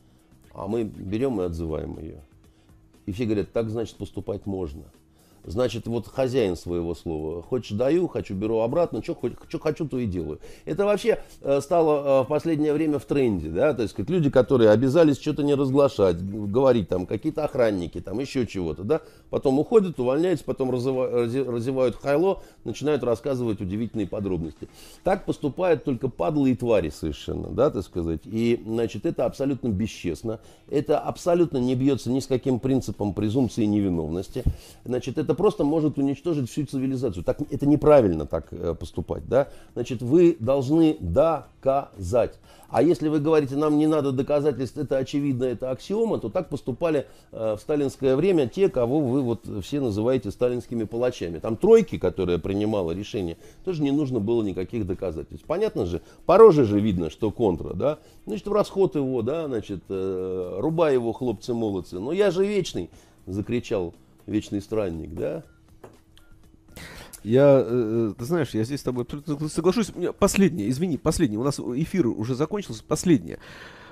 А 0.55 0.67
мы 0.67 0.85
берем 0.85 1.41
и 1.41 1.45
отзываем 1.45 1.99
ее. 1.99 2.23
И 3.07 3.13
все 3.13 3.25
говорят, 3.25 3.53
так 3.53 3.71
значит 3.71 3.97
поступать 3.97 4.47
можно. 4.47 4.85
Значит, 5.49 5.87
вот 5.87 6.07
хозяин 6.07 6.57
своего 6.57 6.95
слова. 6.95 7.43
Хочешь 7.43 7.73
даю, 7.73 8.07
хочу 8.07 8.35
беру 8.35 8.59
обратно, 8.59 9.03
что 9.03 9.17
хочу, 9.59 9.89
то 9.89 9.99
и 9.99 10.05
делаю. 10.05 10.41
Это 10.67 10.85
вообще 10.85 11.23
э, 11.41 11.61
стало 11.63 12.21
э, 12.21 12.25
в 12.25 12.29
последнее 12.29 12.75
время 12.75 12.99
в 12.99 13.07
тренде, 13.07 13.49
да, 13.49 13.73
то 13.73 13.83
есть 13.83 13.95
как 13.95 14.11
люди, 14.11 14.29
которые 14.29 14.71
обязались 14.71 15.19
что-то 15.19 15.43
не 15.43 15.55
разглашать, 15.55 16.23
говорить 16.23 16.89
там, 16.91 17.07
какие-то 17.07 17.45
охранники, 17.45 17.99
там 18.01 18.19
еще 18.19 18.47
чего-то, 18.47 18.83
да, 18.83 19.01
потом 19.31 19.59
уходят, 19.59 19.99
увольняются, 19.99 20.45
потом 20.45 20.71
разевают 20.71 21.97
хайло, 21.97 22.43
начинают 22.65 23.03
рассказывать 23.03 23.63
удивительные 23.63 24.07
подробности. 24.07 24.69
Так 25.03 25.25
поступают 25.25 25.85
только 25.85 26.09
падлы 26.09 26.51
и 26.51 26.57
твари 26.57 26.91
совершенно, 26.91 27.49
да, 27.49 27.71
так 27.71 27.85
сказать, 27.85 28.21
и, 28.27 28.63
значит, 28.67 29.07
это 29.07 29.25
абсолютно 29.25 29.69
бесчестно, 29.69 30.41
это 30.71 30.99
абсолютно 30.99 31.57
не 31.57 31.75
бьется 31.75 32.11
ни 32.11 32.21
с 32.21 32.27
каким 32.27 32.61
принципом 32.61 33.15
презумпции 33.15 33.65
невиновности, 33.65 34.45
значит, 34.85 35.17
это 35.17 35.38
просто 35.39 35.63
может 35.63 35.99
уничтожить 35.99 36.51
всю 36.51 36.67
цивилизацию. 36.67 37.23
Так, 37.23 37.39
это 37.51 37.65
неправильно 37.65 38.27
так 38.27 38.49
э, 38.51 38.75
поступать, 38.75 39.27
да, 39.29 39.49
значит, 39.75 40.03
вы 40.03 40.37
должны 40.41 40.97
доказать. 40.99 42.35
А 42.69 42.83
если 42.83 43.09
вы 43.09 43.21
говорите, 43.21 43.55
нам 43.55 43.79
не 43.79 43.87
надо 43.87 44.11
доказательств, 44.11 44.77
это 44.77 44.99
очевидно, 44.99 45.45
это 45.45 45.71
аксиома, 45.71 46.19
то 46.19 46.29
так 46.29 46.49
поступали 46.49 47.07
э, 47.31 47.55
в 47.57 47.61
сталинское 47.61 48.17
время 48.17 48.49
те, 48.49 48.69
кого 48.69 49.01
вы 49.01 49.23
вот 49.23 49.49
все 49.63 49.81
называете 49.81 50.33
сталинскими 50.33 50.83
палачами. 50.85 51.39
Там 51.39 51.57
тройки, 51.57 51.99
которая 51.99 52.39
принимала 52.39 52.91
решение, 52.91 53.37
тоже 53.65 53.83
не 53.83 53.93
нужно 53.93 54.19
было 54.19 54.43
никаких 54.43 54.89
доказательств. 54.89 55.47
Понятно 55.47 55.87
же, 55.87 56.03
по 56.27 56.37
роже 56.37 56.65
же 56.65 56.81
видно, 56.81 57.11
что 57.11 57.31
контра, 57.31 57.75
да. 57.75 58.01
Значит, 58.27 58.49
в 58.49 58.53
расход 58.53 58.97
его, 58.97 59.23
да, 59.23 59.47
значит, 59.47 59.85
э, 59.89 60.57
рубай 60.59 60.95
его, 60.95 61.13
хлопцы-молодцы. 61.13 62.01
Но 62.01 62.11
я 62.11 62.33
же 62.33 62.45
вечный, 62.45 62.91
закричал 63.27 63.95
вечный 64.29 64.61
странник, 64.61 65.15
да. 65.15 65.45
Я, 67.25 67.63
э, 67.65 68.15
ты 68.17 68.25
знаешь, 68.25 68.51
я 68.51 68.63
здесь 68.65 68.81
с 68.81 68.85
тобой 68.85 69.07
соглашусь. 69.51 69.91
У 69.91 70.13
Последнее, 70.13 70.71
извини, 70.71 70.99
последнее. 70.99 71.41
У 71.41 71.45
нас 71.45 71.59
эфир 71.59 72.07
уже 72.07 72.35
закончился. 72.35 72.85
Последнее. 72.85 73.39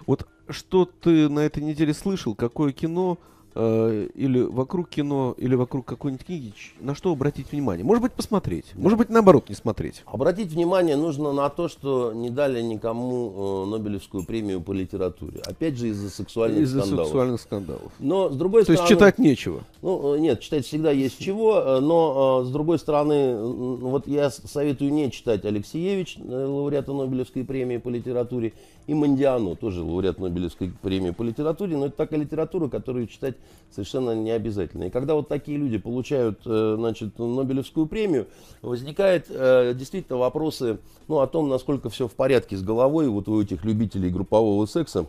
Вот 0.06 0.28
что 0.48 0.84
ты 0.84 1.28
на 1.28 1.40
этой 1.40 1.62
неделе 1.62 1.92
слышал? 1.92 2.34
Какое 2.34 2.72
кино 2.72 3.18
э, 3.56 4.08
или 4.14 4.40
вокруг 4.40 4.88
кино, 4.88 5.34
или 5.38 5.54
вокруг 5.54 5.86
какой-нибудь 5.86 6.26
книги? 6.26 6.52
На 6.80 6.94
что 6.94 7.10
обратить 7.12 7.50
внимание? 7.50 7.84
Может 7.84 8.02
быть, 8.02 8.12
посмотреть. 8.12 8.66
Может 8.74 8.98
быть, 8.98 9.08
наоборот, 9.08 9.48
не 9.48 9.54
смотреть. 9.54 10.02
Обратить 10.06 10.52
внимание 10.52 10.96
нужно 10.96 11.32
на 11.32 11.48
то, 11.48 11.68
что 11.68 12.12
не 12.12 12.30
дали 12.30 12.60
никому 12.60 13.64
э, 13.64 13.70
Нобелевскую 13.70 14.24
премию 14.24 14.60
по 14.60 14.72
литературе. 14.72 15.40
Опять 15.44 15.76
же 15.76 15.88
из-за 15.88 16.10
сексуальных 16.10 16.62
Из-за 16.62 16.80
скандалов. 16.80 17.06
сексуальных 17.06 17.40
скандалов. 17.40 17.92
Но 17.98 18.30
с 18.30 18.36
другой 18.36 18.64
То 18.64 18.72
есть 18.72 18.84
стороны... 18.84 18.96
читать 18.96 19.18
нечего. 19.18 19.60
Ну, 19.82 20.14
э, 20.14 20.18
нет, 20.18 20.40
читать 20.40 20.66
всегда 20.66 20.90
есть 20.90 21.18
чего, 21.18 21.58
э, 21.58 21.80
но 21.80 22.42
э, 22.42 22.48
с 22.48 22.50
другой 22.50 22.78
стороны, 22.78 23.36
вот 23.36 24.06
я 24.06 24.30
советую 24.30 24.92
не 24.92 25.10
читать 25.10 25.44
Алексеевич, 25.44 26.18
лауреата 26.18 26.92
Нобелевской 26.92 27.44
премии 27.44 27.78
по 27.78 27.88
литературе, 27.88 28.52
и 28.86 28.94
Мандиану, 28.94 29.56
тоже 29.56 29.82
лауреат 29.82 30.18
Нобелевской 30.18 30.72
премии 30.82 31.10
по 31.10 31.22
литературе, 31.22 31.76
но 31.76 31.86
это 31.86 31.96
такая 31.96 32.20
литература, 32.20 32.68
которую 32.68 33.06
читать 33.06 33.34
совершенно 33.70 34.14
не 34.14 34.30
обязательно. 34.30 34.84
И 34.84 34.90
когда 34.90 35.14
вот 35.14 35.28
такие 35.28 35.58
люди 35.58 35.78
получают, 35.78 36.40
э, 36.46 36.74
значит, 36.78 37.18
Нобелевскую 37.18 37.86
премию, 37.86 38.26
возникает 38.62 39.26
э, 39.28 39.74
действительно 39.74 40.18
вопросы, 40.18 40.78
ну, 41.08 41.18
о 41.20 41.26
том, 41.26 41.48
насколько 41.48 41.90
все 41.90 42.06
в 42.06 42.12
порядке 42.12 42.56
с 42.56 42.62
головой 42.62 43.08
вот 43.08 43.28
у 43.28 43.42
этих 43.42 43.64
любителей 43.64 44.10
группового 44.10 44.66
секса 44.66 45.06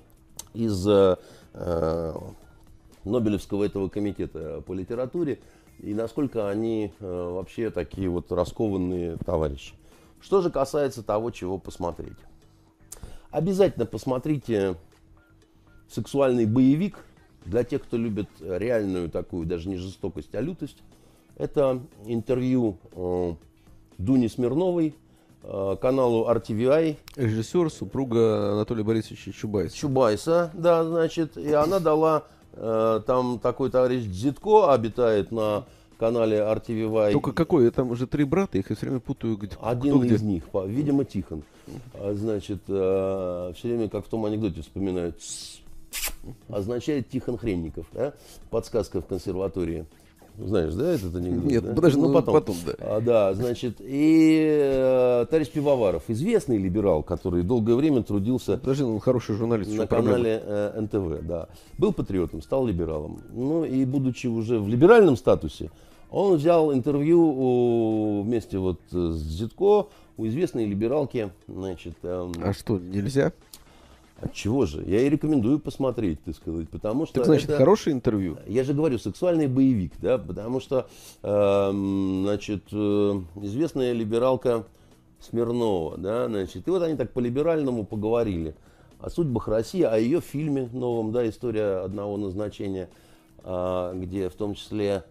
из 0.54 0.88
э, 0.88 1.16
Нобелевского 3.04 3.64
этого 3.64 3.90
комитета 3.90 4.62
по 4.66 4.74
литературе 4.74 5.40
и 5.80 5.94
насколько 5.94 6.50
они 6.50 6.92
э, 7.00 7.32
вообще 7.34 7.70
такие 7.70 8.10
вот 8.10 8.32
раскованные 8.32 9.18
товарищи. 9.18 9.74
Что 10.20 10.42
же 10.42 10.50
касается 10.50 11.04
того, 11.04 11.30
чего 11.32 11.58
посмотреть. 11.58 12.18
Обязательно 13.32 13.86
посмотрите 13.86 14.76
сексуальный 15.90 16.46
боевик 16.46 17.00
для 17.46 17.64
тех, 17.64 17.84
кто 17.84 17.98
любит 17.98 18.30
реальную 18.40 19.10
такую, 19.10 19.46
даже 19.46 19.70
не 19.70 19.78
жестокость, 19.78 20.34
а 20.36 20.42
лютость. 20.42 20.78
Это 21.38 21.82
интервью 22.06 22.78
э, 22.94 23.34
Дуни 23.98 24.28
Смирновой 24.28 24.96
э, 25.44 25.76
каналу 25.80 26.28
RTVI 26.30 26.98
Режиссер, 27.16 27.70
супруга 27.70 28.54
Анатолия 28.54 28.84
Борисовича 28.84 29.32
Чубайса. 29.32 29.76
Чубайса, 29.76 30.52
да, 30.56 30.84
значит, 30.84 31.38
и 31.38 31.54
она 31.54 31.80
дала, 31.80 32.24
э, 32.54 33.02
там 33.06 33.40
такой 33.40 33.70
товарищ 33.70 34.04
Зитко 34.04 34.74
обитает 34.74 35.32
на 35.32 35.66
канале 36.00 36.38
RTVY. 36.38 37.12
Только 37.12 37.34
какой? 37.34 37.70
Там 37.70 37.92
уже 37.92 38.08
три 38.08 38.24
брата, 38.24 38.58
их 38.58 38.70
я 38.70 38.76
все 38.76 38.88
время 38.88 39.00
путаю. 39.00 39.38
Где, 39.38 39.56
Один 39.62 39.94
кто 39.94 40.04
где. 40.04 40.16
из 40.16 40.22
них, 40.22 40.44
видимо, 40.66 41.06
Тихон. 41.06 41.44
А, 41.94 42.14
Значит, 42.14 42.62
все 42.66 43.54
время, 43.64 43.90
как 43.90 44.06
в 44.06 44.10
том 44.10 44.26
анекдоте 44.26 44.62
вспоминают, 44.62 45.16
означает 46.50 47.10
Тихон 47.10 47.38
Хренников, 47.38 47.88
да? 47.94 48.14
подсказка 48.50 49.02
в 49.02 49.06
консерватории. 49.06 49.86
Знаешь, 50.40 50.74
да, 50.76 50.92
этот 50.94 51.16
анекдот? 51.16 51.46
Нет, 51.46 51.64
да? 51.64 51.74
подожди, 51.74 52.00
ну, 52.00 52.22
потом, 52.22 52.56
да. 52.64 52.74
А, 52.80 53.02
да, 53.02 53.34
значит, 53.34 53.78
и 53.80 54.48
э, 54.48 55.26
товарищ 55.28 55.50
Пивоваров, 55.50 56.04
известный 56.10 56.60
либерал, 56.60 57.02
который 57.02 57.42
долгое 57.42 57.74
время 57.76 58.04
трудился 58.04 58.58
Подожди, 58.58 58.84
ну, 58.84 58.94
он 58.94 59.00
хороший 59.00 59.36
журналист. 59.36 59.72
на 59.76 59.88
канале 59.88 60.40
э, 60.46 60.80
НТВ, 60.80 61.26
да. 61.26 61.48
Был 61.80 61.92
патриотом, 61.92 62.44
стал 62.44 62.68
либералом. 62.68 63.20
Ну 63.34 63.66
и 63.66 63.84
будучи 63.84 64.28
уже 64.28 64.60
в 64.60 64.68
либеральном 64.68 65.18
статусе, 65.18 65.72
он 66.12 66.36
взял 66.36 66.72
интервью 66.72 67.20
у- 67.20 68.22
вместе 68.22 68.60
вот 68.60 68.80
э, 68.94 69.10
с 69.14 69.18
Зитко 69.20 69.88
у 70.18 70.26
известной 70.28 70.66
либералки, 70.66 71.32
значит, 71.48 71.96
эм, 72.04 72.32
А 72.42 72.54
что, 72.54 72.78
нельзя? 72.80 73.32
от 74.20 74.34
чего 74.34 74.66
же? 74.66 74.84
Я 74.86 75.02
и 75.02 75.10
рекомендую 75.10 75.60
посмотреть, 75.60 76.24
так 76.24 76.36
сказать, 76.36 76.70
потому 76.70 77.06
что 77.06 77.16
Так 77.16 77.26
значит, 77.26 77.50
это- 77.50 77.60
хорошее 77.60 77.96
интервью. 77.96 78.38
я 78.48 78.64
же 78.64 78.74
говорю, 78.74 78.98
сексуальный 78.98 79.48
боевик, 79.48 79.94
да, 80.02 80.18
потому 80.18 80.60
что, 80.60 80.88
эм, 81.22 82.24
значит, 82.24 82.64
э, 82.72 83.22
известная 83.44 83.94
либералка 83.94 84.66
Смирнова, 85.20 85.98
да, 85.98 86.28
значит, 86.28 86.68
и 86.68 86.72
вот 86.72 86.82
они 86.82 86.96
так 86.96 87.12
по-либеральному 87.12 87.86
поговорили 87.86 88.56
о 89.00 89.10
судьбах 89.12 89.48
России, 89.48 89.84
о 89.84 89.98
ее 89.98 90.20
фильме 90.22 90.68
новом, 90.74 91.12
да, 91.12 91.28
история 91.30 91.84
одного 91.84 92.18
назначения, 92.18 92.90
а, 93.44 93.94
где 93.94 94.30
в 94.30 94.34
том 94.34 94.56
числе 94.56 95.04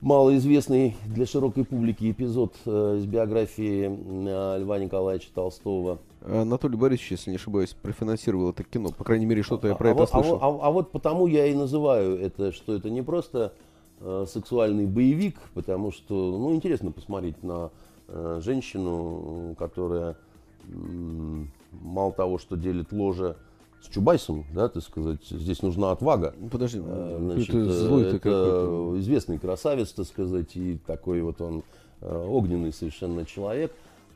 малоизвестный 0.00 0.96
для 1.06 1.26
широкой 1.26 1.64
публики 1.64 2.10
эпизод 2.10 2.54
э, 2.66 2.96
из 2.98 3.06
биографии 3.06 3.86
э, 3.86 4.58
Льва 4.60 4.78
Николаевича 4.78 5.28
Толстого. 5.34 5.98
Анатолий 6.24 6.76
Борисович, 6.76 7.12
если 7.12 7.30
не 7.30 7.36
ошибаюсь, 7.36 7.74
профинансировал 7.74 8.50
это 8.50 8.64
кино. 8.64 8.90
По 8.90 9.04
крайней 9.04 9.26
мере, 9.26 9.42
что-то 9.42 9.68
я 9.68 9.74
про 9.74 9.90
а, 9.90 9.92
это 9.92 10.02
а, 10.02 10.06
слышал. 10.06 10.38
А, 10.40 10.48
а, 10.48 10.58
а 10.62 10.70
вот 10.70 10.90
потому 10.90 11.26
я 11.26 11.46
и 11.46 11.54
называю 11.54 12.18
это, 12.18 12.52
что 12.52 12.74
это 12.74 12.90
не 12.90 13.02
просто 13.02 13.52
э, 14.00 14.26
сексуальный 14.28 14.86
боевик, 14.86 15.36
потому 15.54 15.92
что, 15.92 16.14
ну, 16.14 16.54
интересно 16.54 16.90
посмотреть 16.90 17.42
на 17.42 17.70
э, 18.08 18.40
женщину, 18.42 19.54
которая 19.58 20.16
э, 20.68 21.44
мало 21.72 22.12
того, 22.12 22.38
что 22.38 22.56
делит 22.56 22.92
ложе 22.92 23.36
с 23.86 23.94
Чубайсом, 23.94 24.44
да, 24.52 24.68
так 24.68 24.82
сказать, 24.82 25.24
здесь 25.24 25.62
нужна 25.62 25.92
отвага. 25.92 26.34
Подожди, 26.50 26.80
э, 26.82 27.18
значит, 27.20 27.50
это 27.50 27.72
злой 27.72 28.02
это 28.14 28.92
известный 28.98 29.38
красавец, 29.38 29.92
так 29.92 30.06
сказать, 30.06 30.56
и 30.56 30.78
такой 30.86 31.22
вот 31.22 31.40
он 31.40 31.62
э, 32.00 32.26
огненный 32.28 32.72
совершенно 32.72 33.24
человек. 33.24 33.72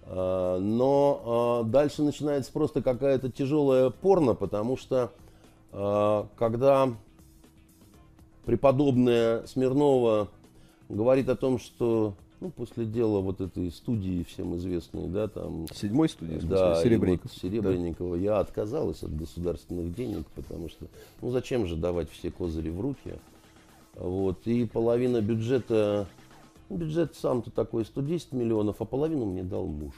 Э, 0.07 0.59
но 0.61 1.63
дальше 1.67 2.03
начинается 2.03 2.53
просто 2.53 2.83
какая-то 2.83 3.31
тяжелая 3.31 3.91
порно, 3.91 4.35
потому 4.35 4.77
что 4.77 5.13
когда 5.73 6.93
преподобная 8.45 9.47
Смирнова 9.47 10.27
говорит 10.89 11.29
о 11.29 11.37
том, 11.37 11.61
что 11.61 12.15
ну, 12.41 12.51
после 12.51 12.87
дела 12.87 13.21
вот 13.21 13.41
этой 13.41 13.71
студии 13.71 14.25
всем 14.25 14.57
известной, 14.57 15.09
да, 15.09 15.29
там... 15.29 15.67
Седьмой 15.75 16.09
студии, 16.09 16.37
в 16.37 16.41
смысле, 16.41 16.57
да, 16.57 16.83
Серебренников. 16.83 17.31
Вот 17.33 17.43
Серебренникова. 17.43 18.17
Да. 18.17 18.23
Я 18.23 18.39
отказалась 18.39 19.03
от 19.03 19.15
государственных 19.15 19.95
денег, 19.95 20.27
потому 20.35 20.69
что, 20.69 20.87
ну, 21.21 21.31
зачем 21.31 21.67
же 21.67 21.77
давать 21.77 22.11
все 22.11 22.31
козыри 22.31 22.71
в 22.71 22.81
руки? 22.81 23.15
Вот, 23.95 24.47
и 24.47 24.65
половина 24.65 25.21
бюджета, 25.21 26.09
ну, 26.71 26.77
бюджет 26.77 27.15
сам-то 27.15 27.51
такой 27.51 27.85
110 27.85 28.33
миллионов, 28.33 28.77
а 28.81 28.85
половину 28.87 29.27
мне 29.27 29.43
дал 29.43 29.67
муж. 29.67 29.93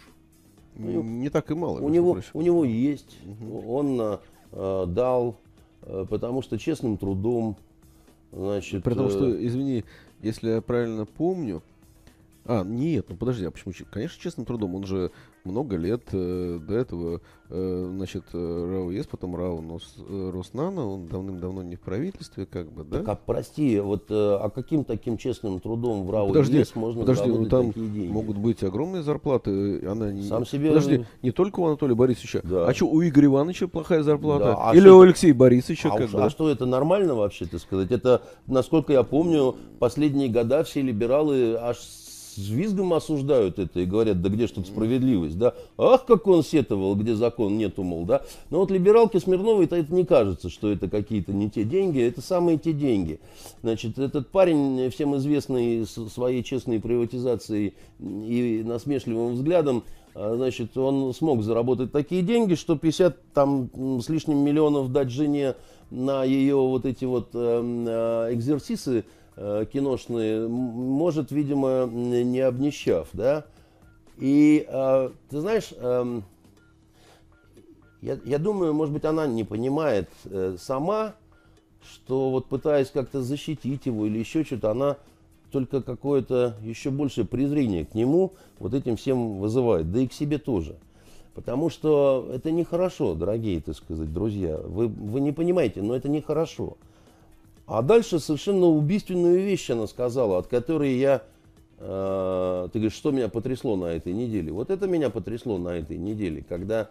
Ну, 0.74 1.02
не 1.02 1.28
так 1.28 1.50
и 1.50 1.54
мало. 1.54 1.80
У 1.80 1.88
него, 1.88 2.18
у 2.32 2.42
него 2.42 2.64
есть, 2.64 3.18
угу. 3.24 3.72
он 3.72 4.18
э, 4.50 4.86
дал, 4.88 5.36
э, 5.82 6.06
потому 6.08 6.42
что 6.42 6.58
честным 6.58 6.96
трудом, 6.96 7.56
значит... 8.32 8.82
При 8.82 8.94
том, 8.94 9.10
что, 9.10 9.28
э, 9.28 9.46
извини, 9.46 9.84
если 10.22 10.50
я 10.50 10.62
правильно 10.62 11.04
помню, 11.04 11.62
а, 12.44 12.64
нет, 12.64 13.06
ну 13.08 13.16
подожди, 13.16 13.44
а 13.44 13.50
почему? 13.50 13.72
Конечно, 13.90 14.20
честным 14.20 14.46
трудом. 14.46 14.74
Он 14.74 14.84
же 14.84 15.10
много 15.44 15.76
лет 15.76 16.02
э, 16.12 16.58
до 16.60 16.74
этого, 16.74 17.20
э, 17.50 17.90
значит, 17.96 18.24
э, 18.32 18.70
РАО 18.70 18.90
ЕС, 18.90 19.06
потом 19.06 19.36
РАО 19.36 19.60
Нос, 19.60 19.96
э, 19.98 20.30
Роснано, 20.32 20.88
он 20.88 21.08
давным-давно 21.08 21.62
не 21.62 21.76
в 21.76 21.80
правительстве, 21.80 22.46
как 22.46 22.70
бы, 22.70 22.84
да? 22.84 22.98
Так, 22.98 23.08
а 23.08 23.14
прости, 23.16 23.78
вот 23.80 24.10
э, 24.10 24.14
а 24.14 24.50
каким 24.50 24.84
таким 24.84 25.18
честным 25.18 25.60
трудом 25.60 26.04
в 26.04 26.10
РАО 26.10 26.28
подожди, 26.28 26.58
ЕС 26.58 26.74
можно 26.74 27.00
подожди, 27.00 27.28
ну, 27.28 27.46
там 27.46 27.68
такие 27.68 27.88
деньги? 27.88 28.12
могут 28.12 28.38
быть 28.38 28.62
огромные 28.62 29.02
зарплаты, 29.02 29.84
она 29.86 30.12
не... 30.12 30.22
Сам 30.22 30.46
себе... 30.46 30.68
Подожди, 30.68 31.06
не 31.22 31.32
только 31.32 31.60
у 31.60 31.66
Анатолия 31.66 31.94
Борисовича, 31.94 32.40
да. 32.44 32.66
а 32.66 32.74
что, 32.74 32.86
у 32.86 33.02
Игоря 33.02 33.26
Ивановича 33.26 33.66
плохая 33.68 34.02
зарплата? 34.02 34.44
Да. 34.44 34.70
А 34.70 34.76
Или 34.76 34.88
у 34.88 35.00
Алексея 35.00 35.34
Борисовича, 35.34 35.88
а 35.92 35.96
как 35.96 36.06
уж, 36.06 36.12
бы? 36.12 36.24
А 36.24 36.30
что, 36.30 36.48
это 36.48 36.66
нормально 36.66 37.14
вообще, 37.14 37.46
так 37.46 37.60
сказать? 37.60 37.90
Это, 37.90 38.22
насколько 38.46 38.92
я 38.92 39.02
помню, 39.02 39.56
последние 39.78 40.28
года 40.28 40.62
все 40.62 40.82
либералы 40.82 41.56
аж 41.56 41.78
с 41.78 42.01
визгом 42.36 42.92
осуждают 42.92 43.58
это 43.58 43.80
и 43.80 43.84
говорят, 43.84 44.22
да 44.22 44.28
где 44.28 44.46
ж 44.46 44.52
тут 44.52 44.66
справедливость, 44.66 45.38
да? 45.38 45.54
Ах, 45.78 46.04
как 46.04 46.26
он 46.26 46.42
сетовал, 46.42 46.94
где 46.94 47.14
закон 47.14 47.58
нету, 47.58 47.82
мол, 47.82 48.04
да? 48.04 48.22
Но 48.50 48.60
вот 48.60 48.70
либералке 48.70 49.20
Смирновой 49.20 49.66
это, 49.66 49.76
это 49.76 49.94
не 49.94 50.04
кажется, 50.04 50.50
что 50.50 50.70
это 50.70 50.88
какие-то 50.88 51.32
не 51.32 51.50
те 51.50 51.64
деньги, 51.64 52.00
это 52.00 52.20
самые 52.20 52.58
те 52.58 52.72
деньги. 52.72 53.20
Значит, 53.62 53.98
этот 53.98 54.30
парень, 54.30 54.90
всем 54.90 55.16
известный 55.16 55.86
своей 55.86 56.42
честной 56.42 56.80
приватизацией 56.80 57.74
и 58.00 58.62
насмешливым 58.64 59.34
взглядом, 59.34 59.84
а, 60.14 60.34
значит, 60.36 60.76
он 60.76 61.14
смог 61.14 61.42
заработать 61.42 61.92
такие 61.92 62.22
деньги, 62.22 62.54
что 62.54 62.76
50 62.76 63.32
там 63.32 63.70
с 64.00 64.08
лишним 64.08 64.38
миллионов 64.38 64.92
дать 64.92 65.10
жене 65.10 65.54
на 65.90 66.24
ее 66.24 66.56
вот 66.56 66.86
эти 66.86 67.04
вот 67.04 67.30
э, 67.34 68.28
экзерсисы, 68.32 68.98
Э, 69.00 69.02
киношные, 69.36 70.46
может, 70.46 71.30
видимо, 71.30 71.86
не 71.86 72.40
обнищав, 72.40 73.08
да. 73.12 73.44
И 74.18 74.66
э, 74.68 75.10
ты 75.30 75.40
знаешь, 75.40 75.72
э, 75.76 76.20
я, 78.02 78.18
я 78.24 78.38
думаю, 78.38 78.74
может 78.74 78.92
быть, 78.92 79.04
она 79.04 79.26
не 79.26 79.44
понимает 79.44 80.08
э, 80.26 80.56
сама, 80.58 81.14
что 81.82 82.30
вот 82.30 82.46
пытаясь 82.46 82.90
как-то 82.90 83.22
защитить 83.22 83.86
его 83.86 84.06
или 84.06 84.18
еще 84.18 84.44
что-то, 84.44 84.70
она 84.70 84.96
только 85.50 85.82
какое-то 85.82 86.56
еще 86.62 86.90
большее 86.90 87.26
презрение 87.26 87.84
к 87.84 87.94
нему 87.94 88.32
вот 88.58 88.74
этим 88.74 88.96
всем 88.96 89.38
вызывает, 89.38 89.90
да 89.90 90.00
и 90.00 90.06
к 90.06 90.12
себе 90.12 90.38
тоже. 90.38 90.76
Потому 91.34 91.70
что 91.70 92.28
это 92.32 92.50
нехорошо, 92.50 93.14
дорогие, 93.14 93.60
так 93.60 93.76
сказать, 93.76 94.12
друзья. 94.12 94.58
Вы, 94.58 94.88
вы 94.88 95.20
не 95.20 95.32
понимаете, 95.32 95.80
но 95.80 95.96
это 95.96 96.08
нехорошо. 96.08 96.76
А 97.66 97.82
дальше 97.82 98.18
совершенно 98.18 98.66
убийственную 98.66 99.42
вещь 99.42 99.70
она 99.70 99.86
сказала, 99.86 100.38
от 100.38 100.46
которой 100.46 100.96
я... 100.96 101.22
Э, 101.78 102.68
ты 102.72 102.78
говоришь, 102.78 102.96
что 102.96 103.10
меня 103.10 103.28
потрясло 103.28 103.76
на 103.76 103.86
этой 103.86 104.12
неделе? 104.12 104.52
Вот 104.52 104.70
это 104.70 104.86
меня 104.86 105.10
потрясло 105.10 105.58
на 105.58 105.70
этой 105.70 105.96
неделе, 105.96 106.44
когда, 106.48 106.90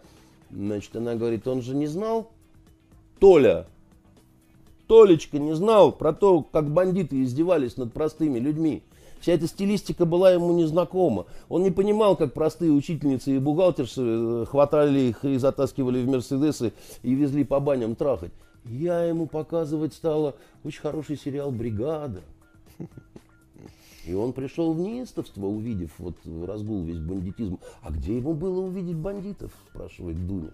значит, 0.50 0.94
она 0.96 1.14
говорит, 1.14 1.46
он 1.46 1.62
же 1.62 1.74
не 1.74 1.86
знал, 1.86 2.30
Толя, 3.18 3.66
Толечка 4.88 5.38
не 5.38 5.54
знал 5.54 5.92
про 5.92 6.12
то, 6.12 6.42
как 6.42 6.70
бандиты 6.70 7.22
издевались 7.22 7.76
над 7.76 7.92
простыми 7.92 8.38
людьми. 8.38 8.82
Вся 9.20 9.34
эта 9.34 9.46
стилистика 9.46 10.04
была 10.04 10.32
ему 10.32 10.52
незнакома. 10.52 11.26
Он 11.48 11.62
не 11.62 11.70
понимал, 11.70 12.16
как 12.16 12.34
простые 12.34 12.72
учительницы 12.72 13.36
и 13.36 13.38
бухгалтерши 13.38 14.02
э, 14.02 14.44
хватали 14.48 14.98
их 14.98 15.24
и 15.24 15.36
затаскивали 15.36 16.02
в 16.02 16.08
Мерседесы 16.08 16.72
и 17.04 17.14
везли 17.14 17.44
по 17.44 17.60
баням 17.60 17.94
трахать. 17.94 18.32
Я 18.64 19.04
ему 19.04 19.26
показывать 19.26 19.94
стала 19.94 20.36
очень 20.64 20.80
хороший 20.80 21.16
сериал 21.16 21.50
«Бригада». 21.50 22.22
И 24.04 24.14
он 24.14 24.32
пришел 24.32 24.72
в 24.72 24.80
неистовство, 24.80 25.46
увидев 25.46 25.92
вот 25.98 26.16
разгул 26.44 26.82
весь 26.82 26.98
бандитизм. 26.98 27.58
А 27.82 27.90
где 27.90 28.16
ему 28.16 28.34
было 28.34 28.60
увидеть 28.60 28.96
бандитов, 28.96 29.52
спрашивает 29.70 30.26
Дуня. 30.26 30.50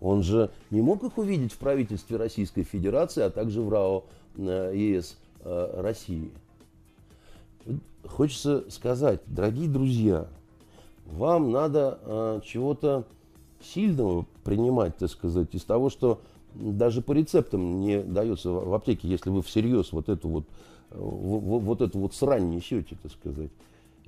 Он 0.00 0.22
же 0.22 0.50
не 0.70 0.80
мог 0.80 1.02
их 1.02 1.18
увидеть 1.18 1.52
в 1.52 1.58
правительстве 1.58 2.16
Российской 2.16 2.62
Федерации, 2.62 3.22
а 3.22 3.30
также 3.30 3.62
в 3.62 3.68
РАО 3.68 4.04
э, 4.36 4.72
ЕС 4.74 5.16
э, 5.40 5.80
России. 5.80 6.30
Хочется 8.04 8.70
сказать, 8.70 9.22
дорогие 9.26 9.68
друзья, 9.68 10.28
вам 11.06 11.50
надо 11.50 11.98
э, 12.02 12.40
чего-то 12.44 13.04
сильного 13.60 14.26
принимать, 14.44 14.96
так 14.98 15.10
сказать, 15.10 15.54
из 15.54 15.64
того, 15.64 15.90
что 15.90 16.20
даже 16.58 17.02
по 17.02 17.12
рецептам 17.12 17.80
не 17.80 18.02
дается 18.02 18.50
в 18.50 18.74
аптеке, 18.74 19.08
если 19.08 19.30
вы 19.30 19.42
всерьез 19.42 19.92
вот 19.92 20.08
эту 20.08 20.28
вот, 20.28 20.44
вот 20.90 21.82
эту 21.82 21.98
вот 21.98 22.14
срань 22.14 22.50
несете, 22.50 22.96
так 23.02 23.12
сказать. 23.12 23.50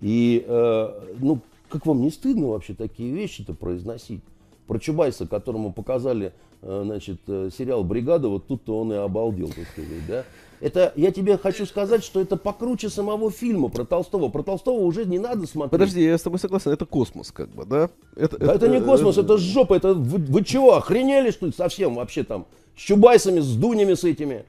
И, 0.00 0.44
э, 0.46 1.14
ну, 1.20 1.40
как 1.68 1.86
вам 1.86 2.00
не 2.00 2.10
стыдно 2.10 2.48
вообще 2.48 2.74
такие 2.74 3.12
вещи-то 3.12 3.54
произносить? 3.54 4.20
Про 4.66 4.78
Чубайса, 4.78 5.26
которому 5.26 5.72
показали, 5.72 6.32
э, 6.62 6.82
значит, 6.84 7.20
э, 7.26 7.50
сериал 7.56 7.84
«Бригада», 7.84 8.28
вот 8.28 8.46
тут-то 8.46 8.78
он 8.80 8.92
и 8.92 8.96
обалдел, 8.96 9.48
так 9.48 9.66
сказать, 9.68 10.06
да? 10.06 10.24
Это, 10.60 10.92
я 10.96 11.12
тебе 11.12 11.38
хочу 11.38 11.66
сказать, 11.66 12.02
что 12.02 12.20
это 12.20 12.36
покруче 12.36 12.88
самого 12.88 13.30
фильма 13.30 13.68
про 13.68 13.84
Толстого. 13.84 14.28
Про 14.28 14.42
Толстого 14.42 14.78
уже 14.78 15.04
не 15.04 15.18
надо 15.18 15.46
смотреть. 15.46 15.70
Подожди, 15.70 16.02
я 16.02 16.18
с 16.18 16.22
тобой 16.22 16.38
согласен, 16.38 16.70
это 16.72 16.84
космос, 16.84 17.30
как 17.30 17.48
бы, 17.50 17.64
да? 17.64 17.90
Это, 18.16 18.38
да 18.38 18.54
это, 18.54 18.66
это 18.66 18.68
не 18.68 18.80
космос, 18.80 19.16
это, 19.16 19.34
это 19.34 19.38
жопа. 19.38 19.74
Это 19.74 19.94
вы, 19.94 20.18
вы 20.18 20.44
чего, 20.44 20.74
охренели, 20.74 21.30
что 21.30 21.46
ли, 21.46 21.52
совсем 21.52 21.94
вообще 21.94 22.24
там? 22.24 22.46
С 22.76 22.80
Чубайсами, 22.80 23.40
с 23.40 23.54
Дунями 23.54 23.94
с 23.94 24.04
этими. 24.04 24.44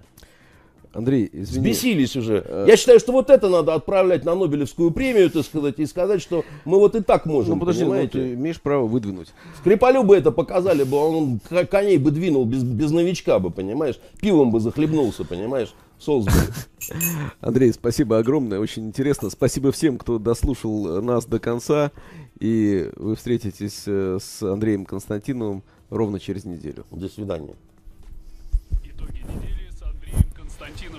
Андрей, 0.91 1.29
извини. 1.31 1.69
Взбесились 1.69 2.15
уже. 2.15 2.43
Э... 2.45 2.65
Я 2.67 2.75
считаю, 2.75 2.99
что 2.99 3.11
вот 3.11 3.29
это 3.29 3.47
надо 3.47 3.75
отправлять 3.75 4.25
на 4.25 4.33
Нобелевскую 4.33 4.89
премию, 4.89 5.29
так 5.29 5.45
сказать, 5.45 5.75
и 5.77 5.85
сказать, 5.85 6.21
что 6.21 6.43
мы 6.65 6.79
вот 6.79 6.95
и 6.95 7.03
так 7.03 7.27
можем, 7.27 7.55
Ну, 7.55 7.59
подожди, 7.59 7.83
ну, 7.83 8.07
ты 8.07 8.33
имеешь 8.33 8.59
право 8.59 8.87
выдвинуть. 8.87 9.27
Скрипалю 9.59 10.01
бы 10.01 10.17
это 10.17 10.31
показали 10.31 10.83
бы, 10.83 10.97
он 10.97 11.39
коней 11.69 11.97
бы 11.97 12.09
двинул 12.09 12.45
без, 12.45 12.63
без 12.63 12.89
новичка 12.89 13.37
бы, 13.37 13.51
понимаешь? 13.51 13.99
Пивом 14.19 14.49
бы 14.49 14.59
захлебнулся, 14.59 15.23
понимаешь? 15.23 15.73
Солсбери. 15.99 16.53
Андрей, 17.41 17.73
спасибо 17.73 18.17
огромное, 18.17 18.59
очень 18.59 18.87
интересно. 18.87 19.29
Спасибо 19.29 19.71
всем, 19.71 19.97
кто 19.97 20.17
дослушал 20.17 21.01
нас 21.01 21.25
до 21.25 21.39
конца. 21.39 21.91
И 22.39 22.89
вы 22.95 23.15
встретитесь 23.15 23.83
э, 23.85 24.17
с 24.19 24.41
Андреем 24.41 24.85
Константиновым 24.85 25.61
ровно 25.89 26.19
через 26.19 26.45
неделю. 26.45 26.85
До 26.89 27.09
свидания. 27.09 27.53
Итоги 28.83 29.19
недели 29.19 29.69
с 29.69 29.81
Андреем 29.81 30.23
Константиновым. 30.35 30.98